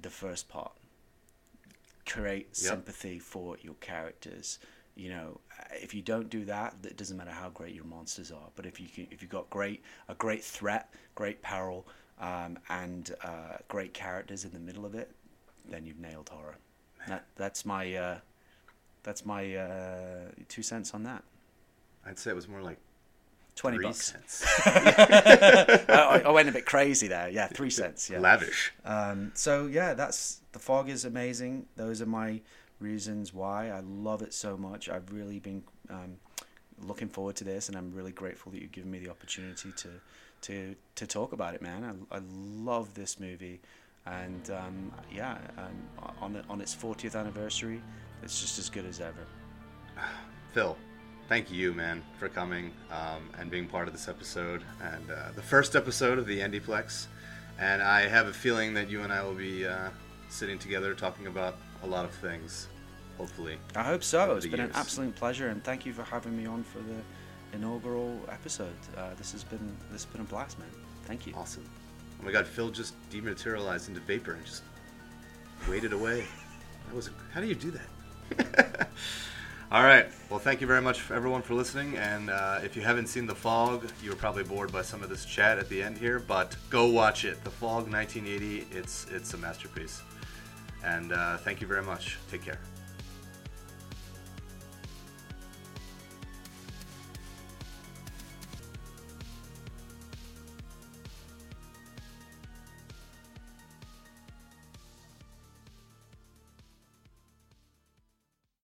the 0.00 0.10
first 0.10 0.48
part 0.48 0.72
create 2.06 2.46
yep. 2.48 2.56
sympathy 2.56 3.18
for 3.18 3.56
your 3.60 3.74
characters. 3.74 4.58
You 4.94 5.10
know, 5.10 5.40
if 5.72 5.94
you 5.94 6.02
don't 6.02 6.28
do 6.28 6.44
that, 6.44 6.74
it 6.84 6.96
doesn't 6.96 7.16
matter 7.16 7.30
how 7.30 7.48
great 7.48 7.74
your 7.74 7.84
monsters 7.84 8.30
are. 8.30 8.48
But 8.56 8.66
if 8.66 8.80
you 8.80 8.88
can, 8.88 9.06
if 9.10 9.22
you've 9.22 9.30
got 9.30 9.48
great 9.50 9.82
a 10.08 10.14
great 10.14 10.44
threat, 10.44 10.92
great 11.14 11.40
peril, 11.42 11.86
um, 12.20 12.58
and 12.68 13.14
uh, 13.24 13.56
great 13.68 13.94
characters 13.94 14.44
in 14.44 14.52
the 14.52 14.58
middle 14.58 14.84
of 14.84 14.94
it, 14.94 15.10
then 15.68 15.86
you've 15.86 15.98
nailed 15.98 16.28
horror. 16.28 16.56
That, 17.08 17.24
that's 17.36 17.64
my 17.64 17.94
uh, 17.94 18.18
that's 19.02 19.24
my 19.24 19.56
uh, 19.56 20.30
two 20.48 20.62
cents 20.62 20.94
on 20.94 21.02
that. 21.04 21.24
I'd 22.06 22.18
say 22.18 22.30
it 22.30 22.34
was 22.34 22.48
more 22.48 22.62
like 22.62 22.78
Twenty 23.54 23.76
three 23.76 23.86
bucks. 23.86 24.12
Cents. 24.12 24.44
I, 24.66 26.22
I, 26.24 26.30
went 26.30 26.48
a 26.48 26.52
bit 26.52 26.64
crazy 26.64 27.06
there. 27.06 27.28
Yeah, 27.28 27.48
three 27.48 27.70
cents. 27.70 28.08
Yeah, 28.08 28.18
lavish. 28.18 28.72
Um, 28.84 29.30
so 29.34 29.66
yeah, 29.66 29.94
that's 29.94 30.40
the 30.52 30.58
fog 30.58 30.88
is 30.88 31.04
amazing. 31.04 31.66
Those 31.76 32.00
are 32.00 32.06
my 32.06 32.40
reasons 32.80 33.32
why 33.32 33.68
I 33.68 33.80
love 33.80 34.22
it 34.22 34.34
so 34.34 34.56
much. 34.56 34.88
I've 34.88 35.12
really 35.12 35.38
been 35.38 35.62
um, 35.90 36.16
looking 36.80 37.08
forward 37.08 37.36
to 37.36 37.44
this, 37.44 37.68
and 37.68 37.76
I'm 37.76 37.92
really 37.92 38.12
grateful 38.12 38.52
that 38.52 38.60
you've 38.60 38.72
given 38.72 38.90
me 38.90 38.98
the 38.98 39.10
opportunity 39.10 39.72
to 39.76 39.88
to 40.42 40.74
to 40.96 41.06
talk 41.06 41.32
about 41.32 41.54
it, 41.54 41.62
man. 41.62 42.06
I, 42.10 42.16
I 42.16 42.20
love 42.34 42.94
this 42.94 43.20
movie, 43.20 43.60
and 44.06 44.50
um, 44.50 44.92
yeah, 45.12 45.38
um, 45.58 46.14
on 46.20 46.44
on 46.48 46.60
its 46.60 46.74
40th 46.74 47.18
anniversary, 47.18 47.82
it's 48.22 48.40
just 48.40 48.58
as 48.58 48.68
good 48.68 48.86
as 48.86 49.00
ever. 49.00 49.26
Phil, 50.52 50.76
thank 51.28 51.50
you, 51.50 51.72
man, 51.72 52.02
for 52.18 52.28
coming 52.28 52.72
um, 52.90 53.28
and 53.38 53.50
being 53.50 53.66
part 53.66 53.88
of 53.88 53.94
this 53.94 54.08
episode 54.08 54.62
and 54.82 55.10
uh, 55.10 55.30
the 55.34 55.42
first 55.42 55.76
episode 55.76 56.18
of 56.18 56.26
the 56.26 56.40
Andyplex. 56.40 57.06
And 57.58 57.82
I 57.82 58.08
have 58.08 58.26
a 58.26 58.32
feeling 58.32 58.74
that 58.74 58.90
you 58.90 59.02
and 59.02 59.12
I 59.12 59.22
will 59.22 59.34
be 59.34 59.66
uh, 59.66 59.90
sitting 60.28 60.58
together 60.58 60.94
talking 60.94 61.26
about 61.26 61.56
a 61.82 61.86
lot 61.86 62.04
of 62.04 62.10
things, 62.12 62.68
hopefully. 63.18 63.58
I 63.76 63.82
hope 63.82 64.02
so. 64.02 64.36
It's 64.36 64.46
been 64.46 64.58
years. 64.58 64.70
an 64.70 64.76
absolute 64.76 65.14
pleasure, 65.14 65.48
and 65.48 65.62
thank 65.62 65.86
you 65.86 65.92
for 65.92 66.02
having 66.02 66.36
me 66.36 66.46
on 66.46 66.62
for 66.64 66.78
the 66.78 67.56
inaugural 67.56 68.18
episode. 68.30 68.74
Uh, 68.96 69.14
this 69.16 69.32
has 69.32 69.44
been 69.44 69.76
this 69.90 70.04
has 70.04 70.12
been 70.12 70.22
a 70.22 70.24
blast, 70.24 70.58
man. 70.58 70.68
Thank 71.04 71.26
you. 71.26 71.34
Awesome. 71.36 71.68
Oh 72.20 72.24
my 72.24 72.32
God, 72.32 72.46
Phil 72.46 72.70
just 72.70 72.94
dematerialized 73.10 73.88
into 73.88 74.00
vapor 74.00 74.32
and 74.32 74.44
just 74.44 74.62
waited 75.68 75.92
away. 75.92 76.24
That 76.86 76.94
was. 76.94 77.10
How 77.32 77.40
do 77.40 77.46
you 77.46 77.54
do 77.54 77.72
that? 77.72 78.88
All 79.72 79.84
right. 79.84 80.06
Well, 80.28 80.38
thank 80.38 80.60
you 80.60 80.66
very 80.66 80.82
much, 80.82 81.10
everyone, 81.10 81.40
for 81.40 81.54
listening. 81.54 81.96
And 81.96 82.28
uh, 82.28 82.60
if 82.62 82.76
you 82.76 82.82
haven't 82.82 83.06
seen 83.06 83.24
The 83.24 83.34
Fog, 83.34 83.90
you 84.02 84.10
were 84.10 84.16
probably 84.16 84.44
bored 84.44 84.70
by 84.70 84.82
some 84.82 85.02
of 85.02 85.08
this 85.08 85.24
chat 85.24 85.56
at 85.56 85.70
the 85.70 85.82
end 85.82 85.96
here, 85.96 86.18
but 86.18 86.54
go 86.68 86.90
watch 86.90 87.24
it. 87.24 87.42
The 87.42 87.48
Fog, 87.48 87.90
1980. 87.90 88.66
It's 88.70 89.06
it's 89.10 89.32
a 89.32 89.38
masterpiece. 89.38 90.02
And 90.84 91.14
uh, 91.14 91.38
thank 91.38 91.62
you 91.62 91.66
very 91.66 91.82
much. 91.82 92.18
Take 92.30 92.44
care. 92.44 92.58